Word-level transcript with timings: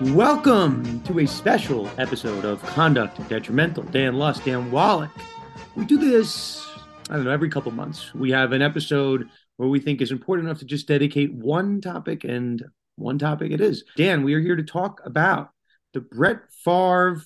Welcome 0.00 1.02
to 1.02 1.18
a 1.18 1.26
special 1.26 1.86
episode 1.98 2.46
of 2.46 2.62
Conduct 2.62 3.18
Detrimental. 3.28 3.82
Dan 3.82 4.14
Lust, 4.14 4.46
Dan 4.46 4.70
Wallach. 4.70 5.10
We 5.76 5.84
do 5.84 5.98
this, 5.98 6.66
I 7.10 7.16
don't 7.16 7.24
know, 7.26 7.30
every 7.30 7.50
couple 7.50 7.70
months. 7.70 8.14
We 8.14 8.30
have 8.30 8.52
an 8.52 8.62
episode 8.62 9.28
where 9.58 9.68
we 9.68 9.78
think 9.78 10.00
is 10.00 10.10
important 10.10 10.48
enough 10.48 10.60
to 10.60 10.64
just 10.64 10.88
dedicate 10.88 11.34
one 11.34 11.82
topic, 11.82 12.24
and 12.24 12.64
one 12.96 13.18
topic 13.18 13.52
it 13.52 13.60
is. 13.60 13.84
Dan, 13.94 14.22
we 14.24 14.32
are 14.32 14.40
here 14.40 14.56
to 14.56 14.62
talk 14.62 15.02
about 15.04 15.50
the 15.92 16.00
Brett 16.00 16.44
Favre 16.64 17.22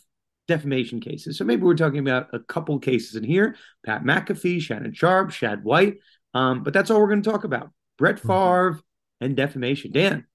defamation 0.49 0.99
cases. 0.99 1.39
So 1.39 1.45
maybe 1.45 1.63
we're 1.63 1.77
talking 1.77 2.01
about 2.01 2.31
a 2.33 2.41
couple 2.41 2.77
cases 2.81 3.15
in 3.15 3.23
here 3.23 3.55
Pat 3.87 4.03
McAfee, 4.03 4.61
Shannon 4.61 4.95
Sharpe, 4.95 5.31
Shad 5.31 5.63
White. 5.63 5.99
Um, 6.35 6.65
but 6.65 6.73
that's 6.73 6.91
all 6.91 6.99
we're 6.99 7.07
going 7.07 7.23
to 7.23 7.31
talk 7.31 7.45
about 7.45 7.71
Brett 7.99 8.17
mm-hmm. 8.17 8.27
Favre 8.27 8.81
and 9.21 9.37
defamation. 9.37 9.93
Dan, 9.93 10.27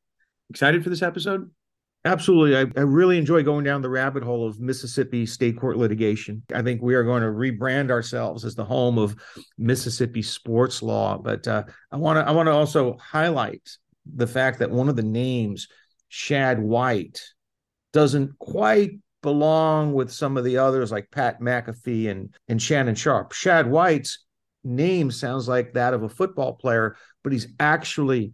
excited 0.49 0.85
for 0.85 0.89
this 0.89 1.01
episode? 1.01 1.51
Absolutely. 2.05 2.55
I, 2.55 2.79
I, 2.79 2.83
really 2.83 3.17
enjoy 3.17 3.43
going 3.43 3.65
down 3.65 3.81
the 3.81 3.89
rabbit 3.89 4.23
hole 4.23 4.47
of 4.47 4.61
Mississippi 4.61 5.25
state 5.25 5.59
court 5.59 5.77
litigation. 5.77 6.41
I 6.53 6.61
think 6.61 6.81
we 6.81 6.95
are 6.95 7.03
going 7.03 7.23
to 7.23 7.27
rebrand 7.27 7.91
ourselves 7.91 8.45
as 8.45 8.55
the 8.55 8.63
home 8.63 8.97
of 8.97 9.17
Mississippi 9.57 10.21
sports 10.21 10.81
law. 10.81 11.17
But 11.17 11.45
uh, 11.45 11.63
I 11.91 11.97
want 11.97 12.17
to 12.17 12.27
I 12.27 12.31
want 12.31 12.47
to 12.47 12.53
also 12.53 12.97
highlight 12.97 13.69
the 14.05 14.27
fact 14.27 14.59
that 14.59 14.71
one 14.71 14.87
of 14.87 14.95
the 14.95 15.03
names, 15.03 15.67
Shad 16.07 16.59
White, 16.61 17.21
doesn't 17.91 18.39
quite 18.39 18.91
belong 19.21 19.91
with 19.91 20.09
some 20.09 20.37
of 20.37 20.45
the 20.45 20.57
others 20.57 20.93
like 20.93 21.11
Pat 21.11 21.41
McAfee 21.41 22.09
and, 22.09 22.33
and 22.47 22.61
Shannon 22.61 22.95
Sharpe. 22.95 23.33
Shad 23.33 23.69
White's 23.69 24.23
name 24.63 25.11
sounds 25.11 25.49
like 25.49 25.73
that 25.73 25.93
of 25.93 26.03
a 26.03 26.09
football 26.09 26.53
player, 26.53 26.95
but 27.23 27.33
he's 27.33 27.47
actually 27.59 28.31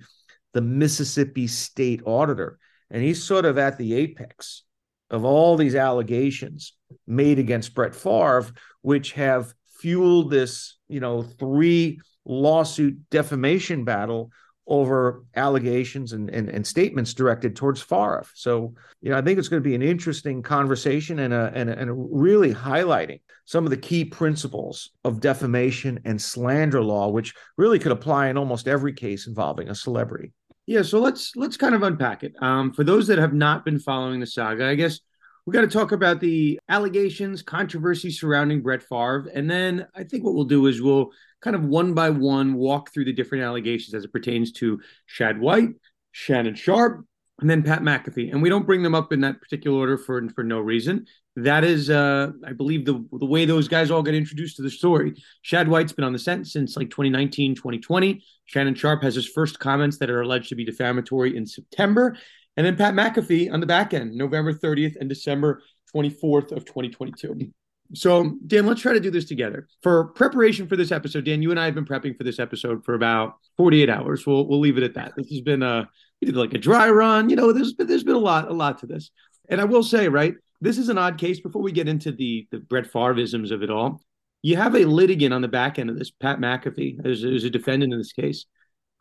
the 0.53 0.61
Mississippi 0.61 1.47
state 1.47 2.01
auditor 2.05 2.59
and 2.91 3.03
he's 3.03 3.23
sort 3.23 3.45
of 3.45 3.57
at 3.57 3.77
the 3.77 3.93
apex 3.93 4.63
of 5.09 5.23
all 5.23 5.55
these 5.55 5.75
allegations 5.75 6.73
made 7.07 7.39
against 7.39 7.75
Brett 7.75 7.95
Favre, 7.95 8.47
which 8.81 9.13
have 9.13 9.53
fueled 9.79 10.31
this, 10.31 10.77
you 10.87 10.99
know, 10.99 11.21
three 11.21 11.99
lawsuit 12.25 12.97
defamation 13.09 13.83
battle 13.83 14.31
over 14.67 15.23
allegations 15.35 16.13
and, 16.13 16.29
and, 16.31 16.49
and, 16.49 16.65
statements 16.65 17.13
directed 17.13 17.55
towards 17.55 17.81
Favre. 17.81 18.25
So, 18.33 18.73
you 18.99 19.11
know, 19.11 19.17
I 19.17 19.21
think 19.21 19.37
it's 19.37 19.47
going 19.47 19.61
to 19.61 19.69
be 19.69 19.75
an 19.75 19.83
interesting 19.83 20.41
conversation 20.41 21.19
and 21.19 21.33
a, 21.33 21.51
and 21.53 21.69
a, 21.69 21.77
and 21.77 21.89
a 21.89 21.93
really 21.93 22.51
highlighting 22.51 23.19
some 23.45 23.63
of 23.63 23.69
the 23.69 23.77
key 23.77 24.05
principles 24.05 24.89
of 25.03 25.19
defamation 25.19 25.99
and 26.03 26.19
slander 26.19 26.81
law, 26.81 27.09
which 27.09 27.35
really 27.57 27.77
could 27.77 27.91
apply 27.91 28.29
in 28.29 28.37
almost 28.37 28.67
every 28.67 28.93
case 28.93 29.27
involving 29.27 29.69
a 29.69 29.75
celebrity. 29.75 30.33
Yeah, 30.67 30.81
so 30.81 30.99
let's 30.99 31.35
let's 31.35 31.57
kind 31.57 31.75
of 31.75 31.83
unpack 31.83 32.23
it. 32.23 32.33
Um, 32.41 32.73
for 32.73 32.83
those 32.83 33.07
that 33.07 33.19
have 33.19 33.33
not 33.33 33.65
been 33.65 33.79
following 33.79 34.19
the 34.19 34.25
saga, 34.25 34.65
I 34.65 34.75
guess 34.75 34.99
we 35.45 35.53
got 35.53 35.61
to 35.61 35.67
talk 35.67 35.91
about 35.91 36.19
the 36.19 36.59
allegations, 36.69 37.43
controversy 37.43 38.09
surrounding 38.09 38.61
Brett 38.61 38.81
Favre, 38.81 39.29
and 39.33 39.49
then 39.49 39.87
I 39.95 40.03
think 40.03 40.23
what 40.23 40.33
we'll 40.33 40.45
do 40.45 40.65
is 40.65 40.81
we'll 40.81 41.11
kind 41.41 41.55
of 41.55 41.63
one 41.65 41.93
by 41.93 42.09
one 42.09 42.55
walk 42.55 42.91
through 42.91 43.05
the 43.05 43.13
different 43.13 43.43
allegations 43.43 43.93
as 43.93 44.05
it 44.05 44.11
pertains 44.11 44.51
to 44.53 44.81
Shad 45.05 45.39
White, 45.39 45.69
Shannon 46.11 46.55
Sharpe, 46.55 47.05
and 47.41 47.49
then 47.49 47.63
Pat 47.63 47.81
McAfee. 47.81 48.31
And 48.31 48.41
we 48.41 48.49
don't 48.49 48.65
bring 48.65 48.81
them 48.81 48.95
up 48.95 49.11
in 49.11 49.21
that 49.21 49.41
particular 49.41 49.77
order 49.77 49.97
for 49.97 50.27
for 50.29 50.43
no 50.43 50.59
reason. 50.59 51.05
That 51.35 51.65
is, 51.65 51.89
uh, 51.89 52.31
I 52.45 52.53
believe, 52.53 52.85
the 52.85 53.05
the 53.11 53.25
way 53.25 53.45
those 53.45 53.67
guys 53.67 53.91
all 53.91 54.03
got 54.03 54.13
introduced 54.13 54.55
to 54.57 54.61
the 54.61 54.69
story. 54.69 55.15
Shad 55.41 55.67
White's 55.67 55.91
been 55.91 56.05
on 56.05 56.13
the 56.13 56.19
sentence 56.19 56.53
since 56.53 56.77
like 56.77 56.89
2019, 56.89 57.55
2020. 57.55 58.23
Shannon 58.45 58.75
Sharpe 58.75 59.03
has 59.03 59.15
his 59.15 59.27
first 59.27 59.59
comments 59.59 59.97
that 59.97 60.09
are 60.09 60.21
alleged 60.21 60.49
to 60.49 60.55
be 60.55 60.63
defamatory 60.63 61.35
in 61.35 61.45
September. 61.45 62.15
And 62.57 62.65
then 62.65 62.77
Pat 62.77 62.93
McAfee 62.93 63.51
on 63.51 63.59
the 63.59 63.65
back 63.65 63.93
end, 63.93 64.15
November 64.15 64.53
30th 64.53 64.95
and 64.97 65.09
December 65.09 65.61
24th 65.93 66.53
of 66.53 66.63
2022. 66.63 67.51
So, 67.93 68.37
Dan, 68.47 68.65
let's 68.65 68.81
try 68.81 68.93
to 68.93 68.99
do 68.99 69.11
this 69.11 69.25
together. 69.25 69.67
For 69.83 70.05
preparation 70.05 70.67
for 70.67 70.75
this 70.75 70.91
episode, 70.91 71.25
Dan, 71.25 71.41
you 71.41 71.51
and 71.51 71.59
I 71.59 71.65
have 71.65 71.75
been 71.75 71.85
prepping 71.85 72.17
for 72.17 72.23
this 72.23 72.39
episode 72.39 72.83
for 72.83 72.95
about 72.95 73.35
48 73.57 73.89
hours. 73.89 74.25
We'll 74.25 74.47
we'll 74.47 74.59
leave 74.59 74.77
it 74.77 74.83
at 74.83 74.95
that. 74.95 75.13
This 75.15 75.29
has 75.29 75.41
been 75.41 75.61
a 75.61 75.87
we 76.21 76.27
did 76.27 76.35
like 76.35 76.53
a 76.53 76.57
dry 76.57 76.89
run. 76.89 77.29
You 77.29 77.35
know, 77.35 77.51
there's 77.51 77.73
been 77.73 77.87
there's 77.87 78.03
been 78.03 78.15
a 78.15 78.19
lot 78.19 78.49
a 78.49 78.53
lot 78.53 78.79
to 78.79 78.87
this. 78.87 79.11
And 79.49 79.61
I 79.61 79.65
will 79.65 79.83
say, 79.83 80.07
right, 80.07 80.33
this 80.61 80.77
is 80.77 80.89
an 80.89 80.97
odd 80.97 81.17
case. 81.17 81.39
Before 81.39 81.61
we 81.61 81.71
get 81.71 81.87
into 81.87 82.11
the 82.11 82.47
the 82.51 82.59
Brett 82.59 82.91
Favreisms 82.91 83.51
of 83.51 83.63
it 83.63 83.69
all, 83.69 84.01
you 84.41 84.57
have 84.57 84.75
a 84.75 84.85
litigant 84.85 85.33
on 85.33 85.41
the 85.41 85.47
back 85.47 85.79
end 85.79 85.89
of 85.89 85.97
this, 85.97 86.11
Pat 86.11 86.39
McAfee, 86.39 87.03
who's, 87.03 87.23
who's 87.23 87.43
a 87.43 87.49
defendant 87.49 87.93
in 87.93 87.99
this 87.99 88.13
case, 88.13 88.45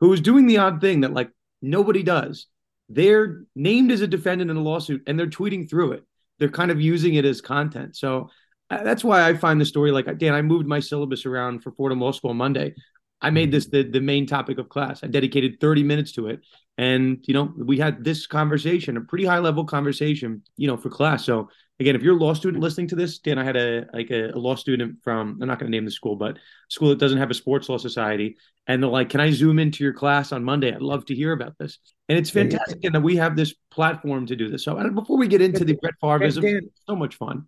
who 0.01 0.13
is 0.13 0.21
doing 0.21 0.47
the 0.47 0.59
odd 0.59 0.81
thing 0.81 1.03
that 1.03 1.13
like 1.13 1.31
nobody 1.61 2.03
does. 2.03 2.47
They're 2.89 3.43
named 3.55 3.93
as 3.93 4.01
a 4.01 4.07
defendant 4.07 4.51
in 4.51 4.57
a 4.57 4.63
lawsuit, 4.63 5.03
and 5.07 5.19
they're 5.19 5.27
tweeting 5.27 5.69
through 5.69 5.93
it. 5.93 6.05
They're 6.39 6.49
kind 6.49 6.71
of 6.71 6.81
using 6.81 7.15
it 7.15 7.25
as 7.25 7.41
content. 7.41 7.97
So 7.97 8.31
uh, 8.71 8.83
that's 8.83 9.05
why 9.05 9.27
I 9.27 9.35
find 9.35 9.61
the 9.61 9.67
story 9.67 9.91
like 9.91 10.07
Dan. 10.19 10.35
I 10.35 10.43
moved 10.43 10.67
my 10.67 10.81
syllabus 10.81 11.27
around 11.27 11.63
for 11.63 11.73
Fordham 11.73 12.01
Law 12.01 12.13
School 12.13 12.31
on 12.31 12.37
Monday. 12.37 12.75
I 13.21 13.31
made 13.31 13.53
this 13.53 13.67
the, 13.67 13.83
the 13.83 14.01
main 14.01 14.27
topic 14.27 14.59
of 14.59 14.69
class. 14.69 15.05
I 15.05 15.07
dedicated 15.09 15.61
30 15.61 15.83
minutes 15.83 16.13
to 16.13 16.29
it. 16.29 16.41
And, 16.77 17.19
you 17.23 17.35
know, 17.35 17.53
we 17.57 17.79
had 17.79 18.03
this 18.03 18.27
conversation, 18.27 18.97
a 18.97 19.01
pretty 19.01 19.25
high 19.25 19.39
level 19.39 19.65
conversation, 19.65 20.43
you 20.57 20.67
know, 20.67 20.77
for 20.77 20.91
class. 20.91 21.25
So 21.25 21.49
again, 21.81 21.97
if 21.97 22.03
you're 22.03 22.17
a 22.17 22.21
law 22.21 22.35
student 22.35 22.63
listening 22.63 22.89
to 22.89 22.97
this, 22.97 23.19
Dan, 23.19 23.39
I 23.39 23.45
had 23.45 23.57
a 23.57 23.87
like 23.93 24.11
a, 24.11 24.31
a 24.31 24.39
law 24.39 24.55
student 24.55 24.99
from 25.03 25.39
I'm 25.41 25.49
not 25.49 25.59
going 25.59 25.71
to 25.71 25.77
name 25.77 25.85
the 25.85 25.91
school, 25.91 26.17
but 26.17 26.39
school 26.69 26.89
that 26.91 26.99
doesn't 26.99 27.19
have 27.19 27.31
a 27.31 27.35
sports 27.35 27.69
law 27.69 27.79
society, 27.79 28.37
and 28.67 28.83
they're 28.83 28.91
like, 28.91 29.11
"Can 29.11 29.21
I 29.21 29.31
zoom 29.31 29.59
into 29.59 29.85
your 29.85 29.93
class 29.93 30.33
on 30.33 30.45
Monday? 30.45 30.73
I'd 30.73 30.83
love 30.83 31.05
to 31.07 31.15
hear 31.15 31.33
about 31.33 31.57
this." 31.59 31.79
And 32.09 32.19
it's 32.19 32.31
fantastic, 32.31 32.85
and 32.85 32.95
that 32.95 33.03
we 33.03 33.17
have 33.17 33.37
this 33.37 33.55
platform 33.71 34.27
to 34.27 34.37
do 34.37 34.49
this. 34.49 34.65
So 34.65 34.75
before 34.91 35.17
we 35.17 35.29
get 35.29 35.43
into 35.43 35.65
the 35.65 35.75
Brett 35.75 35.95
Favreism, 36.03 36.61
so 36.87 36.97
much 36.97 37.17
fun. 37.17 37.45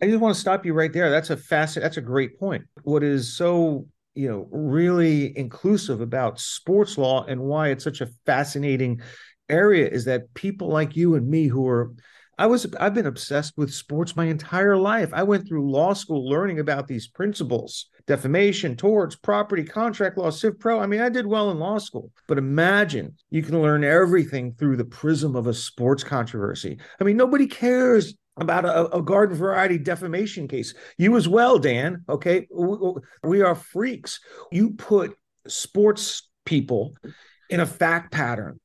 I 0.00 0.06
just 0.06 0.20
want 0.20 0.34
to 0.34 0.40
stop 0.40 0.64
you 0.64 0.74
right 0.74 0.92
there. 0.92 1.10
That's 1.10 1.30
a 1.30 1.36
facet. 1.36 1.82
That's 1.82 1.96
a 1.96 2.00
great 2.00 2.38
point. 2.38 2.64
What 2.84 3.02
is 3.02 3.36
so 3.36 3.88
you 4.18 4.28
know 4.28 4.48
really 4.50 5.36
inclusive 5.38 6.00
about 6.00 6.40
sports 6.40 6.98
law 6.98 7.24
and 7.26 7.40
why 7.40 7.68
it's 7.68 7.84
such 7.84 8.00
a 8.00 8.10
fascinating 8.26 9.00
area 9.48 9.88
is 9.88 10.04
that 10.06 10.34
people 10.34 10.68
like 10.68 10.96
you 10.96 11.14
and 11.14 11.28
me 11.28 11.46
who 11.46 11.66
are 11.68 11.92
I 12.36 12.46
was 12.46 12.66
I've 12.80 12.94
been 12.94 13.06
obsessed 13.06 13.54
with 13.56 13.72
sports 13.72 14.16
my 14.16 14.26
entire 14.26 14.76
life. 14.76 15.10
I 15.12 15.24
went 15.24 15.46
through 15.46 15.70
law 15.70 15.92
school 15.92 16.28
learning 16.28 16.60
about 16.60 16.86
these 16.86 17.08
principles, 17.08 17.86
defamation, 18.06 18.76
torts, 18.76 19.16
property, 19.16 19.64
contract 19.64 20.18
law, 20.18 20.30
civ 20.30 20.58
pro. 20.58 20.80
I 20.80 20.86
mean, 20.86 21.00
I 21.00 21.08
did 21.08 21.26
well 21.26 21.50
in 21.50 21.58
law 21.58 21.78
school. 21.78 22.12
But 22.28 22.38
imagine 22.38 23.16
you 23.30 23.42
can 23.42 23.60
learn 23.60 23.82
everything 23.82 24.52
through 24.52 24.76
the 24.76 24.84
prism 24.84 25.34
of 25.34 25.48
a 25.48 25.54
sports 25.54 26.04
controversy. 26.04 26.78
I 27.00 27.04
mean, 27.04 27.16
nobody 27.16 27.48
cares 27.48 28.14
about 28.40 28.64
a, 28.64 28.96
a, 28.96 29.02
garden 29.02 29.36
variety 29.36 29.78
defamation 29.78 30.48
case. 30.48 30.74
You 30.96 31.16
as 31.16 31.28
well, 31.28 31.58
Dan. 31.58 32.04
Okay. 32.08 32.46
We 33.22 33.42
are 33.42 33.54
freaks. 33.54 34.20
You 34.50 34.70
put 34.70 35.16
sports 35.46 36.28
people 36.44 36.96
in 37.50 37.60
a 37.60 37.66
fact 37.66 38.12
pattern 38.12 38.58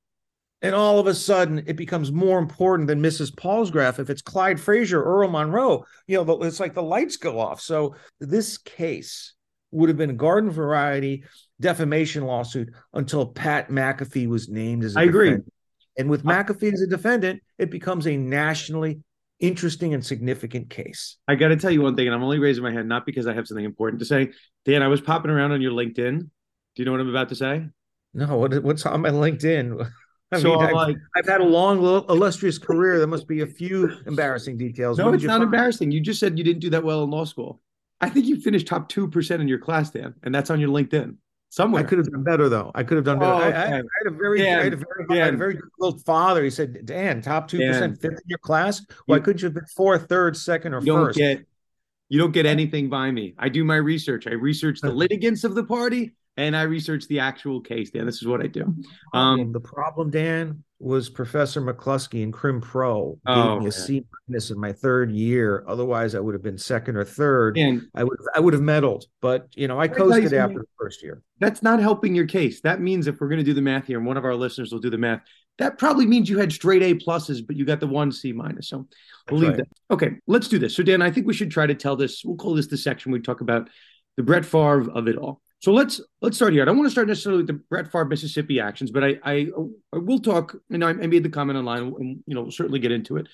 and 0.64 0.74
all 0.74 0.98
of 0.98 1.08
a 1.08 1.14
sudden 1.14 1.62
it 1.68 1.76
becomes 1.76 2.12
more 2.12 2.40
important 2.40 2.88
than 2.88 3.02
Mrs. 3.02 3.36
Palsgraf. 3.36 4.00
If 4.00 4.10
it's 4.10 4.22
Clyde 4.22 4.60
Frazier, 4.60 5.04
Earl 5.04 5.30
Monroe, 5.30 5.86
you 6.08 6.24
know, 6.24 6.42
it's 6.42 6.60
like 6.60 6.74
the 6.74 6.82
lights 6.82 7.18
go 7.18 7.38
off. 7.38 7.60
So 7.60 7.96
this 8.20 8.58
case 8.58 9.34
would 9.72 9.90
have 9.90 9.98
been 9.98 10.10
a 10.10 10.14
garden 10.14 10.50
variety 10.50 11.26
defamation 11.60 12.24
lawsuit 12.24 12.70
until 12.94 13.28
Pat 13.28 13.70
McAfee 13.70 14.28
was 14.28 14.48
named 14.48 14.86
as 14.86 14.96
a 14.96 15.00
I 15.00 15.06
defendant. 15.06 15.30
I 15.30 15.34
agree. 15.34 15.52
And 15.98 16.10
with 16.10 16.24
McAfee 16.24 16.74
as 16.74 16.82
a 16.82 16.88
defendant, 16.88 17.44
it 17.58 17.70
becomes 17.70 18.08
a 18.08 18.16
nationally 18.16 19.02
interesting 19.40 19.94
and 19.94 20.06
significant 20.06 20.70
case. 20.70 21.18
I 21.28 21.36
got 21.36 21.50
to 21.50 21.56
tell 21.56 21.72
you 21.72 21.82
one 21.82 21.96
thing, 21.96 22.08
and 22.08 22.16
I'm 22.16 22.24
only 22.24 22.40
raising 22.40 22.64
my 22.64 22.72
hand 22.72 22.88
not 22.88 23.06
because 23.06 23.28
I 23.28 23.34
have 23.34 23.48
something 23.48 23.66
important 23.66 24.00
to 24.00 24.06
say. 24.06 24.32
Dan, 24.66 24.82
I 24.82 24.88
was 24.88 25.02
popping 25.02 25.32
around 25.32 25.52
on 25.52 25.62
your 25.62 25.72
LinkedIn. 25.72 26.20
Do 26.20 26.30
you 26.76 26.86
know 26.86 26.92
what 26.92 27.02
I'm 27.02 27.10
about 27.10 27.30
to 27.30 27.36
say? 27.36 27.66
No, 28.14 28.38
what, 28.38 28.64
what's 28.64 28.86
on 28.86 29.02
my 29.02 29.10
LinkedIn? 29.10 29.90
I 30.32 30.40
so 30.40 30.50
mean, 30.50 30.62
I've, 30.62 30.74
like, 30.74 30.96
I've, 31.16 31.28
had 31.28 31.42
a 31.42 31.46
long, 31.46 31.78
illustrious 32.10 32.58
career. 32.58 32.98
There 32.98 33.08
must 33.08 33.28
be 33.28 33.42
a 33.42 33.48
few 33.48 33.96
embarrassing 34.08 34.58
details. 34.58 34.98
No, 34.98 35.14
it's 35.14 35.24
not 35.24 35.34
find? 35.34 35.44
embarrassing. 35.44 35.92
You 35.92 36.02
just 36.02 36.20
said 36.20 36.40
you 36.40 36.44
didn't 36.44 36.62
do 36.62 36.72
that 36.72 36.84
well 36.84 37.04
in 37.04 37.12
law 37.12 37.26
school. 37.26 37.62
I 38.02 38.10
think 38.10 38.26
you 38.26 38.42
finished 38.42 38.66
top 38.66 38.90
two 38.90 39.08
percent 39.08 39.44
in 39.44 39.48
your 39.48 39.60
class, 39.60 39.92
Dan, 39.92 40.16
and 40.24 40.34
that's 40.34 40.50
on 40.50 40.60
your 40.60 40.70
LinkedIn 40.70 41.18
somewhere. 41.54 41.84
I 41.84 41.86
could 41.86 42.00
have 42.00 42.10
done 42.10 42.24
better 42.24 42.50
though. 42.50 42.72
I 42.74 42.84
could 42.84 42.98
have 42.98 43.06
done 43.06 43.20
better. 43.20 43.32
Oh, 43.32 43.38
okay. 43.38 43.56
I, 43.56 43.64
I, 43.64 43.76
had 43.76 44.08
a 44.08 44.12
very, 44.12 44.40
Dan, 44.40 44.60
I 44.60 44.64
had 44.64 44.74
a 44.74 44.78
very, 44.78 45.22
I 45.22 45.26
had 45.26 45.34
a 45.36 45.38
very 45.38 45.60
good 45.80 46.02
father. 46.02 46.44
He 46.44 46.50
said, 46.50 46.86
"Dan, 46.86 47.22
top 47.22 47.48
two 47.48 47.60
percent, 47.60 48.02
fifth 48.02 48.14
in 48.14 48.28
your 48.28 48.40
class. 48.40 48.84
Why 49.06 49.18
you, 49.18 49.22
couldn't 49.22 49.42
you 49.42 49.46
have 49.48 49.54
been 49.54 49.66
fourth, 49.66 50.10
third, 50.10 50.36
second, 50.36 50.74
or 50.74 50.82
you 50.82 50.94
first? 50.94 51.20
Don't 51.20 51.36
get, 51.36 51.46
you 52.10 52.20
don't 52.20 52.32
get 52.32 52.46
anything 52.46 52.90
by 52.90 53.12
me. 53.12 53.36
I 53.38 53.50
do 53.50 53.64
my 53.64 53.76
research. 53.76 54.26
I 54.28 54.32
research 54.32 54.82
the 54.82 54.92
litigants 54.92 55.44
of 55.44 55.54
the 55.54 55.64
party, 55.64 56.14
and 56.38 56.56
I 56.56 56.64
research 56.64 57.08
the 57.08 57.20
actual 57.20 57.62
case. 57.62 57.92
Dan, 57.92 58.06
this 58.06 58.22
is 58.22 58.28
what 58.28 58.42
I 58.42 58.48
do. 58.48 58.74
Um, 59.14 59.52
the 59.52 59.60
problem, 59.60 60.10
Dan, 60.10 60.64
was 60.80 61.10
Professor 61.10 61.62
McCluskey 61.62 62.24
in 62.24 62.32
Crim 62.32 62.60
Pro 62.60 63.18
gave 63.26 63.38
oh, 63.38 63.60
me 63.60 63.68
a 63.68 63.72
C 63.72 64.04
minus 64.28 64.52
in 64.52 64.60
my 64.60 64.74
third 64.74 65.12
year. 65.12 65.64
Otherwise, 65.68 66.14
I 66.14 66.20
would 66.20 66.34
have 66.34 66.44
been 66.44 66.58
second 66.58 66.98
or 66.98 67.06
third. 67.06 67.58
And 67.58 67.88
I 67.96 68.04
would 68.04 68.18
I 68.36 68.40
would 68.40 68.54
have 68.54 68.62
medaled, 68.62 69.04
but 69.22 69.48
you 69.56 69.68
know 69.68 69.80
I 69.80 69.88
coasted 69.88 70.34
after 70.34 70.60
the 70.60 70.68
first 70.78 71.02
year. 71.02 71.22
That's 71.40 71.64
not 71.64 71.80
helping 71.80 72.16
your 72.16 72.28
case. 72.28 72.62
That 72.62 72.82
means 72.82 73.08
if 73.08 73.22
we're 73.22 73.30
going 73.30 73.40
to 73.40 73.46
do 73.46 73.54
the 73.54 73.62
math 73.62 73.88
here, 73.88 73.98
and 73.98 74.06
one 74.06 74.18
of 74.18 74.26
our 74.26 74.36
listeners 74.36 74.72
will 74.72 74.80
do 74.80 74.90
the 74.90 74.98
math, 74.98 75.22
that 75.58 75.78
probably 75.78 76.06
means 76.06 76.30
you 76.30 76.38
had 76.38 76.52
straight 76.52 76.82
A 76.82 76.96
pluses, 76.96 77.46
but 77.46 77.56
you 77.56 77.66
got 77.66 77.80
the 77.80 77.88
one 77.88 78.12
C 78.12 78.34
minus. 78.34 78.70
So 78.70 78.88
we'll 79.32 79.40
leave 79.40 79.50
right. 79.52 79.58
that. 79.58 79.68
Okay, 79.92 80.12
let's 80.28 80.48
do 80.48 80.60
this. 80.60 80.76
So 80.76 80.84
Dan, 80.84 81.02
I 81.02 81.12
think 81.12 81.28
we 81.28 81.34
should 81.34 81.52
try 81.52 81.66
to 81.66 81.76
tell 81.76 81.96
this. 81.96 82.24
We'll 82.26 82.38
call 82.38 82.56
this 82.56 82.68
the 82.68 82.78
section 82.78 83.12
we 83.12 83.20
talk 83.20 83.42
about 83.42 83.70
the 84.18 84.24
Brett 84.24 84.46
Favre 84.46 84.92
of 84.92 85.08
it 85.08 85.18
all. 85.18 85.42
So 85.64 85.72
let's 85.72 86.02
let's 86.22 86.36
start 86.36 86.52
here. 86.52 86.62
I 86.62 86.66
don't 86.66 86.76
want 86.76 86.88
to 86.88 86.92
start 86.92 87.08
necessarily 87.08 87.38
with 87.38 87.48
the 87.48 87.54
Brett 87.54 87.90
Favre 87.90 88.04
Mississippi 88.04 88.60
actions, 88.60 88.92
but 88.92 89.02
I 89.02 89.18
I, 89.24 89.48
I 89.94 89.98
will 89.98 90.20
talk. 90.20 90.58
And 90.70 90.84
I, 90.84 90.90
I 90.90 91.08
made 91.08 91.24
the 91.24 91.30
comment 91.30 91.58
online, 91.58 91.84
and 91.84 92.22
you 92.28 92.36
know, 92.36 92.42
we'll 92.42 92.52
certainly 92.52 92.80
get 92.80 92.92
into 92.92 93.16
it. 93.16 93.30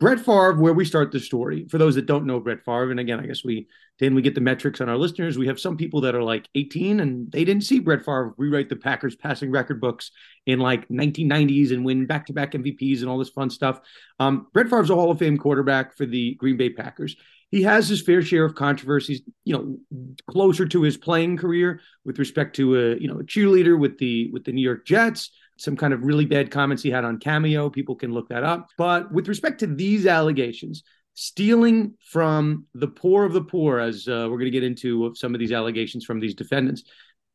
Brett 0.00 0.18
Favre, 0.18 0.54
where 0.54 0.72
we 0.72 0.86
start 0.86 1.12
the 1.12 1.20
story, 1.20 1.66
for 1.68 1.76
those 1.76 1.94
that 1.96 2.06
don't 2.06 2.24
know 2.24 2.40
Brett 2.40 2.64
Favre, 2.64 2.90
and 2.90 2.98
again, 2.98 3.20
I 3.20 3.26
guess 3.26 3.44
we 3.44 3.66
then 3.98 4.14
we 4.14 4.22
get 4.22 4.34
the 4.34 4.40
metrics 4.40 4.80
on 4.80 4.88
our 4.88 4.96
listeners. 4.96 5.36
We 5.36 5.48
have 5.48 5.60
some 5.60 5.76
people 5.76 6.00
that 6.00 6.14
are 6.14 6.22
like 6.22 6.48
18 6.54 7.00
and 7.00 7.30
they 7.30 7.44
didn't 7.44 7.64
see 7.64 7.80
Brett 7.80 8.06
Favre 8.06 8.34
rewrite 8.38 8.70
the 8.70 8.76
Packers 8.76 9.14
passing 9.14 9.50
record 9.50 9.78
books 9.78 10.12
in 10.46 10.58
like 10.58 10.88
1990s 10.88 11.72
and 11.72 11.84
win 11.84 12.06
back-to-back 12.06 12.52
MVPs 12.52 13.00
and 13.00 13.08
all 13.08 13.18
this 13.18 13.30
fun 13.30 13.50
stuff. 13.50 13.80
Um, 14.18 14.48
Brett 14.54 14.68
Favre's 14.68 14.90
a 14.90 14.94
Hall 14.94 15.10
of 15.10 15.18
Fame 15.18 15.36
quarterback 15.38 15.96
for 15.96 16.06
the 16.06 16.34
Green 16.34 16.56
Bay 16.56 16.70
Packers. 16.70 17.16
He 17.50 17.62
has 17.62 17.88
his 17.88 18.02
fair 18.02 18.22
share 18.22 18.44
of 18.44 18.54
controversies, 18.54 19.22
you 19.44 19.54
know, 19.54 20.16
closer 20.28 20.66
to 20.66 20.82
his 20.82 20.96
playing 20.96 21.36
career 21.36 21.80
with 22.04 22.18
respect 22.18 22.56
to 22.56 22.76
a 22.76 22.96
you 22.98 23.08
know 23.08 23.20
a 23.20 23.24
cheerleader 23.24 23.78
with 23.78 23.98
the 23.98 24.30
with 24.32 24.44
the 24.44 24.52
New 24.52 24.62
York 24.62 24.86
Jets 24.86 25.30
some 25.56 25.76
kind 25.76 25.92
of 25.92 26.02
really 26.02 26.26
bad 26.26 26.50
comments 26.50 26.82
he 26.82 26.90
had 26.90 27.04
on 27.04 27.18
Cameo. 27.18 27.70
People 27.70 27.96
can 27.96 28.12
look 28.12 28.28
that 28.28 28.44
up. 28.44 28.68
But 28.76 29.10
with 29.10 29.28
respect 29.28 29.60
to 29.60 29.66
these 29.66 30.06
allegations, 30.06 30.82
stealing 31.14 31.94
from 32.04 32.66
the 32.74 32.88
poor 32.88 33.24
of 33.24 33.32
the 33.32 33.42
poor, 33.42 33.78
as 33.78 34.06
uh, 34.06 34.28
we're 34.30 34.38
going 34.38 34.44
to 34.44 34.50
get 34.50 34.64
into 34.64 35.14
some 35.14 35.34
of 35.34 35.40
these 35.40 35.52
allegations 35.52 36.04
from 36.04 36.20
these 36.20 36.34
defendants, 36.34 36.84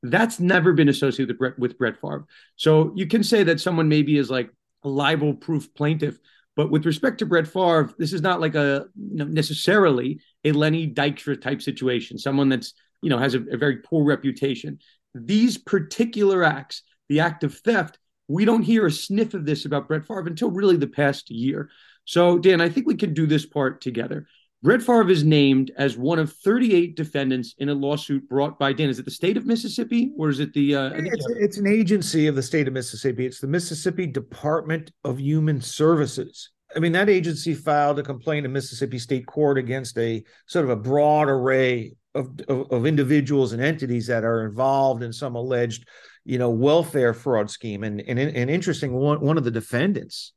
that's 0.03 0.39
never 0.39 0.73
been 0.73 0.89
associated 0.89 1.29
with 1.29 1.37
Brett, 1.37 1.59
with 1.59 1.77
Brett 1.77 1.99
Favre. 1.99 2.25
So 2.55 2.93
you 2.95 3.07
can 3.07 3.23
say 3.23 3.43
that 3.43 3.59
someone 3.59 3.89
maybe 3.89 4.17
is 4.17 4.29
like 4.29 4.51
a 4.83 4.89
libel 4.89 5.33
proof 5.33 5.73
plaintiff. 5.73 6.17
But 6.55 6.69
with 6.69 6.85
respect 6.85 7.19
to 7.19 7.25
Brett 7.25 7.47
Favre, 7.47 7.93
this 7.97 8.13
is 8.13 8.21
not 8.21 8.41
like 8.41 8.55
a 8.55 8.85
you 8.95 9.17
know, 9.17 9.25
necessarily 9.25 10.19
a 10.43 10.51
Lenny 10.51 10.87
Dykstra 10.87 11.41
type 11.41 11.61
situation, 11.61 12.17
someone 12.17 12.49
that's 12.49 12.73
you 13.01 13.09
know 13.09 13.17
has 13.17 13.35
a, 13.35 13.41
a 13.51 13.57
very 13.57 13.77
poor 13.77 14.03
reputation. 14.03 14.79
These 15.13 15.57
particular 15.57 16.43
acts, 16.43 16.83
the 17.09 17.19
act 17.19 17.43
of 17.43 17.57
theft, 17.59 17.97
we 18.27 18.45
don't 18.45 18.63
hear 18.63 18.85
a 18.85 18.91
sniff 18.91 19.33
of 19.33 19.45
this 19.45 19.65
about 19.65 19.87
Brett 19.87 20.05
Favre 20.05 20.27
until 20.27 20.51
really 20.51 20.77
the 20.77 20.87
past 20.87 21.29
year. 21.29 21.69
So, 22.05 22.37
Dan, 22.37 22.61
I 22.61 22.69
think 22.69 22.87
we 22.87 22.95
could 22.95 23.13
do 23.13 23.25
this 23.27 23.45
part 23.45 23.81
together. 23.81 24.27
Brett 24.63 24.81
Favre 24.81 25.09
is 25.09 25.23
named 25.23 25.71
as 25.75 25.97
one 25.97 26.19
of 26.19 26.31
38 26.33 26.95
defendants 26.95 27.55
in 27.57 27.69
a 27.69 27.73
lawsuit 27.73 28.29
brought 28.29 28.59
by 28.59 28.73
Dan. 28.73 28.89
Is 28.89 28.99
it 28.99 29.05
the 29.05 29.11
state 29.11 29.35
of 29.35 29.47
Mississippi 29.47 30.11
or 30.17 30.29
is 30.29 30.39
it 30.39 30.53
the? 30.53 30.75
Uh, 30.75 30.91
it's, 30.93 31.25
it's 31.29 31.57
an 31.57 31.67
agency 31.67 32.27
of 32.27 32.35
the 32.35 32.43
state 32.43 32.67
of 32.67 32.73
Mississippi. 32.73 33.25
It's 33.25 33.39
the 33.39 33.47
Mississippi 33.47 34.05
Department 34.05 34.91
of 35.03 35.19
Human 35.19 35.61
Services. 35.61 36.51
I 36.75 36.79
mean, 36.79 36.91
that 36.91 37.09
agency 37.09 37.55
filed 37.55 37.97
a 37.97 38.03
complaint 38.03 38.45
in 38.45 38.53
Mississippi 38.53 38.99
State 38.99 39.25
Court 39.25 39.57
against 39.57 39.97
a 39.97 40.23
sort 40.45 40.65
of 40.65 40.69
a 40.69 40.75
broad 40.75 41.27
array 41.27 41.93
of, 42.13 42.29
of, 42.47 42.71
of 42.71 42.85
individuals 42.85 43.53
and 43.53 43.61
entities 43.61 44.07
that 44.07 44.23
are 44.23 44.45
involved 44.45 45.01
in 45.01 45.11
some 45.11 45.35
alleged 45.35 45.85
you 46.23 46.37
know, 46.37 46.49
welfare 46.49 47.13
fraud 47.13 47.49
scheme. 47.49 47.83
And 47.83 48.01
and, 48.01 48.19
and 48.19 48.49
interesting, 48.49 48.93
one, 48.93 49.21
one 49.21 49.37
of 49.37 49.43
the 49.43 49.51
defendants 49.51 50.33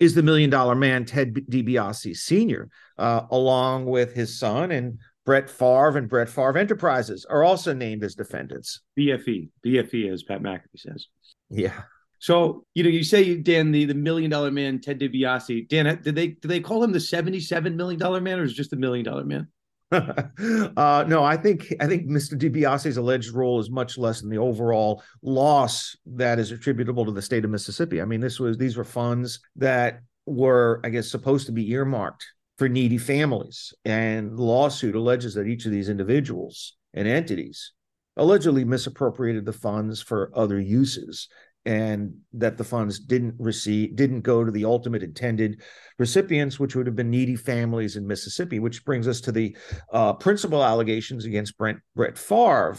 is 0.00 0.14
the 0.14 0.22
million 0.22 0.50
dollar 0.50 0.74
man, 0.74 1.04
Ted 1.04 1.34
DiBiase 1.34 2.16
Sr., 2.16 2.68
uh, 2.98 3.22
along 3.30 3.86
with 3.86 4.14
his 4.14 4.38
son 4.38 4.72
and 4.72 4.98
Brett 5.26 5.48
Favre 5.48 5.96
and 5.96 6.08
Brett 6.08 6.28
Favre 6.28 6.58
Enterprises 6.58 7.26
are 7.28 7.44
also 7.44 7.72
named 7.72 8.02
as 8.02 8.14
defendants. 8.14 8.80
BFE, 8.98 9.50
BFE, 9.64 10.12
as 10.12 10.22
Pat 10.22 10.42
McAfee 10.42 10.78
says. 10.78 11.06
Yeah. 11.50 11.82
So 12.18 12.64
you 12.74 12.82
know, 12.82 12.90
you 12.90 13.04
say 13.04 13.36
Dan, 13.36 13.70
the 13.70 13.84
the 13.84 13.94
million 13.94 14.30
dollar 14.30 14.50
man, 14.50 14.80
Ted 14.80 14.98
DiBiase. 14.98 15.68
Dan, 15.68 16.00
did 16.02 16.14
they 16.14 16.28
did 16.28 16.48
they 16.48 16.60
call 16.60 16.82
him 16.82 16.92
the 16.92 17.00
seventy 17.00 17.40
seven 17.40 17.76
million 17.76 17.98
dollar 17.98 18.20
man, 18.20 18.40
or 18.40 18.44
is 18.44 18.52
it 18.52 18.54
just 18.54 18.70
the 18.70 18.76
million 18.76 19.04
dollar 19.04 19.24
man? 19.24 19.48
uh, 19.92 21.04
no, 21.08 21.24
I 21.24 21.36
think 21.36 21.74
I 21.80 21.86
think 21.86 22.08
Mr. 22.08 22.38
DiBiase's 22.38 22.96
alleged 22.96 23.34
role 23.34 23.58
is 23.58 23.70
much 23.70 23.98
less 23.98 24.20
than 24.20 24.30
the 24.30 24.38
overall 24.38 25.02
loss 25.22 25.96
that 26.06 26.38
is 26.38 26.52
attributable 26.52 27.04
to 27.04 27.12
the 27.12 27.22
state 27.22 27.44
of 27.44 27.50
Mississippi. 27.50 28.00
I 28.00 28.04
mean, 28.04 28.20
this 28.20 28.38
was 28.38 28.56
these 28.56 28.76
were 28.76 28.84
funds 28.84 29.40
that 29.56 30.00
were, 30.26 30.80
I 30.84 30.90
guess, 30.90 31.10
supposed 31.10 31.46
to 31.46 31.52
be 31.52 31.70
earmarked 31.72 32.24
for 32.56 32.68
needy 32.68 32.98
families, 32.98 33.74
and 33.84 34.36
the 34.36 34.42
lawsuit 34.42 34.94
alleges 34.94 35.34
that 35.34 35.48
each 35.48 35.66
of 35.66 35.72
these 35.72 35.88
individuals 35.88 36.76
and 36.94 37.08
entities 37.08 37.72
allegedly 38.16 38.64
misappropriated 38.64 39.44
the 39.44 39.52
funds 39.52 40.02
for 40.02 40.30
other 40.34 40.60
uses 40.60 41.28
and 41.66 42.14
that 42.32 42.56
the 42.56 42.64
funds 42.64 42.98
didn't 42.98 43.34
receive 43.38 43.94
didn't 43.94 44.22
go 44.22 44.44
to 44.44 44.50
the 44.50 44.64
ultimate 44.64 45.02
intended 45.02 45.60
recipients 45.98 46.58
which 46.58 46.74
would 46.74 46.86
have 46.86 46.96
been 46.96 47.10
needy 47.10 47.36
families 47.36 47.96
in 47.96 48.06
mississippi 48.06 48.58
which 48.58 48.84
brings 48.84 49.06
us 49.06 49.20
to 49.20 49.30
the 49.30 49.54
uh, 49.92 50.12
principal 50.14 50.64
allegations 50.64 51.26
against 51.26 51.56
brent 51.58 51.78
brett 51.94 52.16
Favre. 52.16 52.76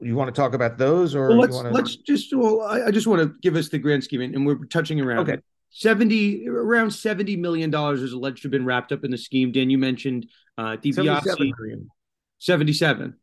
you 0.00 0.16
want 0.16 0.34
to 0.34 0.38
talk 0.38 0.52
about 0.52 0.78
those 0.78 1.14
or 1.14 1.28
well, 1.28 1.38
let's 1.38 1.58
to... 1.58 1.70
let's 1.70 1.96
just 1.96 2.36
well 2.36 2.62
I, 2.62 2.86
I, 2.86 2.90
just 2.90 3.06
want 3.06 3.22
to 3.22 3.34
give 3.40 3.54
us 3.54 3.68
the 3.68 3.78
grand 3.78 4.02
scheme 4.02 4.20
and 4.20 4.44
we're 4.44 4.64
touching 4.66 5.00
around 5.00 5.20
okay 5.20 5.38
70 5.70 6.48
around 6.48 6.90
70 6.90 7.36
million 7.36 7.70
dollars 7.70 8.02
is 8.02 8.12
alleged 8.12 8.42
to 8.42 8.46
have 8.46 8.52
been 8.52 8.64
wrapped 8.64 8.90
up 8.90 9.04
in 9.04 9.12
the 9.12 9.18
scheme 9.18 9.52
dan 9.52 9.70
you 9.70 9.78
mentioned 9.78 10.26
uh 10.58 10.76
DiBiase 10.76 11.22
77, 11.22 11.88
77. 12.38 13.14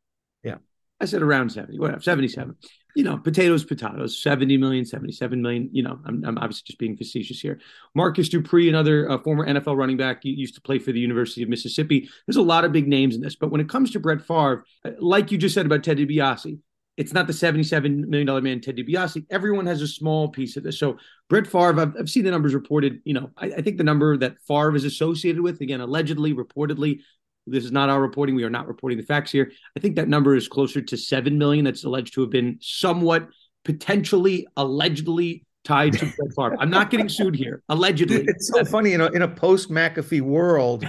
I 1.01 1.06
said 1.06 1.21
around 1.21 1.51
70, 1.51 1.80
whatever, 1.80 2.01
77 2.01 2.56
you 2.95 3.03
know, 3.03 3.18
potatoes, 3.18 3.63
potatoes, 3.63 4.21
70 4.21 4.57
million, 4.57 4.86
77 4.86 5.42
million. 5.42 5.69
You 5.71 5.83
know, 5.83 6.00
I'm, 6.06 6.24
I'm 6.25 6.38
obviously 6.38 6.63
just 6.65 6.80
being 6.80 6.98
facetious 6.98 7.39
here. 7.39 7.59
Marcus 7.95 8.30
Dupree, 8.30 8.69
another 8.69 9.09
uh, 9.09 9.18
former 9.19 9.45
NFL 9.45 9.77
running 9.77 9.98
back, 9.98 10.24
used 10.24 10.56
to 10.56 10.62
play 10.62 10.80
for 10.80 10.92
the 10.92 11.00
University 11.00 11.44
of 11.44 11.50
Mississippi. 11.50 12.09
There's 12.27 12.38
a 12.38 12.42
lot 12.42 12.65
of 12.65 12.71
big 12.71 12.88
names 12.88 13.15
in 13.15 13.21
this. 13.21 13.36
But 13.36 13.51
when 13.51 13.62
it 13.62 13.69
comes 13.69 13.92
to 13.92 14.00
Brett 14.00 14.21
Favre, 14.21 14.65
uh, 14.86 14.92
like 15.00 15.31
you 15.31 15.38
just 15.38 15.56
said 15.56 15.65
about 15.65 15.83
Ted 15.83 15.98
DiBiase, 15.98 16.59
it's 16.98 17.13
not 17.13 17.25
the 17.25 17.33
$77 17.33 18.07
million 18.07 18.44
man, 18.44 18.59
Ted 18.59 18.75
DiBiase. 18.75 19.25
Everyone 19.30 19.65
has 19.65 19.81
a 19.81 19.88
small 19.88 20.27
piece 20.30 20.57
of 20.57 20.63
this. 20.63 20.77
So 20.77 20.97
Brett 21.30 21.47
Favre, 21.47 21.80
I've, 21.80 21.95
I've 21.97 22.09
seen 22.09 22.25
the 22.25 22.31
numbers 22.31 22.54
reported. 22.54 23.00
You 23.06 23.13
know, 23.13 23.31
I, 23.38 23.45
I 23.47 23.62
think 23.62 23.77
the 23.77 23.83
number 23.83 24.18
that 24.18 24.35
Favre 24.47 24.76
is 24.76 24.83
associated 24.83 25.42
with, 25.42 25.61
again, 25.61 25.80
allegedly, 25.80 26.33
reportedly, 26.33 26.99
this 27.48 27.66
is 27.66 27.71
not 27.71 27.90
our 27.90 28.02
reporting. 28.02 28.36
We 28.36 28.44
are 28.44 28.50
not 28.50 28.68
reporting 28.68 28.98
the 28.98 29.06
facts 29.06 29.31
here. 29.31 29.52
I 29.76 29.80
think 29.80 29.95
that 29.95 30.07
number 30.07 30.36
is 30.36 30.48
closer 30.48 30.81
to 30.81 30.98
7 30.98 31.38
million 31.38 31.66
that's 31.66 31.83
alleged 31.83 32.14
to 32.14 32.21
have 32.21 32.30
been 32.30 32.57
somewhat 32.62 33.28
potentially 33.64 34.48
allegedly 34.57 35.45
tied 35.64 35.94
to 35.94 36.06
Brett 36.06 36.33
Favre. 36.36 36.57
I'm 36.60 36.69
not 36.69 36.90
getting 36.90 37.10
sued 37.10 37.36
here. 37.36 37.64
Allegedly. 37.69 38.26
It's 38.28 38.48
so 38.48 38.64
funny, 38.66 38.94
in 38.94 39.02
a, 39.02 39.07
in 39.12 39.21
a 39.21 39.28
post 39.28 39.69
McAfee 39.69 40.21
world, 40.21 40.86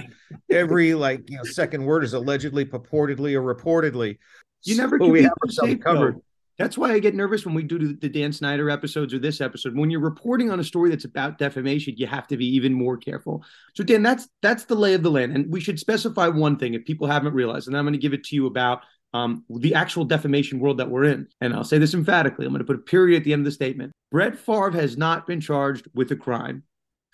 every 0.51 0.93
like 0.93 1.29
you 1.29 1.37
know 1.37 1.43
second 1.43 1.83
word 1.85 2.03
is 2.03 2.13
allegedly, 2.13 2.65
purportedly, 2.65 3.33
or 3.33 3.41
reportedly. 3.41 4.17
You 4.63 4.77
never 4.77 4.97
so 4.97 5.07
we 5.07 5.23
have 5.23 5.33
ourselves 5.43 5.75
covered. 5.83 6.15
Though. 6.15 6.23
That's 6.59 6.77
why 6.77 6.91
I 6.91 6.99
get 6.99 7.15
nervous 7.15 7.45
when 7.45 7.55
we 7.55 7.63
do 7.63 7.93
the 7.93 8.09
Dan 8.09 8.31
Snyder 8.31 8.69
episodes 8.69 9.13
or 9.13 9.19
this 9.19 9.41
episode. 9.41 9.75
When 9.75 9.89
you're 9.89 9.99
reporting 9.99 10.51
on 10.51 10.59
a 10.59 10.63
story 10.63 10.89
that's 10.89 11.05
about 11.05 11.37
defamation, 11.39 11.95
you 11.97 12.05
have 12.07 12.27
to 12.27 12.37
be 12.37 12.45
even 12.55 12.73
more 12.73 12.97
careful. 12.97 13.43
So 13.75 13.83
Dan, 13.83 14.03
that's 14.03 14.27
that's 14.41 14.65
the 14.65 14.75
lay 14.75 14.93
of 14.93 15.03
the 15.03 15.11
land, 15.11 15.35
and 15.35 15.51
we 15.51 15.59
should 15.59 15.79
specify 15.79 16.27
one 16.27 16.57
thing 16.57 16.73
if 16.73 16.85
people 16.85 17.07
haven't 17.07 17.33
realized, 17.33 17.67
and 17.67 17.75
I'm 17.75 17.85
going 17.85 17.93
to 17.93 17.99
give 17.99 18.13
it 18.13 18.23
to 18.25 18.35
you 18.35 18.45
about 18.45 18.81
um, 19.13 19.43
the 19.49 19.75
actual 19.75 20.05
defamation 20.05 20.59
world 20.59 20.79
that 20.79 20.89
we're 20.89 21.05
in. 21.05 21.27
And 21.39 21.53
I'll 21.53 21.63
say 21.63 21.77
this 21.77 21.93
emphatically. 21.93 22.45
I'm 22.45 22.51
going 22.51 22.59
to 22.59 22.65
put 22.65 22.75
a 22.75 22.79
period 22.79 23.17
at 23.17 23.23
the 23.23 23.33
end 23.33 23.41
of 23.41 23.45
the 23.45 23.51
statement. 23.51 23.91
Brett 24.11 24.37
Favre 24.37 24.71
has 24.71 24.97
not 24.97 25.27
been 25.27 25.39
charged 25.39 25.87
with 25.93 26.11
a 26.11 26.15
crime. 26.15 26.63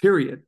Period. 0.02 0.44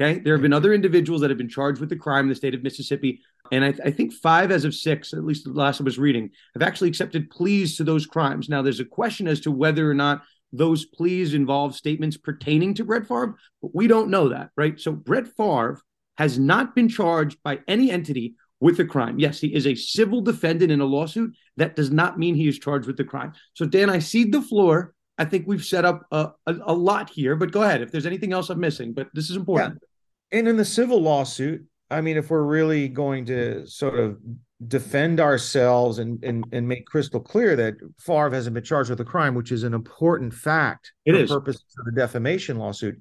Okay. 0.00 0.20
There 0.20 0.34
have 0.34 0.42
been 0.42 0.52
other 0.52 0.72
individuals 0.72 1.20
that 1.20 1.30
have 1.30 1.38
been 1.38 1.48
charged 1.48 1.80
with 1.80 1.90
the 1.90 1.96
crime 1.96 2.26
in 2.26 2.28
the 2.28 2.34
state 2.34 2.54
of 2.54 2.62
Mississippi. 2.62 3.20
And 3.50 3.64
I, 3.64 3.74
I, 3.84 3.90
think 3.90 4.12
five 4.12 4.50
as 4.50 4.64
of 4.64 4.74
six, 4.74 5.12
at 5.12 5.24
least 5.24 5.44
the 5.44 5.52
last 5.52 5.80
I 5.80 5.84
was 5.84 5.98
reading, 5.98 6.30
have 6.54 6.62
actually 6.62 6.88
accepted 6.88 7.28
pleas 7.28 7.76
to 7.76 7.84
those 7.84 8.06
crimes. 8.06 8.48
Now, 8.48 8.62
there's 8.62 8.80
a 8.80 8.84
question 8.84 9.26
as 9.26 9.40
to 9.40 9.50
whether 9.50 9.90
or 9.90 9.94
not 9.94 10.22
those 10.52 10.84
pleas 10.84 11.34
involve 11.34 11.74
statements 11.74 12.16
pertaining 12.16 12.74
to 12.74 12.84
Brett 12.84 13.06
Favre, 13.06 13.36
but 13.60 13.74
we 13.74 13.86
don't 13.86 14.10
know 14.10 14.28
that, 14.28 14.50
right? 14.56 14.78
So 14.78 14.92
Brett 14.92 15.26
Favre 15.36 15.80
has 16.18 16.38
not 16.38 16.74
been 16.74 16.88
charged 16.88 17.38
by 17.42 17.60
any 17.66 17.90
entity 17.90 18.34
with 18.60 18.78
a 18.78 18.84
crime. 18.84 19.18
Yes, 19.18 19.40
he 19.40 19.52
is 19.52 19.66
a 19.66 19.74
civil 19.74 20.20
defendant 20.20 20.70
in 20.70 20.80
a 20.80 20.84
lawsuit. 20.84 21.34
That 21.56 21.74
does 21.74 21.90
not 21.90 22.18
mean 22.18 22.34
he 22.34 22.48
is 22.48 22.58
charged 22.58 22.86
with 22.86 22.96
the 22.96 23.04
crime. 23.04 23.32
So, 23.54 23.64
Dan, 23.64 23.90
I 23.90 23.98
cede 23.98 24.32
the 24.32 24.42
floor. 24.42 24.94
I 25.18 25.24
think 25.24 25.46
we've 25.46 25.64
set 25.64 25.84
up 25.84 26.06
a, 26.10 26.30
a, 26.46 26.56
a 26.66 26.72
lot 26.72 27.10
here, 27.10 27.34
but 27.34 27.50
go 27.50 27.62
ahead 27.62 27.82
if 27.82 27.90
there's 27.90 28.06
anything 28.06 28.32
else 28.32 28.50
I'm 28.50 28.60
missing. 28.60 28.92
But 28.92 29.08
this 29.14 29.30
is 29.30 29.36
important. 29.36 29.78
Yeah. 30.30 30.38
And 30.38 30.48
in 30.48 30.56
the 30.56 30.64
civil 30.64 31.02
lawsuit, 31.02 31.66
I 31.92 32.00
mean, 32.00 32.16
if 32.16 32.30
we're 32.30 32.42
really 32.42 32.88
going 32.88 33.26
to 33.26 33.66
sort 33.66 33.98
of 33.98 34.18
defend 34.66 35.20
ourselves 35.20 35.98
and 35.98 36.22
and, 36.24 36.44
and 36.52 36.66
make 36.66 36.86
crystal 36.86 37.20
clear 37.20 37.54
that 37.56 37.74
Favre 38.00 38.30
hasn't 38.30 38.54
been 38.54 38.64
charged 38.64 38.90
with 38.90 39.00
a 39.00 39.04
crime, 39.04 39.34
which 39.34 39.52
is 39.52 39.62
an 39.62 39.74
important 39.74 40.32
fact 40.32 40.92
it 41.04 41.12
for 41.12 41.18
is. 41.18 41.30
purposes 41.30 41.64
of 41.78 41.84
the 41.84 42.00
defamation 42.00 42.56
lawsuit, 42.56 42.96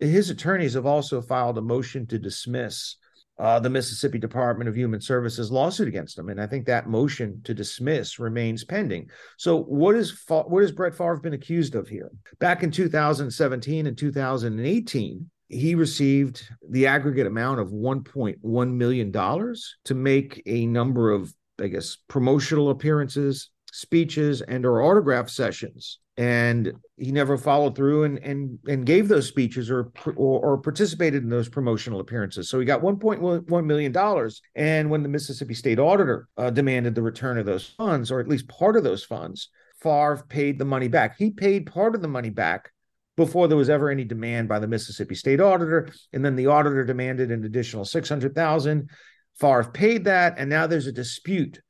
his 0.00 0.30
attorneys 0.30 0.74
have 0.74 0.86
also 0.86 1.22
filed 1.22 1.58
a 1.58 1.62
motion 1.62 2.06
to 2.08 2.18
dismiss 2.18 2.96
uh, 3.38 3.58
the 3.58 3.70
Mississippi 3.70 4.18
Department 4.18 4.68
of 4.68 4.76
Human 4.76 5.00
Services 5.00 5.50
lawsuit 5.50 5.88
against 5.88 6.18
him, 6.18 6.28
and 6.28 6.40
I 6.40 6.46
think 6.46 6.66
that 6.66 6.88
motion 6.88 7.40
to 7.44 7.54
dismiss 7.54 8.18
remains 8.18 8.64
pending. 8.64 9.08
So, 9.38 9.62
what 9.62 9.94
is 9.94 10.22
what 10.28 10.60
has 10.60 10.72
Brett 10.72 10.94
Favre 10.94 11.16
been 11.16 11.32
accused 11.32 11.74
of 11.74 11.88
here? 11.88 12.10
Back 12.38 12.62
in 12.62 12.70
2017 12.70 13.86
and 13.86 13.96
2018, 13.96 15.30
he 15.52 15.74
received 15.74 16.48
the 16.68 16.86
aggregate 16.86 17.26
amount 17.26 17.60
of 17.60 17.68
1.1 17.68 18.74
million 18.74 19.10
dollars 19.10 19.76
to 19.84 19.94
make 19.94 20.42
a 20.46 20.66
number 20.66 21.10
of, 21.10 21.32
I 21.60 21.68
guess, 21.68 21.96
promotional 22.08 22.70
appearances, 22.70 23.50
speeches, 23.72 24.42
and 24.42 24.64
or 24.64 24.82
autograph 24.82 25.28
sessions 25.28 25.98
and 26.18 26.72
he 26.98 27.10
never 27.10 27.38
followed 27.38 27.74
through 27.74 28.04
and 28.04 28.18
and 28.18 28.58
and 28.68 28.84
gave 28.84 29.08
those 29.08 29.26
speeches 29.26 29.70
or 29.70 29.90
or, 30.06 30.40
or 30.40 30.58
participated 30.58 31.22
in 31.22 31.30
those 31.30 31.48
promotional 31.48 32.00
appearances. 32.00 32.50
So 32.50 32.60
he 32.60 32.66
got 32.66 32.82
1.1 32.82 33.64
million 33.64 33.92
dollars. 33.92 34.42
And 34.54 34.90
when 34.90 35.02
the 35.02 35.08
Mississippi 35.08 35.54
State 35.54 35.78
Auditor 35.78 36.28
uh, 36.36 36.50
demanded 36.50 36.94
the 36.94 37.02
return 37.02 37.38
of 37.38 37.46
those 37.46 37.66
funds, 37.66 38.10
or 38.10 38.20
at 38.20 38.28
least 38.28 38.48
part 38.48 38.76
of 38.76 38.84
those 38.84 39.04
funds, 39.04 39.48
Favre 39.82 40.24
paid 40.28 40.58
the 40.58 40.64
money 40.64 40.88
back. 40.88 41.16
He 41.16 41.30
paid 41.30 41.66
part 41.66 41.94
of 41.94 42.02
the 42.02 42.08
money 42.08 42.30
back 42.30 42.70
before 43.16 43.48
there 43.48 43.56
was 43.56 43.70
ever 43.70 43.90
any 43.90 44.04
demand 44.04 44.48
by 44.48 44.58
the 44.58 44.66
Mississippi 44.66 45.14
State 45.14 45.40
Auditor, 45.40 45.88
and 46.12 46.24
then 46.24 46.36
the 46.36 46.46
auditor 46.46 46.84
demanded 46.84 47.30
an 47.30 47.44
additional 47.44 47.84
600,000. 47.84 48.88
Favre 49.38 49.70
paid 49.72 50.04
that, 50.04 50.34
and 50.38 50.48
now 50.48 50.66
there's 50.66 50.86
a 50.86 50.92
dispute 50.92 51.60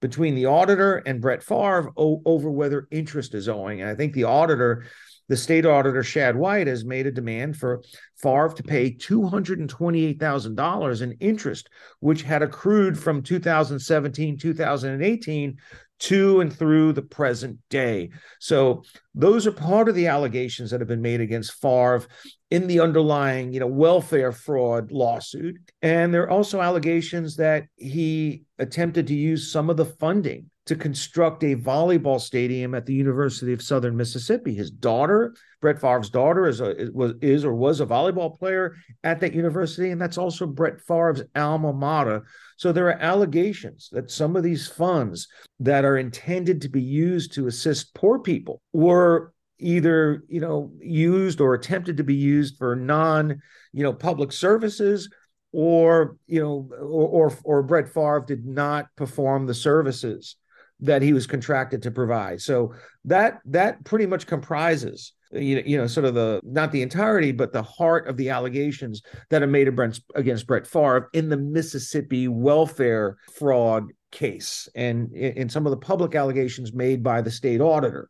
between 0.00 0.34
the 0.34 0.46
auditor 0.46 0.96
and 1.06 1.20
Brett 1.20 1.42
Favre 1.42 1.90
over 1.96 2.50
whether 2.50 2.86
interest 2.90 3.34
is 3.34 3.48
owing. 3.48 3.80
And 3.80 3.88
I 3.88 3.94
think 3.94 4.12
the 4.12 4.24
auditor, 4.24 4.84
the 5.28 5.36
state 5.36 5.66
auditor, 5.66 6.02
Shad 6.02 6.36
White, 6.36 6.66
has 6.66 6.84
made 6.84 7.06
a 7.06 7.12
demand 7.12 7.56
for 7.56 7.82
Favre 8.16 8.52
to 8.56 8.62
pay 8.62 8.92
$228,000 8.92 11.02
in 11.02 11.12
interest, 11.12 11.68
which 12.00 12.22
had 12.22 12.42
accrued 12.42 12.98
from 12.98 13.22
2017, 13.22 14.38
2018 14.38 15.56
to 16.00 16.40
and 16.40 16.52
through 16.52 16.92
the 16.92 17.02
present 17.02 17.58
day. 17.70 18.10
So 18.40 18.82
those 19.14 19.46
are 19.46 19.52
part 19.52 19.88
of 19.88 19.94
the 19.94 20.08
allegations 20.08 20.70
that 20.70 20.80
have 20.80 20.88
been 20.88 21.00
made 21.00 21.20
against 21.20 21.60
Favre 21.60 22.02
in 22.50 22.66
the 22.66 22.80
underlying, 22.80 23.52
you 23.52 23.60
know, 23.60 23.66
welfare 23.66 24.32
fraud 24.32 24.92
lawsuit. 24.92 25.56
And 25.82 26.12
there 26.12 26.24
are 26.24 26.30
also 26.30 26.60
allegations 26.60 27.36
that 27.36 27.66
he 27.76 28.42
attempted 28.58 29.06
to 29.06 29.14
use 29.14 29.50
some 29.50 29.70
of 29.70 29.76
the 29.76 29.86
funding 29.86 30.50
to 30.66 30.74
construct 30.74 31.44
a 31.44 31.56
volleyball 31.56 32.20
stadium 32.20 32.74
at 32.74 32.86
the 32.86 32.94
University 32.94 33.52
of 33.52 33.60
Southern 33.60 33.96
Mississippi. 33.96 34.54
His 34.54 34.70
daughter, 34.70 35.34
Brett 35.60 35.78
Favre's 35.78 36.08
daughter, 36.08 36.46
is 36.46 36.60
a 36.60 36.88
was 36.92 37.14
is 37.20 37.44
or 37.44 37.54
was 37.54 37.80
a 37.80 37.86
volleyball 37.86 38.38
player 38.38 38.74
at 39.02 39.20
that 39.20 39.34
university, 39.34 39.90
and 39.90 40.00
that's 40.00 40.16
also 40.18 40.46
Brett 40.46 40.80
Favre's 40.80 41.22
alma 41.36 41.72
mater. 41.72 42.24
So 42.56 42.72
there 42.72 42.88
are 42.88 43.02
allegations 43.02 43.88
that 43.92 44.10
some 44.10 44.36
of 44.36 44.42
these 44.42 44.66
funds 44.66 45.28
that 45.60 45.84
are 45.84 45.98
intended 45.98 46.62
to 46.62 46.68
be 46.68 46.82
used 46.82 47.34
to 47.34 47.46
assist 47.46 47.94
poor 47.94 48.18
people 48.18 48.62
were 48.72 49.32
either 49.58 50.24
you 50.28 50.40
know 50.40 50.72
used 50.80 51.40
or 51.40 51.54
attempted 51.54 51.98
to 51.98 52.04
be 52.04 52.14
used 52.14 52.56
for 52.56 52.74
non 52.74 53.40
you 53.72 53.82
know 53.82 53.92
public 53.92 54.32
services 54.32 55.10
or 55.52 56.16
you 56.26 56.40
know 56.40 56.70
or 56.80 57.28
or, 57.28 57.38
or 57.44 57.62
Brett 57.62 57.88
Favre 57.92 58.24
did 58.26 58.46
not 58.46 58.86
perform 58.96 59.46
the 59.46 59.54
services 59.54 60.36
that 60.80 61.02
he 61.02 61.12
was 61.12 61.26
contracted 61.26 61.82
to 61.82 61.90
provide. 61.90 62.40
So 62.40 62.74
that 63.04 63.40
that 63.46 63.84
pretty 63.84 64.06
much 64.06 64.26
comprises 64.26 65.12
you 65.32 65.56
know, 65.56 65.62
you 65.64 65.76
know 65.76 65.86
sort 65.86 66.06
of 66.06 66.14
the 66.14 66.40
not 66.44 66.72
the 66.72 66.82
entirety 66.82 67.32
but 67.32 67.52
the 67.52 67.62
heart 67.62 68.06
of 68.08 68.16
the 68.16 68.30
allegations 68.30 69.02
that 69.30 69.42
are 69.42 69.46
made 69.46 69.68
against 70.14 70.46
Brett 70.46 70.66
Favre 70.66 71.10
in 71.12 71.28
the 71.28 71.36
Mississippi 71.36 72.28
welfare 72.28 73.16
fraud 73.34 73.92
case 74.12 74.68
and 74.74 75.12
in 75.12 75.48
some 75.48 75.66
of 75.66 75.70
the 75.70 75.76
public 75.76 76.14
allegations 76.14 76.72
made 76.72 77.02
by 77.02 77.20
the 77.20 77.30
state 77.30 77.60
auditor. 77.60 78.08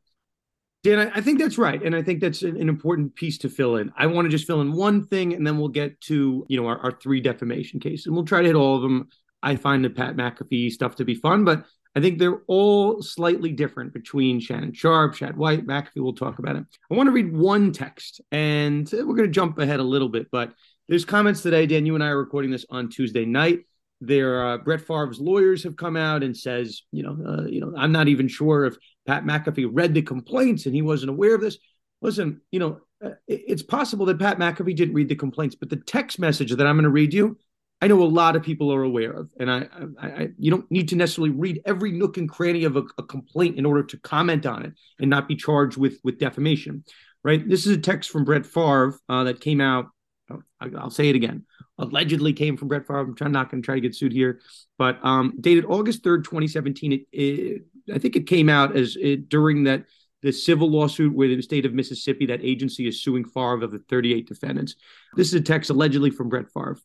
Dan, 0.82 1.10
I 1.14 1.22
think 1.22 1.38
that's 1.38 1.56
right, 1.56 1.82
and 1.82 1.96
I 1.96 2.02
think 2.02 2.20
that's 2.20 2.42
an 2.42 2.68
important 2.68 3.14
piece 3.14 3.38
to 3.38 3.48
fill 3.48 3.76
in. 3.76 3.90
I 3.96 4.06
want 4.06 4.26
to 4.26 4.30
just 4.30 4.46
fill 4.46 4.60
in 4.60 4.72
one 4.72 5.06
thing, 5.06 5.32
and 5.32 5.46
then 5.46 5.56
we'll 5.56 5.68
get 5.68 5.98
to 6.02 6.44
you 6.46 6.60
know 6.60 6.68
our, 6.68 6.78
our 6.78 6.92
three 6.92 7.22
defamation 7.22 7.80
cases, 7.80 8.04
and 8.04 8.14
we'll 8.14 8.26
try 8.26 8.42
to 8.42 8.46
hit 8.46 8.54
all 8.54 8.76
of 8.76 8.82
them. 8.82 9.08
I 9.42 9.56
find 9.56 9.82
the 9.82 9.88
Pat 9.88 10.14
McAfee 10.14 10.72
stuff 10.72 10.96
to 10.96 11.04
be 11.06 11.14
fun, 11.14 11.44
but 11.44 11.64
I 11.96 12.00
think 12.00 12.18
they're 12.18 12.42
all 12.48 13.02
slightly 13.02 13.52
different 13.52 13.92
between 13.92 14.40
Shannon 14.40 14.72
Sharpe, 14.72 15.14
Shad 15.14 15.36
White, 15.36 15.66
McAfee. 15.66 16.02
We'll 16.02 16.12
talk 16.12 16.40
about 16.40 16.56
it. 16.56 16.64
I 16.90 16.94
want 16.94 17.06
to 17.06 17.12
read 17.12 17.32
one 17.32 17.72
text, 17.72 18.20
and 18.32 18.88
we're 18.92 19.04
going 19.04 19.28
to 19.28 19.28
jump 19.28 19.58
ahead 19.58 19.78
a 19.78 19.84
little 19.84 20.08
bit, 20.08 20.26
but 20.32 20.52
there's 20.88 21.04
comments 21.04 21.42
today. 21.42 21.66
Dan, 21.66 21.86
you 21.86 21.94
and 21.94 22.02
I 22.02 22.08
are 22.08 22.18
recording 22.18 22.50
this 22.50 22.66
on 22.68 22.88
Tuesday 22.88 23.24
night. 23.24 23.60
There, 24.00 24.44
uh, 24.44 24.58
Brett 24.58 24.80
Favre's 24.80 25.20
lawyers 25.20 25.62
have 25.62 25.76
come 25.76 25.96
out 25.96 26.22
and 26.22 26.36
says, 26.36 26.82
you 26.90 27.02
know, 27.04 27.16
uh, 27.26 27.46
you 27.46 27.60
know, 27.60 27.72
I'm 27.76 27.92
not 27.92 28.08
even 28.08 28.28
sure 28.28 28.66
if 28.66 28.76
Pat 29.06 29.24
McAfee 29.24 29.70
read 29.72 29.94
the 29.94 30.02
complaints 30.02 30.66
and 30.66 30.74
he 30.74 30.82
wasn't 30.82 31.10
aware 31.10 31.34
of 31.34 31.40
this. 31.40 31.58
Listen, 32.02 32.42
you 32.50 32.58
know, 32.58 32.80
uh, 33.02 33.10
it's 33.26 33.62
possible 33.62 34.04
that 34.06 34.18
Pat 34.18 34.38
McAfee 34.38 34.76
didn't 34.76 34.94
read 34.94 35.08
the 35.08 35.14
complaints, 35.14 35.54
but 35.54 35.70
the 35.70 35.76
text 35.76 36.18
message 36.18 36.50
that 36.50 36.66
I'm 36.66 36.76
going 36.76 36.84
to 36.84 36.90
read 36.90 37.14
you 37.14 37.38
I 37.80 37.88
know 37.88 38.02
a 38.02 38.04
lot 38.04 38.36
of 38.36 38.42
people 38.42 38.72
are 38.72 38.82
aware 38.82 39.12
of, 39.12 39.28
and 39.38 39.50
I, 39.50 39.66
I, 40.00 40.06
I, 40.06 40.28
you 40.38 40.50
don't 40.50 40.70
need 40.70 40.88
to 40.88 40.96
necessarily 40.96 41.30
read 41.30 41.60
every 41.66 41.92
nook 41.92 42.16
and 42.16 42.28
cranny 42.28 42.64
of 42.64 42.76
a, 42.76 42.84
a, 42.96 43.02
complaint 43.02 43.58
in 43.58 43.66
order 43.66 43.82
to 43.82 43.98
comment 43.98 44.46
on 44.46 44.64
it 44.64 44.72
and 45.00 45.10
not 45.10 45.28
be 45.28 45.36
charged 45.36 45.76
with 45.76 45.98
with 46.02 46.18
defamation, 46.18 46.84
right? 47.22 47.46
This 47.46 47.66
is 47.66 47.76
a 47.76 47.80
text 47.80 48.10
from 48.10 48.24
Brett 48.24 48.46
Favre 48.46 48.98
uh, 49.08 49.24
that 49.24 49.40
came 49.40 49.60
out. 49.60 49.86
Oh, 50.30 50.40
I'll 50.78 50.90
say 50.90 51.10
it 51.10 51.16
again. 51.16 51.44
Allegedly 51.78 52.32
came 52.32 52.56
from 52.56 52.68
Brett 52.68 52.86
Favre. 52.86 53.00
I'm 53.00 53.14
trying, 53.14 53.32
not 53.32 53.50
going 53.50 53.62
to 53.62 53.66
try 53.66 53.74
to 53.74 53.80
get 53.80 53.94
sued 53.94 54.12
here, 54.12 54.40
but 54.78 54.98
um, 55.04 55.34
dated 55.40 55.66
August 55.66 56.02
3rd, 56.04 56.24
2017. 56.24 56.92
It, 56.92 57.00
it, 57.12 57.62
I 57.92 57.98
think 57.98 58.16
it 58.16 58.26
came 58.26 58.48
out 58.48 58.76
as 58.76 58.96
it, 58.98 59.28
during 59.28 59.64
that 59.64 59.84
the 60.24 60.32
civil 60.32 60.70
lawsuit 60.70 61.14
where 61.14 61.28
the 61.28 61.42
state 61.42 61.66
of 61.66 61.74
Mississippi, 61.74 62.24
that 62.26 62.42
agency 62.42 62.88
is 62.88 63.02
suing 63.02 63.26
Favre 63.26 63.62
of 63.62 63.70
the 63.70 63.78
38 63.78 64.26
defendants. 64.26 64.74
This 65.14 65.28
is 65.28 65.34
a 65.34 65.40
text 65.42 65.68
allegedly 65.68 66.10
from 66.10 66.30
Brett 66.30 66.50
Favre. 66.52 66.78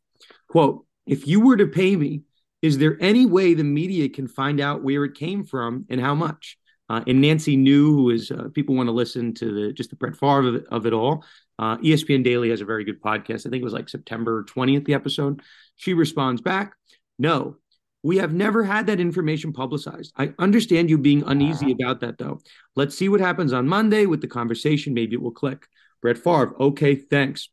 Quote, 0.49 0.85
if 1.07 1.25
you 1.25 1.39
were 1.39 1.55
to 1.55 1.65
pay 1.65 1.95
me, 1.95 2.23
is 2.61 2.77
there 2.77 2.97
any 2.99 3.25
way 3.25 3.53
the 3.53 3.63
media 3.63 4.09
can 4.09 4.27
find 4.27 4.59
out 4.59 4.83
where 4.83 5.05
it 5.05 5.15
came 5.15 5.45
from 5.45 5.85
and 5.89 6.01
how 6.01 6.13
much? 6.13 6.57
Uh, 6.89 7.01
and 7.07 7.21
Nancy 7.21 7.55
New, 7.55 7.93
who 7.93 8.09
is 8.09 8.29
uh, 8.29 8.49
people 8.53 8.75
want 8.75 8.87
to 8.87 8.93
listen 8.93 9.33
to 9.35 9.67
the 9.67 9.73
just 9.73 9.89
the 9.89 9.95
Brett 9.95 10.17
Favre 10.17 10.47
of 10.47 10.55
it, 10.55 10.65
of 10.69 10.85
it 10.85 10.91
all. 10.91 11.23
Uh, 11.57 11.77
ESPN 11.77 12.23
Daily 12.25 12.49
has 12.49 12.59
a 12.59 12.65
very 12.65 12.83
good 12.83 13.01
podcast. 13.01 13.47
I 13.47 13.49
think 13.49 13.61
it 13.61 13.63
was 13.63 13.73
like 13.73 13.87
September 13.87 14.43
20th, 14.43 14.85
the 14.85 14.95
episode. 14.95 15.41
She 15.77 15.93
responds 15.93 16.41
back, 16.41 16.73
No, 17.17 17.55
we 18.03 18.17
have 18.17 18.33
never 18.33 18.63
had 18.63 18.87
that 18.87 18.99
information 18.99 19.51
publicized. 19.51 20.13
I 20.17 20.33
understand 20.39 20.89
you 20.89 20.97
being 20.97 21.23
uneasy 21.25 21.67
ah. 21.67 21.83
about 21.83 21.99
that, 22.01 22.17
though. 22.17 22.39
Let's 22.75 22.97
see 22.97 23.09
what 23.09 23.19
happens 23.19 23.53
on 23.53 23.67
Monday 23.67 24.05
with 24.05 24.21
the 24.21 24.27
conversation. 24.27 24.93
Maybe 24.93 25.15
it 25.15 25.21
will 25.21 25.31
click. 25.31 25.67
Brett 26.01 26.17
Favre, 26.17 26.55
okay, 26.59 26.95
thanks. 26.95 27.49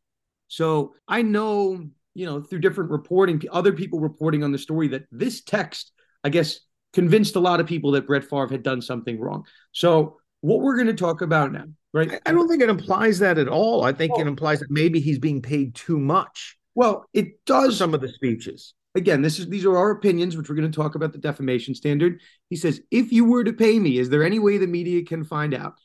So 0.47 0.93
I 1.07 1.21
know 1.21 1.89
you 2.17 2.25
know, 2.25 2.41
through 2.41 2.57
different 2.59 2.89
reporting, 2.89 3.39
other 3.51 3.71
people 3.71 3.99
reporting 3.99 4.43
on 4.43 4.51
the 4.51 4.57
story 4.57 4.87
that 4.87 5.05
this 5.11 5.43
text, 5.43 5.91
I 6.23 6.29
guess, 6.29 6.61
convinced 6.91 7.35
a 7.35 7.39
lot 7.39 7.59
of 7.59 7.67
people 7.67 7.91
that 7.91 8.07
Brett 8.07 8.23
Favre 8.23 8.47
had 8.47 8.63
done 8.63 8.81
something 8.81 9.19
wrong. 9.19 9.45
So, 9.71 10.17
what 10.41 10.61
we're 10.61 10.77
going 10.77 10.87
to 10.87 10.95
talk 10.95 11.21
about 11.21 11.51
now, 11.51 11.65
right? 11.93 12.19
I 12.25 12.31
don't 12.31 12.47
think 12.47 12.63
it 12.63 12.69
implies 12.69 13.19
that 13.19 13.37
at 13.37 13.47
all. 13.47 13.83
I 13.83 13.93
think 13.93 14.13
well, 14.13 14.21
it 14.21 14.27
implies 14.27 14.61
that 14.61 14.71
maybe 14.71 14.99
he's 14.99 15.19
being 15.19 15.43
paid 15.43 15.75
too 15.75 15.99
much. 15.99 16.57
Well, 16.73 17.05
it 17.13 17.45
does. 17.45 17.77
Some 17.77 17.93
of 17.93 18.01
the 18.01 18.09
speeches. 18.09 18.73
Again, 18.97 19.21
this 19.21 19.37
is 19.37 19.47
these 19.47 19.63
are 19.63 19.77
our 19.77 19.91
opinions, 19.91 20.35
which 20.35 20.49
we're 20.49 20.55
going 20.55 20.71
to 20.71 20.75
talk 20.75 20.95
about 20.95 21.11
the 21.11 21.19
defamation 21.19 21.75
standard. 21.75 22.19
He 22.49 22.55
says, 22.55 22.81
if 22.89 23.11
you 23.11 23.25
were 23.25 23.43
to 23.43 23.53
pay 23.53 23.77
me, 23.77 23.99
is 23.99 24.09
there 24.09 24.23
any 24.23 24.39
way 24.39 24.57
the 24.57 24.65
media 24.65 25.05
can 25.05 25.23
find 25.23 25.53
out? 25.53 25.75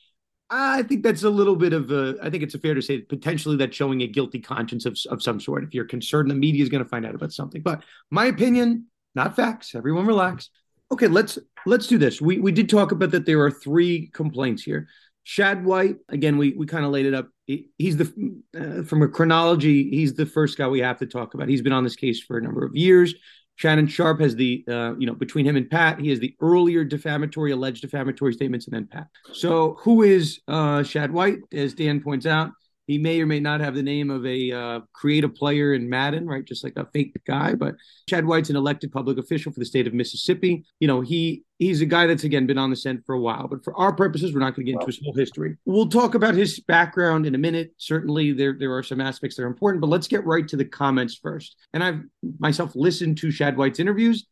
I 0.49 0.83
think 0.83 1.03
that's 1.03 1.23
a 1.23 1.29
little 1.29 1.55
bit 1.55 1.73
of 1.73 1.91
a. 1.91 2.15
I 2.21 2.29
think 2.31 2.41
it's 2.41 2.57
fair 2.57 2.73
to 2.73 2.81
say 2.81 3.01
potentially 3.01 3.55
that's 3.57 3.75
showing 3.75 4.01
a 4.01 4.07
guilty 4.07 4.39
conscience 4.39 4.85
of, 4.85 4.97
of 5.09 5.21
some 5.21 5.39
sort. 5.39 5.63
If 5.63 5.73
you're 5.73 5.85
concerned 5.85 6.29
the 6.29 6.35
media 6.35 6.63
is 6.63 6.69
going 6.69 6.83
to 6.83 6.89
find 6.89 7.05
out 7.05 7.15
about 7.15 7.33
something, 7.33 7.61
but 7.61 7.83
my 8.09 8.25
opinion, 8.25 8.87
not 9.15 9.35
facts. 9.35 9.75
Everyone 9.75 10.07
relax. 10.07 10.49
Okay, 10.91 11.07
let's 11.07 11.37
let's 11.67 11.87
do 11.87 11.99
this. 11.99 12.19
We 12.19 12.39
we 12.39 12.51
did 12.51 12.67
talk 12.67 12.91
about 12.91 13.11
that. 13.11 13.25
There 13.25 13.41
are 13.43 13.51
three 13.51 14.07
complaints 14.13 14.63
here. 14.63 14.87
Shad 15.23 15.63
White, 15.63 15.97
again, 16.09 16.37
we 16.37 16.53
we 16.53 16.65
kind 16.65 16.85
of 16.85 16.91
laid 16.91 17.05
it 17.05 17.13
up. 17.13 17.29
He, 17.45 17.69
he's 17.77 17.97
the 17.97 18.41
uh, 18.57 18.83
from 18.83 19.01
a 19.01 19.07
chronology. 19.07 19.89
He's 19.89 20.13
the 20.13 20.25
first 20.25 20.57
guy 20.57 20.67
we 20.67 20.79
have 20.79 20.99
to 20.99 21.05
talk 21.05 21.33
about. 21.33 21.49
He's 21.49 21.61
been 21.61 21.73
on 21.73 21.83
this 21.83 21.95
case 21.95 22.21
for 22.21 22.37
a 22.37 22.41
number 22.41 22.65
of 22.65 22.75
years. 22.75 23.13
Shannon 23.55 23.87
Sharpe 23.87 24.19
has 24.21 24.35
the, 24.35 24.63
uh, 24.67 24.95
you 24.97 25.05
know, 25.05 25.13
between 25.13 25.45
him 25.45 25.55
and 25.55 25.69
Pat, 25.69 25.99
he 25.99 26.09
has 26.09 26.19
the 26.19 26.35
earlier 26.41 26.83
defamatory, 26.83 27.51
alleged 27.51 27.81
defamatory 27.81 28.33
statements, 28.33 28.65
and 28.65 28.73
then 28.73 28.87
Pat. 28.87 29.07
So, 29.31 29.77
who 29.81 30.01
is 30.01 30.41
uh, 30.47 30.81
Shad 30.83 31.11
White? 31.11 31.39
As 31.51 31.73
Dan 31.73 32.01
points 32.01 32.25
out, 32.25 32.51
He 32.85 32.97
may 32.97 33.21
or 33.21 33.25
may 33.25 33.39
not 33.39 33.61
have 33.61 33.75
the 33.75 33.83
name 33.83 34.09
of 34.09 34.25
a 34.25 34.51
uh, 34.51 34.79
creative 34.91 35.33
player 35.33 35.73
in 35.73 35.89
Madden, 35.89 36.27
right? 36.27 36.43
Just 36.43 36.63
like 36.63 36.73
a 36.75 36.87
fake 36.93 37.15
guy. 37.25 37.53
But 37.53 37.75
Shad 38.09 38.25
White's 38.25 38.49
an 38.49 38.57
elected 38.57 38.91
public 38.91 39.17
official 39.17 39.53
for 39.53 39.59
the 39.59 39.65
state 39.65 39.87
of 39.87 39.93
Mississippi. 39.93 40.65
You 40.79 40.87
know, 40.87 40.99
he 40.99 41.43
he's 41.59 41.79
a 41.79 41.85
guy 41.85 42.07
that's 42.07 42.25
again 42.25 42.45
been 42.45 42.57
on 42.57 42.69
the 42.69 42.75
scent 42.75 43.05
for 43.05 43.15
a 43.15 43.19
while. 43.19 43.47
But 43.47 43.63
for 43.63 43.73
our 43.77 43.93
purposes, 43.93 44.33
we're 44.33 44.41
not 44.41 44.55
going 44.55 44.65
to 44.65 44.71
get 44.71 44.79
into 44.79 44.87
his 44.87 44.99
whole 45.01 45.13
history. 45.13 45.55
We'll 45.65 45.87
talk 45.87 46.15
about 46.15 46.35
his 46.35 46.59
background 46.59 47.25
in 47.25 47.35
a 47.35 47.37
minute. 47.37 47.73
Certainly, 47.77 48.33
there 48.33 48.55
there 48.59 48.75
are 48.75 48.83
some 48.83 48.99
aspects 48.99 49.37
that 49.37 49.43
are 49.43 49.47
important. 49.47 49.79
But 49.79 49.89
let's 49.89 50.07
get 50.07 50.25
right 50.25 50.47
to 50.49 50.57
the 50.57 50.65
comments 50.65 51.15
first. 51.15 51.55
And 51.73 51.83
I've 51.83 52.01
myself 52.39 52.75
listened 52.75 53.17
to 53.19 53.31
Shad 53.31 53.55
White's 53.55 53.79
interviews. 53.79 54.25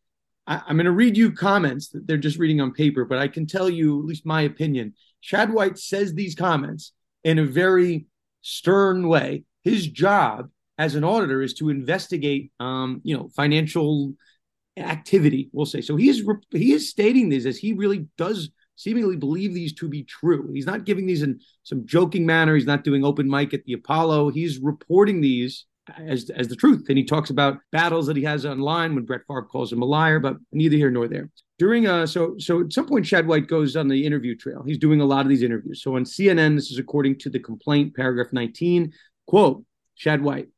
I, 0.46 0.60
I'm 0.66 0.76
going 0.76 0.84
to 0.86 0.92
read 0.92 1.16
you 1.16 1.32
comments 1.32 1.88
that 1.90 2.06
they're 2.06 2.16
just 2.18 2.38
reading 2.38 2.60
on 2.60 2.72
paper, 2.72 3.04
but 3.04 3.18
I 3.18 3.28
can 3.28 3.46
tell 3.46 3.70
you 3.70 4.00
at 4.00 4.04
least 4.04 4.26
my 4.26 4.42
opinion. 4.42 4.94
Shad 5.20 5.52
White 5.52 5.78
says 5.78 6.12
these 6.12 6.34
comments 6.34 6.92
in 7.24 7.38
a 7.38 7.44
very 7.44 8.06
stern 8.42 9.08
way. 9.08 9.44
His 9.64 9.86
job 9.86 10.50
as 10.78 10.94
an 10.94 11.04
auditor 11.04 11.42
is 11.42 11.54
to 11.54 11.70
investigate, 11.70 12.52
um, 12.60 13.00
you 13.04 13.16
know, 13.16 13.28
financial 13.34 14.14
activity. 14.76 15.50
We'll 15.52 15.66
say 15.66 15.80
so. 15.80 15.96
He 15.96 16.08
is 16.08 16.26
he 16.50 16.72
is 16.72 16.88
stating 16.88 17.28
these 17.28 17.46
as 17.46 17.58
he 17.58 17.72
really 17.72 18.06
does 18.16 18.50
seemingly 18.76 19.16
believe 19.16 19.54
these 19.54 19.72
to 19.74 19.88
be 19.88 20.02
true. 20.04 20.50
He's 20.52 20.66
not 20.66 20.84
giving 20.84 21.06
these 21.06 21.22
in 21.22 21.40
some 21.62 21.86
joking 21.86 22.26
manner. 22.26 22.54
He's 22.54 22.66
not 22.66 22.84
doing 22.84 23.04
open 23.04 23.28
mic 23.28 23.54
at 23.54 23.64
the 23.64 23.74
Apollo. 23.74 24.30
He's 24.30 24.58
reporting 24.58 25.20
these 25.20 25.66
as 25.98 26.30
as 26.30 26.48
the 26.48 26.56
truth. 26.56 26.86
And 26.88 26.98
he 26.98 27.04
talks 27.04 27.30
about 27.30 27.58
battles 27.70 28.06
that 28.06 28.16
he 28.16 28.24
has 28.24 28.46
online 28.46 28.94
when 28.94 29.04
Brett 29.04 29.22
Favre 29.28 29.42
calls 29.42 29.72
him 29.72 29.82
a 29.82 29.86
liar, 29.86 30.20
but 30.20 30.36
neither 30.52 30.76
here 30.76 30.90
nor 30.90 31.08
there. 31.08 31.30
During 31.62 31.86
uh 31.86 32.08
so 32.08 32.34
so 32.38 32.62
at 32.62 32.72
some 32.72 32.88
point 32.88 33.06
Shad 33.06 33.24
White 33.24 33.46
goes 33.46 33.76
on 33.76 33.86
the 33.86 34.04
interview 34.04 34.34
trail. 34.34 34.64
He's 34.66 34.78
doing 34.78 35.00
a 35.00 35.04
lot 35.04 35.20
of 35.20 35.28
these 35.28 35.44
interviews. 35.44 35.80
So 35.80 35.94
on 35.94 36.02
CNN, 36.02 36.56
this 36.56 36.72
is 36.72 36.78
according 36.78 37.20
to 37.20 37.30
the 37.30 37.38
complaint, 37.38 37.94
paragraph 37.94 38.32
19, 38.32 38.92
quote, 39.28 39.64
Shad 39.94 40.22
White. 40.22 40.48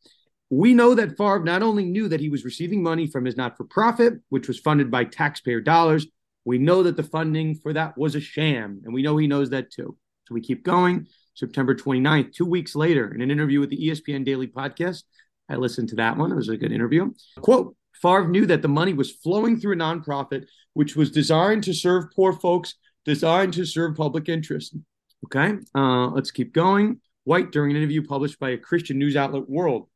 We 0.49 0.73
know 0.73 0.95
that 0.95 1.19
Favre 1.19 1.45
not 1.45 1.63
only 1.63 1.85
knew 1.85 2.09
that 2.09 2.21
he 2.21 2.31
was 2.31 2.47
receiving 2.47 2.83
money 2.83 3.07
from 3.07 3.27
his 3.27 3.37
not-for-profit, 3.37 4.15
which 4.31 4.49
was 4.49 4.59
funded 4.59 4.91
by 4.91 5.05
taxpayer 5.05 5.61
dollars, 5.61 6.07
we 6.47 6.57
know 6.57 6.83
that 6.85 6.97
the 6.97 7.03
funding 7.03 7.57
for 7.57 7.75
that 7.75 7.99
was 7.99 8.15
a 8.15 8.21
sham, 8.21 8.81
and 8.83 8.95
we 8.95 9.03
know 9.03 9.19
he 9.19 9.27
knows 9.27 9.51
that 9.51 9.71
too. 9.71 9.99
So 10.25 10.35
we 10.35 10.41
keep 10.41 10.65
going. 10.65 11.07
September 11.35 11.75
29th, 11.75 12.33
two 12.33 12.47
weeks 12.47 12.75
later, 12.75 13.15
in 13.15 13.21
an 13.21 13.31
interview 13.31 13.61
with 13.61 13.69
the 13.69 13.89
ESPN 13.89 14.25
Daily 14.25 14.47
podcast. 14.47 15.03
I 15.51 15.57
listened 15.57 15.91
to 15.91 15.97
that 15.97 16.17
one. 16.17 16.33
It 16.33 16.37
was 16.37 16.49
a 16.49 16.57
good 16.57 16.73
interview. 16.73 17.13
Quote 17.43 17.77
Favre 18.05 18.29
knew 18.29 18.45
that 18.45 18.61
the 18.61 18.69
money 18.69 18.93
was 18.93 19.11
flowing 19.11 19.59
through 19.59 19.73
a 19.73 19.77
nonprofit, 19.77 20.45
which 20.75 20.95
was 20.95 21.11
designed 21.11 21.65
to 21.65 21.73
serve 21.73 22.05
poor 22.15 22.35
folks, 22.35 22.75
designed 23.07 23.55
to 23.55 23.65
serve 23.65 23.97
public 23.97 24.29
interest. 24.29 24.77
Okay, 25.25 25.55
uh, 25.75 26.09
let's 26.09 26.31
keep 26.31 26.53
going. 26.53 27.01
White, 27.25 27.51
during 27.51 27.71
an 27.71 27.79
interview 27.79 28.05
published 28.05 28.39
by 28.39 28.51
a 28.51 28.59
Christian 28.59 28.99
news 28.99 29.17
outlet, 29.17 29.49
World, 29.49 29.89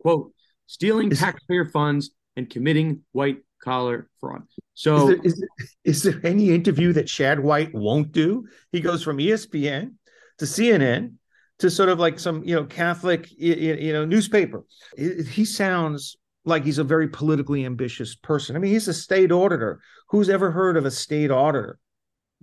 quote, 0.00 0.32
stealing 0.66 1.10
taxpayer 1.10 1.64
funds 1.64 2.10
and 2.36 2.48
committing 2.48 3.00
white 3.10 3.38
collar 3.60 4.08
fraud. 4.20 4.42
So, 4.74 4.96
is 4.96 5.06
there, 5.08 5.20
is, 5.24 5.40
there, 5.40 5.48
is 5.82 6.02
there 6.04 6.20
any 6.22 6.50
interview 6.50 6.92
that 6.92 7.08
Shad 7.08 7.40
White 7.40 7.74
won't 7.74 8.12
do? 8.12 8.46
He 8.70 8.80
goes 8.80 9.02
from 9.02 9.18
ESPN 9.18 9.94
to 10.38 10.44
CNN 10.44 11.14
to 11.58 11.70
sort 11.70 11.88
of 11.88 11.98
like 11.98 12.20
some 12.20 12.44
you 12.44 12.54
know 12.54 12.66
Catholic 12.66 13.28
you 13.36 13.92
know 13.92 14.04
newspaper. 14.04 14.64
He 14.96 15.44
sounds 15.44 16.16
like 16.46 16.64
he's 16.64 16.78
a 16.78 16.84
very 16.84 17.08
politically 17.08 17.66
ambitious 17.66 18.14
person. 18.14 18.56
I 18.56 18.60
mean, 18.60 18.72
he's 18.72 18.88
a 18.88 18.94
state 18.94 19.32
auditor. 19.32 19.80
Who's 20.08 20.30
ever 20.30 20.52
heard 20.52 20.76
of 20.76 20.86
a 20.86 20.90
state 20.90 21.30
auditor 21.30 21.78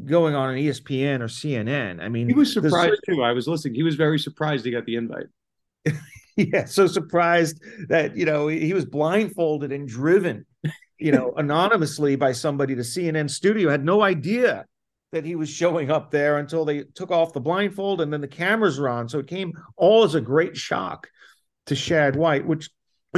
going 0.03 0.35
on 0.35 0.49
an 0.49 0.57
ESPN 0.57 1.21
or 1.21 1.27
CNN? 1.27 2.01
I 2.01 2.09
mean, 2.09 2.27
he 2.27 2.35
was 2.35 2.53
surprised 2.53 2.99
too. 3.07 3.23
I 3.23 3.31
was 3.31 3.47
listening. 3.47 3.75
He 3.75 3.83
was 3.83 3.95
very 3.95 4.19
surprised 4.19 4.65
he 4.65 4.71
got 4.71 4.85
the 4.85 4.97
invite. 4.97 5.27
yeah, 6.35 6.65
so 6.65 6.85
surprised 6.85 7.61
that 7.87 8.15
you 8.15 8.25
know 8.25 8.47
he 8.47 8.73
was 8.73 8.85
blindfolded 8.85 9.71
and 9.71 9.87
driven, 9.87 10.45
you 10.97 11.13
know, 11.13 11.33
anonymously 11.37 12.17
by 12.17 12.33
somebody 12.33 12.75
to 12.75 12.81
CNN 12.81 13.29
studio. 13.29 13.69
Had 13.69 13.85
no 13.85 14.01
idea 14.01 14.65
that 15.13 15.23
he 15.23 15.35
was 15.35 15.49
showing 15.49 15.91
up 15.91 16.11
there 16.11 16.39
until 16.39 16.65
they 16.65 16.83
took 16.95 17.11
off 17.11 17.33
the 17.33 17.39
blindfold 17.39 18.01
and 18.01 18.11
then 18.11 18.19
the 18.19 18.27
cameras 18.27 18.79
were 18.79 18.89
on. 18.89 19.07
So 19.07 19.19
it 19.19 19.27
came 19.27 19.53
all 19.77 20.03
as 20.03 20.15
a 20.15 20.21
great 20.21 20.57
shock 20.57 21.07
to 21.67 21.75
Shad 21.75 22.15
White, 22.15 22.45
which 22.45 22.69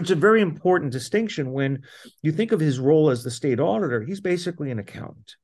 is 0.04 0.12
a 0.12 0.16
very 0.16 0.42
important 0.42 0.92
distinction 0.92 1.52
when 1.52 1.84
you 2.22 2.32
think 2.32 2.52
of 2.52 2.60
his 2.60 2.80
role 2.80 3.10
as 3.10 3.24
the 3.24 3.32
state 3.32 3.60
auditor. 3.60 4.02
He's 4.02 4.20
basically 4.20 4.72
an 4.72 4.80
accountant. 4.80 5.36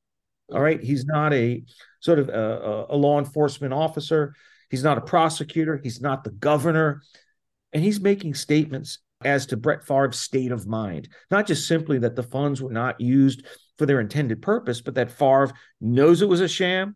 All 0.52 0.62
right. 0.62 0.82
He's 0.82 1.06
not 1.06 1.34
a 1.34 1.63
sort 2.02 2.19
of 2.19 2.28
a, 2.30 2.88
a 2.89 2.95
law 2.95 3.17
enforcement 3.19 3.73
officer. 3.73 4.36
He's 4.69 4.84
not 4.84 4.97
a 4.97 5.02
prosecutor. 5.02 5.80
He's 5.82 6.02
not 6.02 6.23
the 6.23 6.32
governor. 6.32 7.02
And 7.71 7.84
he's 7.84 8.02
making 8.02 8.34
statements 8.34 8.99
as 9.23 9.45
to 9.47 9.58
Brett 9.58 9.86
Favre's 9.86 10.19
state 10.19 10.52
of 10.52 10.67
mind, 10.67 11.08
not 11.30 11.47
just 11.47 11.67
simply 11.67 11.99
that 11.99 12.15
the 12.15 12.23
funds 12.23 12.62
were 12.62 12.71
not 12.71 12.99
used 12.99 13.45
for 13.78 13.86
their 13.86 14.02
intended 14.02 14.41
purpose, 14.41 14.82
but 14.82 14.95
that 14.95 15.12
Favre 15.12 15.52
knows 15.80 16.21
it 16.21 16.28
was 16.28 16.41
a 16.41 16.47
sham. 16.47 16.95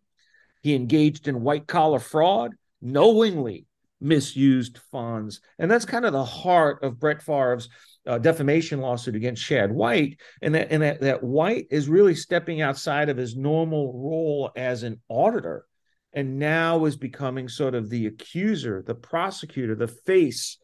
He 0.62 0.76
engaged 0.76 1.28
in 1.28 1.42
white 1.42 1.68
collar 1.68 2.00
fraud, 2.00 2.52
knowingly 2.82 3.68
misused 4.02 4.80
funds. 4.92 5.42
And 5.60 5.70
that's 5.70 5.86
kind 5.86 6.06
of 6.06 6.14
the 6.14 6.26
heart 6.26 6.84
of 6.84 7.00
Brett 7.00 7.22
Favre's 7.22 7.70
uh, 8.08 8.18
defamation 8.18 8.82
lawsuit 8.82 9.16
against 9.16 9.42
Shad 9.42 9.72
White. 9.72 10.20
And 10.42 10.54
that, 10.56 10.72
and 10.72 10.84
that, 10.84 11.02
that 11.02 11.24
White 11.24 11.68
is 11.72 11.90
really 11.90 12.16
stepping 12.16 12.62
outside 12.62 13.10
of 13.10 13.18
his 13.18 13.36
normal 13.36 13.94
role 13.94 14.52
as 14.56 14.84
an 14.84 15.02
auditor 15.10 15.66
and 16.14 16.40
now 16.40 16.86
is 16.86 16.96
becoming 16.96 17.50
sort 17.50 17.76
of 17.76 17.90
the 17.90 18.06
accuser, 18.06 18.84
the 18.86 18.96
prosecutor, 18.96 19.76
the 19.76 19.88
face 19.88 20.58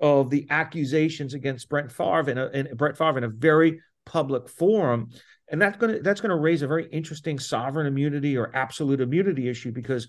of 0.00 0.30
the 0.30 0.46
accusations 0.50 1.34
against 1.34 1.68
Brett 1.68 1.90
Favre 1.90 2.30
in 2.30 2.38
a, 2.38 2.46
in 2.48 2.76
Brett 2.76 2.96
Favre 2.96 3.18
in 3.18 3.24
a 3.24 3.28
very 3.28 3.80
public 4.04 4.48
forum 4.48 5.10
and 5.50 5.60
that's 5.60 5.76
going 5.78 5.94
to 5.94 6.02
that's 6.02 6.20
going 6.20 6.30
to 6.30 6.36
raise 6.36 6.62
a 6.62 6.66
very 6.66 6.86
interesting 6.90 7.38
sovereign 7.38 7.86
immunity 7.86 8.36
or 8.36 8.54
absolute 8.54 9.00
immunity 9.00 9.48
issue 9.48 9.72
because 9.72 10.08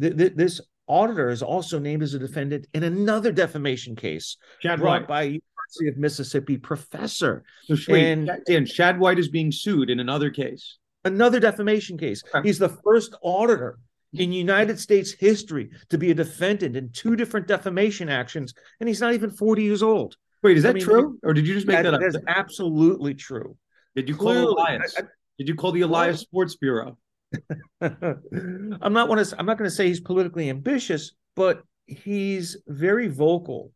th- 0.00 0.16
th- 0.16 0.34
this 0.34 0.60
auditor 0.88 1.28
is 1.28 1.42
also 1.42 1.78
named 1.78 2.02
as 2.02 2.14
a 2.14 2.18
defendant 2.18 2.66
in 2.74 2.82
another 2.82 3.32
defamation 3.32 3.94
case 3.94 4.36
Shad 4.60 4.80
brought 4.80 5.02
White. 5.02 5.08
by 5.08 5.22
University 5.22 5.88
of 5.88 5.96
Mississippi 5.96 6.56
professor. 6.56 7.44
So 7.64 7.94
and 7.94 8.30
Dan, 8.46 8.66
Shad 8.66 8.98
White 8.98 9.18
is 9.18 9.28
being 9.28 9.52
sued 9.52 9.90
in 9.90 10.00
another 10.00 10.30
case. 10.30 10.78
Another 11.04 11.40
defamation 11.40 11.96
case. 11.96 12.22
Okay. 12.34 12.46
He's 12.46 12.58
the 12.58 12.68
first 12.68 13.14
auditor 13.22 13.78
in 14.14 14.32
United 14.32 14.78
States 14.78 15.12
history 15.12 15.70
to 15.90 15.98
be 15.98 16.10
a 16.10 16.14
defendant 16.14 16.76
in 16.76 16.90
two 16.90 17.16
different 17.16 17.46
defamation 17.46 18.08
actions, 18.08 18.54
and 18.80 18.88
he's 18.88 19.00
not 19.00 19.14
even 19.14 19.30
40 19.30 19.62
years 19.62 19.82
old. 19.82 20.16
Wait, 20.42 20.56
is 20.56 20.62
that 20.62 20.70
I 20.70 20.72
mean, 20.74 20.84
true? 20.84 21.18
Or 21.22 21.34
did 21.34 21.46
you 21.46 21.54
just 21.54 21.66
make 21.66 21.76
that, 21.76 21.82
that 21.82 21.94
up? 21.94 22.00
That 22.00 22.06
is 22.06 22.18
absolutely 22.26 23.14
true. 23.14 23.56
Did 23.96 24.08
you 24.08 24.16
call 24.16 24.26
Clearly, 24.26 24.52
Elias? 24.52 24.94
I, 24.96 25.02
I, 25.02 25.04
Did 25.38 25.48
you 25.48 25.54
call 25.54 25.72
the 25.72 25.80
Elias 25.80 26.20
Sports 26.20 26.56
Bureau? 26.56 26.96
I'm 27.80 28.92
not 28.92 29.08
want 29.08 29.26
to. 29.26 29.38
I'm 29.38 29.46
not 29.46 29.58
going 29.58 29.68
to 29.68 29.74
say 29.74 29.88
he's 29.88 30.00
politically 30.00 30.50
ambitious, 30.50 31.12
but 31.36 31.62
he's 31.86 32.56
very 32.66 33.08
vocal 33.08 33.72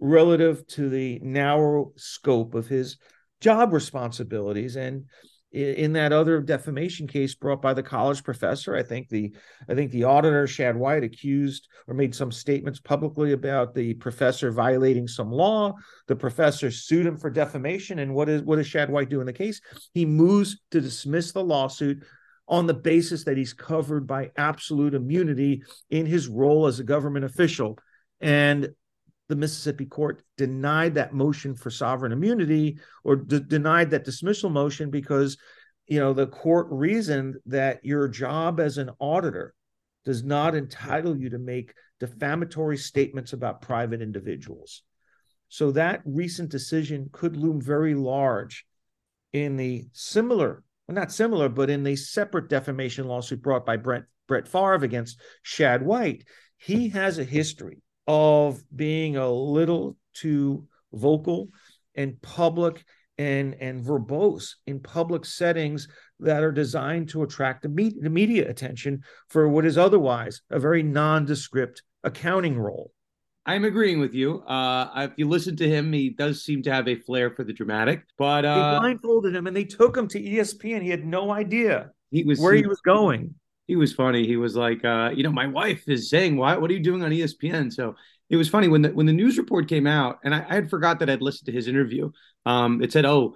relative 0.00 0.66
to 0.66 0.88
the 0.88 1.18
narrow 1.22 1.92
scope 1.96 2.54
of 2.54 2.66
his 2.66 2.96
job 3.40 3.72
responsibilities. 3.72 4.76
And 4.76 5.04
in 5.52 5.94
that 5.94 6.12
other 6.12 6.40
defamation 6.40 7.08
case 7.08 7.34
brought 7.34 7.60
by 7.60 7.74
the 7.74 7.82
college 7.82 8.22
professor 8.22 8.76
i 8.76 8.84
think 8.84 9.08
the 9.08 9.34
i 9.68 9.74
think 9.74 9.90
the 9.90 10.04
auditor 10.04 10.46
shad 10.46 10.76
white 10.76 11.02
accused 11.02 11.66
or 11.90 11.94
made 11.94 12.14
some 12.14 12.30
statements 12.30 12.78
publicly 12.78 13.32
about 13.32 13.74
the 13.74 13.94
professor 13.94 14.52
violating 14.52 15.08
some 15.08 15.30
law. 15.30 15.74
The 16.06 16.14
professor 16.14 16.70
sued 16.70 17.04
him 17.04 17.16
for 17.16 17.30
defamation. 17.30 17.98
And 17.98 18.14
what 18.14 18.28
is 18.28 18.42
what 18.42 18.56
does 18.56 18.68
shad 18.68 18.88
white 18.88 19.10
do 19.10 19.20
in 19.20 19.26
the 19.26 19.32
case? 19.32 19.60
He 19.92 20.06
moves 20.06 20.60
to 20.70 20.80
dismiss 20.80 21.32
the 21.32 21.42
lawsuit 21.42 22.04
on 22.50 22.66
the 22.66 22.74
basis 22.74 23.24
that 23.24 23.38
he's 23.38 23.54
covered 23.54 24.06
by 24.06 24.30
absolute 24.36 24.92
immunity 24.92 25.62
in 25.88 26.04
his 26.04 26.28
role 26.28 26.66
as 26.66 26.80
a 26.80 26.84
government 26.84 27.24
official 27.24 27.78
and 28.20 28.68
the 29.30 29.36
Mississippi 29.36 29.86
court 29.86 30.24
denied 30.36 30.94
that 30.94 31.14
motion 31.14 31.54
for 31.54 31.70
sovereign 31.70 32.10
immunity 32.10 32.78
or 33.04 33.14
d- 33.14 33.40
denied 33.46 33.90
that 33.90 34.04
dismissal 34.04 34.50
motion 34.50 34.90
because 34.90 35.38
you 35.86 36.00
know 36.00 36.12
the 36.12 36.26
court 36.26 36.66
reasoned 36.70 37.36
that 37.46 37.78
your 37.84 38.08
job 38.08 38.58
as 38.58 38.76
an 38.76 38.90
auditor 38.98 39.54
does 40.04 40.24
not 40.24 40.56
entitle 40.56 41.16
you 41.16 41.30
to 41.30 41.38
make 41.38 41.74
defamatory 42.00 42.76
statements 42.76 43.32
about 43.32 43.62
private 43.62 44.02
individuals. 44.02 44.82
So 45.48 45.70
that 45.72 46.00
recent 46.04 46.50
decision 46.50 47.08
could 47.12 47.36
loom 47.36 47.60
very 47.60 47.94
large 47.94 48.64
in 49.32 49.56
the 49.56 49.86
similar, 49.92 50.64
well, 50.90 51.00
not 51.00 51.12
similar, 51.12 51.48
but 51.48 51.70
in 51.70 51.84
the 51.84 51.94
separate 51.94 52.48
defamation 52.48 53.06
lawsuit 53.06 53.40
brought 53.40 53.64
by 53.64 53.76
Brent 53.76 54.06
Brett 54.26 54.48
Favre 54.48 54.84
against 54.84 55.20
Shad 55.42 55.82
White. 55.82 56.24
He 56.56 56.88
has 56.88 57.18
a 57.18 57.24
history 57.24 57.82
of 58.08 58.60
being 58.74 59.16
a 59.16 59.30
little 59.30 59.96
too 60.14 60.66
vocal 60.92 61.50
and 61.94 62.20
public 62.22 62.84
and 63.18 63.54
and 63.60 63.84
verbose 63.84 64.56
in 64.66 64.80
public 64.80 65.24
settings 65.24 65.86
that 66.18 66.42
are 66.42 66.52
designed 66.52 67.08
to 67.10 67.22
attract 67.22 67.62
the 67.62 67.68
media, 67.68 68.10
media 68.10 68.50
attention 68.50 69.04
for 69.28 69.48
what 69.48 69.64
is 69.64 69.78
otherwise 69.78 70.42
a 70.50 70.58
very 70.58 70.82
nondescript 70.82 71.82
accounting 72.02 72.58
role. 72.58 72.92
I'm 73.50 73.64
agreeing 73.64 73.98
with 73.98 74.14
you. 74.14 74.42
Uh, 74.42 75.08
if 75.10 75.12
you 75.16 75.28
listen 75.28 75.56
to 75.56 75.68
him, 75.68 75.92
he 75.92 76.10
does 76.10 76.44
seem 76.44 76.62
to 76.62 76.72
have 76.72 76.86
a 76.86 76.94
flair 76.94 77.30
for 77.30 77.42
the 77.42 77.52
dramatic. 77.52 78.04
But 78.16 78.44
uh, 78.44 78.74
they 78.74 78.78
blindfolded 78.78 79.34
him 79.34 79.48
and 79.48 79.56
they 79.56 79.64
took 79.64 79.96
him 79.96 80.06
to 80.08 80.22
ESPN. 80.22 80.82
He 80.82 80.88
had 80.88 81.04
no 81.04 81.32
idea 81.32 81.90
he 82.12 82.22
was 82.22 82.38
where 82.38 82.54
he, 82.54 82.60
he 82.60 82.66
was 82.68 82.80
going. 82.80 83.34
He 83.66 83.74
was 83.74 83.92
funny. 83.92 84.24
He 84.24 84.36
was 84.36 84.54
like, 84.54 84.84
uh, 84.84 85.10
you 85.14 85.24
know, 85.24 85.32
my 85.32 85.48
wife 85.48 85.88
is 85.88 86.08
saying, 86.08 86.36
"Why? 86.36 86.56
What 86.56 86.70
are 86.70 86.74
you 86.74 86.82
doing 86.82 87.02
on 87.02 87.10
ESPN?" 87.10 87.72
So 87.72 87.96
it 88.28 88.36
was 88.36 88.48
funny 88.48 88.68
when 88.68 88.82
the 88.82 88.90
when 88.90 89.06
the 89.06 89.12
news 89.12 89.36
report 89.36 89.68
came 89.68 89.86
out, 89.86 90.20
and 90.22 90.32
I, 90.32 90.46
I 90.48 90.54
had 90.54 90.70
forgot 90.70 91.00
that 91.00 91.10
I'd 91.10 91.20
listened 91.20 91.46
to 91.46 91.52
his 91.52 91.66
interview. 91.66 92.12
Um, 92.46 92.80
it 92.80 92.92
said, 92.92 93.04
"Oh, 93.04 93.34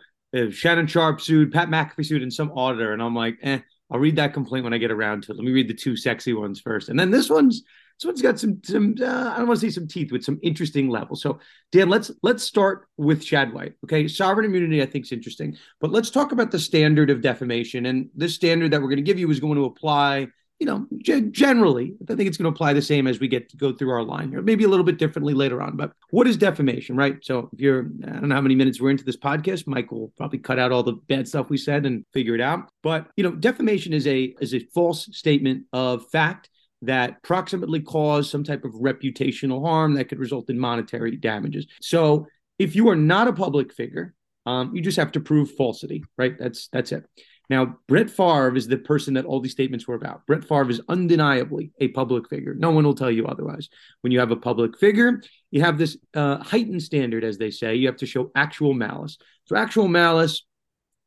Shannon 0.50 0.86
Sharpe 0.86 1.20
sued, 1.20 1.52
Pat 1.52 1.68
McAfee 1.68 2.06
sued, 2.06 2.22
and 2.22 2.32
some 2.32 2.52
auditor," 2.52 2.92
and 2.92 3.02
I'm 3.02 3.16
like, 3.16 3.38
"Eh." 3.42 3.58
I'll 3.90 4.00
read 4.00 4.16
that 4.16 4.32
complaint 4.32 4.64
when 4.64 4.72
I 4.72 4.78
get 4.78 4.90
around 4.90 5.24
to 5.24 5.32
it. 5.32 5.36
Let 5.36 5.44
me 5.44 5.52
read 5.52 5.68
the 5.68 5.74
two 5.74 5.94
sexy 5.94 6.32
ones 6.32 6.58
first, 6.58 6.88
and 6.88 6.98
then 6.98 7.10
this 7.10 7.28
one's 7.28 7.62
this 7.98 8.10
it's 8.10 8.22
got 8.22 8.38
some 8.38 8.60
some 8.64 8.94
uh, 9.00 9.30
I 9.30 9.38
don't 9.38 9.48
want 9.48 9.60
to 9.60 9.66
say 9.66 9.70
some 9.70 9.86
teeth 9.86 10.10
with 10.10 10.24
some 10.24 10.38
interesting 10.42 10.88
levels. 10.88 11.22
So 11.22 11.38
Dan, 11.72 11.88
let's 11.88 12.10
let's 12.22 12.42
start 12.42 12.86
with 12.96 13.22
Shad 13.22 13.52
White. 13.52 13.74
Okay, 13.84 14.08
sovereign 14.08 14.46
immunity 14.46 14.82
I 14.82 14.86
think 14.86 15.04
is 15.04 15.12
interesting, 15.12 15.56
but 15.80 15.90
let's 15.90 16.10
talk 16.10 16.32
about 16.32 16.50
the 16.50 16.58
standard 16.58 17.10
of 17.10 17.20
defamation. 17.20 17.86
And 17.86 18.10
this 18.14 18.34
standard 18.34 18.72
that 18.72 18.80
we're 18.80 18.88
going 18.88 18.96
to 18.96 19.02
give 19.02 19.18
you 19.18 19.30
is 19.30 19.40
going 19.40 19.56
to 19.56 19.64
apply. 19.64 20.28
You 20.60 20.66
know, 20.66 20.86
g- 20.98 21.30
generally, 21.32 21.96
I 22.08 22.14
think 22.14 22.28
it's 22.28 22.36
going 22.36 22.50
to 22.50 22.54
apply 22.54 22.74
the 22.74 22.80
same 22.80 23.08
as 23.08 23.18
we 23.18 23.26
get 23.26 23.48
to 23.50 23.56
go 23.56 23.72
through 23.72 23.90
our 23.90 24.04
line 24.04 24.30
here, 24.30 24.40
maybe 24.40 24.62
a 24.62 24.68
little 24.68 24.84
bit 24.84 24.98
differently 24.98 25.34
later 25.34 25.60
on. 25.60 25.76
But 25.76 25.92
what 26.10 26.28
is 26.28 26.36
defamation, 26.36 26.96
right? 26.96 27.16
So 27.22 27.50
if 27.52 27.60
you're, 27.60 27.90
I 28.06 28.12
don't 28.12 28.28
know 28.28 28.36
how 28.36 28.40
many 28.40 28.54
minutes 28.54 28.80
we're 28.80 28.90
into 28.90 29.04
this 29.04 29.16
podcast, 29.16 29.66
Mike 29.66 29.90
will 29.90 30.12
probably 30.16 30.38
cut 30.38 30.60
out 30.60 30.70
all 30.70 30.84
the 30.84 30.92
bad 30.92 31.26
stuff 31.26 31.50
we 31.50 31.56
said 31.58 31.86
and 31.86 32.04
figure 32.12 32.36
it 32.36 32.40
out. 32.40 32.68
But 32.84 33.08
you 33.16 33.24
know, 33.24 33.32
defamation 33.32 33.92
is 33.92 34.06
a 34.06 34.34
is 34.40 34.54
a 34.54 34.60
false 34.72 35.08
statement 35.12 35.64
of 35.72 36.08
fact 36.10 36.50
that 36.86 37.22
proximately 37.22 37.80
cause 37.80 38.30
some 38.30 38.44
type 38.44 38.64
of 38.64 38.72
reputational 38.72 39.64
harm 39.64 39.94
that 39.94 40.08
could 40.08 40.18
result 40.18 40.50
in 40.50 40.58
monetary 40.58 41.16
damages. 41.16 41.66
So 41.80 42.26
if 42.58 42.76
you 42.76 42.88
are 42.88 42.96
not 42.96 43.28
a 43.28 43.32
public 43.32 43.72
figure, 43.72 44.14
um, 44.46 44.74
you 44.74 44.82
just 44.82 44.98
have 44.98 45.12
to 45.12 45.20
prove 45.20 45.52
falsity, 45.52 46.04
right? 46.16 46.38
That's 46.38 46.68
that's 46.68 46.92
it. 46.92 47.04
Now, 47.50 47.76
Brett 47.88 48.10
Favre 48.10 48.56
is 48.56 48.68
the 48.68 48.78
person 48.78 49.14
that 49.14 49.26
all 49.26 49.40
these 49.40 49.52
statements 49.52 49.86
were 49.86 49.94
about. 49.94 50.26
Brett 50.26 50.44
Favre 50.44 50.70
is 50.70 50.80
undeniably 50.88 51.72
a 51.78 51.88
public 51.88 52.28
figure. 52.28 52.54
No 52.54 52.70
one 52.70 52.84
will 52.84 52.94
tell 52.94 53.10
you 53.10 53.26
otherwise. 53.26 53.68
When 54.00 54.12
you 54.12 54.20
have 54.20 54.30
a 54.30 54.36
public 54.36 54.78
figure, 54.78 55.20
you 55.50 55.60
have 55.60 55.76
this 55.76 55.98
uh, 56.14 56.38
heightened 56.38 56.82
standard, 56.82 57.22
as 57.22 57.36
they 57.36 57.50
say. 57.50 57.74
You 57.74 57.86
have 57.88 57.98
to 57.98 58.06
show 58.06 58.30
actual 58.34 58.72
malice. 58.72 59.18
So, 59.44 59.56
actual 59.56 59.88
malice, 59.88 60.44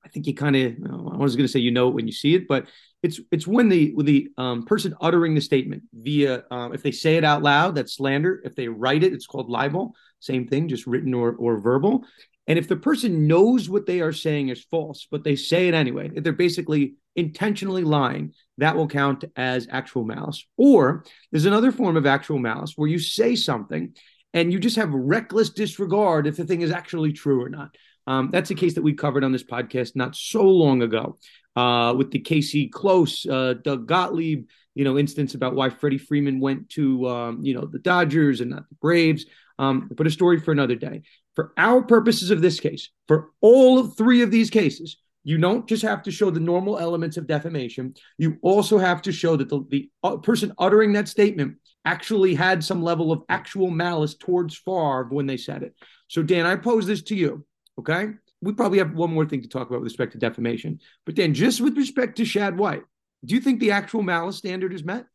I 0.06 0.10
think 0.10 0.28
you 0.28 0.34
kind 0.34 0.56
of, 0.56 0.74
I 1.14 1.18
was 1.18 1.36
going 1.36 1.46
to 1.46 1.52
say 1.52 1.60
you 1.60 1.72
know 1.72 1.90
it 1.90 1.94
when 1.96 2.08
you 2.08 2.14
see 2.14 2.34
it, 2.36 2.48
but 2.48 2.68
it's 3.04 3.20
it's 3.32 3.46
when 3.46 3.70
the 3.70 3.94
the 4.04 4.30
um, 4.38 4.66
person 4.66 4.96
uttering 5.02 5.36
the 5.36 5.42
statement 5.42 5.84
via 5.94 6.44
um, 6.50 6.74
if 6.74 6.82
they 6.82 6.92
say 6.92 7.16
it 7.16 7.24
out 7.24 7.44
loud 7.44 7.76
that's 7.76 7.96
slander. 7.96 8.42
If 8.44 8.56
they 8.56 8.68
write 8.68 9.04
it 9.04 9.14
it's 9.14 9.28
called 9.28 9.50
libel. 9.50 9.96
Same 10.20 10.48
thing 10.48 10.68
just 10.68 10.88
written 10.88 11.14
or, 11.14 11.34
or 11.36 11.60
verbal. 11.60 12.06
And 12.48 12.58
if 12.58 12.68
the 12.68 12.78
person 12.78 13.28
knows 13.28 13.70
what 13.70 13.86
they 13.86 14.02
are 14.02 14.14
saying 14.14 14.50
is 14.50 14.66
false 14.72 15.08
but 15.12 15.24
they 15.24 15.36
say 15.36 15.68
it 15.68 15.74
anyway 15.74 16.10
if 16.16 16.24
they're 16.24 16.34
basically 16.34 16.96
intentionally 17.16 17.84
lying 17.84 18.34
that 18.58 18.76
will 18.76 18.88
count 18.88 19.26
as 19.36 19.68
actual 19.70 20.04
malice. 20.04 20.46
Or 20.58 21.04
there's 21.32 21.46
another 21.46 21.72
form 21.72 21.98
of 21.98 22.06
actual 22.06 22.40
malice 22.40 22.74
where 22.76 22.90
you 22.90 23.00
say 23.00 23.36
something 23.36 23.94
and 24.34 24.52
you 24.52 24.60
just 24.60 24.76
have 24.78 24.92
reckless 24.92 25.52
disregard 25.52 26.26
if 26.26 26.38
the 26.38 26.46
thing 26.46 26.62
is 26.62 26.72
actually 26.72 27.14
true 27.14 27.44
or 27.44 27.50
not 27.50 27.76
um, 28.08 28.30
that's 28.32 28.50
a 28.50 28.56
case 28.56 28.74
that 28.76 28.82
we 28.82 28.94
covered 28.94 29.24
on 29.24 29.32
this 29.32 29.44
podcast 29.44 29.96
not 29.96 30.16
so 30.16 30.44
long 30.44 30.82
ago 30.82 31.18
uh, 31.56 31.94
with 31.96 32.10
the 32.12 32.20
Casey 32.20 32.68
Close, 32.68 33.26
uh, 33.26 33.56
Doug 33.62 33.88
Gottlieb, 33.88 34.48
you 34.74 34.84
know, 34.84 34.98
instance 34.98 35.36
about 35.36 35.56
why 35.56 35.70
Freddie 35.70 35.98
Freeman 35.98 36.40
went 36.40 36.70
to, 36.70 37.08
um, 37.10 37.44
you 37.44 37.54
know, 37.54 37.66
the 37.66 37.80
Dodgers 37.80 38.42
and 38.42 38.52
not 38.52 38.70
the 38.70 38.76
Braves. 38.76 39.26
Um, 39.60 39.90
but 39.92 40.06
a 40.06 40.12
story 40.12 40.40
for 40.40 40.52
another 40.52 40.76
day. 40.76 41.02
For 41.36 41.52
our 41.58 41.82
purposes 41.82 42.30
of 42.30 42.42
this 42.42 42.60
case, 42.60 42.90
for 43.08 43.32
all 43.42 43.80
of 43.80 43.98
three 43.98 44.22
of 44.22 44.30
these 44.30 44.52
cases, 44.52 44.98
you 45.24 45.38
don't 45.40 45.68
just 45.68 45.82
have 45.82 46.04
to 46.04 46.12
show 46.12 46.30
the 46.30 46.40
normal 46.40 46.78
elements 46.78 47.18
of 47.18 47.28
defamation. 47.28 47.96
You 48.18 48.38
also 48.44 48.78
have 48.78 49.02
to 49.02 49.12
show 49.12 49.36
that 49.36 49.50
the, 49.50 49.66
the 49.68 49.90
uh, 50.04 50.18
person 50.18 50.54
uttering 50.60 50.94
that 50.94 51.08
statement 51.08 51.58
actually 51.86 52.36
had 52.36 52.64
some 52.64 52.84
level 52.84 53.12
of 53.12 53.24
actual 53.30 53.72
malice 53.72 54.16
towards 54.16 54.56
Favre 54.56 55.08
when 55.10 55.26
they 55.26 55.38
said 55.38 55.64
it. 55.64 55.76
So, 56.08 56.22
Dan, 56.22 56.46
I 56.46 56.56
pose 56.56 56.86
this 56.86 57.02
to 57.04 57.16
you. 57.16 57.46
Okay 57.80 58.14
we 58.42 58.54
probably 58.54 58.78
have 58.78 58.94
one 58.94 59.14
more 59.14 59.26
thing 59.26 59.42
to 59.42 59.48
talk 59.48 59.68
about 59.68 59.82
with 59.82 59.88
respect 59.88 60.12
to 60.12 60.18
defamation. 60.18 60.80
But 61.06 61.16
then, 61.16 61.34
just 61.34 61.62
with 61.62 61.76
respect 61.76 62.18
to 62.18 62.26
Shad 62.26 62.58
White, 62.58 62.84
do 63.26 63.36
you 63.36 63.42
think 63.42 63.60
the 63.60 63.72
actual 63.72 64.04
malice 64.04 64.38
standard 64.38 64.74
is 64.74 64.84
met? 64.84 65.06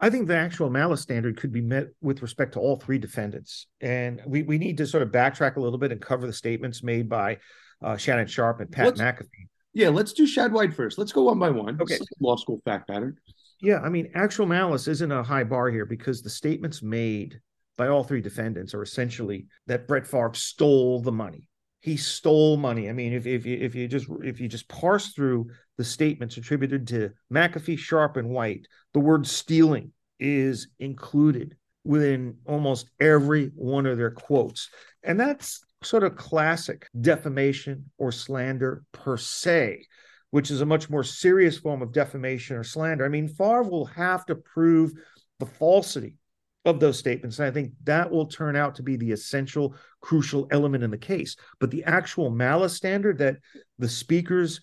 I 0.00 0.10
think 0.10 0.28
the 0.28 0.36
actual 0.36 0.70
malice 0.70 1.00
standard 1.00 1.40
could 1.40 1.52
be 1.52 1.60
met 1.60 1.88
with 2.00 2.22
respect 2.22 2.52
to 2.52 2.60
all 2.60 2.76
three 2.76 2.98
defendants. 2.98 3.66
And 3.80 4.22
we, 4.24 4.42
we 4.42 4.56
need 4.56 4.76
to 4.78 4.86
sort 4.86 5.02
of 5.02 5.08
backtrack 5.08 5.56
a 5.56 5.60
little 5.60 5.78
bit 5.78 5.90
and 5.90 6.00
cover 6.00 6.24
the 6.24 6.32
statements 6.32 6.84
made 6.84 7.08
by 7.08 7.38
uh, 7.82 7.96
Shannon 7.96 8.28
Sharpe 8.28 8.60
and 8.60 8.70
Pat 8.70 8.86
let's, 8.86 9.00
McAfee. 9.00 9.48
Yeah, 9.72 9.88
let's 9.88 10.12
do 10.12 10.24
Shad 10.24 10.52
White 10.52 10.72
first. 10.72 10.98
Let's 10.98 11.10
go 11.10 11.24
one 11.24 11.40
by 11.40 11.50
one. 11.50 11.80
Okay. 11.82 11.98
law 12.20 12.36
school 12.36 12.60
fact 12.64 12.88
pattern. 12.88 13.16
Yeah, 13.60 13.80
I 13.80 13.88
mean, 13.88 14.12
actual 14.14 14.46
malice 14.46 14.86
isn't 14.86 15.10
a 15.10 15.24
high 15.24 15.42
bar 15.42 15.68
here 15.68 15.84
because 15.84 16.22
the 16.22 16.30
statements 16.30 16.80
made 16.80 17.40
by 17.76 17.88
all 17.88 18.04
three 18.04 18.20
defendants 18.20 18.74
are 18.74 18.82
essentially 18.82 19.48
that 19.66 19.88
Brett 19.88 20.06
Favre 20.06 20.34
stole 20.34 21.00
the 21.00 21.10
money 21.10 21.47
he 21.80 21.96
stole 21.96 22.56
money. 22.56 22.88
I 22.88 22.92
mean, 22.92 23.12
if 23.12 23.26
if 23.26 23.46
you 23.46 23.56
if 23.60 23.74
you 23.74 23.86
just 23.88 24.08
if 24.22 24.40
you 24.40 24.48
just 24.48 24.68
parse 24.68 25.12
through 25.12 25.50
the 25.76 25.84
statements 25.84 26.36
attributed 26.36 26.86
to 26.88 27.10
McAfee, 27.32 27.78
Sharpe, 27.78 28.16
and 28.16 28.30
White, 28.30 28.66
the 28.94 29.00
word 29.00 29.26
stealing 29.26 29.92
is 30.18 30.68
included 30.80 31.56
within 31.84 32.36
almost 32.46 32.90
every 33.00 33.46
one 33.54 33.86
of 33.86 33.96
their 33.96 34.10
quotes. 34.10 34.68
And 35.04 35.18
that's 35.18 35.64
sort 35.82 36.02
of 36.02 36.16
classic 36.16 36.88
defamation 37.00 37.90
or 37.98 38.10
slander 38.10 38.82
per 38.92 39.16
se, 39.16 39.86
which 40.30 40.50
is 40.50 40.60
a 40.60 40.66
much 40.66 40.90
more 40.90 41.04
serious 41.04 41.58
form 41.58 41.80
of 41.80 41.92
defamation 41.92 42.56
or 42.56 42.64
slander. 42.64 43.04
I 43.04 43.08
mean, 43.08 43.28
Favre 43.28 43.62
will 43.62 43.86
have 43.86 44.26
to 44.26 44.34
prove 44.34 44.92
the 45.38 45.46
falsity 45.46 46.16
of 46.64 46.80
those 46.80 46.98
statements. 46.98 47.38
And 47.38 47.48
I 47.48 47.50
think 47.50 47.72
that 47.84 48.10
will 48.10 48.26
turn 48.26 48.56
out 48.56 48.74
to 48.76 48.82
be 48.82 48.96
the 48.96 49.12
essential, 49.12 49.74
crucial 50.00 50.46
element 50.50 50.84
in 50.84 50.90
the 50.90 50.98
case. 50.98 51.36
But 51.60 51.70
the 51.70 51.84
actual 51.84 52.30
malice 52.30 52.74
standard 52.74 53.18
that 53.18 53.36
the 53.78 53.88
speakers 53.88 54.60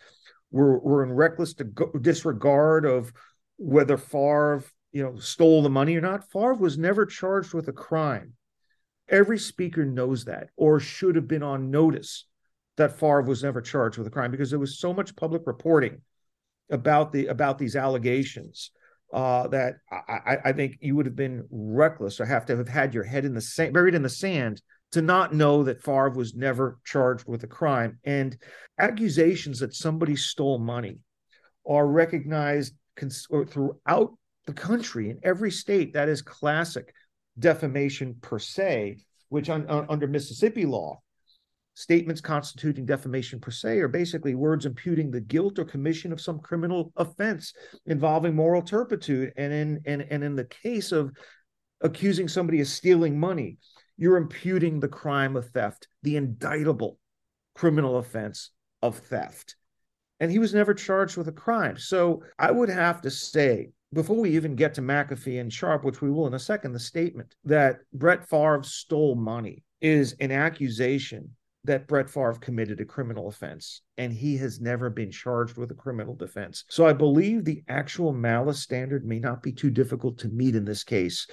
were, 0.52 0.80
were 0.80 1.04
in 1.04 1.12
reckless 1.12 1.54
disregard 2.02 2.86
of 2.86 3.12
whether 3.58 3.98
Favre, 3.98 4.64
you 4.92 5.04
know, 5.04 5.18
stole 5.18 5.62
the 5.62 5.70
money 5.70 5.96
or 5.96 6.02
not, 6.02 6.30
Favre 6.32 6.54
was 6.54 6.78
never 6.78 7.06
charged 7.06 7.54
with 7.54 7.68
a 7.68 7.74
crime. 7.74 8.34
Every 9.08 9.38
speaker 9.38 9.86
knows 9.86 10.26
that 10.26 10.50
or 10.58 10.80
should 10.80 11.16
have 11.16 11.28
been 11.28 11.44
on 11.44 11.72
notice 11.72 12.26
that 12.78 13.00
Favre 13.00 13.22
was 13.22 13.44
never 13.44 13.62
charged 13.62 13.98
with 13.98 14.08
a 14.08 14.12
crime 14.12 14.32
because 14.32 14.50
there 14.50 14.60
was 14.60 14.80
so 14.80 14.94
much 14.94 15.16
public 15.16 15.44
reporting 15.46 16.02
about 16.70 17.12
the 17.12 17.28
about 17.28 17.60
these 17.60 17.76
allegations 17.76 18.72
uh, 19.14 19.48
that 19.48 19.76
I, 19.92 20.38
I, 20.46 20.52
think 20.52 20.78
you 20.82 20.96
would 20.96 21.06
have 21.06 21.16
been 21.16 21.46
reckless 21.50 22.20
or 22.20 22.26
have 22.26 22.46
to 22.48 22.58
have 22.58 22.68
had 22.68 22.94
your 22.94 23.04
head 23.04 23.24
in 23.24 23.34
the 23.34 23.42
sand, 23.42 23.74
buried 23.74 23.96
in 23.96 24.02
the 24.02 24.10
sand 24.10 24.62
to 24.92 25.02
not 25.02 25.34
know 25.34 25.64
that 25.64 25.84
Favre 25.84 26.10
was 26.10 26.36
never 26.36 26.80
charged 26.84 27.28
with 27.28 27.44
a 27.44 27.48
crime. 27.48 28.00
And 28.04 28.38
accusations 28.80 29.60
that 29.60 29.74
somebody 29.74 30.16
stole 30.16 30.58
money 30.58 31.00
are 31.68 31.88
recognized 31.88 32.74
cons- 32.96 33.28
throughout 33.48 34.14
the 34.46 34.54
country 34.54 35.10
in 35.10 35.20
every 35.24 35.52
state. 35.52 35.94
That 35.94 36.10
is 36.10 36.22
classic 36.22 36.94
defamation 37.38 38.16
per 38.22 38.40
se, 38.40 38.98
which 39.30 39.50
un- 39.50 39.68
under 39.70 40.08
Mississippi 40.08 40.66
law 40.66 41.02
Statements 41.78 42.22
constituting 42.22 42.86
defamation 42.86 43.38
per 43.38 43.52
se 43.52 43.80
are 43.80 43.90
basically 43.90 44.34
words 44.34 44.66
imputing 44.66 45.12
the 45.12 45.20
guilt 45.20 45.60
or 45.60 45.66
commission 45.66 46.14
of 46.14 46.22
some 46.22 46.40
criminal 46.40 46.94
offense 46.96 47.54
involving 47.86 48.34
moral 48.34 48.62
turpitude. 48.62 49.34
And 49.36 49.52
in 49.52 49.82
and, 49.86 50.02
and 50.10 50.24
in 50.24 50.36
the 50.36 50.46
case 50.46 50.94
of 50.94 51.12
accusing 51.82 52.30
somebody 52.30 52.62
of 52.62 52.68
stealing 52.68 53.20
money, 53.20 53.58
you're 53.98 54.16
imputing 54.16 54.80
the 54.80 54.88
crime 54.88 55.36
of 55.36 55.50
theft, 55.50 55.90
the 56.02 56.16
indictable 56.16 56.98
criminal 57.56 57.98
offense 57.98 58.52
of 58.82 58.98
theft. 58.98 59.58
And 60.22 60.32
he 60.32 60.40
was 60.40 60.54
never 60.54 60.74
charged 60.74 61.18
with 61.18 61.28
a 61.28 61.34
crime. 61.34 61.78
So 61.78 62.24
I 62.40 62.52
would 62.52 62.70
have 62.70 63.02
to 63.02 63.12
say, 63.12 63.72
before 63.92 64.16
we 64.16 64.30
even 64.32 64.56
get 64.56 64.74
to 64.76 64.82
McAfee 64.82 65.42
and 65.42 65.52
Sharpe, 65.52 65.84
which 65.84 66.02
we 66.02 66.10
will 66.10 66.28
in 66.28 66.36
a 66.36 66.40
second, 66.40 66.72
the 66.72 66.80
statement 66.80 67.36
that 67.44 67.80
Brett 67.92 68.30
Favre 68.30 68.64
stole 68.64 69.16
money 69.16 69.64
is 69.82 70.16
an 70.22 70.32
accusation 70.32 71.36
that 71.66 71.88
Brett 71.88 72.10
Favre 72.10 72.40
committed 72.40 72.80
a 72.80 72.86
criminal 72.86 73.28
offense, 73.28 73.82
and 73.98 74.12
he 74.14 74.38
has 74.38 74.60
never 74.60 74.90
been 74.90 75.12
charged 75.12 75.58
with 75.58 75.72
a 75.72 75.76
criminal 75.76 76.16
defense. 76.16 76.64
So 76.70 76.86
I 76.86 76.94
believe 76.94 77.44
the 77.44 77.64
actual 77.68 78.14
malice 78.14 78.62
standard 78.62 79.06
may 79.06 79.20
not 79.20 79.44
be 79.44 79.52
too 79.52 79.70
difficult 79.70 80.18
to 80.20 80.30
meet 80.30 80.56
in 80.56 80.66
this 80.66 80.84
case, 80.84 81.28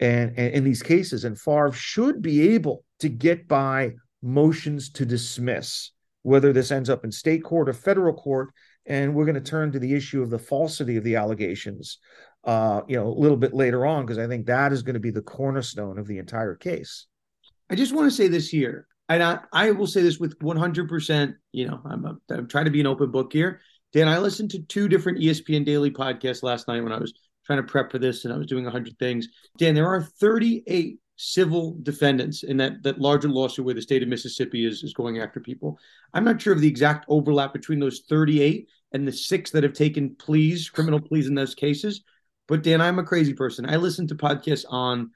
and, 0.00 0.32
and 0.36 0.54
in 0.54 0.64
these 0.64 0.82
cases, 0.82 1.24
and 1.24 1.38
Favre 1.38 1.72
should 1.72 2.22
be 2.22 2.54
able 2.54 2.84
to 3.00 3.08
get 3.08 3.48
by 3.48 3.92
motions 4.22 4.90
to 4.92 5.04
dismiss, 5.04 5.92
whether 6.22 6.52
this 6.52 6.70
ends 6.70 6.90
up 6.90 7.04
in 7.04 7.12
state 7.12 7.44
court 7.44 7.68
or 7.68 7.72
federal 7.72 8.14
court. 8.14 8.50
And 8.90 9.14
we're 9.14 9.26
going 9.26 9.34
to 9.34 9.42
turn 9.42 9.70
to 9.72 9.78
the 9.78 9.94
issue 9.94 10.22
of 10.22 10.30
the 10.30 10.38
falsity 10.38 10.96
of 10.96 11.04
the 11.04 11.16
allegations. 11.16 11.98
uh, 12.44 12.82
you 12.88 12.96
know, 12.96 13.06
a 13.06 13.20
little 13.20 13.36
bit 13.36 13.54
later 13.54 13.84
on, 13.84 14.04
because 14.06 14.18
I 14.18 14.26
think 14.26 14.46
that 14.46 14.72
is 14.72 14.82
going 14.82 14.94
to 14.94 15.00
be 15.00 15.10
the 15.10 15.22
cornerstone 15.22 15.98
of 15.98 16.06
the 16.06 16.18
entire 16.18 16.54
case. 16.54 17.06
I 17.70 17.74
just 17.74 17.94
want 17.94 18.10
to 18.10 18.16
say 18.16 18.28
this 18.28 18.48
here, 18.48 18.86
and 19.08 19.22
I, 19.22 19.38
I 19.52 19.70
will 19.70 19.86
say 19.86 20.02
this 20.02 20.18
with 20.18 20.38
100%, 20.38 21.34
you 21.52 21.66
know, 21.66 21.80
I'm, 21.84 22.04
a, 22.04 22.18
I'm 22.30 22.48
trying 22.48 22.66
to 22.66 22.70
be 22.70 22.80
an 22.80 22.86
open 22.86 23.10
book 23.10 23.32
here. 23.32 23.60
Dan, 23.92 24.08
I 24.08 24.18
listened 24.18 24.50
to 24.50 24.62
two 24.62 24.88
different 24.88 25.18
ESPN 25.18 25.64
daily 25.64 25.90
podcasts 25.90 26.42
last 26.42 26.68
night 26.68 26.82
when 26.82 26.92
I 26.92 26.98
was 26.98 27.14
trying 27.46 27.58
to 27.58 27.62
prep 27.62 27.90
for 27.90 27.98
this 27.98 28.24
and 28.24 28.34
I 28.34 28.36
was 28.36 28.46
doing 28.46 28.64
100 28.64 28.98
things. 28.98 29.28
Dan, 29.56 29.74
there 29.74 29.88
are 29.88 30.02
38 30.02 30.98
civil 31.20 31.76
defendants 31.82 32.44
in 32.44 32.56
that 32.56 32.80
that 32.84 33.00
larger 33.00 33.28
lawsuit 33.28 33.64
where 33.64 33.74
the 33.74 33.82
state 33.82 34.04
of 34.04 34.08
Mississippi 34.08 34.64
is 34.64 34.84
is 34.84 34.94
going 34.94 35.18
after 35.18 35.40
people. 35.40 35.78
I'm 36.14 36.24
not 36.24 36.40
sure 36.40 36.52
of 36.52 36.60
the 36.60 36.68
exact 36.68 37.06
overlap 37.08 37.52
between 37.52 37.80
those 37.80 38.02
38 38.08 38.68
and 38.92 39.06
the 39.06 39.12
six 39.12 39.50
that 39.50 39.64
have 39.64 39.72
taken 39.72 40.14
pleas, 40.16 40.70
criminal 40.70 41.00
pleas 41.00 41.26
in 41.26 41.34
those 41.34 41.54
cases. 41.54 42.02
But 42.46 42.62
Dan, 42.62 42.80
I'm 42.80 42.98
a 42.98 43.04
crazy 43.04 43.34
person. 43.34 43.68
I 43.68 43.76
listen 43.76 44.06
to 44.06 44.14
podcasts 44.14 44.64
on 44.68 45.10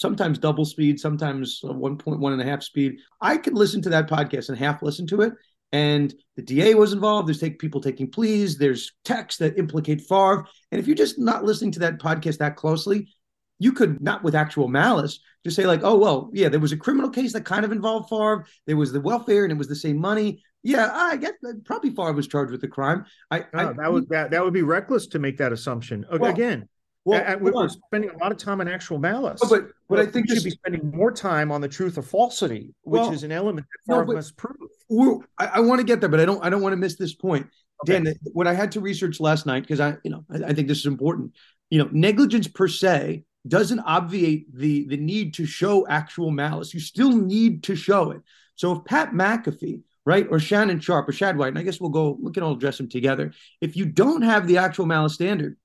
sometimes 0.00 0.38
double 0.38 0.64
speed, 0.64 0.98
sometimes 0.98 1.60
1.1 1.62 2.32
and 2.32 2.40
a 2.40 2.44
half 2.44 2.62
speed. 2.62 2.98
I 3.20 3.36
could 3.36 3.54
listen 3.54 3.82
to 3.82 3.90
that 3.90 4.08
podcast 4.08 4.48
and 4.48 4.56
half 4.56 4.82
listen 4.82 5.06
to 5.08 5.20
it. 5.20 5.34
And 5.72 6.12
the 6.36 6.42
DA 6.42 6.74
was 6.74 6.94
involved. 6.94 7.28
There's 7.28 7.38
take, 7.38 7.58
people 7.58 7.80
taking 7.80 8.10
pleas. 8.10 8.56
There's 8.56 8.92
texts 9.04 9.38
that 9.38 9.58
implicate 9.58 10.00
Favre. 10.00 10.46
And 10.72 10.80
if 10.80 10.86
you're 10.86 10.96
just 10.96 11.18
not 11.18 11.44
listening 11.44 11.72
to 11.72 11.80
that 11.80 12.00
podcast 12.00 12.38
that 12.38 12.56
closely, 12.56 13.08
you 13.58 13.72
could 13.72 14.00
not 14.00 14.24
with 14.24 14.34
actual 14.34 14.68
malice 14.68 15.20
just 15.44 15.56
say 15.56 15.66
like, 15.66 15.80
oh 15.82 15.96
well, 15.96 16.30
yeah, 16.32 16.48
there 16.48 16.60
was 16.60 16.72
a 16.72 16.76
criminal 16.76 17.10
case 17.10 17.32
that 17.32 17.44
kind 17.44 17.64
of 17.64 17.72
involved 17.72 18.08
Favre. 18.08 18.46
There 18.66 18.76
was 18.76 18.92
the 18.92 19.00
welfare, 19.00 19.44
and 19.44 19.52
it 19.52 19.58
was 19.58 19.68
the 19.68 19.76
same 19.76 19.98
money. 19.98 20.42
Yeah, 20.62 20.90
I 20.92 21.16
guess 21.16 21.32
probably 21.64 21.90
Favre 21.90 22.12
was 22.12 22.28
charged 22.28 22.52
with 22.52 22.60
the 22.60 22.68
crime. 22.68 23.06
I, 23.30 23.38
no, 23.54 23.70
I 23.70 23.72
that 23.72 23.92
would 23.92 24.08
that, 24.10 24.30
that 24.32 24.44
would 24.44 24.52
be 24.52 24.62
reckless 24.62 25.06
to 25.08 25.18
make 25.18 25.38
that 25.38 25.52
assumption. 25.52 26.04
Well, 26.10 26.30
Again, 26.30 26.68
well, 27.04 27.38
we're 27.40 27.68
spending 27.68 28.10
a 28.10 28.16
lot 28.18 28.30
of 28.30 28.38
time 28.38 28.60
on 28.60 28.68
actual 28.68 28.98
malice. 28.98 29.40
but 29.48 29.68
but 29.88 29.98
I 29.98 30.06
think 30.06 30.28
we 30.28 30.34
should 30.34 30.44
be 30.44 30.50
spending 30.50 30.90
more 30.94 31.10
time 31.10 31.50
on 31.50 31.60
the 31.60 31.68
truth 31.68 31.96
or 31.96 32.02
falsity, 32.02 32.74
which 32.82 33.00
well, 33.00 33.12
is 33.12 33.22
an 33.22 33.32
element 33.32 33.66
that 33.66 33.94
Favre 33.94 34.06
no, 34.06 34.12
must 34.14 34.36
prove. 34.36 35.24
I, 35.38 35.46
I 35.46 35.60
want 35.60 35.80
to 35.80 35.84
get 35.84 36.00
there, 36.00 36.10
but 36.10 36.20
I 36.20 36.24
don't 36.24 36.44
I 36.44 36.50
don't 36.50 36.62
want 36.62 36.74
to 36.74 36.76
miss 36.76 36.96
this 36.96 37.14
point. 37.14 37.46
Okay. 37.82 38.02
Dan, 38.02 38.14
what 38.32 38.46
I 38.46 38.52
had 38.52 38.72
to 38.72 38.80
research 38.80 39.20
last 39.20 39.46
night 39.46 39.62
because 39.62 39.80
I 39.80 39.96
you 40.04 40.10
know 40.10 40.24
I, 40.30 40.50
I 40.50 40.52
think 40.52 40.68
this 40.68 40.78
is 40.78 40.86
important. 40.86 41.32
You 41.70 41.78
know, 41.78 41.88
negligence 41.92 42.48
per 42.48 42.68
se 42.68 43.24
doesn't 43.48 43.80
obviate 43.80 44.54
the 44.54 44.86
the 44.88 44.98
need 44.98 45.34
to 45.34 45.46
show 45.46 45.86
actual 45.88 46.30
malice. 46.30 46.74
You 46.74 46.80
still 46.80 47.12
need 47.12 47.62
to 47.64 47.74
show 47.74 48.10
it. 48.10 48.20
So 48.56 48.76
if 48.76 48.84
Pat 48.84 49.12
McAfee, 49.12 49.80
right, 50.04 50.26
or 50.30 50.38
Shannon 50.38 50.80
Sharpe 50.80 51.08
or 51.08 51.12
Shad 51.12 51.38
White, 51.38 51.48
and 51.48 51.58
I 51.58 51.62
guess 51.62 51.80
we'll 51.80 51.90
go, 51.90 52.18
we 52.20 52.30
can 52.32 52.42
all 52.42 52.52
address 52.52 52.76
them 52.76 52.90
together. 52.90 53.32
If 53.62 53.74
you 53.74 53.86
don't 53.86 54.22
have 54.22 54.46
the 54.46 54.58
actual 54.58 54.84
malice 54.84 55.14
standard, 55.14 55.56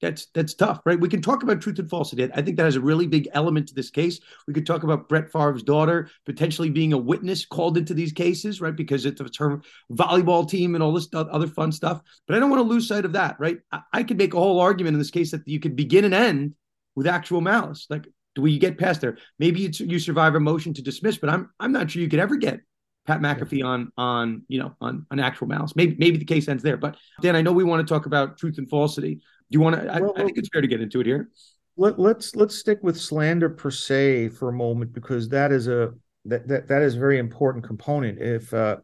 that's 0.00 0.26
that's 0.34 0.54
tough, 0.54 0.80
right? 0.84 0.98
We 0.98 1.08
can 1.08 1.22
talk 1.22 1.42
about 1.42 1.60
truth 1.60 1.78
and 1.78 1.88
falsity. 1.88 2.30
I 2.32 2.42
think 2.42 2.56
that 2.56 2.64
has 2.64 2.76
a 2.76 2.80
really 2.80 3.06
big 3.06 3.28
element 3.32 3.68
to 3.68 3.74
this 3.74 3.90
case. 3.90 4.20
We 4.46 4.54
could 4.54 4.66
talk 4.66 4.82
about 4.82 5.08
Brett 5.08 5.30
Favre's 5.30 5.62
daughter 5.62 6.10
potentially 6.26 6.70
being 6.70 6.92
a 6.92 6.98
witness 6.98 7.44
called 7.44 7.76
into 7.76 7.94
these 7.94 8.12
cases, 8.12 8.60
right? 8.60 8.74
Because 8.74 9.04
it's 9.04 9.36
her 9.36 9.60
volleyball 9.92 10.48
team 10.48 10.74
and 10.74 10.82
all 10.82 10.92
this 10.92 11.08
other 11.12 11.46
fun 11.46 11.72
stuff. 11.72 12.00
But 12.26 12.36
I 12.36 12.40
don't 12.40 12.50
want 12.50 12.60
to 12.60 12.68
lose 12.68 12.88
sight 12.88 13.04
of 13.04 13.12
that, 13.12 13.38
right? 13.38 13.58
I, 13.72 13.80
I 13.92 14.02
could 14.02 14.18
make 14.18 14.34
a 14.34 14.38
whole 14.38 14.60
argument 14.60 14.94
in 14.94 14.98
this 14.98 15.10
case 15.10 15.30
that 15.32 15.46
you 15.46 15.60
could 15.60 15.76
begin 15.76 16.04
and 16.04 16.14
end 16.14 16.54
with 16.94 17.06
actual 17.06 17.40
malice. 17.40 17.86
Like, 17.90 18.08
do 18.34 18.42
we 18.42 18.58
get 18.58 18.78
past 18.78 19.00
there? 19.00 19.18
Maybe 19.38 19.64
it's 19.66 19.80
you 19.80 19.98
survive 19.98 20.34
a 20.34 20.40
motion 20.40 20.72
to 20.74 20.82
dismiss, 20.82 21.18
but 21.18 21.30
I'm 21.30 21.50
I'm 21.60 21.72
not 21.72 21.90
sure 21.90 22.00
you 22.02 22.08
could 22.08 22.20
ever 22.20 22.36
get 22.36 22.60
Pat 23.06 23.20
McAfee 23.20 23.64
on 23.64 23.92
on 23.96 24.42
you 24.48 24.60
know 24.60 24.74
on 24.80 25.06
on 25.10 25.18
actual 25.18 25.46
malice. 25.48 25.74
Maybe 25.74 25.96
maybe 25.98 26.16
the 26.16 26.24
case 26.24 26.48
ends 26.48 26.62
there. 26.62 26.76
But 26.76 26.96
Dan, 27.20 27.36
I 27.36 27.42
know 27.42 27.52
we 27.52 27.64
want 27.64 27.86
to 27.86 27.92
talk 27.92 28.06
about 28.06 28.38
truth 28.38 28.58
and 28.58 28.68
falsity. 28.68 29.20
Do 29.50 29.56
you 29.56 29.60
want 29.60 29.76
to? 29.76 29.86
Well, 29.86 30.14
I, 30.16 30.22
I, 30.22 30.24
think 30.24 30.38
it's 30.38 30.48
fair 30.52 30.62
to 30.62 30.68
get 30.68 30.80
into 30.80 31.00
it 31.00 31.06
here. 31.06 31.28
Let, 31.76 31.98
let's 31.98 32.36
let's 32.36 32.56
stick 32.56 32.78
with 32.82 32.98
slander 32.98 33.48
per 33.48 33.70
se 33.70 34.28
for 34.30 34.48
a 34.48 34.52
moment 34.52 34.92
because 34.92 35.28
that 35.30 35.50
is 35.50 35.66
a 35.66 35.92
that 36.26 36.46
that, 36.48 36.68
that 36.68 36.82
is 36.82 36.96
a 36.96 36.98
very 36.98 37.18
important 37.18 37.64
component. 37.64 38.20
If 38.20 38.52
uh, 38.54 38.76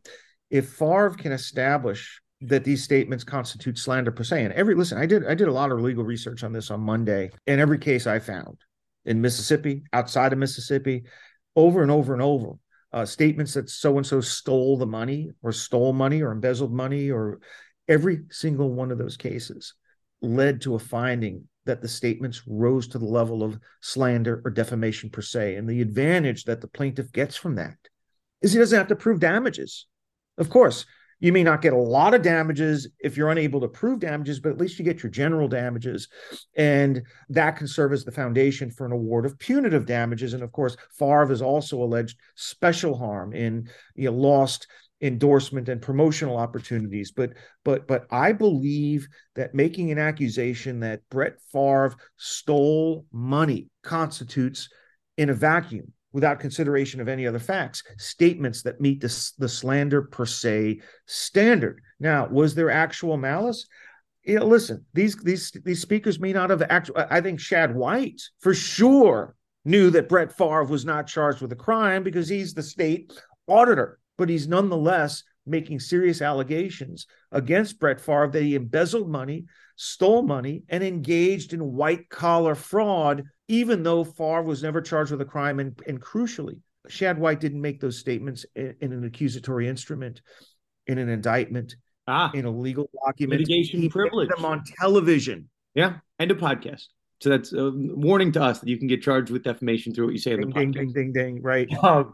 if 0.50 0.70
Favre 0.70 1.10
can 1.10 1.32
establish 1.32 2.20
that 2.42 2.64
these 2.64 2.82
statements 2.82 3.24
constitute 3.24 3.78
slander 3.78 4.10
per 4.10 4.22
se. 4.22 4.44
And 4.44 4.52
every 4.54 4.74
listen, 4.74 4.98
I 4.98 5.06
did 5.06 5.26
I 5.26 5.34
did 5.34 5.48
a 5.48 5.52
lot 5.52 5.70
of 5.70 5.80
legal 5.80 6.04
research 6.04 6.44
on 6.44 6.52
this 6.52 6.70
on 6.70 6.80
Monday. 6.80 7.30
In 7.46 7.60
every 7.60 7.78
case 7.78 8.06
I 8.06 8.18
found 8.18 8.58
in 9.04 9.20
Mississippi, 9.20 9.84
outside 9.92 10.32
of 10.32 10.38
Mississippi, 10.38 11.04
over 11.54 11.82
and 11.82 11.90
over 11.90 12.12
and 12.12 12.22
over, 12.22 12.54
uh, 12.92 13.06
statements 13.06 13.54
that 13.54 13.70
so 13.70 13.96
and 13.96 14.06
so 14.06 14.20
stole 14.20 14.76
the 14.76 14.86
money 14.86 15.30
or 15.42 15.52
stole 15.52 15.92
money 15.92 16.22
or 16.22 16.32
embezzled 16.32 16.72
money 16.72 17.10
or 17.10 17.40
every 17.88 18.20
single 18.30 18.72
one 18.72 18.90
of 18.90 18.98
those 18.98 19.16
cases 19.16 19.74
led 20.26 20.60
to 20.62 20.74
a 20.74 20.78
finding 20.78 21.48
that 21.64 21.82
the 21.82 21.88
statements 21.88 22.42
rose 22.46 22.88
to 22.88 22.98
the 22.98 23.04
level 23.04 23.42
of 23.42 23.58
slander 23.80 24.40
or 24.44 24.50
defamation 24.50 25.10
per 25.10 25.22
se. 25.22 25.56
And 25.56 25.68
the 25.68 25.80
advantage 25.80 26.44
that 26.44 26.60
the 26.60 26.68
plaintiff 26.68 27.12
gets 27.12 27.36
from 27.36 27.56
that 27.56 27.76
is 28.40 28.52
he 28.52 28.58
doesn't 28.58 28.78
have 28.78 28.88
to 28.88 28.96
prove 28.96 29.20
damages. 29.20 29.86
Of 30.38 30.48
course, 30.48 30.86
you 31.18 31.32
may 31.32 31.42
not 31.42 31.62
get 31.62 31.72
a 31.72 31.78
lot 31.78 32.12
of 32.12 32.22
damages 32.22 32.88
if 33.00 33.16
you're 33.16 33.30
unable 33.30 33.60
to 33.62 33.68
prove 33.68 34.00
damages, 34.00 34.38
but 34.38 34.52
at 34.52 34.58
least 34.58 34.78
you 34.78 34.84
get 34.84 35.02
your 35.02 35.10
general 35.10 35.48
damages. 35.48 36.08
And 36.56 37.02
that 37.30 37.56
can 37.56 37.66
serve 37.66 37.92
as 37.92 38.04
the 38.04 38.12
foundation 38.12 38.70
for 38.70 38.84
an 38.84 38.92
award 38.92 39.24
of 39.24 39.38
punitive 39.38 39.86
damages. 39.86 40.34
And 40.34 40.42
of 40.42 40.52
course, 40.52 40.76
Favre 40.90 41.28
has 41.28 41.40
also 41.40 41.82
alleged 41.82 42.18
special 42.34 42.96
harm 42.96 43.32
in 43.32 43.68
you 43.94 44.10
know, 44.10 44.16
lost 44.16 44.66
endorsement 45.00 45.68
and 45.68 45.82
promotional 45.82 46.36
opportunities. 46.36 47.12
But 47.12 47.32
but 47.64 47.86
but 47.86 48.06
I 48.10 48.32
believe 48.32 49.06
that 49.34 49.54
making 49.54 49.90
an 49.90 49.98
accusation 49.98 50.80
that 50.80 51.02
Brett 51.10 51.36
Favre 51.52 51.94
stole 52.16 53.06
money 53.12 53.68
constitutes 53.82 54.68
in 55.16 55.30
a 55.30 55.34
vacuum 55.34 55.92
without 56.12 56.40
consideration 56.40 56.98
of 57.00 57.08
any 57.08 57.26
other 57.26 57.38
facts, 57.38 57.82
statements 57.98 58.62
that 58.62 58.80
meet 58.80 59.02
the, 59.02 59.32
the 59.36 59.48
slander 59.48 60.00
per 60.00 60.24
se 60.24 60.80
standard. 61.04 61.82
Now, 62.00 62.26
was 62.26 62.54
there 62.54 62.70
actual 62.70 63.18
malice? 63.18 63.66
Yeah, 64.24 64.40
listen, 64.40 64.84
these 64.94 65.14
these 65.16 65.52
these 65.64 65.82
speakers 65.82 66.18
may 66.18 66.32
not 66.32 66.50
have 66.50 66.62
actual. 66.62 66.96
I 67.10 67.20
think 67.20 67.38
Shad 67.38 67.74
White 67.74 68.22
for 68.40 68.54
sure 68.54 69.36
knew 69.66 69.90
that 69.90 70.08
Brett 70.08 70.32
Favre 70.32 70.64
was 70.64 70.84
not 70.84 71.06
charged 71.06 71.42
with 71.42 71.52
a 71.52 71.56
crime 71.56 72.02
because 72.02 72.28
he's 72.28 72.54
the 72.54 72.62
state 72.62 73.12
auditor, 73.46 73.98
but 74.16 74.28
he's 74.28 74.48
nonetheless 74.48 75.22
making 75.46 75.78
serious 75.78 76.20
allegations 76.22 77.06
against 77.30 77.78
Brett 77.78 78.00
Favre 78.00 78.30
that 78.32 78.42
he 78.42 78.54
embezzled 78.54 79.08
money, 79.08 79.44
stole 79.76 80.22
money, 80.22 80.64
and 80.68 80.82
engaged 80.82 81.52
in 81.52 81.72
white 81.72 82.08
collar 82.08 82.54
fraud 82.54 83.24
even 83.48 83.82
though 83.82 84.04
Favre 84.04 84.42
was 84.42 84.62
never 84.62 84.80
charged 84.80 85.10
with 85.10 85.20
a 85.20 85.26
crime. 85.26 85.60
And, 85.60 85.80
and 85.86 86.00
crucially, 86.00 86.58
Shad 86.88 87.18
White 87.18 87.40
didn't 87.40 87.60
make 87.60 87.80
those 87.80 87.98
statements 87.98 88.44
in, 88.54 88.74
in 88.80 88.92
an 88.92 89.04
accusatory 89.04 89.68
instrument, 89.68 90.20
in 90.86 90.98
an 90.98 91.08
indictment, 91.08 91.76
ah, 92.06 92.30
in 92.32 92.44
a 92.44 92.50
legal 92.50 92.90
document. 93.04 93.40
Litigation 93.40 93.80
he 93.80 93.88
privilege. 93.88 94.28
them 94.28 94.44
on 94.44 94.62
television. 94.80 95.48
Yeah, 95.74 95.96
and 96.18 96.30
a 96.30 96.34
podcast. 96.34 96.86
So 97.20 97.30
that's 97.30 97.52
a 97.52 97.72
warning 97.74 98.30
to 98.32 98.42
us 98.42 98.60
that 98.60 98.68
you 98.68 98.76
can 98.76 98.88
get 98.88 99.00
charged 99.00 99.30
with 99.30 99.42
defamation 99.42 99.94
through 99.94 100.06
what 100.06 100.12
you 100.12 100.18
say 100.18 100.32
ding, 100.32 100.42
in 100.42 100.48
the 100.50 100.54
podcast. 100.54 100.72
Ding, 100.72 100.72
ding, 100.72 100.92
ding, 100.92 101.12
ding. 101.12 101.42
Right. 101.42 101.68
Um, 101.82 102.12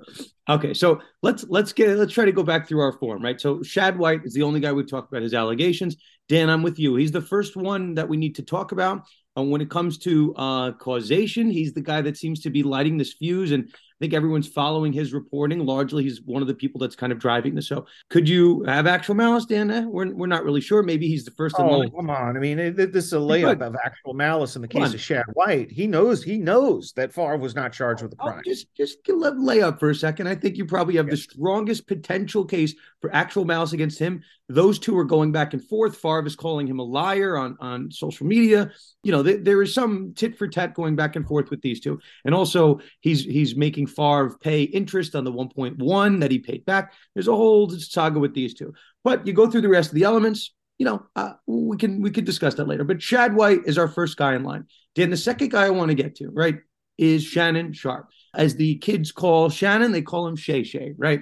okay, 0.48 0.74
so 0.74 1.00
let's 1.22 1.44
let's 1.48 1.72
get 1.72 1.96
let's 1.96 2.12
try 2.12 2.24
to 2.24 2.32
go 2.32 2.42
back 2.42 2.68
through 2.68 2.80
our 2.80 2.92
form, 2.92 3.22
right? 3.22 3.40
So 3.40 3.62
Shad 3.62 3.98
White 3.98 4.20
is 4.24 4.34
the 4.34 4.42
only 4.42 4.60
guy 4.60 4.72
we've 4.72 4.88
talked 4.88 5.10
about 5.10 5.22
his 5.22 5.34
allegations. 5.34 5.96
Dan, 6.28 6.50
I'm 6.50 6.62
with 6.62 6.78
you. 6.78 6.94
He's 6.96 7.12
the 7.12 7.20
first 7.20 7.56
one 7.56 7.94
that 7.94 8.08
we 8.08 8.16
need 8.16 8.36
to 8.36 8.42
talk 8.42 8.72
about. 8.72 9.02
And 9.34 9.50
when 9.50 9.60
it 9.60 9.70
comes 9.70 9.98
to 9.98 10.34
uh, 10.36 10.72
causation, 10.72 11.50
he's 11.50 11.72
the 11.72 11.80
guy 11.80 12.02
that 12.02 12.16
seems 12.16 12.40
to 12.40 12.50
be 12.50 12.62
lighting 12.62 12.98
this 12.98 13.14
fuse. 13.14 13.50
And 13.50 13.74
think 14.02 14.14
everyone's 14.14 14.48
following 14.48 14.92
his 14.92 15.12
reporting. 15.12 15.64
Largely, 15.64 16.02
he's 16.02 16.20
one 16.22 16.42
of 16.42 16.48
the 16.48 16.54
people 16.54 16.80
that's 16.80 16.96
kind 16.96 17.12
of 17.12 17.20
driving 17.20 17.54
this. 17.54 17.68
So, 17.68 17.86
could 18.10 18.28
you 18.28 18.64
have 18.64 18.88
actual 18.88 19.14
malice, 19.14 19.44
Dan? 19.44 19.70
Eh, 19.70 19.84
we're, 19.84 20.12
we're 20.12 20.26
not 20.26 20.44
really 20.44 20.60
sure. 20.60 20.82
Maybe 20.82 21.06
he's 21.06 21.24
the 21.24 21.30
first. 21.30 21.54
Oh, 21.56 21.78
line. 21.78 21.90
come 21.90 22.10
on! 22.10 22.36
I 22.36 22.40
mean, 22.40 22.56
this 22.74 23.04
is 23.04 23.12
a 23.12 23.16
layup 23.16 23.60
of 23.62 23.76
actual 23.84 24.14
malice 24.14 24.56
in 24.56 24.62
the 24.62 24.68
case 24.68 24.92
of 24.92 25.00
Shad 25.00 25.24
White. 25.34 25.70
He 25.70 25.86
knows 25.86 26.24
he 26.24 26.36
knows 26.36 26.92
that 26.96 27.12
Favre 27.12 27.36
was 27.36 27.54
not 27.54 27.72
charged 27.72 28.02
with 28.02 28.12
a 28.12 28.16
crime. 28.16 28.40
Oh, 28.40 28.42
just 28.44 28.74
just 28.74 28.98
let 29.08 29.38
lay 29.38 29.62
up 29.62 29.78
for 29.78 29.90
a 29.90 29.94
second. 29.94 30.26
I 30.26 30.34
think 30.34 30.56
you 30.56 30.66
probably 30.66 30.96
have 30.96 31.06
yeah. 31.06 31.12
the 31.12 31.18
strongest 31.18 31.86
potential 31.86 32.44
case 32.44 32.74
for 33.00 33.14
actual 33.14 33.44
malice 33.44 33.72
against 33.72 34.00
him. 34.00 34.22
Those 34.48 34.80
two 34.80 34.98
are 34.98 35.04
going 35.04 35.30
back 35.30 35.52
and 35.52 35.62
forth. 35.62 35.96
Favre 35.96 36.26
is 36.26 36.34
calling 36.34 36.66
him 36.66 36.80
a 36.80 36.84
liar 36.84 37.36
on 37.36 37.56
on 37.60 37.92
social 37.92 38.26
media 38.26 38.72
you 39.02 39.10
know, 39.10 39.22
th- 39.22 39.40
there 39.42 39.60
is 39.62 39.74
some 39.74 40.12
tit 40.14 40.38
for 40.38 40.46
tat 40.46 40.74
going 40.74 40.94
back 40.94 41.16
and 41.16 41.26
forth 41.26 41.50
with 41.50 41.60
these 41.60 41.80
two, 41.80 42.00
and 42.24 42.34
also 42.34 42.80
he's 43.00 43.24
he's 43.24 43.56
making 43.56 43.88
Favre 43.92 44.36
pay 44.40 44.62
interest 44.62 45.14
on 45.14 45.24
the 45.24 45.32
1.1 45.32 46.20
that 46.20 46.30
he 46.30 46.38
paid 46.38 46.64
back. 46.64 46.92
There's 47.14 47.28
a 47.28 47.36
whole 47.36 47.70
saga 47.70 48.18
with 48.18 48.34
these 48.34 48.54
two, 48.54 48.74
but 49.04 49.26
you 49.26 49.32
go 49.32 49.50
through 49.50 49.62
the 49.62 49.68
rest 49.68 49.90
of 49.90 49.94
the 49.94 50.04
elements. 50.04 50.52
You 50.78 50.86
know, 50.86 51.06
uh, 51.14 51.34
we 51.46 51.76
can 51.76 52.02
we 52.02 52.10
could 52.10 52.24
discuss 52.24 52.54
that 52.54 52.66
later. 52.66 52.84
But 52.84 53.02
Shad 53.02 53.34
White 53.34 53.60
is 53.66 53.78
our 53.78 53.88
first 53.88 54.16
guy 54.16 54.34
in 54.34 54.42
line. 54.42 54.66
Dan, 54.94 55.10
the 55.10 55.16
second 55.16 55.50
guy 55.50 55.66
I 55.66 55.70
want 55.70 55.90
to 55.90 55.94
get 55.94 56.16
to, 56.16 56.28
right, 56.30 56.56
is 56.98 57.22
Shannon 57.22 57.72
Sharpe. 57.72 58.08
As 58.34 58.56
the 58.56 58.76
kids 58.76 59.12
call 59.12 59.48
Shannon, 59.50 59.92
they 59.92 60.02
call 60.02 60.26
him 60.26 60.36
Shay 60.36 60.64
Shay, 60.64 60.94
right? 60.96 61.20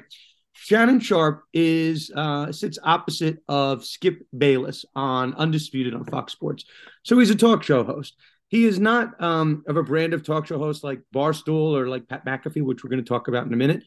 Shannon 0.53 1.01
Sharpe 1.01 1.45
is 1.55 2.11
uh, 2.15 2.53
sits 2.53 2.79
opposite 2.83 3.39
of 3.49 3.85
Skip 3.85 4.27
Bayless 4.37 4.85
on 4.95 5.35
Undisputed 5.35 5.95
on 5.95 6.05
Fox 6.05 6.33
Sports. 6.33 6.65
So 7.03 7.19
he's 7.19 7.31
a 7.31 7.35
talk 7.35 7.63
show 7.63 7.83
host. 7.83 8.15
He 8.51 8.67
is 8.67 8.79
not 8.79 9.21
um, 9.23 9.65
of 9.67 9.77
a 9.77 9.83
brand 9.83 10.13
of 10.13 10.25
talk 10.25 10.47
show 10.47 10.59
host 10.59 10.85
like 10.85 11.01
Barstool 11.15 11.77
or 11.77 11.89
like 11.89 12.09
Pat 12.09 12.27
McAfee, 12.27 12.63
which 12.63 12.85
we're 12.85 12.91
going 12.91 13.03
to 13.03 13.09
talk 13.09 13.29
about 13.29 13.47
in 13.47 13.53
a 13.53 13.57
minute. 13.57 13.85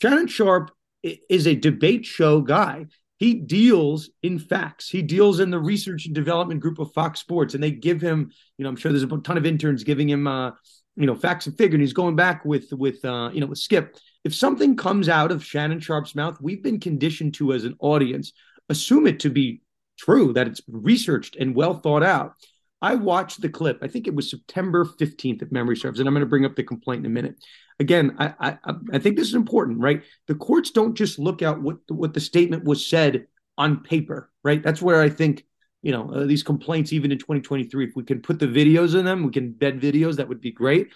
Shannon 0.00 0.26
Sharpe 0.26 0.70
is 1.02 1.46
a 1.46 1.54
debate 1.54 2.04
show 2.04 2.40
guy. 2.40 2.86
He 3.18 3.34
deals 3.34 4.10
in 4.22 4.38
facts. 4.38 4.88
He 4.88 5.02
deals 5.02 5.40
in 5.40 5.50
the 5.50 5.60
research 5.60 6.06
and 6.06 6.14
development 6.14 6.60
group 6.60 6.78
of 6.78 6.92
Fox 6.92 7.20
Sports, 7.20 7.54
and 7.54 7.62
they 7.62 7.70
give 7.70 8.00
him, 8.00 8.30
you 8.58 8.64
know, 8.64 8.68
I'm 8.68 8.76
sure 8.76 8.90
there's 8.90 9.04
a 9.04 9.18
ton 9.18 9.38
of 9.38 9.46
interns 9.46 9.84
giving 9.84 10.08
him, 10.08 10.26
uh, 10.26 10.50
you 10.96 11.06
know, 11.06 11.14
facts 11.14 11.46
and 11.46 11.56
figure. 11.56 11.76
And 11.76 11.82
he's 11.82 11.92
going 11.92 12.16
back 12.16 12.44
with 12.44 12.72
with 12.72 13.04
uh, 13.04 13.30
you 13.32 13.40
know 13.40 13.46
with 13.46 13.58
Skip. 13.58 13.96
If 14.24 14.34
something 14.34 14.76
comes 14.76 15.08
out 15.08 15.30
of 15.30 15.44
Shannon 15.44 15.80
Sharpe's 15.80 16.14
mouth, 16.14 16.38
we've 16.40 16.62
been 16.62 16.80
conditioned 16.80 17.34
to 17.34 17.52
as 17.52 17.64
an 17.64 17.76
audience 17.78 18.32
assume 18.68 19.06
it 19.06 19.20
to 19.20 19.30
be 19.30 19.60
true, 19.98 20.32
that 20.34 20.46
it's 20.46 20.60
researched 20.68 21.36
and 21.36 21.54
well 21.54 21.74
thought 21.74 22.02
out. 22.02 22.34
I 22.82 22.94
watched 22.94 23.40
the 23.40 23.48
clip. 23.48 23.78
I 23.82 23.88
think 23.88 24.06
it 24.06 24.14
was 24.14 24.30
September 24.30 24.84
15th, 24.84 25.42
if 25.42 25.50
memory 25.50 25.76
serves, 25.76 25.98
and 25.98 26.08
I'm 26.08 26.14
going 26.14 26.20
to 26.20 26.28
bring 26.28 26.44
up 26.44 26.56
the 26.56 26.62
complaint 26.62 27.00
in 27.00 27.10
a 27.10 27.14
minute 27.14 27.36
again, 27.78 28.16
I, 28.18 28.34
I 28.40 28.74
I 28.92 28.98
think 28.98 29.16
this 29.16 29.28
is 29.28 29.34
important, 29.34 29.80
right? 29.80 30.02
The 30.26 30.34
courts 30.34 30.70
don't 30.70 30.94
just 30.94 31.18
look 31.18 31.42
at 31.42 31.60
what 31.60 31.76
what 31.88 32.14
the 32.14 32.20
statement 32.20 32.64
was 32.64 32.86
said 32.86 33.26
on 33.58 33.82
paper, 33.82 34.30
right? 34.44 34.62
That's 34.62 34.82
where 34.82 35.00
I 35.00 35.08
think 35.08 35.44
you 35.82 35.92
know 35.92 36.10
uh, 36.10 36.24
these 36.24 36.42
complaints, 36.42 36.92
even 36.92 37.12
in 37.12 37.18
2023, 37.18 37.86
if 37.86 37.96
we 37.96 38.04
can 38.04 38.20
put 38.20 38.38
the 38.38 38.46
videos 38.46 38.98
in 38.98 39.04
them, 39.04 39.24
we 39.24 39.32
can 39.32 39.52
bed 39.52 39.80
videos. 39.80 40.16
That 40.16 40.28
would 40.28 40.40
be 40.40 40.52
great. 40.52 40.88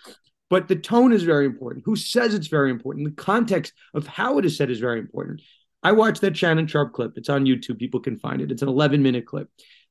But 0.48 0.66
the 0.66 0.76
tone 0.76 1.12
is 1.12 1.22
very 1.22 1.46
important. 1.46 1.84
Who 1.84 1.94
says 1.94 2.34
it's 2.34 2.48
very 2.48 2.70
important? 2.70 3.04
The 3.04 3.22
context 3.22 3.72
of 3.94 4.06
how 4.08 4.38
it 4.38 4.44
is 4.44 4.56
said 4.56 4.70
is 4.70 4.80
very 4.80 4.98
important. 4.98 5.42
I 5.82 5.92
watched 5.92 6.22
that 6.22 6.36
Shannon 6.36 6.66
Sharpe 6.66 6.92
clip. 6.92 7.12
It's 7.16 7.28
on 7.28 7.44
YouTube. 7.44 7.78
People 7.78 8.00
can 8.00 8.18
find 8.18 8.42
it. 8.42 8.50
It's 8.50 8.62
an 8.62 8.68
11 8.68 9.00
minute 9.00 9.26
clip. 9.26 9.48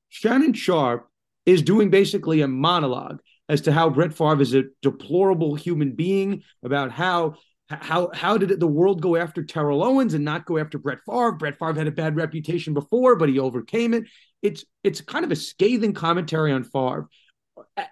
Shannon 0.10 0.54
Sharpe 0.54 1.08
is 1.45 1.62
doing 1.62 1.89
basically 1.89 2.41
a 2.41 2.47
monologue 2.47 3.19
as 3.47 3.62
to 3.62 3.71
how 3.71 3.89
Brett 3.89 4.13
Favre 4.13 4.41
is 4.41 4.54
a 4.54 4.65
deplorable 4.82 5.56
human 5.56 5.93
being, 5.95 6.43
about 6.63 6.91
how 6.91 7.36
how 7.67 8.10
how 8.13 8.38
did 8.38 8.60
the 8.60 8.67
world 8.67 9.02
go 9.02 9.15
after 9.15 9.43
Terrell 9.43 9.84
Owens 9.84 10.13
and 10.13 10.25
not 10.25 10.45
go 10.45 10.58
after 10.58 10.78
Brett 10.78 10.99
Favre? 11.06 11.34
Brett 11.34 11.60
Favre 11.60 11.73
had 11.73 11.88
a 11.88 11.91
bad 11.91 12.15
reputation 12.15 12.73
before, 12.73 13.15
but 13.15 13.30
he 13.30 13.39
overcame 13.39 13.93
it. 13.93 14.06
It's 14.41 14.65
it's 14.84 15.02
kind 15.02 15.25
of 15.25 15.32
a 15.32 15.36
scathing 15.36 15.93
commentary 15.93 16.52
on 16.52 16.63
Favre, 16.63 17.10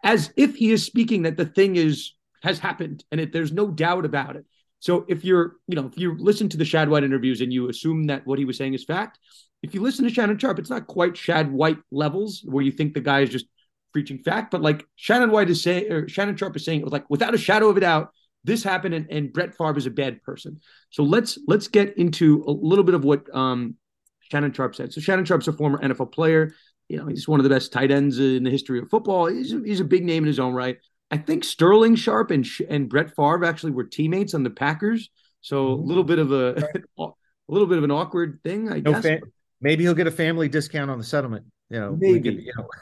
as 0.03 0.31
if 0.37 0.55
he 0.55 0.71
is 0.71 0.83
speaking 0.83 1.23
that 1.23 1.37
the 1.37 1.45
thing 1.45 1.75
is 1.75 2.13
has 2.43 2.59
happened 2.59 3.03
and 3.11 3.19
it, 3.19 3.33
there's 3.33 3.51
no 3.51 3.67
doubt 3.67 4.05
about 4.05 4.35
it. 4.35 4.45
So 4.79 5.05
if 5.07 5.25
you're, 5.25 5.55
you 5.67 5.75
know, 5.75 5.87
if 5.87 5.97
you 5.97 6.15
listen 6.17 6.49
to 6.49 6.57
the 6.57 6.65
Shad 6.65 6.89
White 6.89 7.03
interviews 7.03 7.41
and 7.41 7.51
you 7.51 7.69
assume 7.69 8.05
that 8.07 8.25
what 8.27 8.39
he 8.39 8.45
was 8.45 8.57
saying 8.57 8.73
is 8.73 8.83
fact, 8.83 9.19
if 9.63 9.73
you 9.73 9.81
listen 9.81 10.05
to 10.05 10.13
Shannon 10.13 10.37
Sharpe, 10.37 10.59
it's 10.59 10.69
not 10.69 10.87
quite 10.87 11.17
Shad 11.17 11.51
White 11.51 11.79
levels 11.91 12.41
where 12.45 12.63
you 12.63 12.71
think 12.71 12.93
the 12.93 13.01
guy 13.01 13.21
is 13.21 13.29
just 13.29 13.47
preaching 13.91 14.19
fact, 14.19 14.51
but 14.51 14.61
like 14.61 14.85
Shannon 14.95 15.31
White 15.31 15.49
is 15.49 15.63
saying, 15.63 15.91
or 15.91 16.07
Shannon 16.07 16.37
Sharpe 16.37 16.55
is 16.55 16.65
saying, 16.65 16.81
it 16.81 16.83
was 16.83 16.93
like 16.93 17.09
without 17.09 17.33
a 17.33 17.37
shadow 17.37 17.69
of 17.69 17.77
a 17.77 17.79
doubt, 17.79 18.11
this 18.43 18.63
happened, 18.63 18.93
and, 18.93 19.11
and 19.11 19.33
Brett 19.33 19.55
Favre 19.55 19.77
is 19.77 19.87
a 19.87 19.91
bad 19.91 20.21
person. 20.23 20.61
So 20.91 21.03
let's 21.03 21.37
let's 21.47 21.67
get 21.67 21.97
into 21.97 22.43
a 22.47 22.51
little 22.51 22.83
bit 22.83 22.95
of 22.95 23.03
what 23.03 23.33
um, 23.35 23.75
Shannon 24.19 24.53
Sharpe 24.53 24.75
said. 24.75 24.93
So 24.93 25.01
Shannon 25.01 25.25
Sharpe's 25.25 25.47
a 25.47 25.53
former 25.53 25.79
NFL 25.79 26.11
player. 26.13 26.53
You 26.87 26.97
know, 26.97 27.07
he's 27.07 27.27
one 27.27 27.39
of 27.39 27.43
the 27.43 27.49
best 27.49 27.73
tight 27.73 27.91
ends 27.91 28.19
in 28.19 28.43
the 28.43 28.49
history 28.49 28.79
of 28.79 28.89
football. 28.89 29.25
He's 29.25 29.51
he's 29.51 29.79
a 29.79 29.85
big 29.85 30.05
name 30.05 30.23
in 30.23 30.27
his 30.27 30.39
own 30.39 30.53
right. 30.53 30.77
I 31.09 31.17
think 31.17 31.43
Sterling 31.43 31.95
Sharpe 31.95 32.31
and 32.31 32.45
and 32.69 32.89
Brett 32.89 33.15
Favre 33.15 33.45
actually 33.45 33.71
were 33.71 33.85
teammates 33.85 34.33
on 34.33 34.43
the 34.43 34.49
Packers. 34.49 35.09
So 35.41 35.67
a 35.67 35.73
little 35.75 36.03
bit 36.03 36.19
of 36.19 36.31
a 36.31 36.67
a 36.99 37.11
little 37.47 37.67
bit 37.67 37.77
of 37.77 37.83
an 37.83 37.91
awkward 37.91 38.39
thing, 38.43 38.71
I 38.71 38.79
no 38.79 38.93
guess. 38.93 39.03
Fa- 39.03 39.19
maybe 39.61 39.83
he'll 39.83 39.93
get 39.93 40.07
a 40.07 40.11
family 40.11 40.49
discount 40.49 40.91
on 40.91 40.97
the 40.97 41.03
settlement. 41.03 41.45
You 41.69 41.79
know, 41.79 41.97
maybe. 41.99 42.21
Could, 42.21 42.43
you 42.43 42.53
know. 42.57 42.67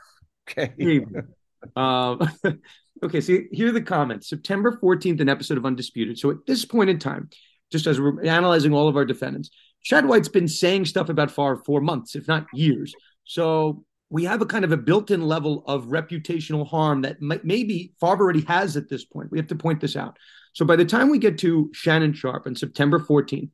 Okay. 0.47 1.03
um, 1.75 2.19
okay, 3.03 3.19
so 3.19 3.39
here 3.51 3.69
are 3.69 3.71
the 3.71 3.81
comments. 3.81 4.29
September 4.29 4.79
14th, 4.79 5.19
an 5.19 5.27
episode 5.27 5.57
of 5.57 5.65
Undisputed. 5.65 6.19
So 6.19 6.29
at 6.29 6.45
this 6.45 6.65
point 6.65 6.91
in 6.91 6.99
time, 6.99 7.31
just 7.71 7.87
as 7.87 7.99
we're 7.99 8.23
analyzing 8.23 8.71
all 8.71 8.87
of 8.87 8.95
our 8.95 9.05
defendants, 9.05 9.49
Shad 9.81 10.05
White's 10.05 10.27
been 10.27 10.47
saying 10.47 10.85
stuff 10.85 11.09
about 11.09 11.31
Favre 11.31 11.63
for 11.65 11.81
months, 11.81 12.15
if 12.15 12.27
not 12.27 12.45
years. 12.53 12.93
So 13.23 13.83
we 14.15 14.23
have 14.23 14.41
a 14.41 14.45
kind 14.45 14.63
of 14.63 14.71
a 14.71 14.77
built-in 14.77 15.21
level 15.21 15.65
of 15.67 15.87
reputational 15.87 16.65
harm 16.65 17.01
that 17.01 17.21
maybe 17.21 17.91
Favre 17.99 18.23
already 18.23 18.45
has 18.47 18.77
at 18.77 18.87
this 18.87 19.03
point. 19.03 19.29
We 19.29 19.37
have 19.37 19.47
to 19.47 19.55
point 19.55 19.81
this 19.81 19.97
out. 19.97 20.15
So 20.53 20.63
by 20.63 20.77
the 20.77 20.85
time 20.85 21.09
we 21.09 21.19
get 21.19 21.37
to 21.39 21.69
Shannon 21.73 22.13
Sharpe 22.13 22.47
on 22.47 22.55
September 22.55 22.97
14th, 22.97 23.49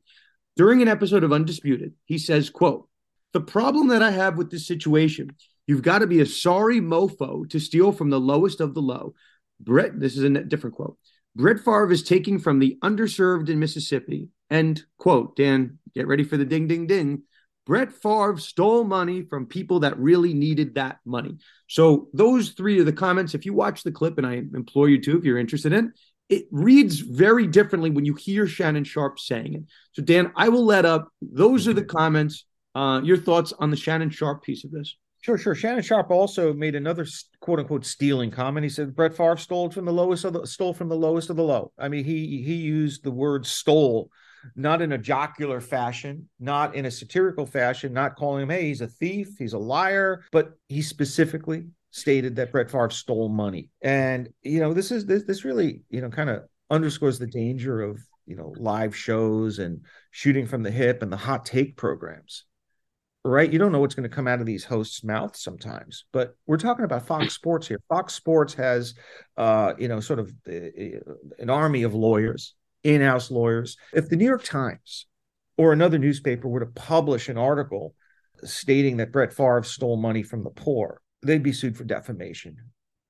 during 0.54 0.80
an 0.80 0.86
episode 0.86 1.24
of 1.24 1.32
Undisputed, 1.32 1.94
he 2.04 2.16
says, 2.16 2.48
quote, 2.48 2.88
the 3.32 3.40
problem 3.40 3.88
that 3.88 4.04
I 4.04 4.12
have 4.12 4.36
with 4.36 4.52
this 4.52 4.68
situation 4.68 5.34
You've 5.66 5.82
got 5.82 5.98
to 5.98 6.06
be 6.06 6.20
a 6.20 6.26
sorry 6.26 6.80
mofo 6.80 7.48
to 7.50 7.60
steal 7.60 7.92
from 7.92 8.10
the 8.10 8.20
lowest 8.20 8.60
of 8.60 8.74
the 8.74 8.82
low. 8.82 9.14
Brett, 9.60 9.98
this 9.98 10.16
is 10.16 10.24
a 10.24 10.28
different 10.28 10.76
quote. 10.76 10.96
Brett 11.36 11.58
Favre 11.58 11.90
is 11.90 12.02
taking 12.02 12.38
from 12.38 12.58
the 12.58 12.78
underserved 12.82 13.48
in 13.48 13.58
Mississippi. 13.58 14.28
And 14.50 14.82
quote, 14.98 15.36
Dan, 15.36 15.78
get 15.94 16.06
ready 16.06 16.24
for 16.24 16.36
the 16.36 16.44
ding, 16.44 16.66
ding, 16.66 16.86
ding. 16.86 17.22
Brett 17.64 17.92
Favre 17.92 18.36
stole 18.38 18.84
money 18.84 19.22
from 19.22 19.46
people 19.46 19.80
that 19.80 19.98
really 19.98 20.34
needed 20.34 20.74
that 20.74 20.98
money. 21.04 21.38
So 21.68 22.08
those 22.12 22.50
three 22.50 22.80
are 22.80 22.84
the 22.84 22.92
comments. 22.92 23.34
If 23.34 23.46
you 23.46 23.54
watch 23.54 23.82
the 23.82 23.92
clip, 23.92 24.18
and 24.18 24.26
I 24.26 24.42
implore 24.54 24.88
you 24.88 25.00
to, 25.02 25.18
if 25.18 25.24
you're 25.24 25.38
interested 25.38 25.72
in, 25.72 25.92
it 26.28 26.46
reads 26.50 26.98
very 26.98 27.46
differently 27.46 27.90
when 27.90 28.04
you 28.04 28.14
hear 28.14 28.46
Shannon 28.46 28.84
Sharpe 28.84 29.18
saying 29.18 29.54
it. 29.54 29.62
So 29.92 30.02
Dan, 30.02 30.32
I 30.34 30.48
will 30.48 30.64
let 30.64 30.84
up. 30.84 31.08
Those 31.20 31.68
are 31.68 31.74
the 31.74 31.84
comments. 31.84 32.44
Uh, 32.74 33.00
your 33.04 33.18
thoughts 33.18 33.52
on 33.58 33.70
the 33.70 33.76
Shannon 33.76 34.10
Sharpe 34.10 34.42
piece 34.42 34.64
of 34.64 34.70
this? 34.70 34.96
Sure, 35.20 35.38
sure. 35.38 35.54
Shannon 35.54 35.82
Sharpe 35.82 36.10
also 36.10 36.52
made 36.52 36.74
another 36.74 37.06
quote 37.40 37.60
unquote 37.60 37.86
stealing 37.86 38.30
comment. 38.30 38.64
He 38.64 38.70
said 38.70 38.96
Brett 38.96 39.14
Favre 39.14 39.36
stole 39.36 39.70
from 39.70 39.84
the 39.84 39.92
lowest 39.92 40.24
of 40.24 40.32
the 40.32 40.46
stole 40.46 40.74
from 40.74 40.88
the 40.88 40.96
lowest 40.96 41.30
of 41.30 41.36
the 41.36 41.44
low. 41.44 41.70
I 41.78 41.88
mean, 41.88 42.04
he 42.04 42.42
he 42.42 42.54
used 42.54 43.04
the 43.04 43.12
word 43.12 43.46
stole, 43.46 44.10
not 44.56 44.82
in 44.82 44.92
a 44.92 44.98
jocular 44.98 45.60
fashion, 45.60 46.28
not 46.40 46.74
in 46.74 46.86
a 46.86 46.90
satirical 46.90 47.46
fashion, 47.46 47.92
not 47.92 48.16
calling 48.16 48.42
him, 48.42 48.50
hey, 48.50 48.68
he's 48.68 48.80
a 48.80 48.86
thief, 48.86 49.36
he's 49.38 49.52
a 49.52 49.58
liar, 49.58 50.24
but 50.32 50.52
he 50.68 50.82
specifically 50.82 51.66
stated 51.90 52.36
that 52.36 52.52
Brett 52.52 52.70
Favre 52.70 52.90
stole 52.90 53.28
money. 53.28 53.70
And 53.82 54.28
you 54.42 54.60
know, 54.60 54.72
this 54.72 54.90
is 54.90 55.06
this 55.06 55.24
this 55.24 55.44
really, 55.44 55.82
you 55.90 56.00
know, 56.00 56.10
kind 56.10 56.30
of 56.30 56.44
underscores 56.70 57.18
the 57.18 57.26
danger 57.26 57.80
of 57.80 58.00
you 58.26 58.36
know 58.36 58.54
live 58.56 58.96
shows 58.96 59.58
and 59.58 59.82
shooting 60.10 60.46
from 60.46 60.62
the 60.62 60.70
hip 60.70 61.02
and 61.02 61.12
the 61.12 61.16
hot 61.16 61.44
take 61.44 61.76
programs 61.76 62.44
right? 63.24 63.52
You 63.52 63.58
don't 63.58 63.72
know 63.72 63.80
what's 63.80 63.94
going 63.94 64.08
to 64.08 64.14
come 64.14 64.26
out 64.26 64.40
of 64.40 64.46
these 64.46 64.64
hosts' 64.64 65.04
mouths 65.04 65.40
sometimes. 65.40 66.04
But 66.12 66.34
we're 66.46 66.56
talking 66.56 66.84
about 66.84 67.06
Fox 67.06 67.34
Sports 67.34 67.68
here. 67.68 67.80
Fox 67.88 68.14
Sports 68.14 68.54
has, 68.54 68.94
uh, 69.36 69.74
you 69.78 69.88
know, 69.88 70.00
sort 70.00 70.18
of 70.18 70.32
uh, 70.48 71.00
an 71.38 71.50
army 71.50 71.84
of 71.84 71.94
lawyers, 71.94 72.54
in-house 72.84 73.30
lawyers. 73.30 73.76
If 73.92 74.08
the 74.08 74.16
New 74.16 74.24
York 74.24 74.44
Times 74.44 75.06
or 75.56 75.72
another 75.72 75.98
newspaper 75.98 76.48
were 76.48 76.60
to 76.60 76.66
publish 76.66 77.28
an 77.28 77.38
article 77.38 77.94
stating 78.44 78.96
that 78.96 79.12
Brett 79.12 79.32
Favre 79.32 79.62
stole 79.62 79.96
money 79.96 80.22
from 80.22 80.44
the 80.44 80.50
poor, 80.50 81.00
they'd 81.22 81.42
be 81.42 81.52
sued 81.52 81.76
for 81.76 81.84
defamation 81.84 82.56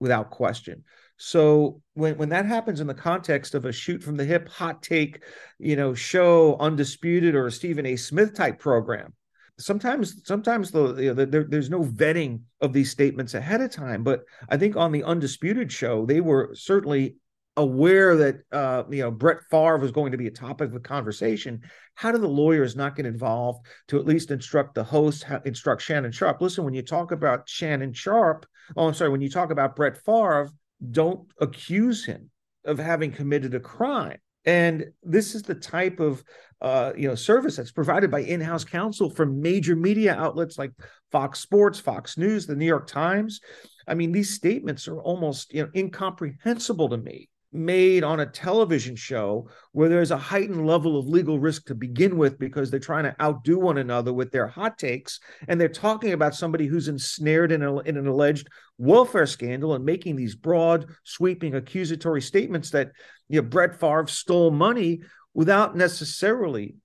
without 0.01 0.31
question. 0.31 0.85
So 1.17 1.81
when 1.95 2.17
when 2.17 2.31
that 2.31 2.47
happens 2.47 2.81
in 2.81 2.87
the 2.87 2.95
context 2.95 3.55
of 3.55 3.65
a 3.65 3.73
shoot 3.73 4.03
from 4.03 4.17
the 4.17 4.25
hip 4.25 4.49
hot 4.49 4.83
take, 4.83 5.23
you 5.59 5.77
know, 5.77 5.95
show 5.95 6.57
undisputed 6.59 7.35
or 7.35 7.47
a 7.47 7.53
Stephen 7.53 7.87
A. 7.87 7.97
Smith 7.97 8.35
type 8.35 8.59
program, 8.59 9.15
sometimes 9.59 10.27
sometimes 10.27 10.71
the, 10.71 10.95
you 10.97 11.15
know, 11.15 11.25
there, 11.25 11.45
there's 11.45 11.71
no 11.71 11.85
vetting 11.85 12.41
of 12.61 12.73
these 12.73 12.91
statements 12.91 13.35
ahead 13.35 13.61
of 13.61 13.71
time 13.71 14.03
but 14.03 14.23
i 14.49 14.57
think 14.57 14.77
on 14.77 14.93
the 14.93 15.05
undisputed 15.05 15.71
show 15.71 16.07
they 16.07 16.21
were 16.21 16.51
certainly 16.55 17.17
aware 17.57 18.17
that 18.17 18.37
uh, 18.51 18.85
you 18.91 19.03
know 19.03 19.11
Brett 19.11 19.39
Favre 19.51 19.79
was 19.79 19.93
going 19.93 20.13
to 20.13 20.19
be 20.19 20.27
a 20.27 20.33
topic 20.33 20.73
of 20.75 20.83
conversation. 20.83 21.61
How 21.95 22.13
do 22.13 22.19
the 22.19 22.29
lawyers 22.29 22.77
not 22.77 22.97
get 22.97 23.07
involved 23.07 23.67
to 23.89 23.99
at 23.99 24.07
least 24.07 24.31
instruct 24.31 24.75
the 24.75 24.85
host, 24.85 25.25
instruct 25.45 25.83
Shannon 25.83 26.13
Sharpe? 26.13 26.41
Listen, 26.41 26.65
when 26.65 26.75
you 26.75 26.83
talk 26.83 27.13
about 27.13 27.49
Shannon 27.49 27.93
Sharpe, 27.93 28.47
oh, 28.77 28.89
I'm 28.89 28.95
sorry, 28.95 29.11
when 29.11 29.21
you 29.21 29.31
talk 29.31 29.51
about 29.51 29.77
Brett 29.77 29.99
Favre, 30.05 30.51
don't 30.91 31.29
accuse 31.41 32.05
him 32.05 32.31
of 32.65 32.79
having 32.79 33.13
committed 33.13 33.55
a 33.55 33.61
crime. 33.61 34.19
And 34.45 34.87
this 35.03 35.35
is 35.35 35.43
the 35.43 35.55
type 35.55 36.01
of 36.01 36.25
uh, 36.61 36.93
you 36.97 37.09
know 37.09 37.15
service 37.15 37.57
that's 37.57 37.73
provided 37.73 38.11
by 38.11 38.21
in-house 38.21 38.65
counsel 38.65 39.11
from 39.11 39.41
major 39.41 39.77
media 39.77 40.15
outlets 40.15 40.59
like 40.59 40.73
Fox 41.11 41.41
Sports, 41.41 41.79
Fox 41.79 42.17
News, 42.17 42.47
the 42.47 42.57
New 42.57 42.67
York 42.67 42.87
Times. 42.87 43.41
I 43.87 43.95
mean, 43.95 44.13
these 44.13 44.35
statements 44.35 44.89
are 44.89 45.01
almost 45.01 45.53
you 45.53 45.63
know 45.63 45.71
incomprehensible 45.77 46.89
to 46.89 46.97
me 46.97 47.29
made 47.53 48.03
on 48.03 48.21
a 48.21 48.27
television 48.27 48.97
show 48.97 49.49
where 49.73 49.89
there's 49.89 50.11
a 50.11 50.17
heightened 50.17 50.67
level 50.67 50.99
of 50.99 51.07
legal 51.07 51.39
risk 51.39 51.67
to 51.67 51.75
begin 51.75 52.17
with 52.17 52.39
because 52.39 52.71
they're 52.71 52.81
trying 52.81 53.05
to 53.05 53.15
outdo 53.23 53.59
one 53.59 53.79
another 53.79 54.13
with 54.13 54.31
their 54.33 54.47
hot 54.47 54.79
takes 54.79 55.21
and 55.49 55.61
they're 55.61 55.69
talking 55.69 56.13
about 56.13 56.35
somebody 56.35 56.67
who's 56.67 56.89
ensnared 56.89 57.53
in, 57.53 57.63
a, 57.63 57.79
in 57.81 57.97
an 57.97 58.07
alleged 58.07 58.49
welfare 58.79 59.27
scandal 59.27 59.75
and 59.75 59.85
making 59.85 60.17
these 60.17 60.35
broad 60.35 60.87
sweeping 61.05 61.55
accusatory 61.55 62.23
statements 62.23 62.71
that 62.71 62.91
you 63.29 63.41
know 63.41 63.47
Brett 63.47 63.79
Favre 63.79 64.07
stole 64.07 64.51
money 64.51 65.03
without 65.35 65.77
necessarily 65.77 66.77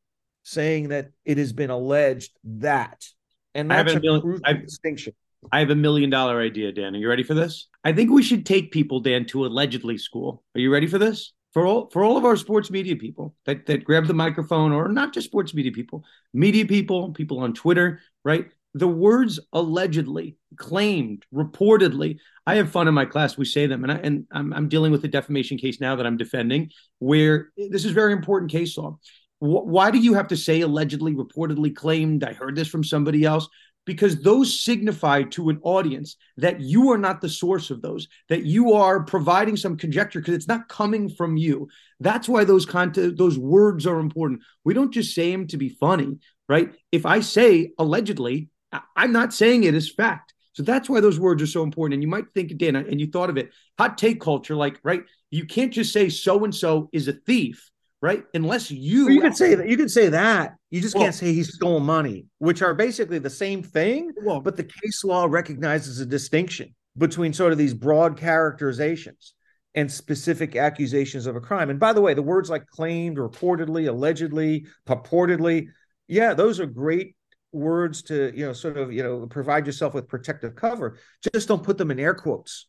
saying 0.43 0.89
that 0.89 1.09
it 1.26 1.38
has 1.38 1.51
been 1.51 1.70
alleged 1.70 2.32
that. 2.43 3.05
And 3.53 3.70
that's 3.70 3.93
a, 3.93 3.99
million, 3.99 4.41
distinction. 4.61 5.13
I 5.52 5.60
have 5.60 5.70
a 5.70 5.76
million 5.76 6.10
dollar 6.10 6.41
idea, 6.41 6.72
Dan. 6.72 6.95
Are 6.95 7.00
you 7.00 7.10
ready 7.10 7.24
for 7.24 7.34
this? 7.34 7.68
I 7.84 7.93
think 7.93 8.12
we 8.12 8.24
should 8.24 8.45
take 8.45 8.72
people, 8.72 9.00
Dan, 9.00 9.26
to 9.28 9.45
allegedly 9.45 9.98
school. 9.98 10.43
Are 10.56 10.60
you 10.60 10.72
ready 10.72 10.88
for 10.88 10.98
this? 10.98 11.34
For 11.54 11.66
all 11.66 11.89
for 11.89 12.04
all 12.04 12.18
of 12.18 12.26
our 12.26 12.36
sports 12.36 12.70
media 12.70 12.95
people 12.95 13.34
that, 13.45 13.66
that 13.66 13.84
grab 13.84 14.06
the 14.06 14.14
microphone, 14.14 14.72
or 14.72 14.89
not 14.89 15.14
just 15.14 15.28
sports 15.28 15.54
media 15.54 15.72
people, 15.72 16.04
media 16.34 16.66
people, 16.66 17.14
people 17.14 17.39
on 17.39 17.54
Twitter, 17.54 18.02
right? 18.24 18.48
The 18.74 18.88
words 18.88 19.39
allegedly, 19.54 20.38
claimed, 20.58 21.26
reportedly. 21.34 22.18
I 22.45 22.56
have 22.56 22.70
fun 22.70 22.88
in 22.88 22.93
my 22.93 23.06
class. 23.06 23.38
We 23.38 23.45
say 23.45 23.66
them, 23.66 23.84
and 23.84 23.91
I 23.91 23.95
and 23.95 24.28
I'm, 24.32 24.54
I'm 24.54 24.70
dealing 24.70 24.91
with 24.91 25.04
a 25.06 25.08
defamation 25.08 25.58
case 25.58 25.80
now 25.80 25.95
that 25.95 26.06
I'm 26.06 26.18
defending, 26.18 26.72
where 27.00 27.50
this 27.58 27.86
is 27.86 27.91
very 27.91 28.14
important 28.14 28.52
case 28.52 28.78
law. 28.78 29.00
Why 29.39 29.91
do 29.91 30.00
you 30.00 30.16
have 30.16 30.28
to 30.30 30.38
say 30.38 30.62
allegedly, 30.62 31.14
reportedly, 31.14 31.76
claimed? 31.76 32.24
I 32.24 32.34
heard 32.34 32.56
this 32.56 32.68
from 32.68 32.84
somebody 32.84 33.24
else 33.24 33.48
because 33.88 34.22
those 34.22 34.60
signify 34.60 35.24
to 35.24 35.50
an 35.50 35.60
audience 35.64 36.18
that 36.36 36.60
you 36.60 36.92
are 36.92 36.98
not 36.98 37.22
the 37.22 37.30
source 37.30 37.72
of 37.72 37.82
those, 37.82 38.10
that 38.28 38.44
you 38.44 38.74
are 38.74 39.04
providing 39.04 39.56
some 39.56 39.78
conjecture 39.78 40.20
because 40.20 40.36
it's 40.36 40.48
not 40.48 40.68
coming 40.68 41.08
from 41.10 41.38
you. 41.38 41.70
That's 42.02 42.28
why 42.28 42.44
those 42.44 42.66
content, 42.66 43.18
those 43.18 43.40
words 43.40 43.88
are 43.88 44.00
important. 44.00 44.42
We 44.66 44.74
don't 44.74 44.94
just 44.94 45.16
say 45.16 45.32
them 45.32 45.48
to 45.48 45.58
be 45.58 45.70
funny, 45.70 46.18
right? 46.50 46.74
If 46.92 47.06
I 47.06 47.22
say 47.22 47.72
allegedly, 47.80 48.50
I'm 48.96 49.14
not 49.14 49.34
saying 49.34 49.64
it 49.64 49.74
as 49.74 49.90
fact. 49.90 50.34
So 50.52 50.64
that's 50.64 50.90
why 50.90 51.00
those 51.00 51.20
words 51.20 51.42
are 51.42 51.48
so 51.48 51.64
important. 51.64 51.94
And 51.94 52.04
you 52.04 52.10
might 52.10 52.26
think, 52.34 52.58
Dana, 52.58 52.84
and 52.88 53.00
you 53.00 53.08
thought 53.08 53.30
of 53.30 53.38
it, 53.38 53.52
hot 53.80 53.98
take 53.98 54.20
culture, 54.20 54.56
like, 54.56 54.80
right? 54.84 55.04
You 55.32 55.46
can't 55.46 55.72
just 55.72 55.94
say 55.94 56.10
so 56.10 56.44
and 56.44 56.54
so 56.54 56.90
is 56.92 57.08
a 57.08 57.14
thief 57.14 57.72
right? 58.02 58.24
Unless 58.34 58.72
you 58.72 59.06
well, 59.06 59.14
you 59.14 59.22
can 59.22 59.34
say 59.34 59.56
that 59.56 59.68
you 59.68 59.78
can 59.78 59.89
say 59.89 60.10
that. 60.10 60.56
You 60.70 60.82
just 60.82 60.95
well, 60.95 61.06
can't 61.06 61.16
say 61.16 61.34
he 61.34 61.43
stole 61.43 61.80
money, 61.80 62.26
which 62.39 62.62
are 62.62 62.74
basically 62.74 63.20
the 63.20 63.30
same 63.30 63.64
thing. 63.64 64.12
Well, 64.24 64.41
but 64.41 64.58
the 64.58 64.64
case 64.64 65.04
law 65.04 65.26
recognizes 65.26 66.00
a 66.00 66.06
distinction 66.06 66.76
between 66.98 67.34
sort 67.34 67.52
of 67.52 67.58
these 67.58 67.74
broad 67.74 68.18
characterizations 68.18 69.34
and 69.76 69.91
specific 69.91 70.56
accusations 70.56 71.28
of 71.28 71.36
a 71.36 71.41
crime. 71.41 71.70
And 71.70 71.80
by 71.80 71.93
the 71.93 72.02
way, 72.02 72.14
the 72.14 72.24
words 72.24 72.50
like 72.50 72.66
claimed, 72.68 73.18
reportedly, 73.18 73.88
allegedly, 73.88 74.66
purportedly, 74.88 75.68
yeah, 76.08 76.34
those 76.34 76.60
are 76.60 76.66
great 76.66 77.16
words 77.52 78.02
to, 78.04 78.32
you 78.36 78.45
know, 78.45 78.54
sort 78.54 78.78
of, 78.78 78.91
you 78.91 79.04
know, 79.04 79.28
provide 79.28 79.66
yourself 79.66 79.93
with 79.93 80.08
protective 80.08 80.56
cover. 80.56 80.98
Just 81.34 81.48
don't 81.48 81.64
put 81.64 81.78
them 81.78 81.91
in 81.91 82.00
air 82.00 82.16
quotes 82.16 82.68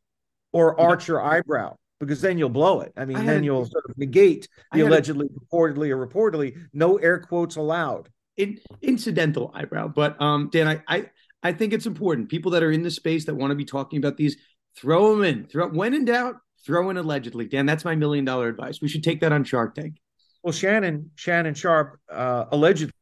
or 0.52 0.78
arch 0.78 1.08
your 1.08 1.22
eyebrow 1.22 1.76
because 2.00 2.20
then 2.20 2.38
you'll 2.38 2.48
blow 2.48 2.80
it. 2.80 2.92
I 2.96 3.04
mean, 3.04 3.18
I 3.18 3.24
then 3.24 3.44
you'll 3.44 3.66
sort 3.66 3.84
of 3.88 3.98
negate 3.98 4.48
the 4.72 4.82
allegedly, 4.82 5.26
a, 5.26 5.40
reportedly, 5.56 5.90
or 5.90 6.06
reportedly. 6.06 6.56
No 6.72 6.96
air 6.96 7.20
quotes 7.20 7.56
allowed. 7.56 8.08
In, 8.36 8.60
incidental 8.82 9.50
eyebrow, 9.52 9.88
but 9.88 10.20
um, 10.22 10.48
Dan, 10.52 10.68
I, 10.68 10.82
I 10.86 11.06
I 11.42 11.52
think 11.52 11.72
it's 11.72 11.86
important. 11.86 12.28
People 12.28 12.52
that 12.52 12.62
are 12.62 12.70
in 12.70 12.82
the 12.82 12.90
space 12.90 13.24
that 13.24 13.34
want 13.34 13.50
to 13.50 13.56
be 13.56 13.64
talking 13.64 13.98
about 13.98 14.16
these, 14.16 14.36
throw 14.76 15.14
them 15.14 15.24
in. 15.24 15.46
Throw 15.46 15.68
when 15.68 15.92
in 15.92 16.04
doubt, 16.04 16.36
throw 16.64 16.90
in 16.90 16.96
allegedly. 16.96 17.46
Dan, 17.46 17.66
that's 17.66 17.84
my 17.84 17.96
million 17.96 18.24
dollar 18.24 18.48
advice. 18.48 18.80
We 18.80 18.88
should 18.88 19.02
take 19.02 19.20
that 19.20 19.32
on 19.32 19.42
Shark 19.42 19.74
Tank. 19.74 19.96
Well, 20.42 20.52
Shannon 20.52 21.10
Shannon 21.16 21.54
Sharpe 21.54 21.98
uh, 22.08 22.44
allegedly 22.52 22.92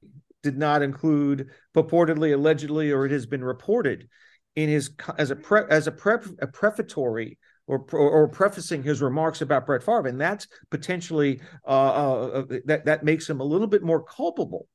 did 0.43 0.57
not 0.57 0.81
include 0.83 1.51
purportedly, 1.75 2.33
allegedly, 2.33 2.93
or 2.93 3.05
it 3.05 3.13
has 3.13 3.27
been 3.27 3.45
reported 3.45 4.09
in 4.55 4.69
his 4.69 4.91
as 5.19 5.31
a 5.31 5.37
pre, 5.37 5.63
as 5.69 5.87
a, 5.87 5.93
prep, 5.93 6.25
a 6.41 6.47
prefatory 6.47 7.39
or, 7.67 7.85
or 7.93 8.29
prefacing 8.29 8.83
his 8.83 9.03
remarks 9.03 9.41
about 9.41 9.67
Brett 9.67 9.83
Favre, 9.83 10.07
and 10.07 10.21
that's 10.21 10.47
potentially 10.71 11.41
uh, 11.67 11.71
uh, 11.71 12.27
uh, 12.27 12.57
that 12.67 12.85
that 12.85 13.05
makes 13.05 13.29
him 13.29 13.41
a 13.41 13.45
little 13.45 13.67
bit 13.67 13.83
more 13.83 14.03
culpable 14.03 14.69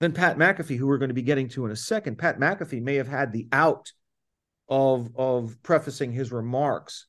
than 0.00 0.12
Pat 0.12 0.36
McAfee, 0.36 0.76
who 0.76 0.86
we're 0.86 0.98
going 0.98 1.10
to 1.10 1.14
be 1.14 1.22
getting 1.22 1.48
to 1.50 1.64
in 1.64 1.70
a 1.70 1.76
second. 1.76 2.18
Pat 2.18 2.38
McAfee 2.38 2.82
may 2.82 2.96
have 2.96 3.08
had 3.08 3.32
the 3.32 3.46
out 3.52 3.92
of 4.68 5.10
of 5.16 5.56
prefacing 5.62 6.12
his 6.12 6.32
remarks 6.32 7.06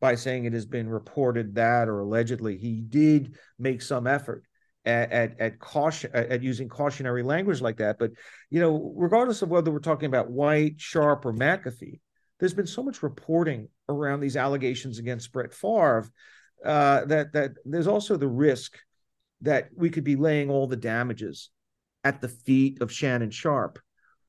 by 0.00 0.14
saying 0.14 0.44
it 0.44 0.52
has 0.52 0.66
been 0.66 0.88
reported 0.88 1.54
that 1.54 1.88
or 1.88 2.00
allegedly 2.00 2.56
he 2.56 2.80
did 2.80 3.34
make 3.58 3.80
some 3.82 4.06
effort 4.06 4.44
at, 4.84 5.10
at, 5.10 5.40
at 5.40 5.58
caution 5.58 6.10
at 6.14 6.42
using 6.42 6.68
cautionary 6.68 7.22
language 7.22 7.60
like 7.60 7.78
that. 7.78 7.98
But 7.98 8.12
you 8.50 8.60
know, 8.60 8.92
regardless 8.96 9.42
of 9.42 9.48
whether 9.48 9.70
we're 9.70 9.80
talking 9.80 10.06
about 10.06 10.30
White, 10.30 10.74
Sharpe 10.78 11.26
or 11.26 11.32
McAfee, 11.32 12.00
there's 12.38 12.54
been 12.54 12.66
so 12.66 12.82
much 12.82 13.02
reporting 13.02 13.68
around 13.88 14.20
these 14.20 14.36
allegations 14.36 14.98
against 14.98 15.32
Brett 15.32 15.54
Favre 15.54 16.08
uh, 16.64 17.04
that 17.06 17.32
that 17.32 17.52
there's 17.64 17.86
also 17.86 18.16
the 18.16 18.28
risk 18.28 18.78
that 19.42 19.68
we 19.76 19.90
could 19.90 20.04
be 20.04 20.16
laying 20.16 20.50
all 20.50 20.66
the 20.66 20.76
damages 20.76 21.50
at 22.04 22.20
the 22.20 22.28
feet 22.28 22.80
of 22.80 22.92
Shannon 22.92 23.30
Sharpe 23.30 23.78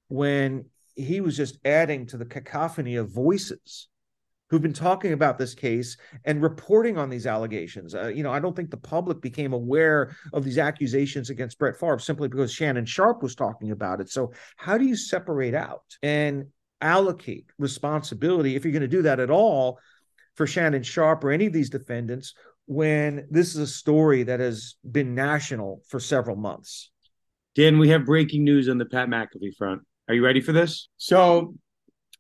when 0.08 0.66
he 0.96 1.22
was 1.22 1.38
just 1.38 1.58
adding 1.64 2.06
to 2.08 2.18
the 2.18 2.26
cacophony 2.26 2.96
of 2.96 3.14
voices 3.14 3.88
who've 4.50 4.62
been 4.62 4.74
talking 4.74 5.12
about 5.14 5.38
this 5.38 5.54
case 5.54 5.98
and 6.26 6.42
reporting 6.42 6.98
on 6.98 7.10
these 7.10 7.28
allegations. 7.28 7.94
Uh, 7.94 8.08
you 8.08 8.24
know, 8.24 8.32
I 8.32 8.40
don't 8.40 8.56
think 8.56 8.72
the 8.72 8.78
public 8.78 9.22
became 9.22 9.54
aware 9.54 10.16
of 10.34 10.44
these 10.44 10.58
accusations 10.58 11.30
against 11.30 11.60
Brett 11.60 11.78
Favre 11.78 12.00
simply 12.00 12.30
because 12.30 12.52
Shannon 12.52 12.86
Sharpe 12.86 13.22
was 13.22 13.36
talking 13.36 13.72
about 13.72 14.00
it. 14.00 14.10
So, 14.10 14.32
how 14.56 14.78
do 14.78 14.86
you 14.86 14.96
separate 14.96 15.54
out? 15.54 15.84
And 16.02 16.48
allocate 16.82 17.46
responsibility, 17.58 18.56
if 18.56 18.64
you're 18.64 18.72
going 18.72 18.82
to 18.82 18.88
do 18.88 19.04
that 19.04 19.20
at 19.20 19.30
all, 19.30 19.80
for 20.36 20.46
Shannon 20.48 20.84
Sharpe 20.84 21.24
or 21.24 21.32
any 21.32 21.48
of 21.48 21.54
these 21.54 21.70
defendants 21.70 22.34
when 22.68 23.26
this 23.32 23.50
is 23.50 23.58
a 23.58 23.68
story 23.68 24.24
that 24.24 24.40
has 24.40 24.76
been 24.90 25.16
national 25.16 25.82
for 25.88 26.00
several 26.00 26.36
months. 26.36 26.92
Dan, 27.56 27.80
we 27.80 27.90
have 27.90 28.06
breaking 28.06 28.44
news 28.44 28.70
on 28.70 28.78
the 28.78 28.86
Pat 28.86 29.08
McAfee 29.08 29.56
front. 29.58 29.82
Are 30.08 30.14
you 30.14 30.24
ready 30.24 30.42
for 30.42 30.52
this? 30.52 30.90
So 30.98 31.56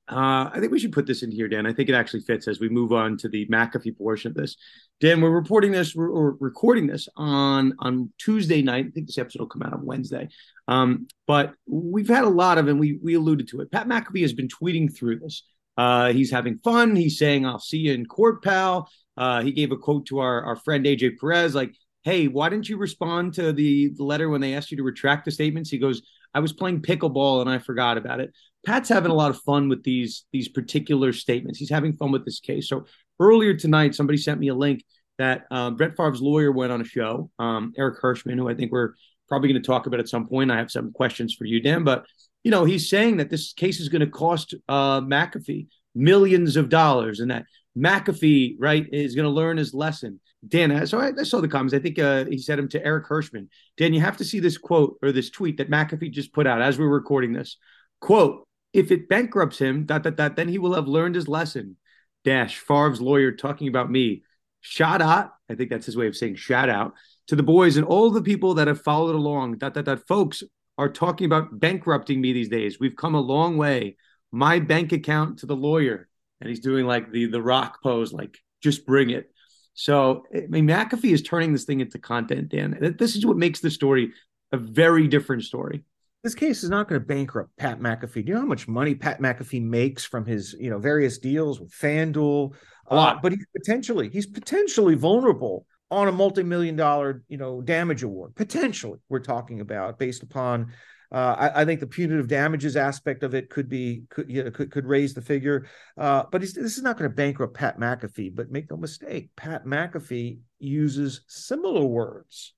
uh, 0.09 0.49
I 0.53 0.59
think 0.59 0.71
we 0.71 0.79
should 0.79 0.93
put 0.93 1.05
this 1.05 1.21
in 1.21 1.31
here, 1.31 1.49
Dan. 1.49 1.65
I 1.65 1.73
think 1.73 1.89
it 1.89 1.95
actually 1.95 2.21
fits 2.21 2.47
as 2.47 2.61
we 2.61 2.69
move 2.69 2.93
on 2.93 3.17
to 3.17 3.27
the 3.27 3.45
McAfee 3.47 3.97
portion 3.97 4.31
of 4.31 4.35
this. 4.35 4.55
Dan, 5.01 5.19
we're 5.19 5.29
reporting 5.29 5.71
this, 5.71 5.95
we're, 5.95 6.31
recording 6.31 6.87
this 6.87 7.09
on 7.17 7.73
on 7.79 8.11
Tuesday 8.17 8.61
night. 8.61 8.85
I 8.87 8.91
think 8.91 9.07
this 9.07 9.17
episode 9.17 9.39
will 9.39 9.47
come 9.47 9.63
out 9.63 9.73
on 9.73 9.85
Wednesday. 9.85 10.29
Um, 10.69 11.07
but 11.25 11.55
we've 11.65 12.07
had 12.07 12.23
a 12.23 12.29
lot 12.29 12.57
of, 12.57 12.69
and 12.69 12.79
we 12.79 12.99
we 13.03 13.15
alluded 13.15 13.49
to 13.49 13.59
it. 13.59 13.71
Pat 13.71 13.87
McAfee 13.87 14.21
has 14.21 14.33
been 14.33 14.47
tweeting 14.47 14.95
through 14.95 15.19
this. 15.19 15.43
Uh, 15.75 16.13
he's 16.13 16.31
having 16.31 16.59
fun. 16.59 16.95
He's 16.95 17.19
saying, 17.19 17.45
"I'll 17.45 17.59
see 17.59 17.79
you 17.79 17.93
in 17.93 18.05
court, 18.05 18.41
pal." 18.41 18.89
Uh, 19.17 19.41
he 19.41 19.51
gave 19.51 19.71
a 19.73 19.77
quote 19.77 20.05
to 20.07 20.19
our 20.19 20.41
our 20.43 20.55
friend 20.55 20.85
AJ 20.85 21.19
Perez, 21.19 21.53
like, 21.53 21.73
"Hey, 22.03 22.29
why 22.29 22.47
didn't 22.47 22.69
you 22.69 22.77
respond 22.77 23.33
to 23.33 23.51
the, 23.51 23.89
the 23.89 24.03
letter 24.05 24.29
when 24.29 24.39
they 24.39 24.53
asked 24.53 24.71
you 24.71 24.77
to 24.77 24.83
retract 24.83 25.25
the 25.25 25.31
statements?" 25.31 25.69
He 25.69 25.79
goes, 25.79 26.01
"I 26.33 26.39
was 26.39 26.53
playing 26.53 26.81
pickleball 26.81 27.41
and 27.41 27.49
I 27.49 27.57
forgot 27.59 27.97
about 27.97 28.21
it." 28.21 28.33
Pat's 28.67 28.89
having 28.89 29.11
a 29.11 29.15
lot 29.15 29.29
of 29.29 29.39
fun 29.43 29.69
with 29.69 29.81
these 29.83 30.25
these 30.33 30.49
particular 30.49 31.13
statements. 31.13 31.57
He's 31.57 31.69
having 31.69 31.93
fun 31.93 32.11
with 32.11 32.25
this 32.25 32.41
case. 32.41 32.67
So 32.67 32.85
earlier 33.17 33.53
tonight, 33.53 33.95
somebody 33.95 34.17
sent 34.17 34.41
me 34.41 34.49
a 34.49 34.53
link 34.53 34.83
that 35.17 35.45
um, 35.51 35.77
Brett 35.77 35.95
Favre's 35.95 36.21
lawyer 36.21 36.51
went 36.51 36.73
on 36.73 36.81
a 36.81 36.83
show, 36.83 37.31
um, 37.39 37.71
Eric 37.77 38.01
Hirschman, 38.01 38.35
who 38.35 38.49
I 38.49 38.55
think 38.55 38.73
we're 38.73 38.93
probably 39.29 39.47
going 39.47 39.61
to 39.61 39.65
talk 39.65 39.87
about 39.87 40.01
at 40.01 40.09
some 40.09 40.27
point. 40.27 40.51
I 40.51 40.57
have 40.57 40.69
some 40.69 40.91
questions 40.91 41.33
for 41.33 41.45
you, 41.45 41.61
Dan, 41.61 41.85
but 41.85 42.05
you 42.43 42.51
know 42.51 42.65
he's 42.65 42.89
saying 42.89 43.17
that 43.17 43.29
this 43.29 43.53
case 43.53 43.79
is 43.79 43.87
going 43.87 44.01
to 44.01 44.11
cost 44.11 44.53
uh, 44.67 44.99
McAfee 44.99 45.67
millions 45.95 46.57
of 46.57 46.67
dollars, 46.67 47.21
and 47.21 47.31
that 47.31 47.45
McAfee 47.77 48.57
right 48.59 48.85
is 48.91 49.15
going 49.15 49.23
to 49.23 49.31
learn 49.31 49.55
his 49.55 49.73
lesson. 49.73 50.19
Dan, 50.45 50.85
so 50.87 50.99
I, 50.99 51.13
I 51.17 51.23
saw 51.23 51.39
the 51.39 51.47
comments. 51.47 51.73
I 51.73 51.79
think 51.79 51.99
uh, 51.99 52.25
he 52.25 52.37
said 52.37 52.59
him 52.59 52.67
to 52.69 52.85
Eric 52.85 53.07
Hirschman. 53.07 53.47
Dan, 53.77 53.93
you 53.93 54.01
have 54.01 54.17
to 54.17 54.25
see 54.25 54.41
this 54.41 54.57
quote 54.57 54.97
or 55.01 55.13
this 55.13 55.29
tweet 55.29 55.55
that 55.55 55.71
McAfee 55.71 56.11
just 56.11 56.33
put 56.33 56.45
out 56.45 56.61
as 56.61 56.77
we 56.77 56.83
are 56.83 56.89
recording 56.89 57.31
this. 57.31 57.55
Quote: 58.01 58.46
if 58.73 58.91
it 58.91 59.09
bankrupts 59.09 59.59
him, 59.59 59.85
dot, 59.85 60.03
dot, 60.03 60.15
dot, 60.15 60.35
then 60.35 60.47
he 60.47 60.59
will 60.59 60.73
have 60.73 60.87
learned 60.87 61.15
his 61.15 61.27
lesson. 61.27 61.77
Dash, 62.23 62.57
Favre's 62.57 63.01
lawyer 63.01 63.31
talking 63.31 63.67
about 63.67 63.89
me. 63.89 64.23
Shout 64.61 65.01
out, 65.01 65.31
I 65.49 65.55
think 65.55 65.69
that's 65.69 65.85
his 65.85 65.97
way 65.97 66.07
of 66.07 66.15
saying 66.15 66.35
shout 66.35 66.69
out 66.69 66.93
to 67.27 67.35
the 67.35 67.43
boys 67.43 67.77
and 67.77 67.85
all 67.85 68.09
the 68.09 68.21
people 68.21 68.55
that 68.55 68.67
have 68.67 68.81
followed 68.81 69.15
along. 69.15 69.57
Dot, 69.57 69.73
dot, 69.73 69.85
dot. 69.85 70.07
Folks 70.07 70.43
are 70.77 70.89
talking 70.89 71.25
about 71.25 71.59
bankrupting 71.59 72.19
me 72.19 72.33
these 72.33 72.49
days. 72.49 72.79
We've 72.79 72.95
come 72.95 73.15
a 73.15 73.21
long 73.21 73.57
way. 73.57 73.97
My 74.31 74.59
bank 74.59 74.91
account 74.91 75.39
to 75.39 75.45
the 75.45 75.55
lawyer. 75.55 76.07
And 76.39 76.49
he's 76.49 76.59
doing 76.59 76.85
like 76.85 77.11
the 77.11 77.25
the 77.25 77.41
rock 77.41 77.81
pose, 77.81 78.13
like 78.13 78.37
just 78.61 78.85
bring 78.85 79.09
it. 79.09 79.31
So 79.73 80.25
I 80.35 80.45
mean, 80.47 80.67
McAfee 80.67 81.13
is 81.13 81.23
turning 81.23 81.51
this 81.51 81.63
thing 81.63 81.79
into 81.79 81.97
content, 81.97 82.49
Dan. 82.49 82.95
This 82.99 83.15
is 83.15 83.25
what 83.25 83.37
makes 83.37 83.59
the 83.59 83.71
story 83.71 84.11
a 84.51 84.57
very 84.57 85.07
different 85.07 85.43
story 85.43 85.83
this 86.27 86.35
case 86.35 86.61
is 86.61 86.69
not 86.69 86.89
going 86.89 86.99
to 86.99 87.07
bankrupt 87.07 87.55
Pat 87.55 87.79
McAfee. 87.79 88.15
Do 88.15 88.23
you 88.27 88.33
know 88.33 88.41
how 88.41 88.47
much 88.47 88.67
money 88.67 88.93
Pat 88.95 89.21
McAfee 89.21 89.63
makes 89.63 90.03
from 90.03 90.25
his, 90.25 90.53
you 90.59 90.69
know, 90.69 90.77
various 90.77 91.19
deals 91.19 91.57
with 91.57 91.71
FanDuel? 91.71 92.53
A 92.87 92.95
lot. 92.95 93.15
Uh, 93.15 93.19
but 93.23 93.31
he's 93.31 93.45
potentially 93.55 94.09
he's 94.09 94.25
potentially 94.25 94.95
vulnerable 94.95 95.65
on 95.89 96.09
a 96.09 96.11
multi-million 96.11 96.75
dollar, 96.75 97.23
you 97.29 97.37
know, 97.37 97.61
damage 97.61 98.03
award. 98.03 98.35
Potentially, 98.35 98.99
we're 99.07 99.19
talking 99.19 99.61
about 99.61 99.97
based 99.99 100.21
upon. 100.21 100.73
Uh, 101.09 101.35
I, 101.39 101.61
I, 101.61 101.65
think 101.65 101.79
the 101.79 101.87
punitive 101.87 102.27
damages 102.27 102.75
aspect 102.75 103.23
of 103.23 103.33
it 103.33 103.49
could 103.49 103.69
be 103.69 104.03
could 104.09 104.29
you 104.29 104.43
know, 104.43 104.51
could, 104.51 104.69
could 104.69 104.85
raise 104.85 105.13
the 105.13 105.21
figure, 105.21 105.65
uh, 105.97 106.23
but 106.29 106.41
this 106.41 106.57
is 106.57 106.83
not 106.83 106.97
going 106.97 107.09
to 107.09 107.15
bankrupt 107.15 107.53
Pat 107.53 107.79
McAfee. 107.79 108.35
But 108.35 108.51
make 108.51 108.69
no 108.69 108.75
mistake, 108.75 109.29
Pat 109.37 109.63
McAfee 109.63 110.39
uses 110.59 111.21
similar 111.27 111.85
words 111.85 112.53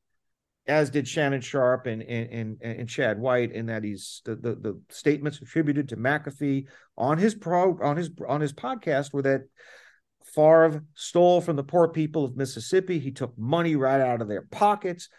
as 0.69 0.89
did 0.89 1.07
Shannon 1.07 1.41
Sharpe 1.41 1.87
and 1.87 2.01
and 2.03 2.57
and, 2.61 2.79
and 2.79 2.89
Shad 2.89 3.19
White, 3.19 3.51
in 3.51 3.65
that 3.65 3.83
he's 3.83 4.21
the, 4.23 4.35
the, 4.35 4.55
the 4.55 4.81
statements 4.89 5.41
attributed 5.41 5.89
to 5.89 5.97
McAfee 5.97 6.67
on 6.97 7.17
his 7.17 7.35
pro 7.35 7.77
on 7.81 7.97
his 7.97 8.11
on 8.27 8.39
his 8.39 8.53
podcast 8.53 9.11
were 9.11 9.23
that 9.23 9.41
Favre 10.23 10.83
stole 10.93 11.41
from 11.41 11.55
the 11.55 11.63
poor 11.63 11.87
people 11.87 12.23
of 12.23 12.37
Mississippi. 12.37 12.99
He 12.99 13.11
took 13.11 13.37
money 13.37 13.75
right 13.75 13.99
out 13.99 14.21
of 14.21 14.27
their 14.27 14.43
pockets, 14.43 15.09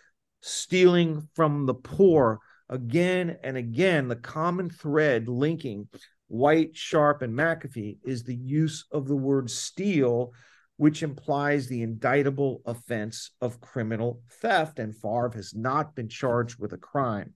stealing 0.40 1.28
from 1.34 1.66
the 1.66 1.74
poor 1.74 2.38
again 2.68 3.36
and 3.42 3.56
again. 3.56 4.08
The 4.08 4.16
common 4.16 4.70
thread 4.70 5.28
linking 5.28 5.88
White, 6.28 6.76
Sharpe, 6.76 7.22
and 7.22 7.36
McAfee 7.36 7.98
is 8.04 8.22
the 8.22 8.36
use 8.36 8.86
of 8.92 9.08
the 9.08 9.16
word 9.16 9.50
steal 9.50 10.32
which 10.80 11.02
implies 11.02 11.66
the 11.66 11.82
indictable 11.82 12.62
offense 12.64 13.32
of 13.42 13.60
criminal 13.60 14.22
theft. 14.40 14.78
And 14.78 14.96
Favre 14.96 15.30
has 15.34 15.54
not 15.54 15.94
been 15.94 16.08
charged 16.08 16.58
with 16.58 16.72
a 16.72 16.78
crime. 16.78 17.34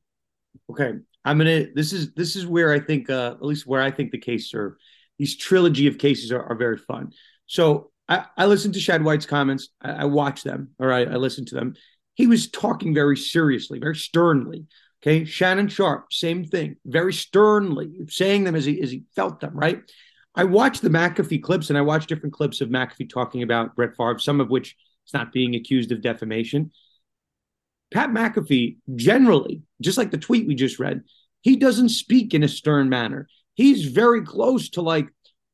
Okay, 0.71 0.95
I'm 1.27 1.37
gonna. 1.37 1.67
This 1.75 1.93
is 1.93 2.15
this 2.15 2.37
is 2.37 2.47
where 2.47 2.73
I 2.73 2.81
think, 2.81 3.11
uh, 3.11 3.35
at 3.37 3.45
least 3.45 3.67
where 3.67 3.83
I 3.83 3.91
think 3.91 4.13
the 4.13 4.19
case 4.19 4.55
are. 4.55 4.79
These 5.19 5.37
trilogy 5.37 5.87
of 5.89 5.99
cases 5.99 6.33
are, 6.33 6.43
are 6.43 6.57
very 6.57 6.79
fun. 6.79 7.13
So 7.45 7.91
I, 8.09 8.25
I 8.35 8.47
listened 8.47 8.75
to 8.75 8.81
Shad 8.81 9.05
White's 9.05 9.27
comments. 9.27 9.69
I, 9.79 9.91
I 9.91 10.05
watched 10.07 10.45
them, 10.45 10.71
or 10.79 10.91
I, 10.91 11.03
I 11.03 11.17
listened 11.17 11.49
to 11.49 11.55
them. 11.55 11.75
He 12.15 12.27
was 12.27 12.51
talking 12.51 12.95
very 12.95 13.19
seriously, 13.19 13.79
very 13.79 13.97
sternly. 13.97 14.65
Okay, 15.03 15.27
Shannon 15.27 15.69
Sharpe, 15.69 16.11
same 16.11 16.47
thing, 16.47 16.77
very 16.87 17.13
sternly 17.13 18.07
saying 18.09 18.45
them 18.45 18.55
as 18.55 18.65
he 18.65 18.81
as 18.81 18.91
he 18.91 19.05
felt 19.15 19.41
them. 19.41 19.55
Right. 19.55 19.83
I 20.35 20.45
watched 20.45 20.83
the 20.83 20.89
McAfee 20.89 21.43
clips 21.43 21.71
and 21.71 21.79
I 21.79 21.83
watched 21.83 22.09
different 22.09 22.35
clips 22.35 22.61
of 22.61 22.69
McAfee 22.69 23.09
talking 23.09 23.43
about 23.43 23.77
Brett 23.77 23.97
Favre, 23.97 24.19
some 24.19 24.41
of 24.41 24.51
which 24.51 24.77
is 25.07 25.15
not 25.15 25.33
being 25.33 25.55
accused 25.55 25.93
of 25.93 26.03
defamation. 26.03 26.73
Pat 27.93 28.11
McAfee, 28.11 28.79
generally, 28.97 29.63
just 29.81 29.99
like 29.99 30.11
the 30.11 30.19
tweet 30.19 30.47
we 30.47 30.55
just 30.55 30.81
read, 30.81 31.03
he 31.43 31.57
doesn't 31.57 31.91
speak 31.91 32.35
in 32.35 32.43
a 32.43 32.49
stern 32.49 32.89
manner. 32.89 33.29
He's 33.55 33.85
very 33.87 34.25
close 34.25 34.71
to 34.71 34.83
like 34.83 35.09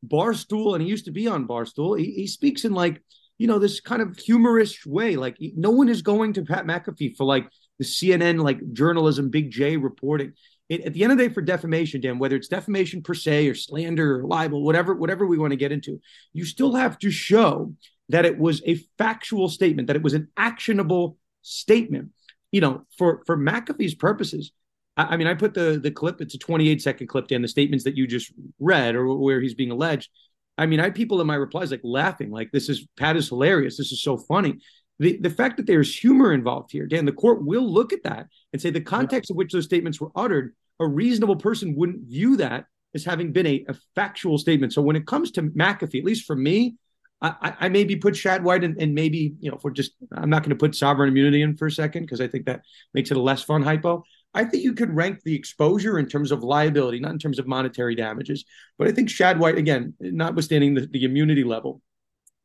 Barstool, 0.07 0.75
and 0.75 0.83
he 0.83 0.89
used 0.89 1.05
to 1.05 1.11
be 1.11 1.27
on 1.27 1.47
Barstool. 1.47 1.99
He, 1.99 2.13
he 2.13 2.27
speaks 2.27 2.65
in 2.65 2.73
like, 2.73 3.03
you 3.37 3.47
know, 3.47 3.59
this 3.59 3.81
kind 3.81 4.01
of 4.01 4.17
humorous 4.17 4.87
way. 4.87 5.17
Like, 5.17 5.37
no 5.41 5.71
one 5.71 5.91
is 5.91 6.01
going 6.01 6.33
to 6.35 6.45
Pat 6.45 6.65
McAfee 6.65 7.17
for 7.17 7.25
like 7.25 7.49
the 7.79 7.85
CNN, 7.85 8.43
like 8.43 8.73
journalism, 8.73 9.29
Big 9.29 9.51
J 9.51 9.77
reporting 9.77 10.33
it, 10.71 10.83
at 10.83 10.95
the 10.95 11.03
end 11.03 11.13
of 11.13 11.19
the 11.19 11.29
day 11.29 11.35
for 11.35 11.43
defamation 11.43 12.01
dan 12.01 12.19
whether 12.19 12.37
it's 12.37 12.49
defamation 12.49 13.03
per 13.03 13.13
se 13.13 13.49
or 13.49 13.55
slander 13.55 14.21
or 14.21 14.25
libel 14.25 14.63
whatever 14.63 14.95
whatever 14.95 15.27
we 15.27 15.37
want 15.37 15.51
to 15.51 15.57
get 15.57 15.73
into 15.73 16.01
you 16.33 16.47
still 16.47 16.75
have 16.75 16.99
to 16.99 17.11
show 17.11 17.75
that 18.09 18.25
it 18.25 18.39
was 18.39 18.63
a 18.65 18.77
factual 18.97 19.49
statement 19.49 19.89
that 19.89 19.97
it 19.97 20.03
was 20.03 20.15
an 20.15 20.29
actionable 20.37 21.19
statement. 21.43 22.11
You 22.53 22.61
know 22.61 22.87
for 22.97 23.23
for 23.27 23.37
mcafee's 23.37 23.95
purposes 23.95 24.53
I, 24.97 25.15
I 25.15 25.17
mean 25.17 25.27
i 25.27 25.35
put 25.35 25.55
the 25.55 25.79
the 25.81 25.91
clip 25.91 26.21
it's 26.21 26.35
a 26.35 26.39
28 26.39 26.81
second 26.81 27.07
clip 27.09 27.29
dan 27.29 27.43
the 27.43 27.49
statements 27.49 27.85
that 27.85 27.97
you 27.97 28.07
just 28.07 28.33
read 28.59 28.95
or 28.95 29.15
where 29.19 29.41
he's 29.41 29.55
being 29.55 29.71
alleged. 29.71 30.09
I 30.57 30.67
mean 30.67 30.81
i 30.81 30.85
had 30.85 30.95
people 30.95 31.21
in 31.21 31.27
my 31.27 31.37
replies 31.37 31.71
like 31.71 31.81
laughing 31.85 32.31
like 32.31 32.51
this 32.53 32.69
is 32.69 32.87
pat 32.97 33.17
is 33.17 33.29
hilarious. 33.29 33.77
This 33.77 33.93
is 33.93 34.03
so 34.03 34.17
funny 34.17 34.59
the, 35.01 35.17
the 35.17 35.31
fact 35.31 35.57
that 35.57 35.67
there's 35.67 35.97
humor 35.97 36.33
involved 36.33 36.71
here, 36.71 36.87
Dan, 36.87 37.07
the 37.07 37.13
court 37.13 37.45
will 37.45 37.69
look 37.69 37.93
at 37.93 38.05
that 38.05 38.29
and 38.53 38.63
say 38.63 38.71
the 38.71 38.81
context 38.81 39.31
of 39.31 39.37
which 39.37 39.53
those 39.53 39.65
statements 39.65 40.01
were 40.01 40.13
uttered 40.15 40.55
a 40.81 40.87
reasonable 40.87 41.37
person 41.37 41.77
wouldn't 41.77 42.09
view 42.09 42.37
that 42.39 42.65
as 42.95 43.05
having 43.05 43.33
been 43.33 43.47
a, 43.47 43.65
a 43.69 43.75
factual 43.95 44.39
statement. 44.39 44.73
So 44.73 44.83
when 44.83 44.97
it 44.97 45.07
comes 45.07 45.31
to 45.33 45.43
McAfee, 45.43 45.99
at 45.99 46.05
least 46.05 46.27
for 46.27 46.35
me, 46.35 46.77
I, 47.23 47.55
I 47.61 47.69
maybe 47.69 47.97
put 47.97 48.17
Shad 48.17 48.43
White 48.43 48.65
and, 48.65 48.81
and 48.81 48.95
maybe, 48.95 49.35
you 49.41 49.51
know, 49.51 49.59
for 49.59 49.71
just, 49.71 49.93
I'm 50.13 50.31
not 50.31 50.43
going 50.43 50.51
to 50.51 50.57
put 50.57 50.75
sovereign 50.75 51.11
immunity 51.11 51.43
in 51.43 51.55
for 51.55 51.67
a 51.67 51.71
second 51.71 52.05
because 52.05 52.23
I 52.23 52.29
think 52.29 52.47
that 52.47 52.63
makes 52.95 53.11
it 53.11 53.19
a 53.19 53.21
less 53.21 53.43
fun 53.43 53.63
hypo. 53.63 54.03
I 54.33 54.45
think 54.45 54.65
you 54.65 54.73
could 54.73 54.97
rank 54.97 55.21
the 55.23 55.35
exposure 55.35 55.99
in 55.99 56.07
terms 56.07 56.33
of 56.33 56.43
liability, 56.43 56.99
not 56.99 57.13
in 57.13 57.19
terms 57.19 57.39
of 57.39 57.47
monetary 57.47 57.95
damages. 57.95 58.47
But 58.79 58.89
I 58.89 58.93
think 58.93 59.11
Shad 59.11 59.39
White, 59.39 59.59
again, 59.59 59.93
notwithstanding 60.01 60.75
the, 60.75 60.87
the 60.87 61.05
immunity 61.05 61.45
level, 61.45 61.83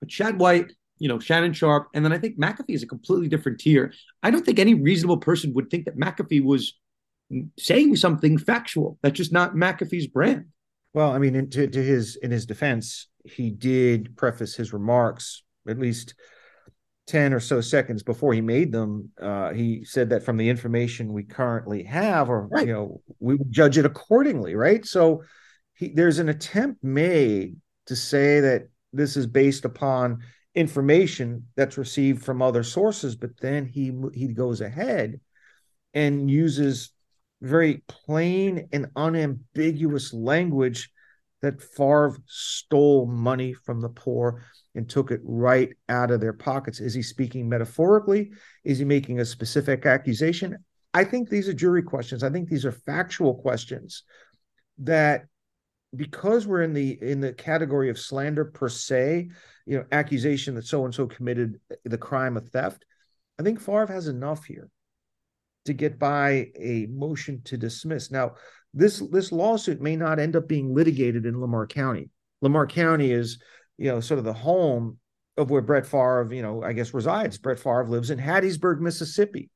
but 0.02 0.12
Shad 0.12 0.40
White, 0.40 0.74
you 0.98 1.10
know, 1.10 1.20
Shannon 1.20 1.54
Sharpe. 1.54 1.88
and 1.94 2.06
then 2.06 2.14
I 2.14 2.18
think 2.18 2.40
McAfee 2.40 2.76
is 2.76 2.84
a 2.84 2.88
completely 2.88 3.28
different 3.28 3.60
tier. 3.60 3.94
I 4.24 4.32
don't 4.32 4.46
think 4.46 4.60
any 4.60 4.74
reasonable 4.74 5.18
person 5.18 5.54
would 5.54 5.70
think 5.70 5.86
that 5.86 5.98
McAfee 5.98 6.44
was 6.44 6.74
saying 7.58 7.96
something 7.96 8.38
factual. 8.38 8.98
That's 9.02 9.18
just 9.18 9.34
not 9.34 9.56
McAfee's 9.56 10.08
brand. 10.08 10.46
Well, 10.94 11.12
I 11.12 11.18
mean, 11.18 11.36
in, 11.36 11.50
to, 11.52 11.68
to 11.68 11.84
his 11.84 12.16
in 12.16 12.32
his 12.32 12.46
defense, 12.46 13.08
he 13.26 13.50
did 13.50 14.16
preface 14.16 14.56
his 14.56 14.72
remarks 14.72 15.44
at 15.68 15.80
least 15.80 16.14
10 17.08 17.34
or 17.34 17.40
so 17.40 17.62
seconds 17.62 18.02
before 18.02 18.34
he 18.34 18.42
made 18.42 18.72
them 18.72 19.12
uh, 19.22 19.52
he 19.52 19.84
said 19.84 20.10
that 20.10 20.24
from 20.24 20.38
the 20.38 20.50
information 20.50 21.14
we 21.14 21.24
currently 21.24 21.84
have 21.84 22.30
or 22.30 22.48
right. 22.48 22.68
you 22.68 22.74
know 22.74 23.02
we 23.20 23.36
would 23.36 23.52
judge 23.52 23.78
it 23.78 23.86
accordingly 23.86 24.56
right 24.56 24.86
so 24.86 25.22
he, 25.74 25.90
there's 25.90 26.20
an 26.20 26.30
attempt 26.30 26.84
made 26.84 27.58
to 27.86 27.96
say 27.96 28.40
that 28.40 28.70
this 28.92 29.18
is 29.18 29.28
based 29.28 29.66
upon 29.66 30.20
information 30.56 31.46
that's 31.56 31.78
received 31.78 32.24
from 32.24 32.42
other 32.42 32.64
sources 32.64 33.16
but 33.16 33.32
then 33.42 33.66
he 33.66 33.94
he 34.14 34.30
goes 34.30 34.62
ahead 34.62 35.20
and 35.94 36.32
uses 36.32 36.92
very 37.42 37.84
plain 37.88 38.68
and 38.72 38.88
unambiguous 38.96 40.14
language 40.14 40.90
that 41.42 41.62
Favre 41.62 42.18
stole 42.26 43.06
money 43.06 43.54
from 43.54 43.82
the 43.82 43.90
poor 43.90 44.42
and 44.74 44.90
took 44.90 45.12
it 45.12 45.22
right 45.24 45.70
out 45.90 46.10
of 46.10 46.20
their 46.20 46.34
pockets. 46.34 46.80
Is 46.80 46.94
he 46.94 47.02
speaking 47.02 47.48
metaphorically? 47.48 48.32
Is 48.64 48.80
he 48.80 48.86
making 48.86 49.20
a 49.20 49.26
specific 49.26 49.86
accusation? 49.86 50.58
I 50.94 51.04
think 51.04 51.30
these 51.30 51.48
are 51.48 51.54
jury 51.54 51.84
questions. 51.84 52.24
I 52.24 52.30
think 52.30 52.50
these 52.50 52.66
are 52.66 52.72
factual 52.72 53.36
questions 53.36 54.04
that 54.80 55.26
because 55.96 56.48
we're 56.48 56.64
in 56.64 56.74
the 56.74 56.98
in 57.02 57.22
the 57.22 57.34
category 57.34 57.90
of 57.90 58.00
slander 58.00 58.46
per 58.46 58.70
se, 58.70 59.30
you 59.66 59.78
know, 59.78 59.86
accusation 59.92 60.56
that 60.56 60.66
so 60.66 60.86
and 60.86 60.94
so 60.94 61.08
committed 61.08 61.60
eh, 61.72 61.76
the 61.86 61.98
crime 61.98 62.38
of 62.38 62.50
theft, 62.50 62.86
I 63.40 63.44
think 63.44 63.60
Favre 63.60 63.88
has 63.88 64.08
enough 64.08 64.46
here 64.46 64.70
to 65.66 65.74
get 65.74 66.00
by 66.00 66.52
a 66.56 66.88
motion 66.92 67.42
to 67.46 67.58
dismiss. 67.58 68.12
Now, 68.12 68.36
this 68.74 69.00
this 69.12 69.32
lawsuit 69.32 69.82
may 69.82 69.96
not 69.96 70.20
end 70.20 70.36
up 70.36 70.48
being 70.48 70.74
litigated 70.74 71.26
in 71.26 71.40
Lamar 71.40 71.68
County. 71.68 72.10
Lamar 72.42 72.68
County 72.68 73.12
is, 73.12 73.40
you 73.78 73.90
know, 73.90 74.00
sort 74.00 74.20
of 74.20 74.26
the 74.26 74.34
home 74.34 75.00
of 75.38 75.50
where 75.50 75.62
Brett 75.62 75.86
Favre, 75.86 76.30
you 76.32 76.42
know, 76.42 76.64
I 76.64 76.74
guess 76.74 76.94
resides. 76.94 77.38
Brett 77.38 77.60
Favre 77.60 77.88
lives 77.88 78.12
in 78.12 78.20
Hattiesburg, 78.20 78.80
Mississippi, 78.80 79.50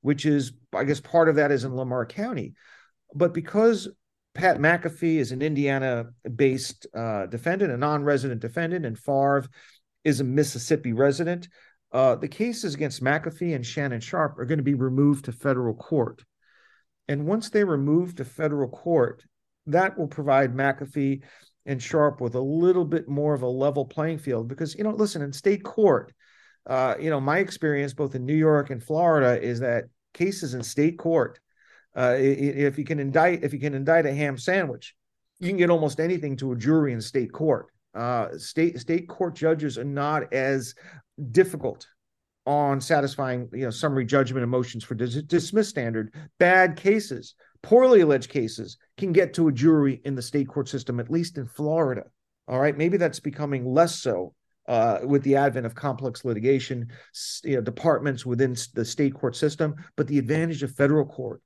which 0.00 0.24
is, 0.24 0.52
I 0.74 0.84
guess, 0.84 1.00
part 1.00 1.28
of 1.28 1.36
that 1.36 1.50
is 1.50 1.64
in 1.64 1.74
Lamar 1.74 2.06
County. 2.06 2.54
But 3.14 3.34
because 3.34 3.88
Pat 4.38 4.58
McAfee 4.58 5.16
is 5.16 5.32
an 5.32 5.42
Indiana-based 5.42 6.86
uh, 6.94 7.26
defendant, 7.26 7.72
a 7.72 7.76
non-resident 7.76 8.40
defendant, 8.40 8.86
and 8.86 8.96
Favre 8.96 9.48
is 10.04 10.20
a 10.20 10.24
Mississippi 10.24 10.92
resident, 10.92 11.48
uh, 11.90 12.14
the 12.14 12.28
cases 12.28 12.72
against 12.72 13.02
McAfee 13.02 13.56
and 13.56 13.66
Shannon 13.66 14.00
Sharpe 14.00 14.38
are 14.38 14.44
going 14.44 14.58
to 14.58 14.64
be 14.64 14.74
removed 14.74 15.24
to 15.24 15.32
federal 15.32 15.74
court. 15.74 16.24
And 17.08 17.26
once 17.26 17.50
they 17.50 17.64
remove 17.64 18.14
to 18.14 18.24
federal 18.24 18.68
court, 18.68 19.24
that 19.66 19.98
will 19.98 20.06
provide 20.06 20.54
McAfee 20.54 21.24
and 21.66 21.82
Sharpe 21.82 22.20
with 22.20 22.36
a 22.36 22.40
little 22.40 22.84
bit 22.84 23.08
more 23.08 23.34
of 23.34 23.42
a 23.42 23.48
level 23.48 23.86
playing 23.86 24.18
field. 24.18 24.46
Because, 24.46 24.76
you 24.76 24.84
know, 24.84 24.90
listen, 24.90 25.20
in 25.20 25.32
state 25.32 25.64
court, 25.64 26.12
uh, 26.64 26.94
you 27.00 27.10
know, 27.10 27.20
my 27.20 27.38
experience 27.38 27.92
both 27.92 28.14
in 28.14 28.24
New 28.24 28.36
York 28.36 28.70
and 28.70 28.80
Florida 28.80 29.42
is 29.42 29.58
that 29.60 29.86
cases 30.14 30.54
in 30.54 30.62
state 30.62 30.96
court, 30.96 31.40
uh, 31.98 32.14
if 32.16 32.78
you 32.78 32.84
can 32.84 33.00
indict, 33.00 33.42
if 33.42 33.52
you 33.52 33.58
can 33.58 33.74
indict 33.74 34.06
a 34.06 34.14
ham 34.14 34.38
sandwich, 34.38 34.94
you 35.40 35.48
can 35.48 35.56
get 35.56 35.70
almost 35.70 35.98
anything 35.98 36.36
to 36.36 36.52
a 36.52 36.56
jury 36.56 36.92
in 36.92 37.00
state 37.00 37.32
court. 37.32 37.66
Uh, 37.94 38.28
state 38.38 38.78
state 38.78 39.08
court 39.08 39.34
judges 39.34 39.76
are 39.76 39.84
not 39.84 40.32
as 40.32 40.74
difficult 41.32 41.86
on 42.46 42.80
satisfying 42.80 43.48
you 43.52 43.64
know 43.64 43.70
summary 43.70 44.06
judgment 44.06 44.48
motions 44.48 44.82
for 44.82 44.94
dis- 44.94 45.22
dismiss 45.24 45.68
standard 45.68 46.14
bad 46.38 46.76
cases 46.76 47.34
poorly 47.62 48.00
alleged 48.00 48.30
cases 48.30 48.78
can 48.96 49.12
get 49.12 49.34
to 49.34 49.48
a 49.48 49.52
jury 49.52 50.00
in 50.04 50.14
the 50.14 50.22
state 50.22 50.48
court 50.48 50.66
system 50.66 50.98
at 50.98 51.10
least 51.10 51.36
in 51.36 51.46
florida 51.46 52.04
all 52.46 52.58
right 52.58 52.78
maybe 52.78 52.96
that's 52.96 53.20
becoming 53.20 53.66
less 53.66 53.96
so 53.96 54.32
uh, 54.66 54.98
with 55.02 55.22
the 55.22 55.36
advent 55.36 55.64
of 55.64 55.74
complex 55.74 56.26
litigation 56.26 56.88
you 57.42 57.56
know, 57.56 57.60
departments 57.60 58.24
within 58.24 58.54
the 58.74 58.84
state 58.84 59.12
court 59.12 59.36
system 59.36 59.74
but 59.96 60.06
the 60.06 60.18
advantage 60.18 60.62
of 60.62 60.70
federal 60.70 61.04
court 61.04 61.42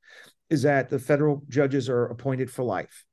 is 0.52 0.62
that 0.62 0.88
the 0.88 0.98
federal 0.98 1.42
judges 1.48 1.88
are 1.88 2.06
appointed 2.06 2.50
for 2.50 2.62
life 2.62 3.04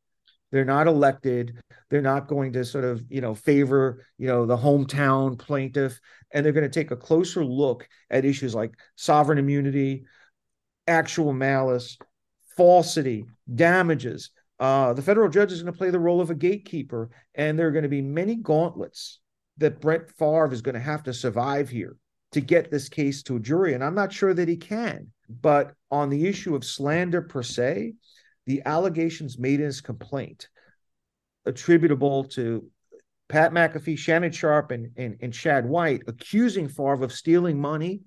they're 0.51 0.65
not 0.65 0.87
elected. 0.87 1.61
They're 1.89 2.01
not 2.01 2.27
going 2.27 2.53
to 2.53 2.65
sort 2.65 2.85
of, 2.85 3.03
you 3.09 3.21
know, 3.21 3.35
favor, 3.35 4.05
you 4.17 4.27
know, 4.27 4.45
the 4.45 4.57
hometown 4.57 5.37
plaintiff. 5.37 5.99
And 6.31 6.45
they're 6.45 6.53
going 6.53 6.69
to 6.69 6.79
take 6.79 6.91
a 6.91 6.95
closer 6.95 7.45
look 7.45 7.87
at 8.09 8.25
issues 8.25 8.55
like 8.55 8.73
sovereign 8.95 9.37
immunity, 9.37 10.05
actual 10.87 11.33
malice, 11.33 11.97
falsity, 12.57 13.25
damages. 13.53 14.31
Uh, 14.59 14.93
the 14.93 15.01
federal 15.01 15.29
judge 15.29 15.51
is 15.51 15.61
going 15.61 15.73
to 15.73 15.77
play 15.77 15.89
the 15.89 15.99
role 15.99 16.21
of 16.21 16.31
a 16.31 16.35
gatekeeper. 16.35 17.09
And 17.35 17.57
there 17.57 17.67
are 17.67 17.71
going 17.71 17.83
to 17.83 17.89
be 17.89 18.01
many 18.01 18.35
gauntlets 18.35 19.19
that 19.57 19.81
Brett 19.81 20.09
Favre 20.17 20.51
is 20.51 20.61
going 20.61 20.75
to 20.75 20.81
have 20.81 21.03
to 21.03 21.13
survive 21.13 21.69
here 21.69 21.95
to 22.31 22.41
get 22.41 22.69
this 22.69 22.89
case 22.89 23.23
to 23.23 23.37
a 23.37 23.39
jury. 23.39 23.73
And 23.73 23.83
I'm 23.83 23.95
not 23.95 24.13
sure 24.13 24.33
that 24.33 24.47
he 24.47 24.57
can. 24.57 25.07
But 25.29 25.73
on 25.91 26.09
the 26.09 26.27
issue 26.27 26.55
of 26.55 26.63
slander 26.63 27.21
per 27.21 27.43
se, 27.43 27.93
the 28.45 28.61
allegations 28.65 29.37
made 29.37 29.59
in 29.59 29.65
his 29.65 29.81
complaint 29.81 30.49
attributable 31.45 32.25
to 32.25 32.69
Pat 33.27 33.51
McAfee, 33.51 33.97
Shannon 33.97 34.31
Sharpe, 34.31 34.71
and, 34.71 34.91
and, 34.97 35.17
and 35.21 35.33
Shad 35.33 35.67
White 35.67 36.01
accusing 36.07 36.67
Favre 36.67 37.03
of 37.03 37.11
stealing 37.11 37.59
money 37.59 38.01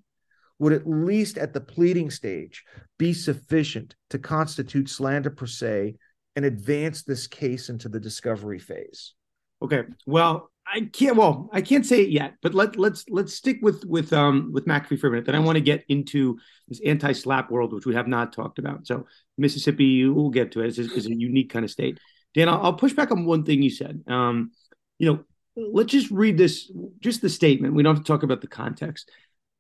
would 0.59 0.73
at 0.73 0.87
least 0.87 1.39
at 1.39 1.53
the 1.53 1.61
pleading 1.61 2.11
stage 2.11 2.65
be 2.99 3.13
sufficient 3.13 3.97
to 4.11 4.19
constitute 4.19 4.89
slander 4.89 5.31
per 5.31 5.47
se 5.47 5.97
and 6.37 6.45
advance 6.45 7.03
this 7.03 7.27
case 7.27 7.69
into 7.69 7.89
the 7.89 8.01
discovery 8.01 8.59
phase. 8.59 9.15
Okay. 9.61 9.83
Well, 10.07 10.52
I 10.67 10.89
can't. 10.93 11.17
Well, 11.17 11.51
I 11.53 11.61
can't 11.61 11.85
say 11.85 12.03
it 12.03 12.11
yet, 12.11 12.35
but 12.41 12.55
let 12.55 12.79
let's 12.79 13.05
let's 13.09 13.35
stick 13.35 13.59
with 13.63 13.85
with 13.85 14.13
um 14.13 14.51
with 14.53 14.67
McAfee 14.67 14.99
for 14.99 15.09
a 15.09 15.11
minute. 15.11 15.27
Then 15.27 15.35
I 15.35 15.41
want 15.41 15.57
to 15.57 15.61
get 15.61 15.85
into 15.89 16.39
this 16.69 16.81
anti-SLAPP 16.85 17.51
world, 17.51 17.73
which 17.73 17.87
we 17.87 17.95
have 17.95 18.07
not 18.07 18.33
talked 18.33 18.59
about. 18.59 18.87
So 18.87 19.07
Mississippi, 19.37 20.07
we'll 20.07 20.31
get 20.31 20.53
to 20.53 20.61
it. 20.61 20.67
it. 20.67 20.79
Is, 20.79 20.93
is 20.93 21.07
a 21.07 21.15
unique 21.15 21.51
kind 21.51 21.65
of 21.65 21.71
state. 21.71 21.99
Dan, 22.35 22.49
I'll, 22.49 22.63
I'll, 22.63 22.73
push 22.73 22.93
back 22.93 23.11
on 23.11 23.27
one 23.27 23.45
thing 23.45 23.63
you 23.63 23.71
said. 23.71 24.03
Um, 24.07 24.53
you 24.99 25.13
know, 25.13 25.25
let's 25.57 25.93
just 25.93 26.11
read 26.11 26.39
this, 26.39 26.71
just 27.01 27.21
the 27.21 27.29
statement. 27.29 27.75
We 27.75 27.83
don't 27.83 27.97
have 27.97 28.05
to 28.05 28.11
talk 28.11 28.23
about 28.23 28.41
the 28.41 28.47
context. 28.47 29.11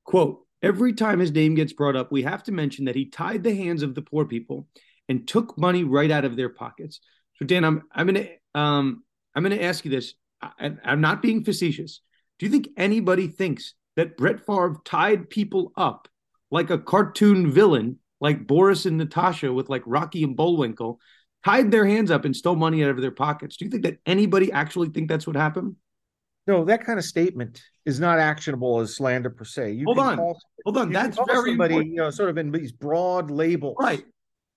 Quote: 0.04 0.46
Every 0.62 0.92
time 0.92 1.18
his 1.18 1.32
name 1.32 1.54
gets 1.54 1.72
brought 1.72 1.96
up, 1.96 2.12
we 2.12 2.22
have 2.22 2.44
to 2.44 2.52
mention 2.52 2.84
that 2.84 2.96
he 2.96 3.06
tied 3.06 3.42
the 3.42 3.54
hands 3.54 3.82
of 3.82 3.94
the 3.94 4.02
poor 4.02 4.24
people 4.24 4.68
and 5.08 5.26
took 5.26 5.58
money 5.58 5.82
right 5.84 6.10
out 6.10 6.24
of 6.24 6.36
their 6.36 6.48
pockets. 6.48 7.00
So, 7.36 7.44
Dan, 7.44 7.64
I'm 7.64 7.82
I'm 7.92 8.06
gonna 8.06 8.28
um 8.54 9.02
I'm 9.34 9.42
gonna 9.42 9.56
ask 9.56 9.84
you 9.84 9.90
this 9.90 10.14
I, 10.42 10.72
I'm 10.84 11.00
not 11.00 11.22
being 11.22 11.44
facetious. 11.44 12.00
Do 12.38 12.46
you 12.46 12.52
think 12.52 12.68
anybody 12.76 13.28
thinks 13.28 13.74
that 13.96 14.16
Brett 14.16 14.44
Favre 14.44 14.76
tied 14.84 15.30
people 15.30 15.72
up 15.76 16.08
like 16.50 16.70
a 16.70 16.78
cartoon 16.78 17.50
villain, 17.50 17.98
like 18.20 18.46
Boris 18.46 18.86
and 18.86 18.98
Natasha 18.98 19.52
with 19.52 19.68
like 19.68 19.82
Rocky 19.86 20.24
and 20.24 20.36
Bullwinkle, 20.36 20.98
tied 21.44 21.70
their 21.70 21.86
hands 21.86 22.10
up 22.10 22.24
and 22.24 22.34
stole 22.34 22.56
money 22.56 22.82
out 22.84 22.90
of 22.90 23.00
their 23.00 23.10
pockets? 23.10 23.56
Do 23.56 23.64
you 23.64 23.70
think 23.70 23.84
that 23.84 23.98
anybody 24.06 24.50
actually 24.52 24.88
think 24.88 25.08
that's 25.08 25.26
what 25.26 25.36
happened? 25.36 25.76
No, 26.46 26.64
that 26.64 26.84
kind 26.84 26.98
of 26.98 27.04
statement 27.04 27.62
is 27.84 28.00
not 28.00 28.18
actionable 28.18 28.80
as 28.80 28.96
slander 28.96 29.30
per 29.30 29.44
se. 29.44 29.72
You 29.72 29.84
hold 29.84 29.98
on, 30.00 30.16
call, 30.16 30.38
hold 30.64 30.76
on. 30.76 30.90
That's 30.90 31.16
very 31.26 31.50
somebody, 31.50 31.74
important. 31.74 31.94
you 31.94 31.96
know, 31.98 32.10
sort 32.10 32.30
of 32.30 32.38
in 32.38 32.50
these 32.50 32.72
broad 32.72 33.30
labels, 33.30 33.76
right? 33.78 34.04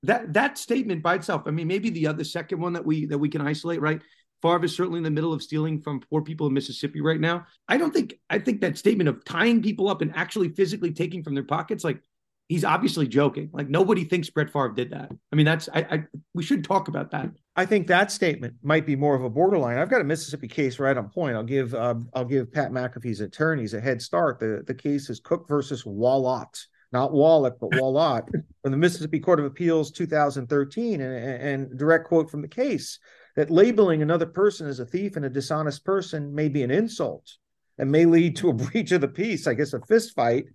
That 0.04 0.34
that 0.34 0.58
statement 0.58 1.04
by 1.04 1.16
itself. 1.16 1.44
I 1.46 1.52
mean, 1.52 1.68
maybe 1.68 1.92
the 1.92 2.08
other 2.08 2.24
second 2.24 2.60
one 2.60 2.74
that 2.74 2.86
we 2.86 3.06
that 3.06 3.18
we 3.20 3.30
can 3.30 3.42
isolate, 3.42 3.82
right? 3.82 4.02
Favre 4.46 4.66
is 4.66 4.76
certainly 4.76 4.98
in 4.98 5.04
the 5.04 5.10
middle 5.10 5.34
of 5.34 5.42
stealing 5.42 5.82
from 5.82 6.00
poor 6.00 6.22
people 6.22 6.46
in 6.46 6.54
Mississippi 6.54 7.02
right 7.02 7.20
now. 7.20 7.48
I 7.68 7.78
don't 7.78 7.94
think 7.94 8.16
I 8.30 8.38
think 8.38 8.62
that 8.62 8.78
statement 8.78 9.10
of 9.10 9.26
tying 9.26 9.64
people 9.64 9.90
up 9.90 10.02
and 10.02 10.16
actually 10.16 10.50
physically 10.50 10.94
taking 10.94 11.24
from 11.24 11.34
their 11.34 11.44
pockets, 11.44 11.84
like 11.84 12.00
he's 12.48 12.64
obviously 12.64 13.08
joking. 13.08 13.50
Like 13.52 13.70
nobody 13.70 14.04
thinks 14.04 14.30
Brett 14.30 14.52
Favre 14.52 14.74
did 14.76 14.92
that. 14.92 15.12
I 15.32 15.36
mean, 15.36 15.48
that's 15.48 15.68
I, 15.74 15.80
I 15.80 16.04
we 16.36 16.44
should 16.44 16.64
talk 16.64 16.88
about 16.90 17.10
that. 17.12 17.32
I 17.56 17.66
think 17.66 17.88
that 17.88 18.12
statement 18.12 18.54
might 18.62 18.86
be 18.86 18.96
more 18.96 19.16
of 19.16 19.24
a 19.24 19.30
borderline. 19.32 19.80
I've 19.80 19.90
got 19.90 20.02
a 20.02 20.06
Mississippi 20.06 20.48
case 20.48 20.78
right 20.78 20.96
on 20.96 21.10
point. 21.10 21.36
I'll 21.36 21.44
give 21.44 21.74
uh, 21.74 21.96
I'll 22.14 22.26
give 22.26 22.54
Pat 22.54 22.72
McAfee's 22.72 23.22
attorneys 23.22 23.74
a 23.74 23.82
head 23.82 24.00
start. 24.00 24.40
The 24.40 24.64
the 24.68 24.76
case 24.76 25.10
is 25.10 25.20
Cook 25.20 25.48
versus 25.48 25.88
Wallot, 25.88 26.68
not 26.92 27.14
Wallach, 27.14 27.56
but 27.60 27.82
Wallot 27.82 28.26
from 28.62 28.72
the 28.72 28.78
Mississippi 28.78 29.20
Court 29.20 29.40
of 29.40 29.46
Appeals 29.46 29.90
2013, 29.90 31.02
and, 31.02 31.14
and 31.14 31.80
direct 31.80 32.08
quote 32.08 32.30
from 32.30 32.44
the 32.44 32.48
case 32.48 33.00
that 33.36 33.52
labeling 33.52 34.02
another 34.02 34.26
person 34.26 34.68
as 34.68 34.80
a 34.80 34.86
thief 34.86 35.16
and 35.16 35.26
a 35.26 35.30
dishonest 35.30 35.84
person 35.84 36.34
may 36.34 36.48
be 36.48 36.64
an 36.64 36.72
insult 36.72 37.38
and 37.78 37.92
may 37.92 38.06
lead 38.06 38.36
to 38.38 38.50
a 38.50 38.54
breach 38.54 38.92
of 38.92 39.02
the 39.02 39.08
peace, 39.08 39.48
I 39.48 39.54
guess 39.54 39.74
a 39.74 39.82
fist 39.82 40.16
fight. 40.16 40.46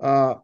Uh, 0.00 0.34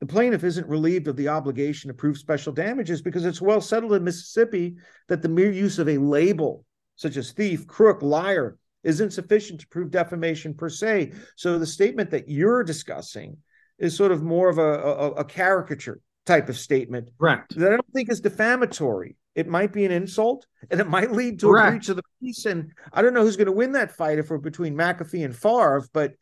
the 0.00 0.06
plaintiff 0.06 0.44
isn't 0.44 0.68
relieved 0.68 1.08
of 1.08 1.16
the 1.16 1.28
obligation 1.28 1.88
to 1.88 1.94
prove 1.94 2.18
special 2.18 2.52
damages 2.52 3.00
because 3.02 3.24
it's 3.24 3.40
well 3.40 3.60
settled 3.60 3.94
in 3.94 4.04
Mississippi 4.04 4.76
that 5.08 5.22
the 5.22 5.28
mere 5.28 5.50
use 5.50 5.78
of 5.78 5.88
a 5.88 5.98
label, 5.98 6.64
such 6.96 7.16
as 7.16 7.32
thief, 7.32 7.66
crook, 7.66 8.02
liar, 8.02 8.58
is 8.82 9.00
insufficient 9.00 9.60
to 9.60 9.68
prove 9.68 9.90
defamation 9.90 10.52
per 10.54 10.68
se. 10.68 11.12
So 11.36 11.58
the 11.58 11.66
statement 11.66 12.10
that 12.10 12.28
you're 12.28 12.62
discussing 12.62 13.38
is 13.78 13.96
sort 13.96 14.12
of 14.12 14.22
more 14.22 14.50
of 14.50 14.58
a, 14.58 14.62
a, 14.62 15.10
a 15.12 15.24
caricature 15.24 16.00
type 16.26 16.48
of 16.48 16.58
statement. 16.58 17.10
Correct. 17.18 17.56
That 17.56 17.72
I 17.72 17.76
don't 17.76 17.92
think 17.94 18.10
is 18.10 18.20
defamatory. 18.20 19.16
It 19.34 19.48
might 19.48 19.72
be 19.72 19.84
an 19.84 19.90
insult 19.92 20.46
and 20.70 20.80
it 20.80 20.88
might 20.88 21.10
lead 21.12 21.40
to 21.40 21.48
Correct. 21.48 21.68
a 21.68 21.70
breach 21.72 21.88
of 21.88 21.96
the 21.96 22.02
peace. 22.20 22.46
And 22.46 22.72
I 22.92 23.02
don't 23.02 23.14
know 23.14 23.22
who's 23.22 23.36
going 23.36 23.46
to 23.46 23.52
win 23.52 23.72
that 23.72 23.92
fight 23.96 24.18
if 24.18 24.30
we're 24.30 24.38
between 24.38 24.74
McAfee 24.74 25.24
and 25.24 25.34
Favre, 25.34 25.84
but 25.92 26.14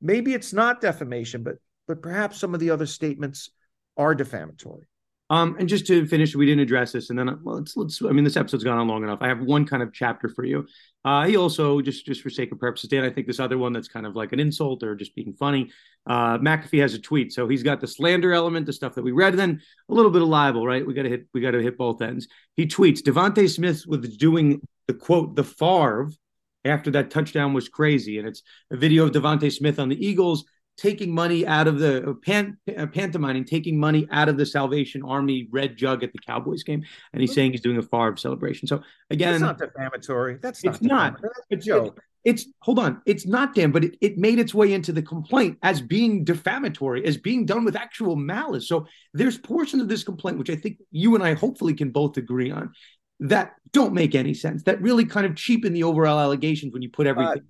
maybe 0.00 0.34
it's 0.34 0.52
not 0.52 0.80
defamation, 0.80 1.42
but 1.42 1.56
but 1.86 2.02
perhaps 2.02 2.38
some 2.38 2.54
of 2.54 2.60
the 2.60 2.70
other 2.70 2.86
statements 2.86 3.50
are 3.96 4.14
defamatory. 4.14 4.86
Um, 5.30 5.56
and 5.60 5.68
just 5.68 5.86
to 5.86 6.04
finish, 6.06 6.34
we 6.34 6.44
didn't 6.44 6.62
address 6.62 6.90
this, 6.90 7.08
and 7.08 7.18
then 7.18 7.38
well, 7.44 7.58
let's 7.58 7.76
let's. 7.76 8.02
I 8.02 8.10
mean, 8.10 8.24
this 8.24 8.36
episode's 8.36 8.64
gone 8.64 8.78
on 8.78 8.88
long 8.88 9.04
enough. 9.04 9.20
I 9.22 9.28
have 9.28 9.40
one 9.40 9.64
kind 9.64 9.80
of 9.80 9.92
chapter 9.92 10.28
for 10.28 10.44
you. 10.44 10.66
Uh, 11.04 11.24
he 11.24 11.36
also 11.36 11.80
just 11.80 12.04
just 12.04 12.20
for 12.20 12.30
sake 12.30 12.50
of 12.50 12.58
purposes, 12.58 12.90
Dan. 12.90 13.04
I 13.04 13.10
think 13.10 13.28
this 13.28 13.38
other 13.38 13.56
one 13.56 13.72
that's 13.72 13.86
kind 13.86 14.06
of 14.06 14.16
like 14.16 14.32
an 14.32 14.40
insult 14.40 14.82
or 14.82 14.96
just 14.96 15.14
being 15.14 15.32
funny. 15.32 15.70
Uh, 16.04 16.38
McAfee 16.38 16.80
has 16.80 16.94
a 16.94 16.98
tweet, 16.98 17.32
so 17.32 17.46
he's 17.46 17.62
got 17.62 17.80
the 17.80 17.86
slander 17.86 18.32
element, 18.32 18.66
the 18.66 18.72
stuff 18.72 18.96
that 18.96 19.04
we 19.04 19.12
read, 19.12 19.32
and 19.32 19.38
then 19.38 19.62
a 19.88 19.94
little 19.94 20.10
bit 20.10 20.20
of 20.20 20.26
libel, 20.26 20.66
right? 20.66 20.84
We 20.84 20.94
got 20.94 21.04
to 21.04 21.08
hit 21.08 21.28
we 21.32 21.40
got 21.40 21.52
to 21.52 21.62
hit 21.62 21.78
both 21.78 22.02
ends. 22.02 22.26
He 22.56 22.66
tweets: 22.66 23.00
DeVonta 23.00 23.48
Smith 23.48 23.84
was 23.86 24.16
doing 24.16 24.60
the 24.88 24.94
quote 24.94 25.36
the 25.36 25.44
Favre 25.44 26.10
after 26.64 26.90
that 26.90 27.12
touchdown 27.12 27.52
was 27.52 27.68
crazy, 27.68 28.18
and 28.18 28.26
it's 28.26 28.42
a 28.72 28.76
video 28.76 29.04
of 29.04 29.12
DeVonta 29.12 29.52
Smith 29.52 29.78
on 29.78 29.88
the 29.88 30.04
Eagles 30.04 30.44
taking 30.80 31.14
money 31.14 31.46
out 31.46 31.68
of 31.68 31.78
the 31.78 32.10
uh, 32.10 32.14
pan, 32.14 32.56
uh, 32.76 32.86
pantomiming, 32.86 33.44
taking 33.44 33.78
money 33.78 34.08
out 34.10 34.28
of 34.28 34.38
the 34.38 34.46
Salvation 34.46 35.02
Army 35.02 35.46
red 35.50 35.76
jug 35.76 36.02
at 36.02 36.12
the 36.12 36.18
Cowboys 36.18 36.62
game, 36.62 36.82
and 37.12 37.20
he's 37.20 37.34
saying 37.34 37.52
he's 37.52 37.60
doing 37.60 37.76
a 37.76 37.82
Favre 37.82 38.16
celebration. 38.16 38.66
So 38.66 38.82
again, 39.10 39.34
it's 39.34 39.42
not 39.42 39.58
defamatory. 39.58 40.38
That's 40.40 40.64
not 40.64 40.74
it's 40.74 40.82
not. 40.82 41.20
That's 41.22 41.40
a 41.50 41.56
joke. 41.56 41.98
It, 41.98 42.02
it's 42.22 42.46
hold 42.60 42.78
on. 42.78 43.02
It's 43.06 43.26
not 43.26 43.54
damn, 43.54 43.72
but 43.72 43.84
it, 43.84 43.96
it 44.00 44.18
made 44.18 44.38
its 44.38 44.54
way 44.54 44.72
into 44.72 44.92
the 44.92 45.02
complaint 45.02 45.58
as 45.62 45.80
being 45.80 46.24
defamatory, 46.24 47.04
as 47.04 47.16
being 47.16 47.44
done 47.44 47.64
with 47.64 47.76
actual 47.76 48.16
malice. 48.16 48.66
So 48.68 48.86
there's 49.12 49.38
portions 49.38 49.82
of 49.82 49.88
this 49.88 50.04
complaint 50.04 50.38
which 50.38 50.50
I 50.50 50.56
think 50.56 50.78
you 50.90 51.14
and 51.14 51.22
I 51.24 51.34
hopefully 51.34 51.74
can 51.74 51.90
both 51.90 52.16
agree 52.16 52.50
on 52.50 52.72
that 53.20 53.52
don't 53.72 53.92
make 53.92 54.14
any 54.14 54.34
sense. 54.34 54.62
That 54.64 54.80
really 54.80 55.04
kind 55.04 55.26
of 55.26 55.36
cheapen 55.36 55.72
the 55.72 55.84
overall 55.84 56.18
allegations 56.18 56.72
when 56.72 56.82
you 56.82 56.90
put 56.90 57.06
everything. 57.06 57.38
Uh, 57.38 57.46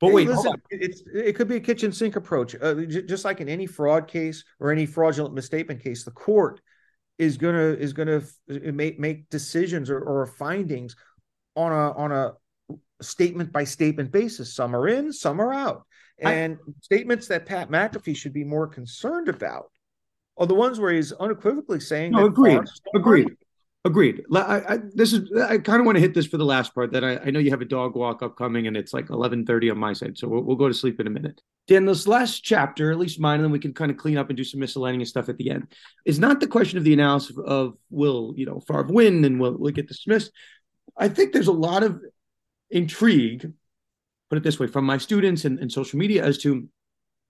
but 0.00 0.12
wait, 0.12 0.28
listen, 0.28 0.54
it's 0.70 1.02
it 1.14 1.36
could 1.36 1.48
be 1.48 1.56
a 1.56 1.60
kitchen 1.60 1.92
sink 1.92 2.16
approach. 2.16 2.54
Uh, 2.60 2.74
j- 2.84 3.02
just 3.02 3.24
like 3.24 3.40
in 3.40 3.48
any 3.48 3.66
fraud 3.66 4.08
case 4.08 4.44
or 4.60 4.70
any 4.70 4.84
fraudulent 4.84 5.34
misstatement 5.34 5.82
case, 5.82 6.04
the 6.04 6.10
court 6.10 6.60
is 7.18 7.38
gonna 7.38 7.68
is 7.72 7.92
gonna 7.92 8.16
f- 8.48 8.62
make 8.74 8.98
make 8.98 9.30
decisions 9.30 9.88
or, 9.88 10.00
or 10.00 10.26
findings 10.26 10.96
on 11.54 11.72
a 11.72 11.92
on 11.92 12.12
a 12.12 12.32
statement 13.00 13.52
by 13.52 13.64
statement 13.64 14.12
basis. 14.12 14.54
Some 14.54 14.76
are 14.76 14.86
in, 14.88 15.12
some 15.12 15.40
are 15.40 15.52
out, 15.52 15.86
and 16.18 16.58
I, 16.68 16.72
statements 16.82 17.28
that 17.28 17.46
Pat 17.46 17.70
McAfee 17.70 18.16
should 18.16 18.34
be 18.34 18.44
more 18.44 18.66
concerned 18.66 19.28
about 19.28 19.70
are 20.36 20.46
the 20.46 20.54
ones 20.54 20.78
where 20.78 20.92
he's 20.92 21.12
unequivocally 21.12 21.80
saying. 21.80 22.12
No, 22.12 22.26
agreed, 22.26 22.60
agreed. 22.94 23.28
Agreed. 23.86 24.24
I, 24.34 24.62
I, 24.68 24.78
this 24.94 25.12
is. 25.12 25.30
I 25.40 25.58
kind 25.58 25.78
of 25.78 25.86
want 25.86 25.94
to 25.94 26.00
hit 26.00 26.12
this 26.12 26.26
for 26.26 26.38
the 26.38 26.44
last 26.44 26.74
part. 26.74 26.90
That 26.90 27.04
I, 27.04 27.18
I, 27.18 27.30
know 27.30 27.38
you 27.38 27.50
have 27.50 27.60
a 27.60 27.64
dog 27.64 27.94
walk 27.94 28.20
upcoming, 28.20 28.66
and 28.66 28.76
it's 28.76 28.92
like 28.92 29.10
eleven 29.10 29.46
thirty 29.46 29.70
on 29.70 29.78
my 29.78 29.92
side, 29.92 30.18
so 30.18 30.26
we'll, 30.26 30.42
we'll, 30.42 30.56
go 30.56 30.66
to 30.66 30.74
sleep 30.74 30.98
in 30.98 31.06
a 31.06 31.10
minute. 31.10 31.40
Dan, 31.68 31.86
this 31.86 32.08
last 32.08 32.40
chapter, 32.40 32.90
at 32.90 32.98
least 32.98 33.20
mine, 33.20 33.36
and 33.36 33.44
then 33.44 33.52
we 33.52 33.60
can 33.60 33.72
kind 33.72 33.92
of 33.92 33.96
clean 33.96 34.18
up 34.18 34.28
and 34.28 34.36
do 34.36 34.42
some 34.42 34.58
miscellaneous 34.58 35.10
stuff 35.10 35.28
at 35.28 35.36
the 35.36 35.52
end. 35.52 35.68
Is 36.04 36.18
not 36.18 36.40
the 36.40 36.48
question 36.48 36.78
of 36.78 36.84
the 36.84 36.94
analysis 36.94 37.36
of, 37.46 37.76
will 37.88 38.34
you 38.36 38.44
know 38.44 38.58
Favre 38.58 38.88
win 38.88 39.24
and 39.24 39.38
will 39.38 39.56
will 39.56 39.70
get 39.70 39.86
dismissed. 39.86 40.32
I 40.96 41.08
think 41.08 41.32
there's 41.32 41.46
a 41.46 41.52
lot 41.52 41.84
of 41.84 42.00
intrigue, 42.72 43.52
put 44.30 44.38
it 44.38 44.42
this 44.42 44.58
way, 44.58 44.66
from 44.66 44.84
my 44.84 44.98
students 44.98 45.44
and, 45.44 45.60
and 45.60 45.70
social 45.70 46.00
media 46.00 46.24
as 46.24 46.38
to 46.38 46.68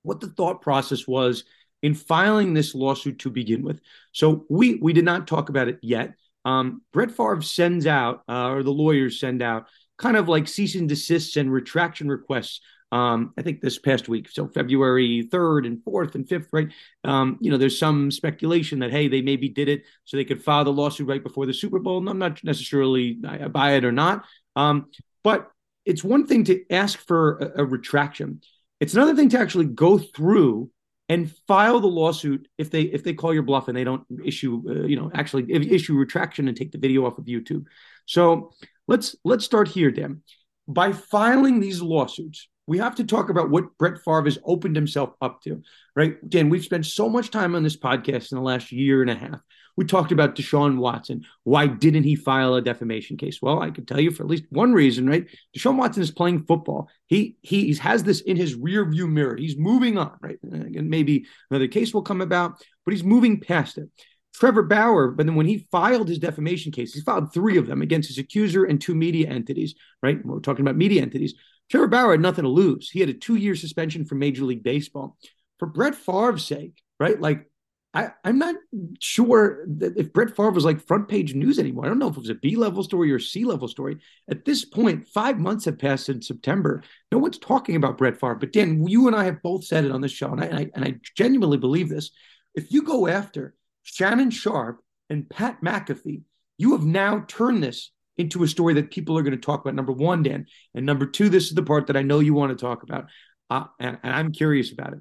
what 0.05 0.21
the 0.21 0.29
thought 0.29 0.63
process 0.63 1.07
was 1.07 1.45
in 1.83 1.93
filing 1.93 2.55
this 2.55 2.75
lawsuit 2.75 3.19
to 3.19 3.29
begin 3.29 3.63
with. 3.63 3.79
So 4.13 4.47
we 4.49 4.77
we 4.77 4.95
did 4.95 5.05
not 5.05 5.27
talk 5.27 5.51
about 5.51 5.69
it 5.69 5.81
yet 5.83 6.15
um, 6.47 6.83
Brett 6.93 7.11
Favre 7.11 7.43
sends 7.43 7.87
out, 7.89 8.23
uh, 8.29 8.51
or 8.51 8.63
the 8.63 8.71
lawyers 8.71 9.19
send 9.19 9.43
out, 9.43 9.67
kind 9.99 10.17
of 10.17 10.29
like 10.29 10.47
cease 10.47 10.77
and 10.77 10.89
desists 10.89 11.37
and 11.37 11.53
retraction 11.53 12.09
requests. 12.09 12.61
Um, 12.93 13.35
I 13.37 13.43
think 13.43 13.61
this 13.61 13.81
past 13.81 14.09
week, 14.09 14.29
so 14.31 14.47
February 14.47 15.29
3rd 15.29 15.67
and 15.67 15.79
4th 15.85 16.15
and 16.15 16.25
5th, 16.25 16.47
right? 16.53 16.69
Um, 17.03 17.37
you 17.41 17.51
know, 17.51 17.57
there's 17.57 17.81
some 17.81 18.13
speculation 18.13 18.79
that, 18.79 18.93
hey, 18.93 19.09
they 19.09 19.23
maybe 19.23 19.49
did 19.49 19.69
it 19.69 19.83
so 20.05 20.17
they 20.17 20.25
could 20.25 20.45
file 20.45 20.63
the 20.63 20.73
lawsuit 20.73 21.09
right 21.09 21.23
before 21.23 21.47
the 21.47 21.53
Super 21.53 21.81
Bowl. 21.81 21.99
And 21.99 22.09
I'm 22.09 22.21
not 22.21 22.45
necessarily 22.45 23.15
buy 23.15 23.73
it 23.73 23.85
or 23.85 23.91
not. 23.91 24.25
Um, 24.55 24.87
but 25.25 25.51
it's 25.85 26.05
one 26.05 26.29
thing 26.29 26.45
to 26.45 26.65
ask 26.71 26.97
for 27.01 27.39
a, 27.39 27.63
a 27.63 27.65
retraction, 27.65 28.41
it's 28.79 28.95
another 28.95 29.17
thing 29.17 29.31
to 29.31 29.39
actually 29.41 29.65
go 29.65 29.99
through 29.99 30.71
and 31.09 31.31
file 31.47 31.81
the 31.81 31.87
lawsuit 31.87 32.49
if 32.59 32.71
they 32.71 32.83
if 32.83 33.05
they 33.05 33.15
call 33.15 33.33
your 33.33 33.43
bluff 33.43 33.69
and 33.69 33.77
they 33.77 33.85
don't 33.85 34.05
issue 34.25 34.63
uh, 34.69 34.87
you 34.87 34.97
know 34.97 35.11
actually 35.15 35.51
issue 35.53 35.95
retraction 35.95 36.49
and 36.49 36.57
take 36.57 36.73
the 36.73 36.79
video 36.79 37.07
off 37.07 37.19
of 37.19 37.25
YouTube. 37.25 37.65
So 38.07 38.53
let's 38.89 39.17
let's 39.25 39.45
start 39.45 39.69
here, 39.69 39.91
Dan. 39.91 40.23
By 40.69 40.93
filing 40.93 41.61
these 41.61 41.81
lawsuits, 41.81 42.49
we 42.67 42.79
have 42.79 42.97
to 42.97 43.05
talk 43.05 43.29
about 43.29 43.51
what 43.51 43.77
Brett 43.79 43.99
Favre 44.05 44.25
has 44.25 44.39
opened 44.45 44.75
himself 44.75 45.11
up 45.21 45.41
to, 45.43 45.63
right? 45.95 46.17
Dan, 46.29 46.49
we've 46.49 46.65
spent 46.65 46.87
so 46.87 47.09
much 47.09 47.31
time 47.31 47.55
on 47.55 47.63
this 47.63 47.77
podcast 47.77 48.33
in 48.33 48.37
the 48.37 48.43
last 48.43 48.73
year 48.73 49.03
and 49.03 49.11
a 49.11 49.15
half. 49.15 49.41
We 49.77 49.85
talked 49.85 50.13
about 50.13 50.35
Deshaun 50.35 50.79
Watson. 50.79 51.25
Why 51.45 51.67
didn't 51.67 52.05
he 52.05 52.17
file 52.17 52.55
a 52.55 52.63
defamation 52.63 53.17
case? 53.17 53.41
Well, 53.43 53.61
I 53.61 53.71
could 53.71 53.87
tell 53.87 54.01
you 54.01 54.11
for 54.11 54.23
at 54.23 54.29
least 54.29 54.45
one 54.51 54.73
reason, 54.73 55.07
right? 55.07 55.27
Deshaun 55.57 55.77
Watson 55.77 56.03
is 56.03 56.11
playing 56.11 56.45
football. 56.45 56.89
He 57.07 57.37
he 57.43 57.75
has 57.75 58.03
this 58.03 58.21
in 58.21 58.37
his 58.37 58.55
rear 58.55 58.89
view 58.89 59.07
mirror. 59.07 59.37
He's 59.37 59.57
moving 59.57 59.99
on, 59.99 60.17
right? 60.21 60.39
And 60.43 60.89
maybe 60.89 61.27
another 61.51 61.69
case 61.69 61.93
will 61.93 62.03
come 62.03 62.21
about, 62.21 62.63
but 62.85 62.93
he's 62.93 63.05
moving 63.05 63.41
past 63.41 63.79
it. 63.79 63.91
Trevor 64.35 64.63
Bauer, 64.63 65.13
but 65.13 65.25
then 65.25 65.35
when 65.35 65.47
he 65.47 65.67
filed 65.71 66.09
his 66.09 66.19
defamation 66.19 66.71
case, 66.71 66.93
he 66.93 67.01
filed 67.01 67.33
three 67.33 67.57
of 67.57 67.67
them 67.67 67.81
against 67.81 68.09
his 68.09 68.19
accuser 68.19 68.65
and 68.65 68.79
two 68.79 68.95
media 68.95 69.29
entities, 69.31 69.75
right? 70.03 70.25
We're 70.25 70.41
talking 70.41 70.63
about 70.63 70.77
media 70.77 71.01
entities. 71.01 71.35
Trevor 71.71 71.89
Bauer 71.89 72.13
had 72.13 72.21
nothing 72.21 72.45
to 72.45 72.51
lose. 72.51 72.91
He 72.91 73.01
had 73.01 73.09
a 73.09 73.15
two 73.15 73.37
year 73.37 73.55
suspension 73.55 74.05
from 74.05 74.19
Major 74.19 74.45
League 74.45 74.63
Baseball. 74.63 75.17
For 75.59 75.67
Brett 75.67 75.95
Favre's 75.95 76.45
sake, 76.45 76.83
right? 77.01 77.19
Like, 77.19 77.51
I, 77.95 78.11
I'm 78.25 78.39
not 78.39 78.57
sure 79.01 79.65
that 79.79 79.97
if 79.97 80.13
Brett 80.13 80.37
Favre 80.37 80.51
was 80.51 80.67
like 80.67 80.87
front 80.87 81.09
page 81.09 81.35
news 81.35 81.59
anymore. 81.59 81.87
I 81.87 81.89
don't 81.89 81.99
know 81.99 82.09
if 82.09 82.17
it 82.17 82.21
was 82.21 82.29
a 82.29 82.35
B 82.35 82.55
level 82.57 82.83
story 82.83 83.11
or 83.11 83.19
C 83.19 83.45
level 83.45 83.69
story. 83.69 83.99
At 84.29 84.45
this 84.45 84.67
point, 84.67 85.09
five 85.09 85.39
months 85.39 85.65
have 85.65 85.79
passed 85.79 86.11
in 86.11 86.21
September. 86.21 86.83
No 87.11 87.19
one's 87.19 87.39
talking 87.39 87.75
about 87.75 87.97
Brett 87.97 88.21
Favre. 88.21 88.35
But 88.35 88.53
Dan, 88.53 88.87
you 88.87 89.07
and 89.07 89.17
I 89.17 89.25
have 89.25 89.41
both 89.43 89.65
said 89.65 89.87
it 89.87 89.93
on 89.93 90.03
this 90.03 90.13
show, 90.13 90.31
and 90.31 90.43
I, 90.43 90.47
and 90.47 90.59
I, 90.59 90.71
and 90.75 90.85
I 90.85 90.95
genuinely 91.17 91.57
believe 91.57 91.89
this. 91.89 92.11
If 92.55 92.71
you 92.71 92.83
go 92.83 93.09
after 93.09 93.55
Shannon 93.83 94.31
Sharpe 94.31 94.81
and 95.09 95.29
Pat 95.31 95.63
McAfee, 95.63 96.23
you 96.59 96.73
have 96.73 96.85
now 96.85 97.25
turned 97.29 97.63
this 97.63 97.93
into 98.19 98.43
a 98.43 98.49
story 98.49 98.75
that 98.75 98.91
people 98.91 99.17
are 99.17 99.23
going 99.23 99.33
to 99.33 99.39
talk 99.39 99.61
about. 99.61 99.75
Number 99.75 99.93
one, 99.93 100.23
Dan, 100.23 100.47
and 100.75 100.85
number 100.85 101.07
two, 101.07 101.29
this 101.29 101.47
is 101.47 101.55
the 101.55 101.63
part 101.63 101.87
that 101.87 101.97
I 101.97 102.03
know 102.03 102.21
you 102.21 102.35
want 102.35 102.57
to 102.57 102.63
talk 102.63 102.83
about, 102.83 103.07
uh, 103.49 103.65
and, 103.79 103.99
and 104.03 104.13
I'm 104.13 104.33
curious 104.33 104.73
about 104.73 104.93
it. 104.93 104.99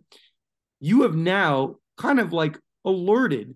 You 0.80 1.02
have 1.04 1.16
now 1.16 1.76
kind 1.98 2.20
of 2.20 2.34
like 2.34 2.60
alerted 2.86 3.56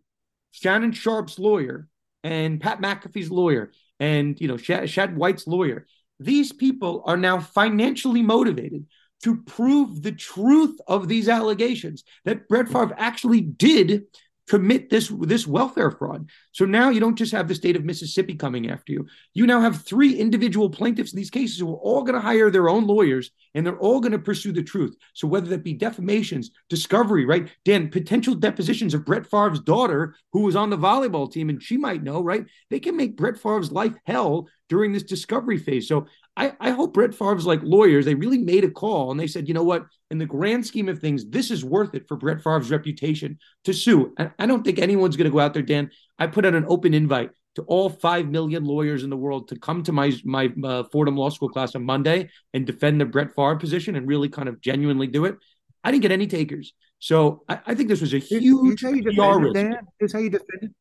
Shannon 0.52 0.92
Sharpe's 0.92 1.40
lawyer 1.40 1.88
and 2.24 2.60
Pat 2.60 2.82
McAfee's 2.82 3.32
lawyer 3.32 3.72
and 4.00 4.40
you 4.40 4.48
know 4.48 4.58
Shad, 4.58 4.90
Shad 4.90 5.16
White's 5.16 5.48
lawyer. 5.48 5.86
These 6.20 6.52
people 6.52 7.04
are 7.06 7.18
now 7.18 7.40
financially 7.40 8.22
motivated 8.22 8.86
to 9.24 9.38
prove 9.44 10.02
the 10.02 10.12
truth 10.12 10.78
of 10.88 11.08
these 11.08 11.30
allegations 11.30 12.04
that 12.26 12.48
Brett 12.48 12.68
Favre 12.68 12.96
actually 12.98 13.42
did 13.42 14.06
commit 14.50 14.90
this 14.90 15.12
this 15.22 15.46
welfare 15.46 15.92
fraud. 15.92 16.30
So 16.52 16.66
now 16.66 16.90
you 16.90 17.00
don't 17.00 17.18
just 17.18 17.32
have 17.32 17.48
the 17.48 17.54
state 17.56 17.76
of 17.76 17.86
Mississippi 17.86 18.34
coming 18.34 18.70
after 18.70 18.92
you. 18.92 19.08
You 19.36 19.46
now 19.46 19.62
have 19.62 19.84
three 19.84 20.16
individual 20.16 20.70
plaintiffs 20.70 21.14
in 21.14 21.18
these 21.18 21.30
cases 21.30 21.60
who 21.60 21.72
are 21.72 21.78
all 21.78 22.02
going 22.02 22.16
to 22.16 22.28
hire 22.28 22.50
their 22.50 22.68
own 22.68 22.88
lawyers 22.88 23.30
and 23.54 23.66
they're 23.66 23.78
all 23.78 24.00
going 24.00 24.12
to 24.12 24.20
pursue 24.20 24.52
the 24.52 24.64
truth. 24.64 24.96
So 25.14 25.28
whether 25.28 25.48
that 25.50 25.64
be 25.64 25.74
defamations, 25.74 26.50
discovery, 26.68 27.26
right? 27.26 27.48
Dan, 27.64 27.90
potential 27.90 28.34
depositions 28.34 28.96
of 28.96 29.06
Brett 29.06 29.28
Favre's 29.28 29.62
daughter 29.62 30.16
who 30.34 30.42
was 30.42 30.56
on 30.56 30.72
the 30.72 30.78
volleyball 30.78 31.32
team 31.32 31.50
and 31.50 31.62
she 31.62 31.78
might 31.78 32.04
know, 32.04 32.22
right? 32.22 32.46
They 32.72 32.80
can 32.80 32.98
make 32.98 33.18
Brett 33.18 33.38
Favre's 33.38 33.72
life 33.72 33.94
hell 34.04 34.48
during 34.70 34.94
this 34.94 35.04
discovery 35.04 35.58
phase. 35.58 35.88
So 35.88 36.06
I, 36.38 36.54
I 36.60 36.70
hope 36.70 36.94
Brett 36.94 37.14
Favre's 37.14 37.46
like 37.46 37.60
lawyers, 37.64 38.06
they 38.06 38.16
really 38.16 38.38
made 38.38 38.64
a 38.64 38.72
call 38.72 39.12
and 39.12 39.20
they 39.20 39.28
said, 39.28 39.48
you 39.48 39.54
know 39.54 39.64
what, 39.64 39.86
in 40.10 40.20
the 40.20 40.26
grand 40.26 40.66
scheme 40.66 40.88
of 40.88 41.00
things, 41.00 41.28
this 41.28 41.52
is 41.52 41.66
worth 41.66 41.96
it 41.96 42.08
for 42.08 42.16
Brett 42.16 42.42
Favre's 42.42 42.72
reputation 42.72 43.40
to 43.66 43.74
sue. 43.74 44.14
And 44.18 44.32
I 44.40 44.46
don't 44.46 44.64
think 44.64 44.80
anyone's 44.80 45.18
going 45.18 45.26
to 45.26 45.32
go 45.32 45.40
out 45.40 45.54
there, 45.54 45.64
Dan. 45.64 45.92
I 46.18 46.28
put 46.28 46.46
out 46.46 46.56
an 46.56 46.66
open 46.68 46.94
invite 46.94 47.32
to 47.56 47.64
all 47.64 47.90
five 47.90 48.28
million 48.30 48.64
lawyers 48.64 49.04
in 49.04 49.10
the 49.10 49.18
world 49.18 49.50
to 49.50 49.60
come 49.60 49.84
to 49.84 49.92
my 49.92 50.14
my 50.24 50.50
uh, 50.64 50.84
Fordham 50.92 51.18
Law 51.18 51.30
School 51.30 51.50
class 51.50 51.76
on 51.76 51.84
Monday 51.84 52.30
and 52.54 52.66
defend 52.66 53.02
the 53.02 53.06
Brett 53.06 53.34
Favre 53.36 53.58
position 53.58 53.96
and 53.96 54.08
really 54.08 54.30
kind 54.30 54.48
of 54.48 54.62
genuinely 54.62 55.08
do 55.08 55.26
it. 55.26 55.36
I 55.84 55.92
didn't 55.92 56.04
get 56.04 56.12
any 56.12 56.28
takers, 56.28 56.74
so 57.00 57.44
I, 57.50 57.60
I 57.68 57.76
think 57.76 57.90
this 57.90 58.02
was 58.02 58.14
a 58.14 58.20
huge 58.20 58.82
PR 58.82 59.40
risk. 59.40 59.56
Here's 60.00 60.14
how 60.14 60.20
you 60.20 60.30
defend 60.30 60.64
it. 60.64 60.72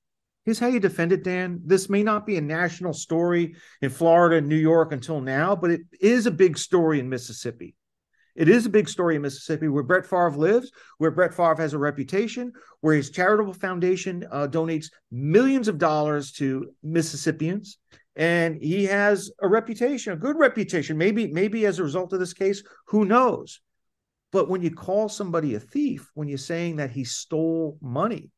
Here's 0.48 0.58
how 0.58 0.68
you 0.68 0.80
defend 0.80 1.12
it, 1.12 1.24
Dan. 1.24 1.60
This 1.62 1.90
may 1.90 2.02
not 2.02 2.24
be 2.24 2.38
a 2.38 2.40
national 2.40 2.94
story 2.94 3.54
in 3.82 3.90
Florida 3.90 4.36
and 4.36 4.48
New 4.48 4.56
York 4.56 4.92
until 4.92 5.20
now, 5.20 5.54
but 5.54 5.70
it 5.70 5.82
is 6.00 6.24
a 6.24 6.30
big 6.30 6.56
story 6.56 7.00
in 7.00 7.10
Mississippi. 7.10 7.76
It 8.34 8.48
is 8.48 8.64
a 8.64 8.70
big 8.70 8.88
story 8.88 9.16
in 9.16 9.20
Mississippi 9.20 9.68
where 9.68 9.82
Brett 9.82 10.06
Favre 10.06 10.30
lives, 10.30 10.72
where 10.96 11.10
Brett 11.10 11.34
Favre 11.34 11.56
has 11.58 11.74
a 11.74 11.78
reputation, 11.78 12.50
where 12.80 12.96
his 12.96 13.10
charitable 13.10 13.52
foundation 13.52 14.26
uh, 14.32 14.48
donates 14.50 14.86
millions 15.12 15.68
of 15.68 15.76
dollars 15.76 16.32
to 16.38 16.72
Mississippians. 16.82 17.76
And 18.16 18.56
he 18.56 18.84
has 18.86 19.30
a 19.42 19.48
reputation, 19.48 20.14
a 20.14 20.16
good 20.16 20.38
reputation. 20.38 20.96
Maybe, 20.96 21.26
maybe 21.26 21.66
as 21.66 21.78
a 21.78 21.82
result 21.84 22.14
of 22.14 22.20
this 22.20 22.32
case, 22.32 22.62
who 22.86 23.04
knows? 23.04 23.60
But 24.32 24.48
when 24.48 24.62
you 24.62 24.70
call 24.70 25.10
somebody 25.10 25.56
a 25.56 25.60
thief, 25.60 26.10
when 26.14 26.26
you're 26.26 26.38
saying 26.38 26.76
that 26.76 26.92
he 26.92 27.04
stole 27.04 27.76
money, 27.82 28.30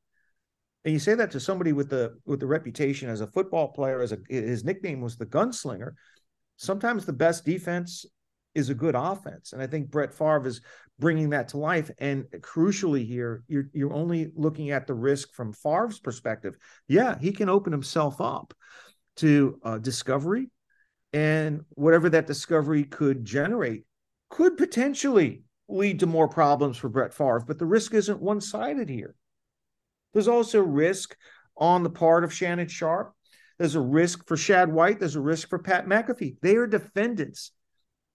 and 0.84 0.94
you 0.94 0.98
say 0.98 1.14
that 1.14 1.30
to 1.32 1.40
somebody 1.40 1.72
with 1.72 1.90
the 1.90 2.16
with 2.24 2.40
the 2.40 2.46
reputation 2.46 3.08
as 3.08 3.20
a 3.20 3.26
football 3.26 3.68
player, 3.68 4.00
as 4.00 4.12
a 4.12 4.18
his 4.28 4.64
nickname 4.64 5.00
was 5.00 5.16
the 5.16 5.26
gunslinger. 5.26 5.92
Sometimes 6.56 7.04
the 7.04 7.12
best 7.12 7.44
defense 7.44 8.06
is 8.54 8.70
a 8.70 8.74
good 8.74 8.94
offense, 8.94 9.52
and 9.52 9.62
I 9.62 9.66
think 9.66 9.90
Brett 9.90 10.12
Favre 10.12 10.46
is 10.46 10.60
bringing 10.98 11.30
that 11.30 11.48
to 11.48 11.58
life. 11.58 11.90
And 11.98 12.24
crucially, 12.40 13.06
here 13.06 13.44
you're 13.46 13.66
you're 13.72 13.92
only 13.92 14.32
looking 14.34 14.70
at 14.70 14.86
the 14.86 14.94
risk 14.94 15.34
from 15.34 15.52
Favre's 15.52 15.98
perspective. 15.98 16.56
Yeah, 16.88 17.18
he 17.18 17.32
can 17.32 17.48
open 17.48 17.72
himself 17.72 18.20
up 18.20 18.54
to 19.16 19.60
uh, 19.62 19.78
discovery, 19.78 20.48
and 21.12 21.60
whatever 21.70 22.08
that 22.10 22.26
discovery 22.26 22.84
could 22.84 23.24
generate 23.24 23.84
could 24.30 24.56
potentially 24.56 25.42
lead 25.68 26.00
to 26.00 26.06
more 26.06 26.28
problems 26.28 26.78
for 26.78 26.88
Brett 26.88 27.12
Favre. 27.12 27.44
But 27.46 27.58
the 27.58 27.66
risk 27.66 27.92
isn't 27.92 28.22
one 28.22 28.40
sided 28.40 28.88
here. 28.88 29.14
There's 30.12 30.28
also 30.28 30.60
risk 30.60 31.16
on 31.56 31.82
the 31.82 31.90
part 31.90 32.24
of 32.24 32.32
Shannon 32.32 32.68
Sharpe. 32.68 33.14
There's 33.58 33.74
a 33.74 33.80
risk 33.80 34.26
for 34.26 34.36
Shad 34.36 34.72
White. 34.72 34.98
There's 34.98 35.16
a 35.16 35.20
risk 35.20 35.48
for 35.48 35.58
Pat 35.58 35.86
McAfee. 35.86 36.36
They 36.40 36.56
are 36.56 36.66
defendants 36.66 37.52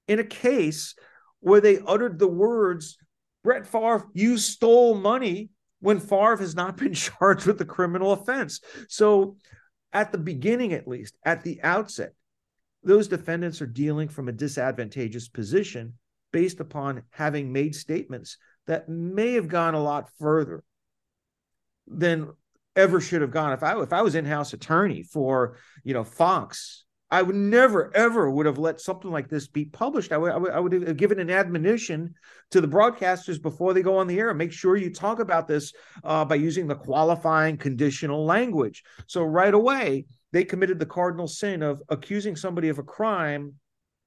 in 0.08 0.20
a 0.20 0.24
case 0.24 0.96
where 1.40 1.62
they 1.62 1.80
uttered 1.86 2.18
the 2.18 2.28
words, 2.28 2.98
Brett 3.44 3.68
Favre, 3.68 4.08
you 4.14 4.38
stole 4.38 4.96
money 4.96 5.52
when 5.80 6.00
Favre 6.00 6.38
has 6.38 6.56
not 6.56 6.78
been 6.78 6.94
charged 6.94 7.46
with 7.46 7.62
a 7.62 7.66
criminal 7.66 8.12
offense. 8.12 8.62
So, 8.90 9.38
at 9.94 10.12
the 10.12 10.18
beginning, 10.18 10.74
at 10.74 10.88
least, 10.88 11.16
at 11.24 11.44
the 11.44 11.62
outset, 11.64 12.14
those 12.84 13.08
defendants 13.08 13.62
are 13.62 13.68
dealing 13.68 14.10
from 14.10 14.28
a 14.28 14.34
disadvantageous 14.34 15.30
position 15.30 15.94
based 16.34 16.60
upon 16.60 17.04
having 17.12 17.54
made 17.54 17.76
statements 17.76 18.38
that 18.68 18.90
may 18.90 19.34
have 19.34 19.48
gone 19.48 19.74
a 19.74 19.82
lot 19.82 20.10
further 20.20 20.64
than 21.88 22.32
ever 22.76 23.00
should 23.00 23.22
have 23.22 23.32
gone. 23.32 23.54
If 23.54 23.64
I 23.64 23.82
if 23.82 23.94
I 23.94 24.02
was 24.02 24.16
in-house 24.16 24.54
attorney 24.54 25.04
for 25.04 25.58
you 25.84 25.94
know 25.94 26.04
Fox, 26.04 26.86
I 27.12 27.22
would 27.22 27.36
never 27.36 27.96
ever 27.96 28.30
would 28.30 28.46
have 28.46 28.58
let 28.58 28.82
something 28.82 29.12
like 29.12 29.30
this 29.30 29.48
be 29.48 29.66
published. 29.66 30.12
I 30.12 30.18
would 30.18 30.32
I 30.32 30.38
would, 30.38 30.52
I 30.52 30.60
would 30.60 30.74
have 30.74 30.98
given 30.98 31.20
an 31.20 31.30
admonition 31.30 32.14
to 32.52 32.62
the 32.62 32.68
broadcasters 32.68 33.42
before 33.42 33.74
they 33.74 33.82
go 33.82 33.98
on 33.98 34.08
the 34.08 34.20
air. 34.20 34.34
Make 34.34 34.52
sure 34.52 34.76
you 34.76 34.94
talk 34.94 35.20
about 35.20 35.48
this 35.48 35.74
uh, 36.04 36.26
by 36.26 36.36
using 36.36 36.68
the 36.68 36.76
qualifying 36.76 37.58
conditional 37.58 38.26
language. 38.26 38.84
So 39.08 39.24
right 39.24 39.54
away 39.54 40.06
they 40.32 40.44
committed 40.44 40.80
the 40.80 40.86
cardinal 40.86 41.28
sin 41.28 41.64
of 41.64 41.82
accusing 41.88 42.36
somebody 42.36 42.70
of 42.70 42.80
a 42.80 42.84
crime 42.84 43.54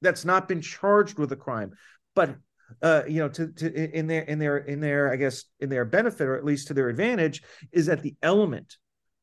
that's 0.03 0.25
not 0.25 0.47
been 0.47 0.61
charged 0.61 1.19
with 1.19 1.33
a 1.33 1.37
crime. 1.37 1.73
But 2.15 2.37
uh, 2.83 3.03
you 3.07 3.21
know, 3.21 3.29
to, 3.29 3.49
to 3.49 3.97
in 3.99 4.07
their 4.07 4.23
in 4.23 4.39
their 4.39 4.59
in 4.59 4.81
their 4.81 5.13
I 5.13 5.17
guess 5.17 5.45
in 5.61 5.69
their 5.69 5.85
benefit 5.85 6.27
or 6.27 6.37
at 6.37 6.45
least 6.45 6.69
to 6.69 6.75
their 6.75 6.89
advantage 6.89 7.43
is 7.73 7.87
that 7.87 8.03
the 8.03 8.17
element 8.23 8.77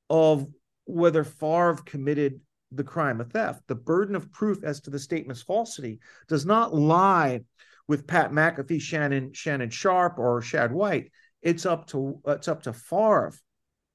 of 0.09 0.47
whether 0.85 1.23
Favre 1.23 1.79
committed 1.85 2.39
the 2.71 2.83
crime 2.83 3.21
of 3.21 3.31
theft, 3.31 3.61
the 3.67 3.75
burden 3.75 4.15
of 4.15 4.31
proof 4.31 4.63
as 4.63 4.81
to 4.81 4.89
the 4.89 4.99
statement's 4.99 5.41
falsity 5.41 5.99
does 6.27 6.45
not 6.45 6.73
lie 6.73 7.41
with 7.87 8.07
Pat 8.07 8.31
McAfee, 8.31 8.81
Shannon 8.81 9.33
Shannon 9.33 9.69
Sharpe, 9.69 10.19
or 10.19 10.41
Shad 10.41 10.71
White. 10.71 11.11
It's 11.41 11.65
up 11.65 11.87
to 11.87 12.21
it's 12.25 12.47
up 12.47 12.63
to 12.63 12.73
Favre 12.73 13.33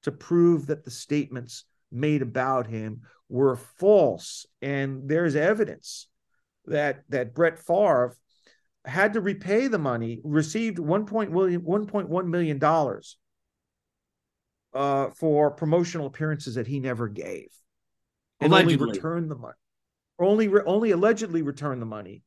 to 0.03 0.11
prove 0.11 0.67
that 0.67 0.83
the 0.83 0.91
statements 0.91 1.65
made 1.91 2.21
about 2.21 2.67
him 2.67 3.01
were 3.29 3.55
false, 3.55 4.45
and 4.61 5.07
there's 5.07 5.35
evidence 5.35 6.07
that 6.65 7.03
that 7.09 7.33
Brett 7.33 7.59
Favre 7.59 8.15
had 8.85 9.13
to 9.13 9.21
repay 9.21 9.67
the 9.67 9.77
money, 9.77 10.19
received 10.23 10.77
$1.1 10.77 12.25
million 12.27 12.63
uh, 14.73 15.09
for 15.11 15.51
promotional 15.51 16.07
appearances 16.07 16.55
that 16.55 16.67
he 16.67 16.79
never 16.79 17.07
gave, 17.07 17.49
and 18.39 18.51
allegedly. 18.51 18.73
only 18.75 18.91
returned 18.91 19.29
the 19.29 19.35
money, 19.35 19.53
only 20.19 20.47
re- 20.47 20.63
only 20.65 20.91
allegedly 20.91 21.41
returned 21.41 21.81
the 21.81 21.85
money. 21.85 22.23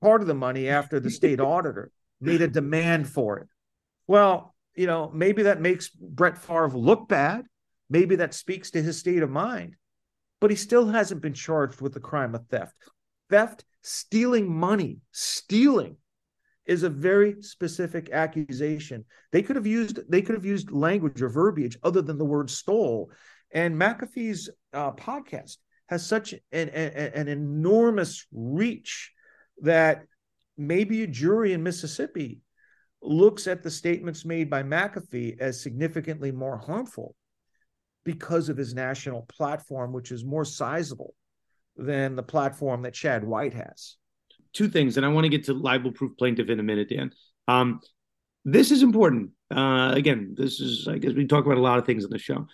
Part 0.00 0.22
of 0.22 0.26
the 0.26 0.34
money 0.34 0.68
after 0.68 0.98
the 0.98 1.10
state 1.10 1.40
auditor 1.40 1.92
made 2.20 2.40
a 2.40 2.48
demand 2.48 3.08
for 3.08 3.38
it. 3.38 3.48
Well, 4.06 4.54
you 4.74 4.86
know, 4.86 5.10
maybe 5.14 5.44
that 5.44 5.60
makes 5.60 5.88
Brett 5.90 6.38
Favre 6.38 6.70
look 6.70 7.08
bad. 7.08 7.44
Maybe 7.90 8.16
that 8.16 8.34
speaks 8.34 8.70
to 8.70 8.82
his 8.82 8.98
state 8.98 9.22
of 9.22 9.30
mind, 9.30 9.76
but 10.40 10.50
he 10.50 10.56
still 10.56 10.88
hasn't 10.88 11.20
been 11.20 11.34
charged 11.34 11.80
with 11.80 11.92
the 11.92 12.00
crime 12.00 12.34
of 12.34 12.46
theft. 12.46 12.74
Theft 13.28 13.64
Stealing 13.82 14.48
money, 14.48 14.98
stealing 15.10 15.96
is 16.66 16.84
a 16.84 16.90
very 16.90 17.42
specific 17.42 18.10
accusation. 18.12 19.04
They 19.32 19.42
could 19.42 19.56
have 19.56 19.66
used 19.66 20.00
they 20.08 20.22
could 20.22 20.36
have 20.36 20.44
used 20.44 20.70
language 20.70 21.20
or 21.20 21.28
verbiage 21.28 21.76
other 21.82 22.02
than 22.02 22.18
the 22.18 22.24
word 22.24 22.48
stole. 22.50 23.10
And 23.52 23.74
McAfee's 23.74 24.48
uh, 24.72 24.92
podcast 24.92 25.56
has 25.88 26.06
such 26.06 26.32
an, 26.32 26.68
an, 26.68 27.12
an 27.14 27.28
enormous 27.28 28.26
reach 28.32 29.12
that 29.62 30.04
maybe 30.56 31.02
a 31.02 31.06
jury 31.06 31.52
in 31.52 31.62
Mississippi 31.62 32.40
looks 33.02 33.46
at 33.48 33.62
the 33.62 33.70
statements 33.70 34.24
made 34.24 34.48
by 34.48 34.62
McAfee 34.62 35.40
as 35.40 35.60
significantly 35.60 36.30
more 36.30 36.56
harmful 36.56 37.16
because 38.04 38.48
of 38.48 38.56
his 38.56 38.74
national 38.74 39.22
platform, 39.22 39.92
which 39.92 40.12
is 40.12 40.24
more 40.24 40.44
sizable 40.44 41.14
than 41.76 42.16
the 42.16 42.22
platform 42.22 42.82
that 42.82 42.96
Shad 42.96 43.24
White 43.24 43.54
has. 43.54 43.96
Two 44.52 44.68
things, 44.68 44.96
and 44.96 45.06
I 45.06 45.08
want 45.08 45.24
to 45.24 45.30
get 45.30 45.44
to 45.44 45.54
libel 45.54 45.92
proof 45.92 46.16
plaintiff 46.18 46.50
in 46.50 46.60
a 46.60 46.62
minute, 46.62 46.90
Dan. 46.90 47.12
Um, 47.48 47.80
this 48.44 48.70
is 48.70 48.82
important. 48.82 49.30
Uh, 49.54 49.92
again, 49.94 50.34
this 50.36 50.60
is, 50.60 50.88
I 50.88 50.98
guess 50.98 51.12
we 51.12 51.26
talk 51.26 51.46
about 51.46 51.58
a 51.58 51.62
lot 51.62 51.78
of 51.78 51.86
things 51.86 52.04
on 52.04 52.10
the 52.10 52.18
show. 52.18 52.46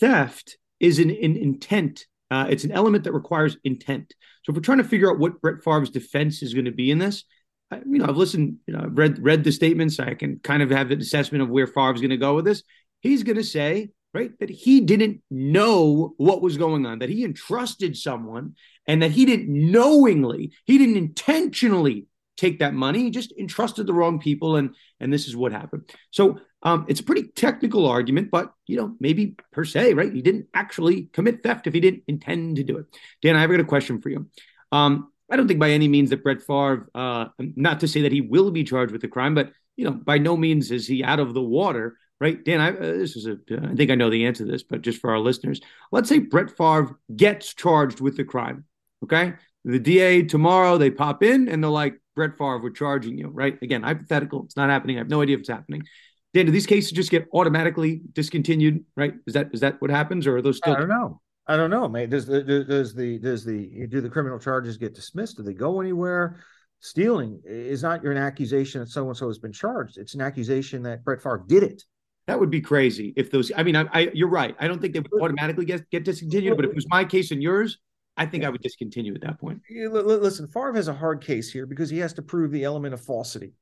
Theft 0.00 0.56
is 0.80 0.98
an, 0.98 1.10
an 1.10 1.36
intent, 1.36 2.06
uh, 2.30 2.46
it's 2.48 2.64
an 2.64 2.72
element 2.72 3.04
that 3.04 3.12
requires 3.12 3.56
intent. 3.64 4.14
So 4.44 4.50
if 4.50 4.56
we're 4.56 4.62
trying 4.62 4.78
to 4.78 4.84
figure 4.84 5.10
out 5.10 5.18
what 5.18 5.40
Brett 5.40 5.62
Favre's 5.62 5.90
defense 5.90 6.42
is 6.42 6.54
going 6.54 6.64
to 6.64 6.72
be 6.72 6.90
in 6.90 6.98
this, 6.98 7.24
I, 7.70 7.76
you 7.78 7.98
know, 7.98 8.06
I've 8.06 8.16
listened, 8.16 8.56
you 8.66 8.74
know, 8.74 8.80
I've 8.84 8.96
read 8.96 9.22
read 9.22 9.44
the 9.44 9.52
statements. 9.52 9.98
I 9.98 10.14
can 10.14 10.38
kind 10.38 10.62
of 10.62 10.70
have 10.70 10.90
an 10.90 11.00
assessment 11.00 11.42
of 11.42 11.48
where 11.48 11.66
Favre's 11.66 12.00
going 12.00 12.10
to 12.10 12.16
go 12.16 12.34
with 12.34 12.44
this. 12.44 12.62
He's 13.00 13.22
going 13.22 13.36
to 13.36 13.44
say 13.44 13.90
right? 14.14 14.38
That 14.40 14.50
he 14.50 14.80
didn't 14.80 15.22
know 15.30 16.14
what 16.16 16.42
was 16.42 16.56
going 16.56 16.86
on, 16.86 17.00
that 17.00 17.08
he 17.08 17.24
entrusted 17.24 17.96
someone 17.96 18.54
and 18.86 19.02
that 19.02 19.10
he 19.10 19.24
didn't 19.24 19.48
knowingly, 19.48 20.52
he 20.64 20.78
didn't 20.78 20.96
intentionally 20.96 22.06
take 22.36 22.58
that 22.58 22.74
money. 22.74 23.02
He 23.02 23.10
just 23.10 23.32
entrusted 23.38 23.86
the 23.86 23.94
wrong 23.94 24.18
people, 24.18 24.56
and 24.56 24.74
and 25.00 25.12
this 25.12 25.26
is 25.26 25.36
what 25.36 25.52
happened. 25.52 25.90
So 26.10 26.38
um, 26.62 26.86
it's 26.88 27.00
a 27.00 27.04
pretty 27.04 27.28
technical 27.28 27.86
argument, 27.86 28.30
but 28.30 28.52
you 28.66 28.76
know 28.76 28.94
maybe 29.00 29.36
per 29.52 29.64
se, 29.64 29.94
right? 29.94 30.12
He 30.12 30.22
didn't 30.22 30.48
actually 30.54 31.04
commit 31.12 31.42
theft 31.42 31.66
if 31.66 31.74
he 31.74 31.80
didn't 31.80 32.04
intend 32.06 32.56
to 32.56 32.64
do 32.64 32.78
it. 32.78 32.86
Dan, 33.22 33.36
I've 33.36 33.50
got 33.50 33.60
a 33.60 33.64
question 33.64 34.00
for 34.00 34.10
you. 34.10 34.28
Um, 34.72 35.10
I 35.30 35.36
don't 35.36 35.48
think 35.48 35.60
by 35.60 35.70
any 35.70 35.88
means 35.88 36.10
that 36.10 36.22
Brett 36.22 36.42
Favre, 36.42 36.88
uh, 36.94 37.26
not 37.38 37.80
to 37.80 37.88
say 37.88 38.02
that 38.02 38.12
he 38.12 38.20
will 38.20 38.50
be 38.50 38.64
charged 38.64 38.92
with 38.92 39.00
the 39.00 39.08
crime, 39.08 39.34
but 39.34 39.52
you 39.76 39.84
know 39.84 39.92
by 39.92 40.18
no 40.18 40.36
means 40.36 40.70
is 40.70 40.86
he 40.86 41.02
out 41.02 41.20
of 41.20 41.34
the 41.34 41.42
water 41.42 41.96
right? 42.20 42.42
Dan, 42.44 42.60
I, 42.60 42.70
uh, 42.70 42.92
this 42.98 43.16
is 43.16 43.26
a, 43.26 43.38
I 43.62 43.74
think 43.74 43.90
I 43.90 43.94
know 43.94 44.10
the 44.10 44.26
answer 44.26 44.44
to 44.44 44.50
this, 44.50 44.62
but 44.62 44.82
just 44.82 45.00
for 45.00 45.10
our 45.10 45.18
listeners, 45.18 45.60
let's 45.92 46.08
say 46.08 46.18
Brett 46.18 46.56
Favre 46.56 46.98
gets 47.14 47.54
charged 47.54 48.00
with 48.00 48.16
the 48.16 48.24
crime. 48.24 48.64
Okay. 49.04 49.34
The 49.64 49.78
DA 49.78 50.22
tomorrow, 50.22 50.78
they 50.78 50.90
pop 50.90 51.22
in 51.22 51.48
and 51.48 51.62
they're 51.62 51.70
like, 51.70 52.00
Brett 52.14 52.38
Favre, 52.38 52.60
we're 52.62 52.70
charging 52.70 53.18
you, 53.18 53.28
right? 53.28 53.58
Again, 53.62 53.82
hypothetical. 53.82 54.44
It's 54.44 54.56
not 54.56 54.70
happening. 54.70 54.96
I 54.96 55.00
have 55.00 55.10
no 55.10 55.22
idea 55.22 55.34
if 55.34 55.40
it's 55.40 55.48
happening. 55.48 55.82
Dan, 56.32 56.46
do 56.46 56.52
these 56.52 56.66
cases 56.66 56.92
just 56.92 57.10
get 57.10 57.26
automatically 57.32 58.00
discontinued, 58.12 58.84
right? 58.96 59.14
Is 59.26 59.34
that 59.34 59.50
is 59.52 59.60
that 59.60 59.80
what 59.80 59.90
happens, 59.90 60.26
or 60.26 60.36
are 60.36 60.42
those 60.42 60.58
still? 60.58 60.74
I 60.74 60.78
don't 60.78 60.88
know. 60.88 61.20
I 61.46 61.56
don't 61.56 61.70
know, 61.70 61.88
mate. 61.88 62.10
Does 62.10 62.26
the 62.26 62.42
does 62.42 62.94
the 62.94 63.18
does 63.18 63.44
the 63.44 63.86
do 63.86 64.00
the 64.00 64.10
criminal 64.10 64.38
charges 64.38 64.76
get 64.76 64.94
dismissed? 64.94 65.36
Do 65.36 65.42
they 65.42 65.54
go 65.54 65.80
anywhere? 65.80 66.40
Stealing 66.80 67.40
is 67.44 67.82
not 67.82 68.04
an 68.04 68.16
accusation 68.16 68.80
that 68.80 68.88
so 68.88 69.06
and 69.08 69.16
so 69.16 69.28
has 69.28 69.38
been 69.38 69.52
charged. 69.52 69.96
It's 69.96 70.14
an 70.14 70.20
accusation 70.20 70.82
that 70.82 71.04
Brett 71.04 71.22
Favre 71.22 71.42
did 71.46 71.62
it. 71.62 71.82
That 72.26 72.40
would 72.40 72.50
be 72.50 72.60
crazy 72.60 73.12
if 73.16 73.30
those. 73.30 73.52
I 73.56 73.62
mean, 73.62 73.76
I, 73.76 73.86
I, 73.92 74.10
you're 74.12 74.28
right. 74.28 74.56
I 74.58 74.66
don't 74.66 74.80
think 74.80 74.94
they 74.94 75.00
would 75.00 75.22
automatically 75.22 75.64
get 75.64 75.88
get 75.90 76.04
discontinued. 76.04 76.56
But 76.56 76.64
if 76.64 76.72
it 76.72 76.74
was 76.74 76.88
my 76.88 77.04
case 77.04 77.30
and 77.30 77.42
yours, 77.42 77.78
I 78.16 78.26
think 78.26 78.44
I 78.44 78.48
would 78.48 78.62
discontinue 78.62 79.14
at 79.14 79.20
that 79.20 79.38
point. 79.38 79.60
Listen, 79.70 80.48
Favre 80.48 80.74
has 80.74 80.88
a 80.88 80.94
hard 80.94 81.22
case 81.22 81.52
here 81.52 81.66
because 81.66 81.88
he 81.88 81.98
has 81.98 82.14
to 82.14 82.22
prove 82.22 82.50
the 82.50 82.64
element 82.64 82.94
of 82.94 83.00
falsity, 83.00 83.52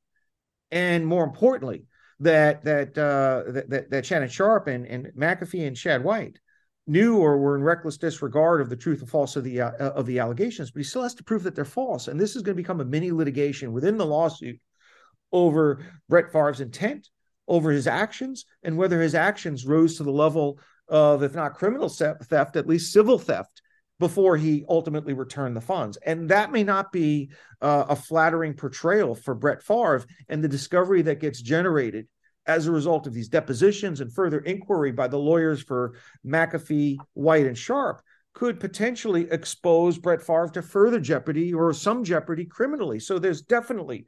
and 0.71 1.05
more 1.05 1.23
importantly, 1.23 1.85
that 2.21 2.63
that 2.63 2.97
uh, 2.97 3.51
that, 3.67 3.91
that, 3.91 4.05
Shannon 4.05 4.29
Sharpe 4.29 4.67
and, 4.67 4.87
and 4.87 5.11
McAfee 5.15 5.67
and 5.67 5.77
Shad 5.77 6.03
White 6.03 6.39
knew 6.87 7.17
or 7.17 7.37
were 7.37 7.55
in 7.55 7.63
reckless 7.63 7.97
disregard 7.97 8.61
of 8.61 8.69
the 8.69 8.75
truth 8.75 9.03
or 9.03 9.07
false 9.07 9.35
of 9.35 9.43
the 9.43 9.61
uh, 9.61 9.71
of 9.71 10.07
the 10.07 10.17
allegations. 10.17 10.71
But 10.71 10.79
he 10.79 10.85
still 10.85 11.03
has 11.03 11.15
to 11.15 11.23
prove 11.23 11.43
that 11.43 11.53
they're 11.53 11.65
false, 11.65 12.07
and 12.07 12.19
this 12.19 12.35
is 12.35 12.41
going 12.41 12.55
to 12.55 12.63
become 12.63 12.81
a 12.81 12.85
mini 12.85 13.11
litigation 13.11 13.73
within 13.73 13.97
the 13.97 14.05
lawsuit 14.05 14.59
over 15.31 15.85
Brett 16.09 16.31
Favre's 16.31 16.61
intent 16.61 17.09
over 17.47 17.71
his 17.71 17.87
actions 17.87 18.45
and 18.63 18.77
whether 18.77 19.01
his 19.01 19.15
actions 19.15 19.65
rose 19.65 19.97
to 19.97 20.03
the 20.03 20.11
level 20.11 20.59
of, 20.87 21.23
if 21.23 21.33
not 21.35 21.55
criminal 21.55 21.89
theft, 21.89 22.55
at 22.55 22.67
least 22.67 22.93
civil 22.93 23.17
theft 23.17 23.61
before 23.99 24.35
he 24.35 24.65
ultimately 24.67 25.13
returned 25.13 25.55
the 25.55 25.61
funds. 25.61 25.97
And 26.05 26.29
that 26.29 26.51
may 26.51 26.63
not 26.63 26.91
be 26.91 27.31
uh, 27.61 27.85
a 27.89 27.95
flattering 27.95 28.53
portrayal 28.53 29.15
for 29.15 29.33
Brett 29.33 29.63
Favre 29.63 30.05
and 30.27 30.43
the 30.43 30.49
discovery 30.49 31.01
that 31.03 31.21
gets 31.21 31.41
generated 31.41 32.07
as 32.45 32.67
a 32.67 32.71
result 32.71 33.07
of 33.07 33.13
these 33.13 33.29
depositions 33.29 34.01
and 34.01 34.13
further 34.13 34.39
inquiry 34.39 34.91
by 34.91 35.07
the 35.07 35.17
lawyers 35.17 35.63
for 35.63 35.95
McAfee, 36.25 36.97
White, 37.13 37.47
and 37.47 37.57
Sharpe 37.57 38.01
could 38.33 38.59
potentially 38.59 39.27
expose 39.31 39.97
Brett 39.97 40.21
Favre 40.21 40.49
to 40.53 40.61
further 40.61 40.99
jeopardy 40.99 41.53
or 41.53 41.73
some 41.73 42.03
jeopardy 42.03 42.45
criminally. 42.45 42.99
So 42.99 43.17
there's 43.17 43.41
definitely 43.41 44.05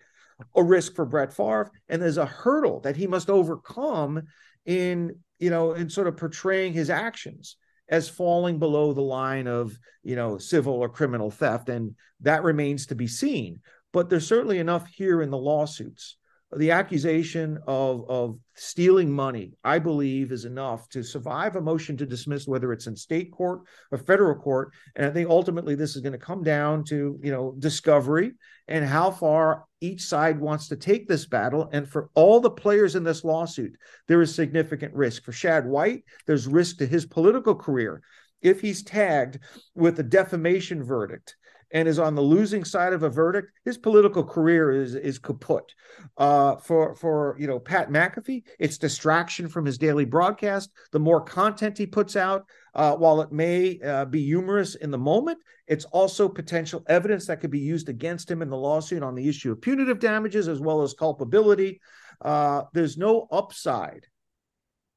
a 0.56 0.64
risk 0.64 0.96
for 0.96 1.06
Brett 1.06 1.34
Favre, 1.34 1.72
and 1.90 2.02
there's 2.02 2.18
a 2.18 2.26
hurdle 2.26 2.80
that 2.82 2.96
he 2.96 3.08
must 3.08 3.30
overcome 3.30 4.24
in 4.66 5.18
you 5.40 5.50
know 5.50 5.74
in 5.74 5.90
sort 5.90 6.08
of 6.08 6.18
portraying 6.18 6.74
his 6.74 6.90
actions 6.90 7.56
as 7.90 8.10
falling 8.10 8.60
below 8.60 8.92
the 8.92 9.02
line 9.02 9.48
of 9.48 9.78
you 10.04 10.16
know 10.16 10.38
civil 10.38 10.74
or 10.74 10.90
criminal 10.90 11.32
theft, 11.32 11.70
and 11.70 11.96
that 12.22 12.44
remains 12.44 12.88
to 12.88 12.96
be 12.96 13.08
seen. 13.08 13.60
But 13.94 14.10
there's 14.10 14.28
certainly 14.28 14.60
enough 14.60 14.88
here 14.88 15.22
in 15.22 15.30
the 15.30 15.38
lawsuits 15.38 16.18
the 16.56 16.72
accusation 16.72 17.60
of 17.68 18.10
of 18.10 18.40
stealing 18.56 19.12
money, 19.12 19.54
I 19.64 19.80
believe, 19.80 20.32
is 20.32 20.46
enough 20.46 20.88
to 20.90 21.04
survive 21.04 21.56
a 21.56 21.62
motion 21.62 21.98
to 21.98 22.06
dismiss, 22.06 22.48
whether 22.48 22.72
it's 22.72 22.88
in 22.88 22.96
state 22.96 23.32
court 23.32 23.62
or 23.92 23.98
federal 23.98 24.36
court. 24.36 24.72
And 24.96 25.06
I 25.06 25.10
think 25.10 25.30
ultimately 25.30 25.76
this 25.76 25.96
is 25.96 26.02
going 26.02 26.14
to 26.14 26.18
come 26.18 26.44
down 26.44 26.86
to 26.86 27.20
you 27.22 27.32
know 27.32 27.56
discovery 27.60 28.32
and 28.68 28.86
how 28.86 29.12
far 29.12 29.66
each 29.82 30.04
side 30.04 30.40
wants 30.40 30.70
to 30.70 30.78
take 30.78 31.08
this 31.08 31.26
battle. 31.26 31.70
And 31.74 31.88
for 31.88 32.10
all 32.16 32.40
the 32.40 32.50
players 32.50 32.96
in 32.96 33.04
this 33.04 33.24
lawsuit, 33.26 33.76
there 34.08 34.22
is 34.22 34.34
significant 34.34 34.94
risk. 34.94 35.24
For 35.24 35.34
Shad 35.34 35.66
White, 35.66 36.04
there's 36.26 36.48
risk 36.48 36.78
to 36.78 36.86
his 36.86 37.06
political 37.06 37.56
career 37.56 38.02
if 38.42 38.62
he's 38.62 38.84
tagged 38.84 39.40
with 39.76 40.00
a 40.00 40.04
defamation 40.04 40.84
verdict 40.84 41.36
and 41.72 41.88
is 41.88 42.00
on 42.00 42.16
the 42.16 42.22
losing 42.22 42.64
side 42.64 42.94
of 42.94 43.04
a 43.04 43.10
verdict, 43.10 43.52
his 43.66 43.78
political 43.78 44.24
career 44.24 44.72
is 44.72 44.96
is 44.96 45.20
kaput. 45.20 45.74
Uh, 46.18 46.56
for 46.58 46.96
for 46.96 47.36
you 47.40 47.48
know 47.48 47.60
Pat 47.60 47.90
McAfee, 47.90 48.44
it's 48.60 48.78
distraction 48.78 49.48
from 49.48 49.66
his 49.66 49.78
daily 49.78 50.06
broadcast. 50.06 50.72
The 50.92 51.00
more 51.00 51.22
content 51.22 51.78
he 51.78 51.86
puts 51.86 52.16
out, 52.16 52.46
uh, 52.74 52.96
while 52.96 53.22
it 53.22 53.32
may 53.32 53.80
uh, 53.82 54.06
be 54.06 54.24
humorous 54.24 54.76
in 54.76 54.92
the 54.92 54.98
moment, 54.98 55.40
it's 55.68 55.86
also 55.86 56.30
potential 56.30 56.84
evidence 56.88 57.28
that 57.28 57.42
could 57.42 57.52
be 57.52 57.60
used 57.60 57.90
against 57.90 58.32
him 58.32 58.42
in 58.42 58.50
the 58.50 58.58
lawsuit 58.58 59.04
on 59.04 59.16
the 59.16 59.28
issue 59.28 59.52
of 59.52 59.62
punitive 59.62 60.00
damages 60.00 60.48
as 60.48 60.60
well 60.60 60.82
as 60.82 60.94
culpability. 60.94 61.82
Uh, 62.22 62.64
there's 62.74 62.98
no 62.98 63.28
upside, 63.32 64.08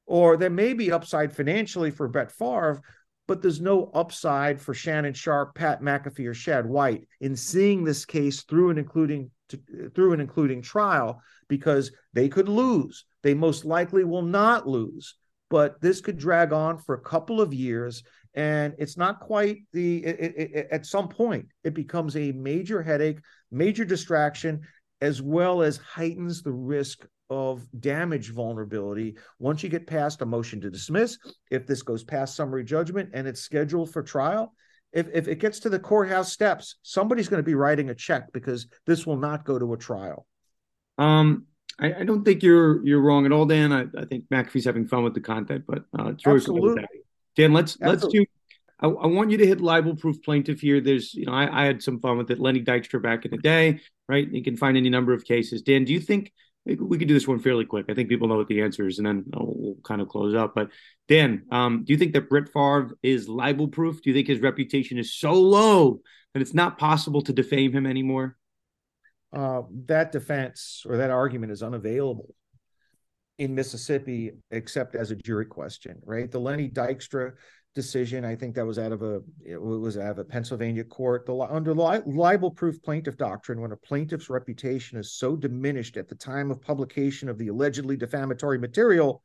or 0.05 0.37
there 0.37 0.49
may 0.49 0.73
be 0.73 0.91
upside 0.91 1.35
financially 1.35 1.91
for 1.91 2.07
Brett 2.07 2.31
Favre, 2.31 2.81
but 3.27 3.41
there's 3.41 3.61
no 3.61 3.91
upside 3.93 4.59
for 4.59 4.73
Shannon 4.73 5.13
Sharpe, 5.13 5.55
Pat 5.55 5.81
McAfee, 5.81 6.27
or 6.27 6.33
Shad 6.33 6.65
White 6.65 7.07
in 7.19 7.35
seeing 7.35 7.83
this 7.83 8.05
case 8.05 8.43
through 8.43 8.71
and 8.71 8.79
including 8.79 9.31
to, 9.49 9.89
through 9.93 10.13
and 10.13 10.21
including 10.21 10.61
trial 10.61 11.21
because 11.47 11.91
they 12.13 12.29
could 12.29 12.49
lose. 12.49 13.05
They 13.23 13.33
most 13.33 13.65
likely 13.65 14.03
will 14.03 14.21
not 14.21 14.67
lose, 14.67 15.15
but 15.49 15.79
this 15.81 16.01
could 16.01 16.17
drag 16.17 16.53
on 16.53 16.77
for 16.77 16.95
a 16.95 17.01
couple 17.01 17.41
of 17.41 17.53
years. 17.53 18.03
And 18.33 18.73
it's 18.77 18.97
not 18.97 19.19
quite 19.19 19.57
the, 19.73 20.05
it, 20.05 20.19
it, 20.19 20.51
it, 20.53 20.67
at 20.71 20.85
some 20.85 21.09
point, 21.09 21.47
it 21.63 21.73
becomes 21.73 22.15
a 22.15 22.31
major 22.31 22.81
headache, 22.81 23.19
major 23.51 23.83
distraction, 23.83 24.61
as 25.01 25.21
well 25.21 25.61
as 25.61 25.77
heightens 25.77 26.41
the 26.41 26.53
risk 26.53 27.05
of 27.31 27.65
damage 27.79 28.31
vulnerability 28.31 29.15
once 29.39 29.63
you 29.63 29.69
get 29.69 29.87
past 29.87 30.21
a 30.21 30.25
motion 30.25 30.59
to 30.59 30.69
dismiss 30.69 31.17
if 31.49 31.65
this 31.65 31.81
goes 31.81 32.03
past 32.03 32.35
summary 32.35 32.61
judgment 32.63 33.09
and 33.13 33.25
it's 33.25 33.39
scheduled 33.39 33.89
for 33.89 34.03
trial 34.03 34.53
if, 34.91 35.07
if 35.13 35.29
it 35.29 35.39
gets 35.39 35.61
to 35.61 35.69
the 35.69 35.79
courthouse 35.79 36.33
steps 36.33 36.75
somebody's 36.83 37.29
going 37.29 37.39
to 37.39 37.45
be 37.45 37.55
writing 37.55 37.89
a 37.89 37.95
check 37.95 38.33
because 38.33 38.67
this 38.85 39.07
will 39.07 39.15
not 39.15 39.45
go 39.45 39.57
to 39.57 39.71
a 39.71 39.77
trial 39.77 40.27
um 40.97 41.45
I, 41.79 41.93
I 41.93 42.03
don't 42.03 42.25
think 42.25 42.43
you're 42.43 42.85
you're 42.85 43.01
wrong 43.01 43.25
at 43.25 43.31
all 43.31 43.45
dan 43.45 43.71
i, 43.71 43.85
I 43.97 44.03
think 44.03 44.25
mcafee's 44.29 44.65
having 44.65 44.85
fun 44.85 45.05
with 45.05 45.13
the 45.13 45.21
content 45.21 45.63
but 45.65 45.85
uh 45.97 46.11
Absolutely. 46.25 46.83
dan 47.37 47.53
let's 47.53 47.77
Absolutely. 47.81 47.87
let's 47.87 48.13
do 48.13 48.25
I, 48.81 48.87
I, 48.87 49.07
want 49.07 49.31
you 49.31 49.37
to 49.37 49.47
hit 49.47 49.61
libel 49.61 49.95
proof 49.95 50.23
plaintiff 50.23 50.59
here. 50.59 50.81
There's, 50.81 51.13
you 51.13 51.27
know, 51.27 51.33
I, 51.33 51.61
I, 51.61 51.65
had 51.65 51.83
some 51.83 51.99
fun 51.99 52.17
with 52.17 52.31
it. 52.31 52.39
Lenny 52.39 52.63
Dykstra 52.63 52.99
back 52.99 53.25
in 53.25 53.29
the 53.29 53.37
day, 53.37 53.79
right? 54.09 54.27
You 54.27 54.43
can 54.43 54.57
find 54.57 54.75
any 54.75 54.89
number 54.89 55.13
of 55.13 55.23
cases. 55.23 55.61
Dan, 55.61 55.85
do 55.85 55.93
you 55.93 55.99
think 55.99 56.33
we 56.65 56.97
could 56.97 57.07
do 57.07 57.13
this 57.13 57.27
one 57.27 57.39
fairly 57.39 57.65
quick. 57.65 57.87
I 57.89 57.93
think 57.93 58.09
people 58.09 58.27
know 58.27 58.37
what 58.37 58.47
the 58.47 58.61
answer 58.61 58.87
is, 58.87 58.99
and 58.99 59.07
then 59.07 59.23
we'll 59.33 59.77
kind 59.83 60.01
of 60.01 60.09
close 60.09 60.35
up. 60.35 60.53
But 60.53 60.69
Dan, 61.07 61.45
um, 61.51 61.83
do 61.83 61.93
you 61.93 61.97
think 61.97 62.13
that 62.13 62.29
Brett 62.29 62.49
Favre 62.49 62.91
is 63.01 63.27
libel 63.27 63.67
proof? 63.67 64.01
Do 64.01 64.09
you 64.09 64.15
think 64.15 64.27
his 64.27 64.41
reputation 64.41 64.99
is 64.99 65.13
so 65.13 65.33
low 65.33 66.01
that 66.33 66.41
it's 66.41 66.53
not 66.53 66.77
possible 66.77 67.21
to 67.23 67.33
defame 67.33 67.71
him 67.71 67.87
anymore? 67.87 68.37
Uh, 69.33 69.61
that 69.85 70.11
defense 70.11 70.83
or 70.85 70.97
that 70.97 71.09
argument 71.09 71.51
is 71.51 71.63
unavailable 71.63 72.35
in 73.39 73.55
Mississippi, 73.55 74.33
except 74.51 74.93
as 74.93 75.09
a 75.09 75.15
jury 75.15 75.45
question, 75.45 75.99
right? 76.05 76.29
The 76.29 76.39
Lenny 76.39 76.69
Dykstra 76.69 77.33
decision. 77.73 78.25
I 78.25 78.35
think 78.35 78.55
that 78.55 78.65
was 78.65 78.77
out 78.77 78.91
of 78.91 79.01
a 79.01 79.21
it 79.45 79.61
was 79.61 79.97
out 79.97 80.11
of 80.11 80.17
a 80.19 80.25
Pennsylvania 80.25 80.83
court. 80.83 81.25
The 81.25 81.35
under 81.35 81.73
li- 81.73 82.01
libel 82.05 82.51
proof 82.51 82.81
plaintiff 82.81 83.17
doctrine, 83.17 83.61
when 83.61 83.71
a 83.71 83.77
plaintiff's 83.77 84.29
reputation 84.29 84.97
is 84.97 85.13
so 85.13 85.35
diminished 85.35 85.97
at 85.97 86.07
the 86.07 86.15
time 86.15 86.51
of 86.51 86.61
publication 86.61 87.29
of 87.29 87.37
the 87.37 87.47
allegedly 87.47 87.95
defamatory 87.95 88.57
material 88.57 89.23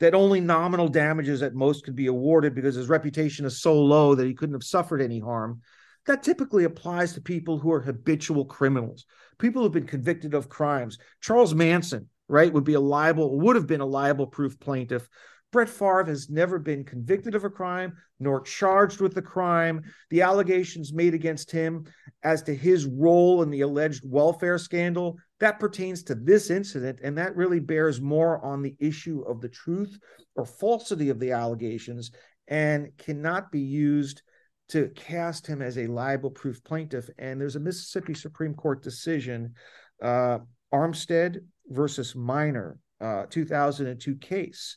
that 0.00 0.14
only 0.14 0.40
nominal 0.40 0.88
damages 0.88 1.42
at 1.42 1.54
most 1.54 1.84
could 1.84 1.96
be 1.96 2.06
awarded 2.06 2.54
because 2.54 2.76
his 2.76 2.88
reputation 2.88 3.44
is 3.44 3.60
so 3.60 3.74
low 3.74 4.14
that 4.14 4.26
he 4.26 4.34
couldn't 4.34 4.54
have 4.54 4.62
suffered 4.62 5.02
any 5.02 5.18
harm. 5.18 5.60
That 6.06 6.22
typically 6.22 6.64
applies 6.64 7.12
to 7.14 7.20
people 7.20 7.58
who 7.58 7.72
are 7.72 7.80
habitual 7.80 8.44
criminals, 8.44 9.04
people 9.38 9.62
who've 9.62 9.72
been 9.72 9.86
convicted 9.86 10.34
of 10.34 10.48
crimes. 10.48 10.98
Charles 11.20 11.54
Manson, 11.54 12.08
right, 12.28 12.52
would 12.52 12.64
be 12.64 12.74
a 12.74 12.80
liable, 12.80 13.38
would 13.40 13.56
have 13.56 13.66
been 13.66 13.80
a 13.80 13.86
libel 13.86 14.26
proof 14.26 14.58
plaintiff 14.60 15.08
Brett 15.50 15.68
Favre 15.68 16.04
has 16.04 16.28
never 16.28 16.58
been 16.58 16.84
convicted 16.84 17.34
of 17.34 17.44
a 17.44 17.50
crime 17.50 17.94
nor 18.20 18.40
charged 18.40 19.00
with 19.00 19.14
the 19.14 19.22
crime. 19.22 19.82
The 20.10 20.22
allegations 20.22 20.92
made 20.92 21.14
against 21.14 21.50
him 21.50 21.86
as 22.22 22.42
to 22.42 22.54
his 22.54 22.84
role 22.84 23.42
in 23.42 23.50
the 23.50 23.62
alleged 23.62 24.02
welfare 24.04 24.58
scandal 24.58 25.16
that 25.40 25.60
pertains 25.60 26.02
to 26.04 26.14
this 26.14 26.50
incident, 26.50 26.98
and 27.02 27.16
that 27.16 27.36
really 27.36 27.60
bears 27.60 28.00
more 28.00 28.44
on 28.44 28.60
the 28.60 28.74
issue 28.80 29.22
of 29.22 29.40
the 29.40 29.48
truth 29.48 29.98
or 30.34 30.44
falsity 30.44 31.10
of 31.10 31.20
the 31.20 31.30
allegations 31.30 32.10
and 32.48 32.90
cannot 32.98 33.52
be 33.52 33.60
used 33.60 34.22
to 34.70 34.88
cast 34.96 35.46
him 35.46 35.62
as 35.62 35.78
a 35.78 35.86
libel 35.86 36.30
proof 36.30 36.62
plaintiff. 36.64 37.08
And 37.18 37.40
there's 37.40 37.56
a 37.56 37.60
Mississippi 37.60 38.14
Supreme 38.14 38.54
Court 38.54 38.82
decision, 38.82 39.54
uh, 40.02 40.38
Armistead 40.74 41.38
versus 41.68 42.14
Minor, 42.14 42.78
uh, 43.00 43.24
2002 43.30 44.16
case 44.16 44.76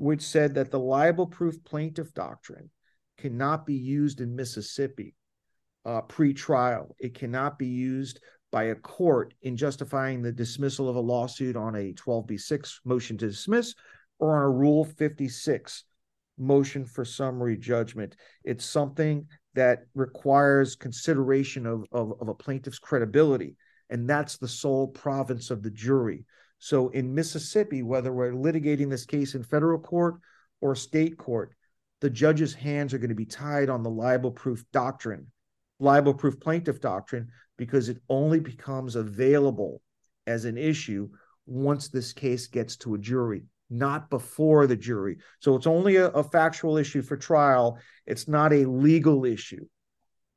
which 0.00 0.22
said 0.22 0.54
that 0.54 0.70
the 0.70 0.78
libel 0.78 1.26
proof 1.26 1.62
plaintiff 1.62 2.14
doctrine 2.14 2.70
cannot 3.18 3.66
be 3.66 3.74
used 3.74 4.22
in 4.22 4.34
Mississippi 4.34 5.14
uh, 5.84 6.00
pre-trial. 6.00 6.96
It 6.98 7.12
cannot 7.12 7.58
be 7.58 7.66
used 7.66 8.18
by 8.50 8.64
a 8.64 8.74
court 8.74 9.34
in 9.42 9.58
justifying 9.58 10.22
the 10.22 10.32
dismissal 10.32 10.88
of 10.88 10.96
a 10.96 11.00
lawsuit 11.00 11.54
on 11.54 11.74
a 11.76 11.92
12b6 11.92 12.78
motion 12.86 13.18
to 13.18 13.26
dismiss 13.28 13.74
or 14.18 14.38
on 14.38 14.42
a 14.42 14.50
Rule 14.50 14.86
56 14.86 15.84
motion 16.38 16.86
for 16.86 17.04
summary 17.04 17.58
judgment. 17.58 18.16
It's 18.42 18.64
something 18.64 19.26
that 19.52 19.80
requires 19.94 20.76
consideration 20.76 21.66
of, 21.66 21.84
of, 21.92 22.14
of 22.22 22.28
a 22.28 22.34
plaintiff's 22.34 22.78
credibility, 22.78 23.54
and 23.90 24.08
that's 24.08 24.38
the 24.38 24.48
sole 24.48 24.88
province 24.88 25.50
of 25.50 25.62
the 25.62 25.70
jury. 25.70 26.24
So 26.60 26.90
in 26.90 27.14
Mississippi, 27.14 27.82
whether 27.82 28.12
we're 28.12 28.32
litigating 28.32 28.90
this 28.90 29.06
case 29.06 29.34
in 29.34 29.42
federal 29.42 29.78
court 29.78 30.16
or 30.60 30.76
state 30.76 31.16
court, 31.16 31.54
the 32.00 32.10
judge's 32.10 32.54
hands 32.54 32.92
are 32.92 32.98
going 32.98 33.08
to 33.08 33.14
be 33.14 33.24
tied 33.24 33.70
on 33.70 33.82
the 33.82 33.90
libel 33.90 34.30
proof 34.30 34.62
doctrine, 34.70 35.26
libel 35.78 36.12
proof 36.12 36.38
plaintiff 36.38 36.80
doctrine, 36.80 37.28
because 37.56 37.88
it 37.88 37.98
only 38.10 38.40
becomes 38.40 38.94
available 38.94 39.80
as 40.26 40.44
an 40.44 40.58
issue 40.58 41.08
once 41.46 41.88
this 41.88 42.12
case 42.12 42.46
gets 42.46 42.76
to 42.76 42.94
a 42.94 42.98
jury, 42.98 43.42
not 43.70 44.10
before 44.10 44.66
the 44.66 44.76
jury. 44.76 45.16
So 45.40 45.56
it's 45.56 45.66
only 45.66 45.96
a, 45.96 46.08
a 46.08 46.22
factual 46.22 46.76
issue 46.76 47.00
for 47.00 47.16
trial. 47.16 47.78
It's 48.06 48.28
not 48.28 48.52
a 48.52 48.66
legal 48.66 49.24
issue 49.24 49.66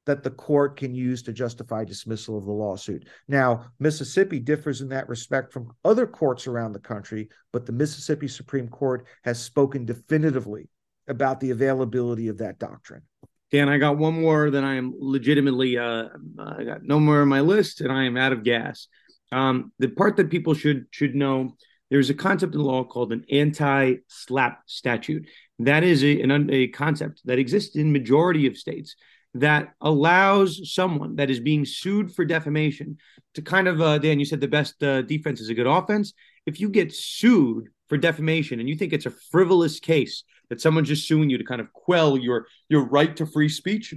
that 0.06 0.24
the 0.24 0.32
court 0.32 0.78
can 0.78 0.94
use 0.94 1.22
to 1.24 1.34
justify 1.34 1.84
dismissal 1.84 2.38
of 2.38 2.46
the 2.46 2.52
lawsuit. 2.52 3.08
Now, 3.28 3.66
Mississippi 3.80 4.40
differs 4.40 4.82
in 4.82 4.90
that 4.90 5.08
respect 5.08 5.54
from 5.54 5.72
other 5.86 6.06
courts 6.06 6.48
around 6.48 6.74
the 6.74 6.80
country, 6.80 7.30
but 7.52 7.66
the 7.66 7.72
Mississippi 7.72 8.28
Supreme 8.28 8.68
Court 8.68 9.06
has 9.24 9.42
spoken 9.42 9.86
definitively 9.86 10.70
about 11.08 11.40
the 11.40 11.52
availability 11.52 12.28
of 12.28 12.38
that 12.40 12.60
doctrine. 12.60 13.04
Dan, 13.52 13.70
I 13.70 13.78
got 13.78 13.98
one 13.98 14.20
more 14.20 14.50
that 14.50 14.64
I 14.64 14.76
am 14.76 14.94
legitimately, 14.98 15.78
uh, 15.78 16.08
I 16.40 16.64
got 16.64 16.84
no 16.84 17.00
more 17.00 17.22
on 17.22 17.28
my 17.28 17.42
list 17.42 17.82
and 17.82 17.92
I 17.92 18.06
am 18.06 18.18
out 18.18 18.34
of 18.34 18.44
gas. 18.44 18.88
Um, 19.32 19.72
the 19.80 19.90
part 19.90 20.18
that 20.18 20.30
people 20.30 20.54
should 20.54 20.86
should 20.92 21.16
know 21.16 21.56
there's 21.90 22.10
a 22.10 22.16
concept 22.16 22.56
in 22.56 22.62
law 22.62 22.84
called 22.84 23.12
an 23.12 23.26
anti-SLAPP 23.32 24.58
statute. 24.66 25.28
That 25.60 25.84
is 25.84 26.04
a, 26.04 26.22
an, 26.22 26.50
a 26.52 26.68
concept 26.70 27.22
that 27.26 27.40
exists 27.40 27.76
in 27.76 27.92
majority 27.92 28.48
of 28.48 28.58
states 28.58 28.96
that 29.36 29.74
allows 29.82 30.74
someone 30.74 31.16
that 31.16 31.30
is 31.30 31.40
being 31.40 31.66
sued 31.66 32.14
for 32.14 32.24
defamation 32.24 32.98
to 33.34 33.42
kind 33.42 33.68
of 33.68 33.82
uh, 33.82 33.98
Dan, 33.98 34.20
you 34.20 34.26
said 34.26 34.42
the 34.42 34.48
best 34.48 34.82
uh, 34.84 35.02
defense 35.02 35.42
is 35.42 35.50
a 35.50 35.56
good 35.56 35.68
offense. 35.68 36.14
If 36.46 36.60
you 36.60 36.70
get 36.70 36.94
sued 36.94 37.70
for 37.90 37.98
defamation 37.98 38.60
and 38.60 38.70
you 38.70 38.76
think 38.76 38.94
it's 38.94 39.06
a 39.06 39.12
frivolous 39.32 39.80
case 39.80 40.24
that 40.50 40.62
someone's 40.62 40.88
just 40.88 41.08
suing 41.08 41.30
you 41.30 41.38
to 41.38 41.44
kind 41.44 41.62
of 41.62 41.74
quell 41.74 42.18
your 42.18 42.48
your 42.70 42.84
right 42.86 43.16
to 43.16 43.26
free 43.26 43.50
speech, 43.50 43.94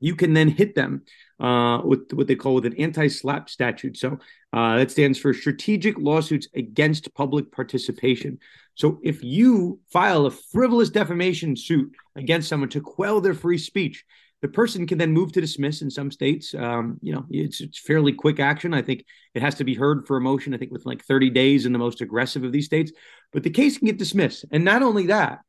you 0.00 0.14
can 0.14 0.34
then 0.34 0.48
hit 0.48 0.74
them 0.74 1.02
uh, 1.38 1.80
with 1.84 2.12
what 2.12 2.26
they 2.26 2.34
call 2.34 2.54
with 2.54 2.66
an 2.66 2.76
anti-SLAPP 2.78 3.48
statute. 3.48 3.96
So 3.96 4.18
uh, 4.52 4.76
that 4.76 4.90
stands 4.90 5.18
for 5.18 5.32
strategic 5.32 5.96
lawsuits 5.98 6.48
against 6.54 7.14
public 7.14 7.50
participation. 7.50 8.38
So 8.74 8.98
if 9.02 9.22
you 9.22 9.80
file 9.92 10.26
a 10.26 10.30
frivolous 10.30 10.90
defamation 10.90 11.56
suit 11.56 11.94
against 12.16 12.48
someone 12.48 12.70
to 12.70 12.80
quell 12.80 13.20
their 13.20 13.34
free 13.34 13.58
speech, 13.58 14.04
the 14.42 14.48
person 14.48 14.86
can 14.86 14.98
then 14.98 15.12
move 15.12 15.32
to 15.32 15.40
dismiss 15.40 15.82
in 15.82 15.90
some 15.90 16.10
states. 16.10 16.54
Um, 16.54 16.98
you 17.02 17.12
know, 17.12 17.26
it's, 17.30 17.60
it's 17.60 17.78
fairly 17.78 18.12
quick 18.12 18.40
action. 18.40 18.72
I 18.72 18.82
think 18.82 19.04
it 19.34 19.42
has 19.42 19.56
to 19.56 19.64
be 19.64 19.74
heard 19.74 20.06
for 20.06 20.16
a 20.16 20.20
motion, 20.20 20.54
I 20.54 20.56
think 20.56 20.72
within 20.72 20.90
like 20.90 21.04
30 21.04 21.30
days 21.30 21.66
in 21.66 21.72
the 21.72 21.78
most 21.78 22.00
aggressive 22.00 22.44
of 22.44 22.52
these 22.52 22.66
states. 22.66 22.92
But 23.32 23.42
the 23.42 23.50
case 23.50 23.78
can 23.78 23.86
get 23.86 23.98
dismissed. 23.98 24.46
And 24.50 24.64
not 24.64 24.82
only 24.82 25.06
that, 25.06 25.40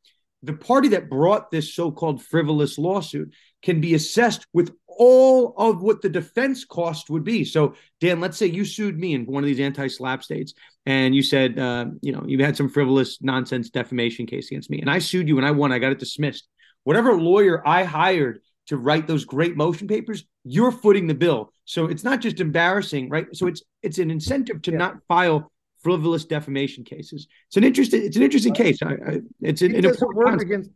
the 0.43 0.53
party 0.53 0.89
that 0.89 1.09
brought 1.09 1.51
this 1.51 1.73
so 1.73 1.91
called 1.91 2.21
frivolous 2.21 2.77
lawsuit 2.77 3.33
can 3.61 3.79
be 3.79 3.93
assessed 3.93 4.45
with 4.53 4.71
all 4.87 5.53
of 5.57 5.81
what 5.81 6.01
the 6.01 6.09
defense 6.09 6.65
cost 6.65 7.09
would 7.09 7.23
be. 7.23 7.45
So, 7.45 7.75
Dan, 7.99 8.19
let's 8.19 8.37
say 8.37 8.47
you 8.47 8.65
sued 8.65 8.97
me 8.99 9.13
in 9.13 9.25
one 9.25 9.43
of 9.43 9.47
these 9.47 9.59
anti 9.59 9.87
SLAPP 9.87 10.23
states 10.23 10.53
and 10.85 11.15
you 11.15 11.21
said, 11.21 11.59
uh, 11.59 11.85
you 12.01 12.11
know, 12.11 12.23
you 12.25 12.43
had 12.43 12.57
some 12.57 12.69
frivolous 12.69 13.21
nonsense 13.21 13.69
defamation 13.69 14.25
case 14.25 14.47
against 14.47 14.69
me, 14.69 14.81
and 14.81 14.89
I 14.89 14.99
sued 14.99 15.27
you 15.27 15.37
and 15.37 15.45
I 15.45 15.51
won, 15.51 15.71
I 15.71 15.79
got 15.79 15.91
it 15.91 15.99
dismissed. 15.99 16.47
Whatever 16.83 17.13
lawyer 17.13 17.65
I 17.65 17.83
hired 17.83 18.41
to 18.67 18.77
write 18.77 19.07
those 19.07 19.25
great 19.25 19.57
motion 19.57 19.87
papers, 19.87 20.23
you're 20.43 20.71
footing 20.71 21.07
the 21.07 21.13
bill. 21.13 21.51
So 21.65 21.85
it's 21.85 22.03
not 22.03 22.21
just 22.21 22.39
embarrassing, 22.39 23.09
right? 23.09 23.27
So 23.33 23.47
it's 23.47 23.63
it's 23.81 23.97
an 23.97 24.11
incentive 24.11 24.61
to 24.63 24.71
yeah. 24.71 24.77
not 24.77 24.97
file 25.07 25.51
frivolous 25.81 26.25
defamation 26.25 26.83
cases. 26.83 27.27
It's 27.47 27.57
an 27.57 27.63
interesting 27.63 28.03
it's 28.03 28.17
an 28.17 28.23
interesting 28.23 28.53
case. 28.53 28.79
I, 28.83 28.93
I, 28.93 29.19
it's 29.41 29.61
an, 29.61 29.75
it 29.75 29.85
important 29.85 30.25
work 30.25 30.41
against 30.41 30.69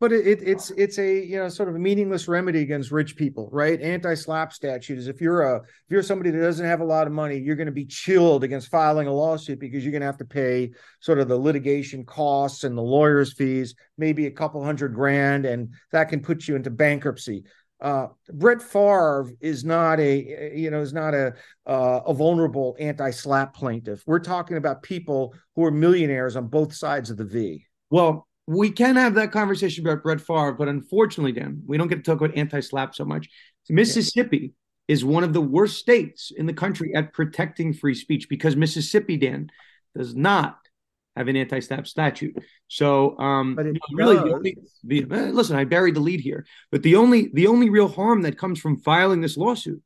but 0.00 0.12
it, 0.12 0.26
it, 0.26 0.42
it's 0.42 0.70
it's 0.72 0.98
a 0.98 1.22
you 1.22 1.36
know 1.36 1.48
sort 1.48 1.68
of 1.68 1.74
a 1.74 1.78
meaningless 1.78 2.26
remedy 2.26 2.62
against 2.62 2.90
rich 2.90 3.16
people, 3.16 3.48
right? 3.52 3.80
anti-SLAPP 3.80 4.52
statute 4.52 4.98
is 4.98 5.06
if 5.06 5.20
you're 5.20 5.42
a 5.42 5.56
if 5.58 5.90
you're 5.90 6.02
somebody 6.02 6.30
that 6.30 6.40
doesn't 6.40 6.66
have 6.66 6.80
a 6.80 6.84
lot 6.84 7.06
of 7.06 7.12
money, 7.12 7.36
you're 7.36 7.56
going 7.56 7.66
to 7.66 7.72
be 7.72 7.84
chilled 7.84 8.42
against 8.42 8.68
filing 8.68 9.06
a 9.06 9.12
lawsuit 9.12 9.60
because 9.60 9.84
you're 9.84 9.92
going 9.92 10.00
to 10.00 10.06
have 10.06 10.16
to 10.16 10.24
pay 10.24 10.70
sort 11.00 11.18
of 11.18 11.28
the 11.28 11.36
litigation 11.36 12.04
costs 12.04 12.64
and 12.64 12.76
the 12.76 12.82
lawyers' 12.82 13.34
fees, 13.34 13.74
maybe 13.98 14.26
a 14.26 14.30
couple 14.30 14.64
hundred 14.64 14.94
grand, 14.94 15.44
and 15.44 15.74
that 15.92 16.08
can 16.08 16.20
put 16.20 16.48
you 16.48 16.56
into 16.56 16.70
bankruptcy. 16.70 17.44
Uh, 17.78 18.08
Brett 18.32 18.60
Favre 18.60 19.30
is 19.40 19.64
not 19.64 20.00
a 20.00 20.52
you 20.54 20.70
know 20.70 20.80
is 20.80 20.94
not 20.94 21.12
a 21.12 21.34
uh, 21.66 22.00
a 22.06 22.14
vulnerable 22.14 22.74
anti-SLAPP 22.80 23.52
plaintiff. 23.52 24.02
We're 24.06 24.18
talking 24.18 24.56
about 24.56 24.82
people 24.82 25.34
who 25.56 25.64
are 25.64 25.70
millionaires 25.70 26.36
on 26.36 26.46
both 26.46 26.74
sides 26.74 27.10
of 27.10 27.18
the 27.18 27.24
V. 27.24 27.66
Well, 27.90 28.26
we 28.50 28.68
can 28.68 28.96
have 28.96 29.14
that 29.14 29.30
conversation 29.30 29.86
about 29.86 30.02
Brett 30.02 30.20
Favre, 30.20 30.52
but 30.52 30.66
unfortunately, 30.66 31.30
Dan, 31.30 31.62
we 31.66 31.78
don't 31.78 31.86
get 31.86 31.96
to 31.96 32.02
talk 32.02 32.20
about 32.20 32.36
anti-SLAPP 32.36 32.96
so 32.96 33.04
much. 33.04 33.28
Mississippi 33.68 34.38
yeah. 34.88 34.92
is 34.92 35.04
one 35.04 35.22
of 35.22 35.32
the 35.32 35.40
worst 35.40 35.78
states 35.78 36.32
in 36.36 36.46
the 36.46 36.52
country 36.52 36.92
at 36.96 37.12
protecting 37.12 37.72
free 37.72 37.94
speech 37.94 38.28
because 38.28 38.56
Mississippi, 38.56 39.16
Dan, 39.16 39.50
does 39.96 40.16
not 40.16 40.58
have 41.14 41.28
an 41.28 41.36
anti-SLAPP 41.36 41.86
statute. 41.86 42.36
So, 42.66 43.16
um, 43.20 43.56
really, 43.92 44.16
only, 44.18 44.56
the, 44.82 45.04
listen, 45.04 45.54
I 45.54 45.62
buried 45.62 45.94
the 45.94 46.00
lead 46.00 46.18
here, 46.18 46.44
but 46.72 46.82
the 46.82 46.96
only 46.96 47.30
the 47.32 47.46
only 47.46 47.70
real 47.70 47.86
harm 47.86 48.22
that 48.22 48.36
comes 48.36 48.58
from 48.58 48.80
filing 48.80 49.20
this 49.20 49.36
lawsuit 49.36 49.80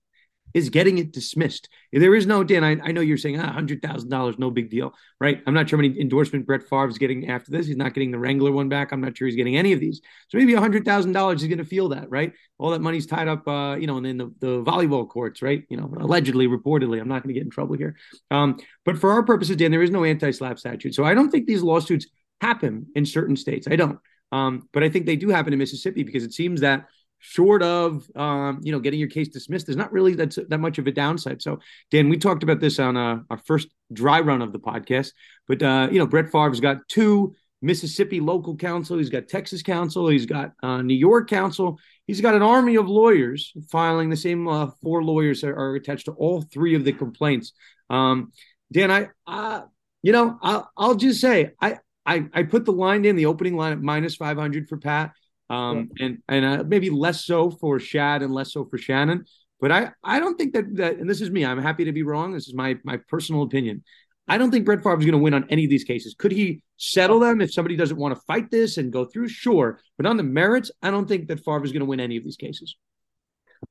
is 0.55 0.71
getting 0.71 0.99
it 0.99 1.13
dismissed. 1.13 1.69
There 1.93 2.15
is 2.15 2.27
no 2.27 2.45
Dan. 2.45 2.63
I, 2.63 2.79
I 2.83 2.93
know 2.93 3.01
you're 3.01 3.19
saying 3.19 3.39
ah, 3.41 3.53
hundred 3.53 3.83
thousand 3.83 4.09
dollars, 4.09 4.39
no 4.39 4.51
big 4.51 4.71
deal, 4.71 4.95
right? 5.21 5.43
I'm 5.47 5.53
not 5.53 5.69
sure 5.69 5.77
how 5.77 5.83
many 5.83 6.01
endorsement 6.01 6.47
Brett 6.47 6.63
Favre 6.63 6.89
is 6.89 6.97
getting 6.97 7.29
after 7.29 7.51
this. 7.51 7.67
He's 7.67 7.77
not 7.77 7.93
getting 7.93 8.13
the 8.13 8.19
Wrangler 8.19 8.53
one 8.53 8.69
back. 8.69 8.93
I'm 8.93 9.01
not 9.01 9.17
sure 9.17 9.27
he's 9.27 9.37
getting 9.37 9.57
any 9.57 9.73
of 9.73 9.81
these. 9.81 10.01
So 10.29 10.39
maybe 10.39 10.55
a 10.55 10.61
hundred 10.61 10.85
thousand 10.85 11.13
dollars 11.13 11.43
is 11.43 11.49
going 11.49 11.59
to 11.59 11.65
feel 11.65 11.89
that, 11.91 12.09
right? 12.09 12.33
All 12.59 12.71
that 12.71 12.81
money's 12.81 13.07
tied 13.07 13.27
up, 13.27 13.47
uh, 13.49 13.77
you 13.79 13.89
know, 13.89 13.99
in 13.99 14.17
the, 14.17 14.33
the 14.39 14.63
volleyball 14.63 15.09
courts, 15.09 15.43
right? 15.43 15.65
You 15.69 15.77
know, 15.77 15.93
allegedly, 15.99 16.47
reportedly. 16.47 17.01
I'm 17.01 17.09
not 17.09 17.25
going 17.25 17.35
to 17.35 17.39
get 17.39 17.45
in 17.45 17.51
trouble 17.51 17.77
here. 17.77 17.97
Um, 18.31 18.59
but 18.85 18.99
for 18.99 19.11
our 19.11 19.25
purposes, 19.25 19.57
Dan, 19.57 19.73
there 19.73 19.83
is 19.83 19.91
no 19.91 20.05
anti 20.05 20.31
SLAPP 20.31 20.59
statute, 20.59 20.95
so 20.95 21.05
I 21.05 21.15
don't 21.15 21.31
think 21.31 21.47
these 21.47 21.63
lawsuits 21.63 22.07
happen 22.41 22.87
in 22.95 23.05
certain 23.07 23.37
states. 23.37 23.67
I 23.69 23.77
don't. 23.77 23.99
Um, 24.31 24.69
but 24.73 24.83
I 24.83 24.89
think 24.89 25.07
they 25.07 25.17
do 25.17 25.29
happen 25.29 25.53
in 25.53 25.59
Mississippi 25.59 26.03
because 26.03 26.25
it 26.25 26.33
seems 26.33 26.61
that 26.63 26.87
short 27.25 27.63
of 27.63 28.07
um, 28.15 28.61
you 28.63 28.71
know 28.71 28.79
getting 28.79 29.01
your 29.01 29.09
case 29.09 29.29
dismissed, 29.29 29.67
there's 29.67 29.77
not 29.77 29.93
really 29.93 30.15
that 30.15 30.37
that 30.51 30.59
much 30.59 30.79
of 30.79 30.87
a 30.87 30.93
downside. 30.93 31.41
So 31.41 31.59
Dan, 31.91 32.11
we 32.11 32.19
talked 32.19 32.43
about 32.43 32.61
this 32.61 32.79
on 32.79 32.97
uh, 32.97 33.21
our 33.31 33.39
first 33.39 33.69
dry 33.93 34.21
run 34.21 34.43
of 34.43 34.53
the 34.53 34.59
podcast, 34.59 35.13
but 35.49 35.63
uh, 35.63 35.89
you 35.91 35.99
know 35.99 36.07
Brett 36.07 36.31
Favre's 36.31 36.61
got 36.61 36.87
two 36.89 37.35
Mississippi 37.63 38.21
local 38.21 38.57
counsel, 38.57 38.99
he's 38.99 39.09
got 39.09 39.27
Texas 39.27 39.63
counsel, 39.63 40.09
he's 40.09 40.27
got 40.27 40.53
uh, 40.63 40.83
New 40.83 40.95
York 40.95 41.31
counsel, 41.31 41.79
he's 42.07 42.21
got 42.21 42.35
an 42.35 42.43
army 42.43 42.77
of 42.77 42.89
lawyers 42.89 43.55
filing 43.73 44.11
the 44.11 44.17
same 44.17 44.47
uh, 44.47 44.69
four 44.83 45.03
lawyers 45.03 45.43
are, 45.43 45.57
are, 45.57 45.75
attached 45.75 46.05
to 46.05 46.13
all 46.13 46.43
three 46.43 46.75
of 46.75 46.85
the 46.85 46.93
complaints. 46.93 47.55
Um, 47.89 48.33
Dan, 48.71 48.91
I, 48.91 49.09
uh, 49.27 49.63
you 50.03 50.13
know, 50.13 50.39
I'll, 50.43 50.71
I'll 50.77 50.95
just 50.95 51.23
say 51.23 51.53
I, 51.59 51.79
I 52.05 52.27
I 52.35 52.43
put 52.43 52.67
the 52.67 52.73
line 52.73 53.07
in 53.07 53.17
the 53.17 53.27
opening 53.27 53.57
line 53.57 53.73
at 53.73 53.81
minus 53.81 54.15
500 54.15 54.69
for 54.69 54.77
Pat 54.77 55.13
um, 55.51 55.91
yeah. 55.97 56.07
and 56.07 56.19
and 56.29 56.45
uh, 56.45 56.65
maybe 56.67 56.91
less 56.91 57.25
so 57.25 57.51
for 57.51 57.79
Shad 57.79 58.23
and 58.23 58.33
less 58.33 58.53
so 58.53 58.65
for 58.65 58.79
Shannon. 58.79 59.25
But 59.61 59.73
I 59.73 59.91
I 60.03 60.19
don't 60.19 60.37
think 60.37 60.55
that 60.55 60.77
that 60.77 60.97
and 60.97 61.09
this 61.09 61.21
is 61.21 61.31
me. 61.31 61.45
I'm 61.45 61.61
happy 61.61 61.85
to 61.85 61.93
be 61.93 62.03
wrong. 62.03 62.33
This 62.33 62.49
is 62.49 62.55
my 62.55 62.77
my 62.85 62.99
personal 63.09 63.43
opinion. 63.43 63.83
I 64.27 64.39
don't 64.39 64.51
think 64.51 64.65
Brett 64.65 64.83
Favre 64.83 64.99
is 64.99 65.05
going 65.05 65.13
to 65.13 65.19
win 65.19 65.35
on 65.35 65.47
any 65.51 65.65
of 65.65 65.71
these 65.71 65.85
cases. 65.85 66.15
Could 66.19 66.33
he 66.33 66.63
settle 66.79 67.21
them 67.21 67.43
if 67.43 67.53
somebody 67.53 67.77
doesn't 67.77 67.99
want 67.99 68.15
to 68.15 68.21
fight 68.27 68.51
this 68.51 68.79
and 68.79 68.91
go 68.91 69.05
through? 69.05 69.29
Sure, 69.29 69.81
but 69.97 70.07
on 70.07 70.17
the 70.17 70.23
merits, 70.23 70.71
I 70.83 70.91
don't 70.91 71.07
think 71.07 71.29
that 71.29 71.45
Favre 71.45 71.65
is 71.65 71.73
going 71.73 71.81
to 71.81 71.87
win 71.87 72.01
any 72.01 72.17
of 72.17 72.25
these 72.25 72.37
cases. 72.37 72.77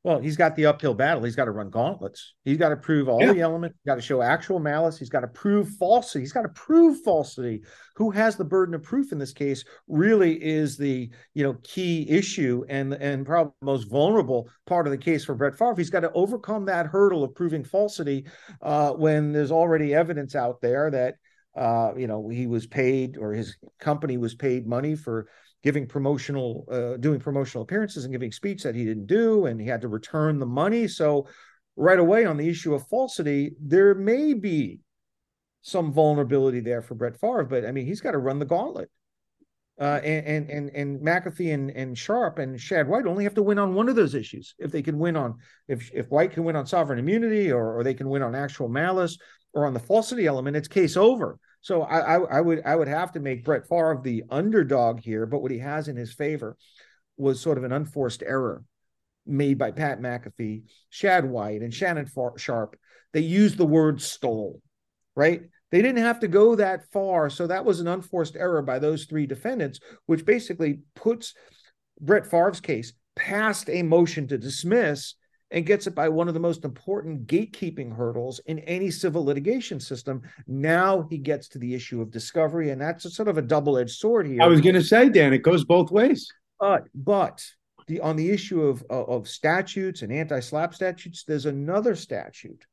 Well, 0.03 0.19
he's 0.19 0.37
got 0.37 0.55
the 0.55 0.65
uphill 0.65 0.93
battle. 0.93 1.23
He's 1.23 1.35
got 1.35 1.45
to 1.45 1.51
run 1.51 1.69
gauntlets. 1.69 2.33
He's 2.43 2.57
got 2.57 2.69
to 2.69 2.75
prove 2.75 3.07
all 3.07 3.21
yeah. 3.21 3.33
the 3.33 3.41
elements. 3.41 3.77
He's 3.77 3.89
got 3.89 3.95
to 3.95 4.01
show 4.01 4.21
actual 4.21 4.59
malice. 4.59 4.97
He's 4.97 5.09
got 5.09 5.21
to 5.21 5.27
prove 5.27 5.69
falsity. 5.79 6.21
He's 6.21 6.33
got 6.33 6.41
to 6.43 6.49
prove 6.49 7.01
falsity. 7.03 7.61
Who 7.95 8.11
has 8.11 8.35
the 8.35 8.43
burden 8.43 8.75
of 8.75 8.83
proof 8.83 9.11
in 9.11 9.19
this 9.19 9.33
case 9.33 9.63
really 9.87 10.43
is 10.43 10.77
the 10.77 11.09
you 11.33 11.43
know 11.43 11.55
key 11.63 12.09
issue 12.09 12.63
and 12.67 12.93
and 12.93 13.25
probably 13.25 13.53
most 13.61 13.89
vulnerable 13.89 14.49
part 14.65 14.87
of 14.87 14.91
the 14.91 14.97
case 14.97 15.23
for 15.25 15.35
Brett 15.35 15.57
Favre. 15.57 15.75
He's 15.77 15.89
got 15.89 16.01
to 16.01 16.11
overcome 16.13 16.65
that 16.65 16.87
hurdle 16.87 17.23
of 17.23 17.35
proving 17.35 17.63
falsity 17.63 18.25
uh, 18.61 18.91
when 18.91 19.31
there's 19.31 19.51
already 19.51 19.93
evidence 19.93 20.35
out 20.35 20.59
there 20.61 20.89
that 20.91 21.15
uh, 21.55 21.91
you 21.95 22.07
know 22.07 22.29
he 22.29 22.47
was 22.47 22.65
paid 22.65 23.17
or 23.17 23.33
his 23.33 23.57
company 23.79 24.17
was 24.17 24.33
paid 24.35 24.65
money 24.65 24.95
for 24.95 25.27
giving 25.63 25.87
promotional 25.87 26.65
uh, 26.71 26.97
doing 26.97 27.19
promotional 27.19 27.63
appearances 27.63 28.03
and 28.03 28.13
giving 28.13 28.31
speech 28.31 28.63
that 28.63 28.75
he 28.75 28.85
didn't 28.85 29.07
do 29.07 29.45
and 29.45 29.59
he 29.59 29.67
had 29.67 29.81
to 29.81 29.87
return 29.87 30.39
the 30.39 30.45
money 30.45 30.87
so 30.87 31.27
right 31.75 31.99
away 31.99 32.25
on 32.25 32.37
the 32.37 32.47
issue 32.47 32.73
of 32.73 32.87
falsity 32.87 33.53
there 33.59 33.95
may 33.95 34.33
be 34.33 34.79
some 35.61 35.93
vulnerability 35.93 36.59
there 36.59 36.81
for 36.81 36.95
Brett 36.95 37.19
Favre 37.19 37.45
but 37.45 37.65
I 37.65 37.71
mean 37.71 37.85
he's 37.85 38.01
got 38.01 38.11
to 38.11 38.17
run 38.17 38.39
the 38.39 38.45
gauntlet 38.45 38.89
uh, 39.79 39.99
and 40.03 40.49
and 40.49 40.69
and 40.69 41.01
McAfee 41.01 41.53
and, 41.53 41.71
and 41.71 41.97
Sharpe 41.97 42.37
and 42.37 42.59
Shad 42.59 42.87
White 42.87 43.07
only 43.07 43.23
have 43.23 43.33
to 43.35 43.43
win 43.43 43.57
on 43.57 43.73
one 43.73 43.89
of 43.89 43.95
those 43.95 44.13
issues. 44.13 44.53
If 44.59 44.71
they 44.71 44.83
can 44.83 44.99
win 44.99 45.15
on 45.15 45.37
if 45.67 45.89
if 45.93 46.09
White 46.09 46.31
can 46.31 46.43
win 46.43 46.55
on 46.55 46.67
sovereign 46.67 46.99
immunity 46.99 47.51
or 47.51 47.77
or 47.77 47.83
they 47.83 47.95
can 47.95 48.07
win 48.07 48.21
on 48.21 48.35
actual 48.35 48.69
malice 48.69 49.17
or 49.51 49.65
on 49.65 49.73
the 49.73 49.79
falsity 49.79 50.27
element, 50.27 50.55
it's 50.55 50.67
case 50.67 50.95
over. 50.95 51.39
So 51.63 51.81
I, 51.83 52.17
I, 52.17 52.19
I 52.37 52.41
would 52.41 52.61
I 52.65 52.75
would 52.75 52.89
have 52.89 53.13
to 53.13 53.21
make 53.21 53.45
Brett 53.45 53.67
Favre 53.67 53.99
the 54.03 54.23
underdog 54.29 54.99
here, 54.99 55.25
but 55.25 55.41
what 55.41 55.49
he 55.49 55.59
has 55.59 55.87
in 55.87 55.95
his 55.95 56.13
favor 56.13 56.57
was 57.17 57.39
sort 57.39 57.57
of 57.57 57.63
an 57.63 57.71
unforced 57.71 58.21
error 58.21 58.63
made 59.25 59.57
by 59.57 59.71
Pat 59.71 60.01
McAfee, 60.01 60.63
Shad 60.89 61.23
White, 61.23 61.61
and 61.61 61.73
Shannon 61.73 62.09
Sharpe. 62.37 62.77
They 63.13 63.21
used 63.21 63.57
the 63.57 63.65
word 63.65 64.01
stole, 64.01 64.61
right? 65.15 65.43
They 65.71 65.81
didn't 65.81 66.03
have 66.03 66.19
to 66.19 66.27
go 66.27 66.55
that 66.55 66.91
far. 66.91 67.29
So 67.29 67.47
that 67.47 67.63
was 67.63 67.79
an 67.79 67.87
unforced 67.87 68.35
error 68.35 68.61
by 68.61 68.79
those 68.79 69.05
three 69.05 69.25
defendants, 69.25 69.79
which 70.05 70.25
basically 70.25 70.81
puts 70.95 71.33
Brett 72.01 72.27
Favre's 72.29 72.59
case 72.59 72.91
past 73.15 73.69
a 73.69 73.83
motion 73.83 74.27
to 74.27 74.37
dismiss 74.37 75.15
and 75.53 75.65
gets 75.65 75.87
it 75.87 75.95
by 75.95 76.09
one 76.09 76.27
of 76.27 76.33
the 76.33 76.39
most 76.39 76.65
important 76.65 77.27
gatekeeping 77.27 77.95
hurdles 77.95 78.39
in 78.47 78.59
any 78.59 78.91
civil 78.91 79.23
litigation 79.23 79.79
system. 79.79 80.23
Now 80.47 81.07
he 81.09 81.17
gets 81.17 81.47
to 81.49 81.59
the 81.59 81.73
issue 81.73 82.01
of 82.01 82.11
discovery, 82.11 82.71
and 82.71 82.81
that's 82.81 83.05
a 83.05 83.11
sort 83.11 83.29
of 83.29 83.37
a 83.37 83.41
double-edged 83.41 83.95
sword 83.95 84.27
here. 84.27 84.41
I 84.41 84.47
was 84.47 84.59
going 84.59 84.75
to 84.75 84.83
say, 84.83 85.07
Dan, 85.09 85.31
it 85.31 85.43
goes 85.43 85.63
both 85.63 85.91
ways. 85.91 86.27
But 86.59 86.87
but 86.95 87.41
the 87.87 88.01
on 88.01 88.15
the 88.15 88.31
issue 88.31 88.63
of 88.63 88.83
of 88.89 89.29
statutes 89.29 90.01
and 90.01 90.11
anti 90.11 90.39
SLAPP 90.39 90.73
statutes, 90.73 91.23
there's 91.23 91.45
another 91.45 91.95
statute 91.95 92.65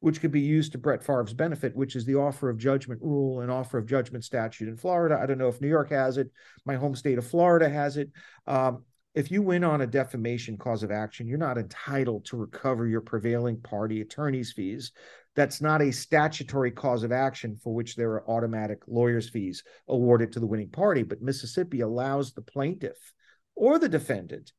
which 0.00 0.20
could 0.20 0.30
be 0.30 0.40
used 0.40 0.72
to 0.72 0.78
Brett 0.78 1.02
Favre's 1.02 1.32
benefit, 1.32 1.74
which 1.74 1.96
is 1.96 2.04
the 2.04 2.16
offer 2.16 2.50
of 2.50 2.58
judgment 2.58 3.00
rule 3.02 3.40
and 3.40 3.50
offer 3.50 3.78
of 3.78 3.86
judgment 3.86 4.24
statute 4.24 4.68
in 4.68 4.76
Florida. 4.76 5.18
I 5.20 5.24
don't 5.24 5.38
know 5.38 5.48
if 5.48 5.60
New 5.60 5.68
York 5.68 5.90
has 5.90 6.18
it. 6.18 6.30
My 6.66 6.74
home 6.74 6.94
state 6.94 7.18
of 7.18 7.26
Florida 7.26 7.68
has 7.68 7.96
it. 7.96 8.10
Um, 8.46 8.84
if 9.16 9.30
you 9.30 9.40
win 9.40 9.64
on 9.64 9.80
a 9.80 9.86
defamation 9.86 10.58
cause 10.58 10.82
of 10.82 10.90
action, 10.90 11.26
you're 11.26 11.38
not 11.38 11.56
entitled 11.56 12.26
to 12.26 12.36
recover 12.36 12.86
your 12.86 13.00
prevailing 13.00 13.58
party 13.62 14.02
attorney's 14.02 14.52
fees. 14.52 14.92
That's 15.34 15.62
not 15.62 15.80
a 15.80 15.90
statutory 15.90 16.70
cause 16.70 17.02
of 17.02 17.12
action 17.12 17.56
for 17.56 17.74
which 17.74 17.96
there 17.96 18.10
are 18.12 18.30
automatic 18.30 18.82
lawyer's 18.86 19.30
fees 19.30 19.64
awarded 19.88 20.32
to 20.32 20.40
the 20.40 20.46
winning 20.46 20.68
party. 20.68 21.02
But 21.02 21.22
Mississippi 21.22 21.80
allows 21.80 22.34
the 22.34 22.42
plaintiff 22.42 23.14
or 23.54 23.78
the 23.78 23.88
defendant 23.88 24.52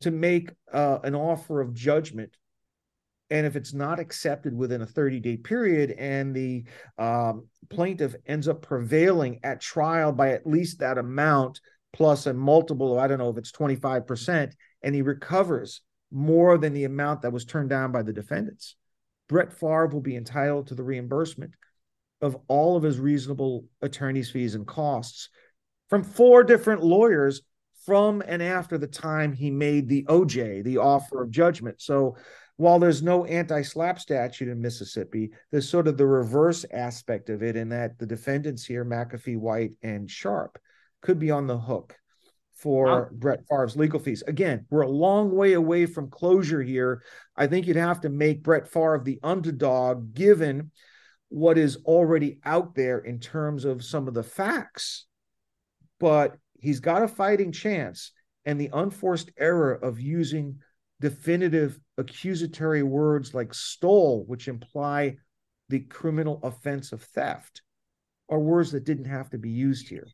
to 0.00 0.10
make 0.10 0.50
uh, 0.72 1.00
an 1.04 1.14
offer 1.14 1.60
of 1.60 1.74
judgment. 1.74 2.34
And 3.28 3.46
if 3.46 3.56
it's 3.56 3.74
not 3.74 4.00
accepted 4.00 4.56
within 4.56 4.80
a 4.80 4.86
30 4.86 5.20
day 5.20 5.36
period 5.36 5.90
and 5.90 6.34
the 6.34 6.64
um, 6.96 7.48
plaintiff 7.68 8.14
ends 8.26 8.48
up 8.48 8.62
prevailing 8.62 9.40
at 9.42 9.60
trial 9.60 10.12
by 10.12 10.30
at 10.30 10.46
least 10.46 10.78
that 10.78 10.96
amount, 10.96 11.60
plus 11.96 12.26
a 12.26 12.34
multiple 12.34 13.00
I 13.00 13.06
don't 13.06 13.18
know 13.18 13.30
if 13.30 13.38
it's 13.38 13.52
25%, 13.52 14.52
and 14.82 14.94
he 14.94 15.00
recovers 15.00 15.80
more 16.12 16.58
than 16.58 16.74
the 16.74 16.84
amount 16.84 17.22
that 17.22 17.32
was 17.32 17.46
turned 17.46 17.70
down 17.70 17.90
by 17.90 18.02
the 18.02 18.12
defendants. 18.12 18.76
Brett 19.30 19.50
Favre 19.50 19.86
will 19.86 20.02
be 20.02 20.14
entitled 20.14 20.66
to 20.66 20.74
the 20.74 20.82
reimbursement 20.82 21.54
of 22.20 22.36
all 22.48 22.76
of 22.76 22.82
his 22.82 23.00
reasonable 23.00 23.64
attorney's 23.80 24.30
fees 24.30 24.54
and 24.54 24.66
costs 24.66 25.30
from 25.88 26.04
four 26.04 26.44
different 26.44 26.82
lawyers 26.82 27.40
from 27.86 28.22
and 28.26 28.42
after 28.42 28.76
the 28.76 28.86
time 28.86 29.32
he 29.32 29.50
made 29.50 29.88
the 29.88 30.04
OJ, 30.04 30.64
the 30.64 30.76
offer 30.76 31.22
of 31.22 31.30
judgment. 31.30 31.80
So 31.80 32.16
while 32.56 32.78
there's 32.78 33.02
no 33.02 33.24
anti 33.24 33.62
SLAPP 33.62 33.98
statute 33.98 34.48
in 34.48 34.60
Mississippi, 34.60 35.30
there's 35.50 35.68
sort 35.68 35.88
of 35.88 35.96
the 35.96 36.06
reverse 36.06 36.66
aspect 36.72 37.30
of 37.30 37.42
it 37.42 37.56
in 37.56 37.70
that 37.70 37.98
the 37.98 38.06
defendants 38.06 38.66
here, 38.66 38.84
McAfee, 38.84 39.38
White, 39.38 39.74
and 39.82 40.10
Sharpe, 40.10 40.58
could 41.06 41.18
be 41.20 41.30
on 41.30 41.46
the 41.46 41.56
hook 41.56 41.96
for 42.54 43.10
Brett 43.12 43.44
Favre's 43.48 43.76
legal 43.76 44.00
fees. 44.00 44.24
Again, 44.26 44.66
we're 44.70 44.82
a 44.82 44.90
long 44.90 45.30
way 45.30 45.52
away 45.52 45.86
from 45.86 46.10
closure 46.10 46.62
here. 46.62 47.04
I 47.36 47.46
think 47.46 47.66
you'd 47.66 47.76
have 47.76 48.00
to 48.00 48.08
make 48.08 48.42
Brett 48.42 48.66
Favre 48.66 49.00
the 49.04 49.20
underdog 49.22 50.14
given 50.14 50.72
what 51.28 51.58
is 51.58 51.76
already 51.84 52.40
out 52.44 52.74
there 52.74 52.98
in 52.98 53.20
terms 53.20 53.64
of 53.64 53.84
some 53.84 54.08
of 54.08 54.14
the 54.14 54.24
facts. 54.24 55.06
But 56.00 56.38
he's 56.58 56.80
got 56.80 57.02
a 57.02 57.08
fighting 57.08 57.52
chance. 57.52 58.10
And 58.44 58.60
the 58.60 58.70
unforced 58.72 59.30
error 59.38 59.74
of 59.74 60.00
using 60.00 60.58
definitive 61.00 61.78
accusatory 61.98 62.82
words 62.82 63.32
like 63.32 63.54
stole, 63.54 64.24
which 64.26 64.48
imply 64.48 65.18
the 65.68 65.80
criminal 65.80 66.40
offense 66.42 66.90
of 66.90 67.02
theft, 67.02 67.62
are 68.28 68.40
words 68.40 68.72
that 68.72 68.84
didn't 68.84 69.04
have 69.04 69.30
to 69.30 69.38
be 69.38 69.50
used 69.50 69.88
here. 69.88 70.08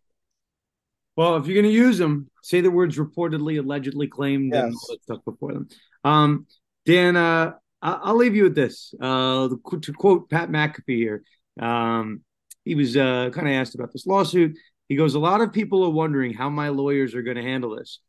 Well, 1.16 1.36
if 1.36 1.46
you're 1.46 1.60
going 1.60 1.72
to 1.72 1.78
use 1.78 1.98
them, 1.98 2.30
say 2.42 2.60
the 2.60 2.70
words 2.70 2.96
reportedly, 2.96 3.58
allegedly 3.58 4.06
claimed, 4.06 4.52
yes. 4.54 4.64
and 4.64 4.74
all 4.74 4.86
that 4.88 5.02
stuff 5.02 5.24
before 5.24 5.52
them. 5.52 5.68
Um, 6.04 6.46
Dan, 6.86 7.16
uh, 7.16 7.52
I'll 7.82 8.16
leave 8.16 8.34
you 8.34 8.44
with 8.44 8.54
this. 8.54 8.94
Uh, 9.00 9.48
to 9.80 9.92
quote 9.92 10.30
Pat 10.30 10.50
McAfee 10.50 10.96
here, 10.96 11.22
um, 11.60 12.22
he 12.64 12.74
was 12.74 12.96
uh, 12.96 13.30
kind 13.32 13.48
of 13.48 13.54
asked 13.54 13.74
about 13.74 13.92
this 13.92 14.06
lawsuit. 14.06 14.56
He 14.88 14.96
goes, 14.96 15.14
A 15.14 15.18
lot 15.18 15.40
of 15.40 15.52
people 15.52 15.84
are 15.84 15.90
wondering 15.90 16.32
how 16.32 16.48
my 16.48 16.68
lawyers 16.68 17.14
are 17.14 17.22
going 17.22 17.36
to 17.36 17.42
handle 17.42 17.76
this. 17.76 18.00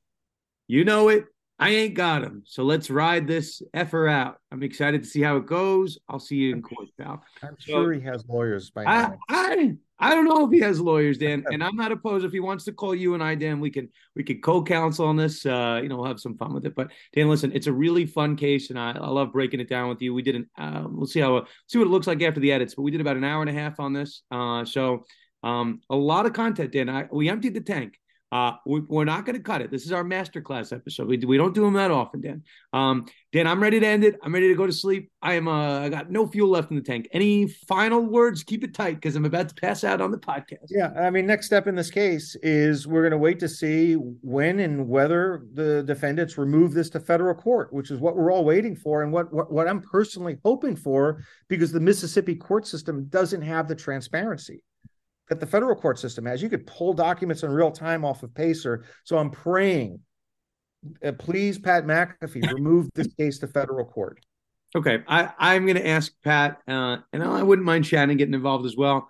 You 0.68 0.86
know 0.86 1.10
it. 1.10 1.26
I 1.64 1.70
ain't 1.70 1.94
got 1.94 2.24
him. 2.24 2.44
So 2.46 2.64
let's 2.64 2.90
ride 2.90 3.28
this 3.28 3.62
effer 3.74 4.08
out. 4.08 4.38
I'm 4.52 4.64
excited 4.64 5.04
to 5.04 5.10
see 5.10 5.22
how 5.22 5.38
it 5.38 5.46
goes. 5.46 5.98
I'll 6.10 6.20
see 6.20 6.36
you 6.36 6.54
in 6.56 6.62
court, 6.62 6.90
pal. 7.00 7.24
I'm 7.42 7.56
so, 7.60 7.72
sure 7.72 7.94
he 7.94 8.02
has 8.02 8.26
lawyers 8.28 8.70
by 8.70 8.84
I, 8.84 9.02
now. 9.02 9.18
I 9.30 9.76
I 10.00 10.16
don't 10.16 10.26
know 10.26 10.46
if 10.46 10.52
he 10.52 10.60
has 10.60 10.82
lawyers, 10.82 11.18
Dan, 11.18 11.46
and 11.52 11.64
I'm 11.64 11.78
not 11.78 11.94
opposed. 11.94 12.26
If 12.26 12.34
he 12.34 12.42
wants 12.42 12.66
to 12.66 12.74
call 12.74 12.94
you 12.94 13.14
and 13.14 13.24
I, 13.24 13.36
Dan, 13.36 13.62
we 13.62 13.70
can 13.70 13.88
we 14.16 14.24
can 14.24 14.42
co-counsel 14.42 15.08
on 15.08 15.16
this. 15.16 15.46
Uh, 15.46 15.80
you 15.82 15.88
know, 15.88 15.96
we'll 15.96 16.08
have 16.08 16.20
some 16.20 16.38
fun 16.38 16.54
with 16.54 16.66
it. 16.66 16.76
But 16.76 16.92
Dan, 17.16 17.30
listen, 17.30 17.52
it's 17.54 17.68
a 17.68 17.74
really 17.74 18.06
fun 18.06 18.36
case, 18.36 18.70
and 18.70 18.78
I, 18.78 18.92
I 18.92 19.08
love 19.08 19.32
breaking 19.32 19.62
it 19.62 19.70
down 19.70 19.88
with 19.88 20.02
you. 20.02 20.14
We 20.14 20.22
did 20.22 20.36
an 20.36 20.50
uh, 20.58 20.84
we'll 20.90 21.08
see 21.08 21.22
how 21.22 21.46
see 21.68 21.78
what 21.78 21.88
it 21.88 21.92
looks 21.92 22.08
like 22.08 22.22
after 22.22 22.42
the 22.42 22.52
edits, 22.52 22.76
but 22.76 22.82
we 22.82 22.92
did 22.92 23.00
about 23.00 23.16
an 23.16 23.24
hour 23.24 23.42
and 23.42 23.50
a 23.50 23.54
half 23.54 23.80
on 23.80 23.94
this. 23.94 24.24
Uh, 24.30 24.66
so 24.66 25.06
um, 25.44 25.82
a 25.90 25.96
lot 25.96 26.26
of 26.26 26.34
content, 26.34 26.74
Dan. 26.74 26.90
I, 26.90 27.08
we 27.12 27.30
emptied 27.30 27.54
the 27.54 27.62
tank. 27.62 27.98
Uh, 28.34 28.54
we, 28.66 28.82
are 28.98 29.06
not 29.06 29.28
going 29.28 29.36
to 29.36 29.44
cut 29.44 29.62
it. 29.62 29.70
This 29.70 29.86
is 29.86 29.92
our 29.92 30.04
masterclass 30.04 30.76
episode. 30.76 31.08
We, 31.08 31.18
we 31.18 31.38
don't 31.38 31.54
do 31.54 31.62
them 31.62 31.74
that 31.74 31.92
often, 31.92 32.20
Dan. 32.20 32.44
Um, 32.74 33.06
Dan, 33.32 33.46
I'm 33.46 33.62
ready 33.62 33.80
to 33.80 33.86
end 33.86 34.04
it. 34.04 34.18
I'm 34.24 34.34
ready 34.34 34.48
to 34.48 34.56
go 34.56 34.66
to 34.66 34.74
sleep. 34.74 35.12
I 35.22 35.36
am. 35.36 35.48
Uh, 35.48 35.82
I 35.82 35.90
got 35.90 36.10
no 36.10 36.26
fuel 36.26 36.50
left 36.50 36.72
in 36.72 36.76
the 36.76 36.82
tank. 36.82 37.08
Any 37.12 37.48
final 37.48 38.02
words? 38.02 38.44
Keep 38.44 38.64
it 38.64 38.74
tight 38.74 38.96
because 38.96 39.16
I'm 39.16 39.26
about 39.26 39.50
to 39.50 39.56
pass 39.56 39.84
out 39.84 40.02
on 40.02 40.10
the 40.10 40.18
podcast. 40.18 40.66
Yeah, 40.72 40.92
I 41.00 41.12
mean, 41.12 41.28
next 41.28 41.46
step 41.46 41.68
in 41.68 41.76
this 41.76 41.92
case 41.92 42.36
is 42.42 42.88
we're 42.88 43.04
going 43.04 43.12
to 43.12 43.20
wait 43.20 43.40
to 43.40 43.48
see 43.48 43.94
when 43.94 44.62
and 44.62 44.90
whether 44.90 45.46
the 45.54 45.84
defendants 45.84 46.36
remove 46.36 46.74
this 46.74 46.90
to 46.92 47.00
federal 47.00 47.36
court, 47.36 47.72
which 47.72 47.92
is 47.92 48.00
what 48.00 48.18
we're 48.18 48.34
all 48.34 48.46
waiting 48.46 48.76
for, 48.76 49.04
and 49.04 49.14
what 49.14 49.32
what, 49.32 49.54
what 49.54 49.68
I'm 49.68 49.82
personally 49.82 50.40
hoping 50.44 50.76
for, 50.76 51.24
because 51.50 51.72
the 51.72 51.80
Mississippi 51.80 52.34
court 52.34 52.66
system 52.66 53.06
doesn't 53.10 53.44
have 53.44 53.68
the 53.68 53.76
transparency 53.76 54.64
that 55.34 55.40
the 55.40 55.52
federal 55.52 55.76
court 55.76 55.98
system 55.98 56.26
has. 56.26 56.44
You 56.44 56.50
could 56.50 56.68
pull 56.68 56.94
documents 56.94 57.42
in 57.42 57.52
real 57.52 57.72
time 57.72 58.06
off 58.06 58.22
of 58.22 58.34
Pacer. 58.36 58.86
So 59.04 59.18
I'm 59.18 59.32
praying, 59.32 60.00
uh, 61.04 61.14
please, 61.14 61.58
Pat 61.58 61.86
McAfee, 61.86 62.52
remove 62.54 62.90
this 62.94 63.12
case 63.16 63.40
to 63.40 63.48
federal 63.48 63.86
court. 63.86 64.20
Okay, 64.76 65.04
I, 65.08 65.32
I'm 65.38 65.66
going 65.66 65.78
to 65.78 65.88
ask 65.88 66.12
Pat, 66.24 66.60
uh, 66.68 66.98
and 67.12 67.24
I 67.24 67.44
wouldn't 67.44 67.66
mind 67.66 67.86
Shannon 67.86 68.18
getting 68.18 68.34
involved 68.34 68.66
as 68.66 68.76
well. 68.76 69.10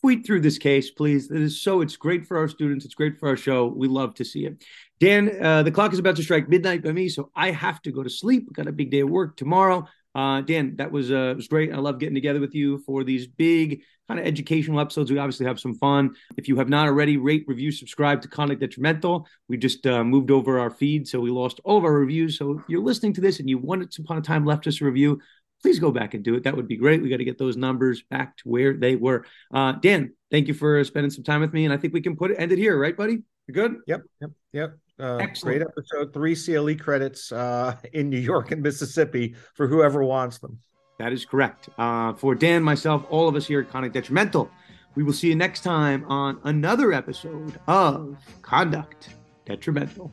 Tweet 0.00 0.26
through 0.26 0.40
this 0.40 0.58
case, 0.58 0.90
please. 0.90 1.30
It 1.30 1.40
is 1.40 1.62
so. 1.62 1.80
It's 1.80 1.96
great 1.96 2.26
for 2.26 2.36
our 2.38 2.48
students. 2.48 2.84
It's 2.84 2.94
great 2.94 3.20
for 3.20 3.28
our 3.28 3.36
show. 3.36 3.66
We 3.66 3.86
love 3.86 4.14
to 4.16 4.24
see 4.24 4.46
it. 4.46 4.64
Dan, 4.98 5.44
uh, 5.44 5.62
the 5.62 5.70
clock 5.70 5.92
is 5.92 6.00
about 6.00 6.16
to 6.16 6.24
strike 6.24 6.48
midnight 6.48 6.82
by 6.82 6.90
me, 6.90 7.08
so 7.08 7.30
I 7.36 7.52
have 7.52 7.80
to 7.82 7.92
go 7.92 8.02
to 8.02 8.10
sleep. 8.10 8.52
Got 8.52 8.66
a 8.66 8.72
big 8.72 8.90
day 8.90 9.00
of 9.00 9.10
work 9.10 9.36
tomorrow. 9.36 9.86
Uh, 10.14 10.42
Dan, 10.42 10.76
that 10.76 10.92
was 10.92 11.10
uh, 11.10 11.34
was 11.36 11.48
great. 11.48 11.72
I 11.72 11.78
love 11.78 11.98
getting 11.98 12.14
together 12.14 12.40
with 12.40 12.54
you 12.54 12.78
for 12.78 13.04
these 13.04 13.26
big 13.26 13.82
kind 14.08 14.20
of 14.20 14.26
educational 14.26 14.80
episodes. 14.80 15.10
We 15.10 15.18
obviously 15.18 15.46
have 15.46 15.60
some 15.60 15.74
fun. 15.74 16.14
If 16.36 16.48
you 16.48 16.56
have 16.56 16.68
not 16.68 16.86
already, 16.86 17.16
rate, 17.16 17.44
review, 17.46 17.72
subscribe 17.72 18.20
to 18.22 18.28
Conduct 18.28 18.60
Detrimental. 18.60 19.26
We 19.48 19.56
just 19.56 19.86
uh, 19.86 20.04
moved 20.04 20.30
over 20.30 20.58
our 20.58 20.70
feed, 20.70 21.08
so 21.08 21.20
we 21.20 21.30
lost 21.30 21.60
all 21.64 21.78
of 21.78 21.84
our 21.84 21.92
reviews. 21.92 22.36
So 22.36 22.58
if 22.58 22.64
you're 22.68 22.82
listening 22.82 23.14
to 23.14 23.20
this 23.20 23.40
and 23.40 23.48
you 23.48 23.58
once 23.58 23.98
upon 23.98 24.18
a 24.18 24.22
time 24.22 24.44
left 24.44 24.66
us 24.66 24.80
a 24.80 24.84
review, 24.84 25.20
please 25.62 25.78
go 25.78 25.90
back 25.90 26.14
and 26.14 26.22
do 26.22 26.34
it. 26.34 26.42
That 26.42 26.56
would 26.56 26.68
be 26.68 26.76
great. 26.76 27.02
We 27.02 27.08
got 27.08 27.18
to 27.18 27.24
get 27.24 27.38
those 27.38 27.56
numbers 27.56 28.02
back 28.10 28.36
to 28.38 28.48
where 28.48 28.74
they 28.74 28.96
were. 28.96 29.24
Uh, 29.54 29.72
Dan, 29.72 30.12
thank 30.30 30.48
you 30.48 30.54
for 30.54 30.82
spending 30.84 31.10
some 31.10 31.24
time 31.24 31.40
with 31.40 31.52
me, 31.52 31.64
and 31.64 31.72
I 31.72 31.76
think 31.76 31.94
we 31.94 32.02
can 32.02 32.16
put 32.16 32.32
it 32.32 32.36
end 32.38 32.52
it 32.52 32.58
here, 32.58 32.78
right, 32.78 32.96
buddy? 32.96 33.22
You 33.46 33.54
good? 33.54 33.76
Yep, 33.86 34.02
yep, 34.20 34.30
yep. 34.52 34.78
Uh, 35.02 35.26
great 35.42 35.62
episode. 35.62 36.12
Three 36.12 36.36
CLE 36.36 36.76
credits 36.76 37.32
uh, 37.32 37.76
in 37.92 38.08
New 38.08 38.20
York 38.20 38.52
and 38.52 38.62
Mississippi 38.62 39.34
for 39.54 39.66
whoever 39.66 40.04
wants 40.04 40.38
them. 40.38 40.60
That 40.98 41.12
is 41.12 41.24
correct. 41.24 41.68
Uh, 41.76 42.12
for 42.12 42.36
Dan, 42.36 42.62
myself, 42.62 43.04
all 43.10 43.28
of 43.28 43.34
us 43.34 43.44
here 43.44 43.60
at 43.60 43.68
Conduct 43.68 43.94
Detrimental, 43.94 44.48
we 44.94 45.02
will 45.02 45.12
see 45.12 45.26
you 45.26 45.34
next 45.34 45.62
time 45.62 46.04
on 46.04 46.38
another 46.44 46.92
episode 46.92 47.58
of 47.66 48.16
Conduct 48.42 49.08
Detrimental. 49.44 50.12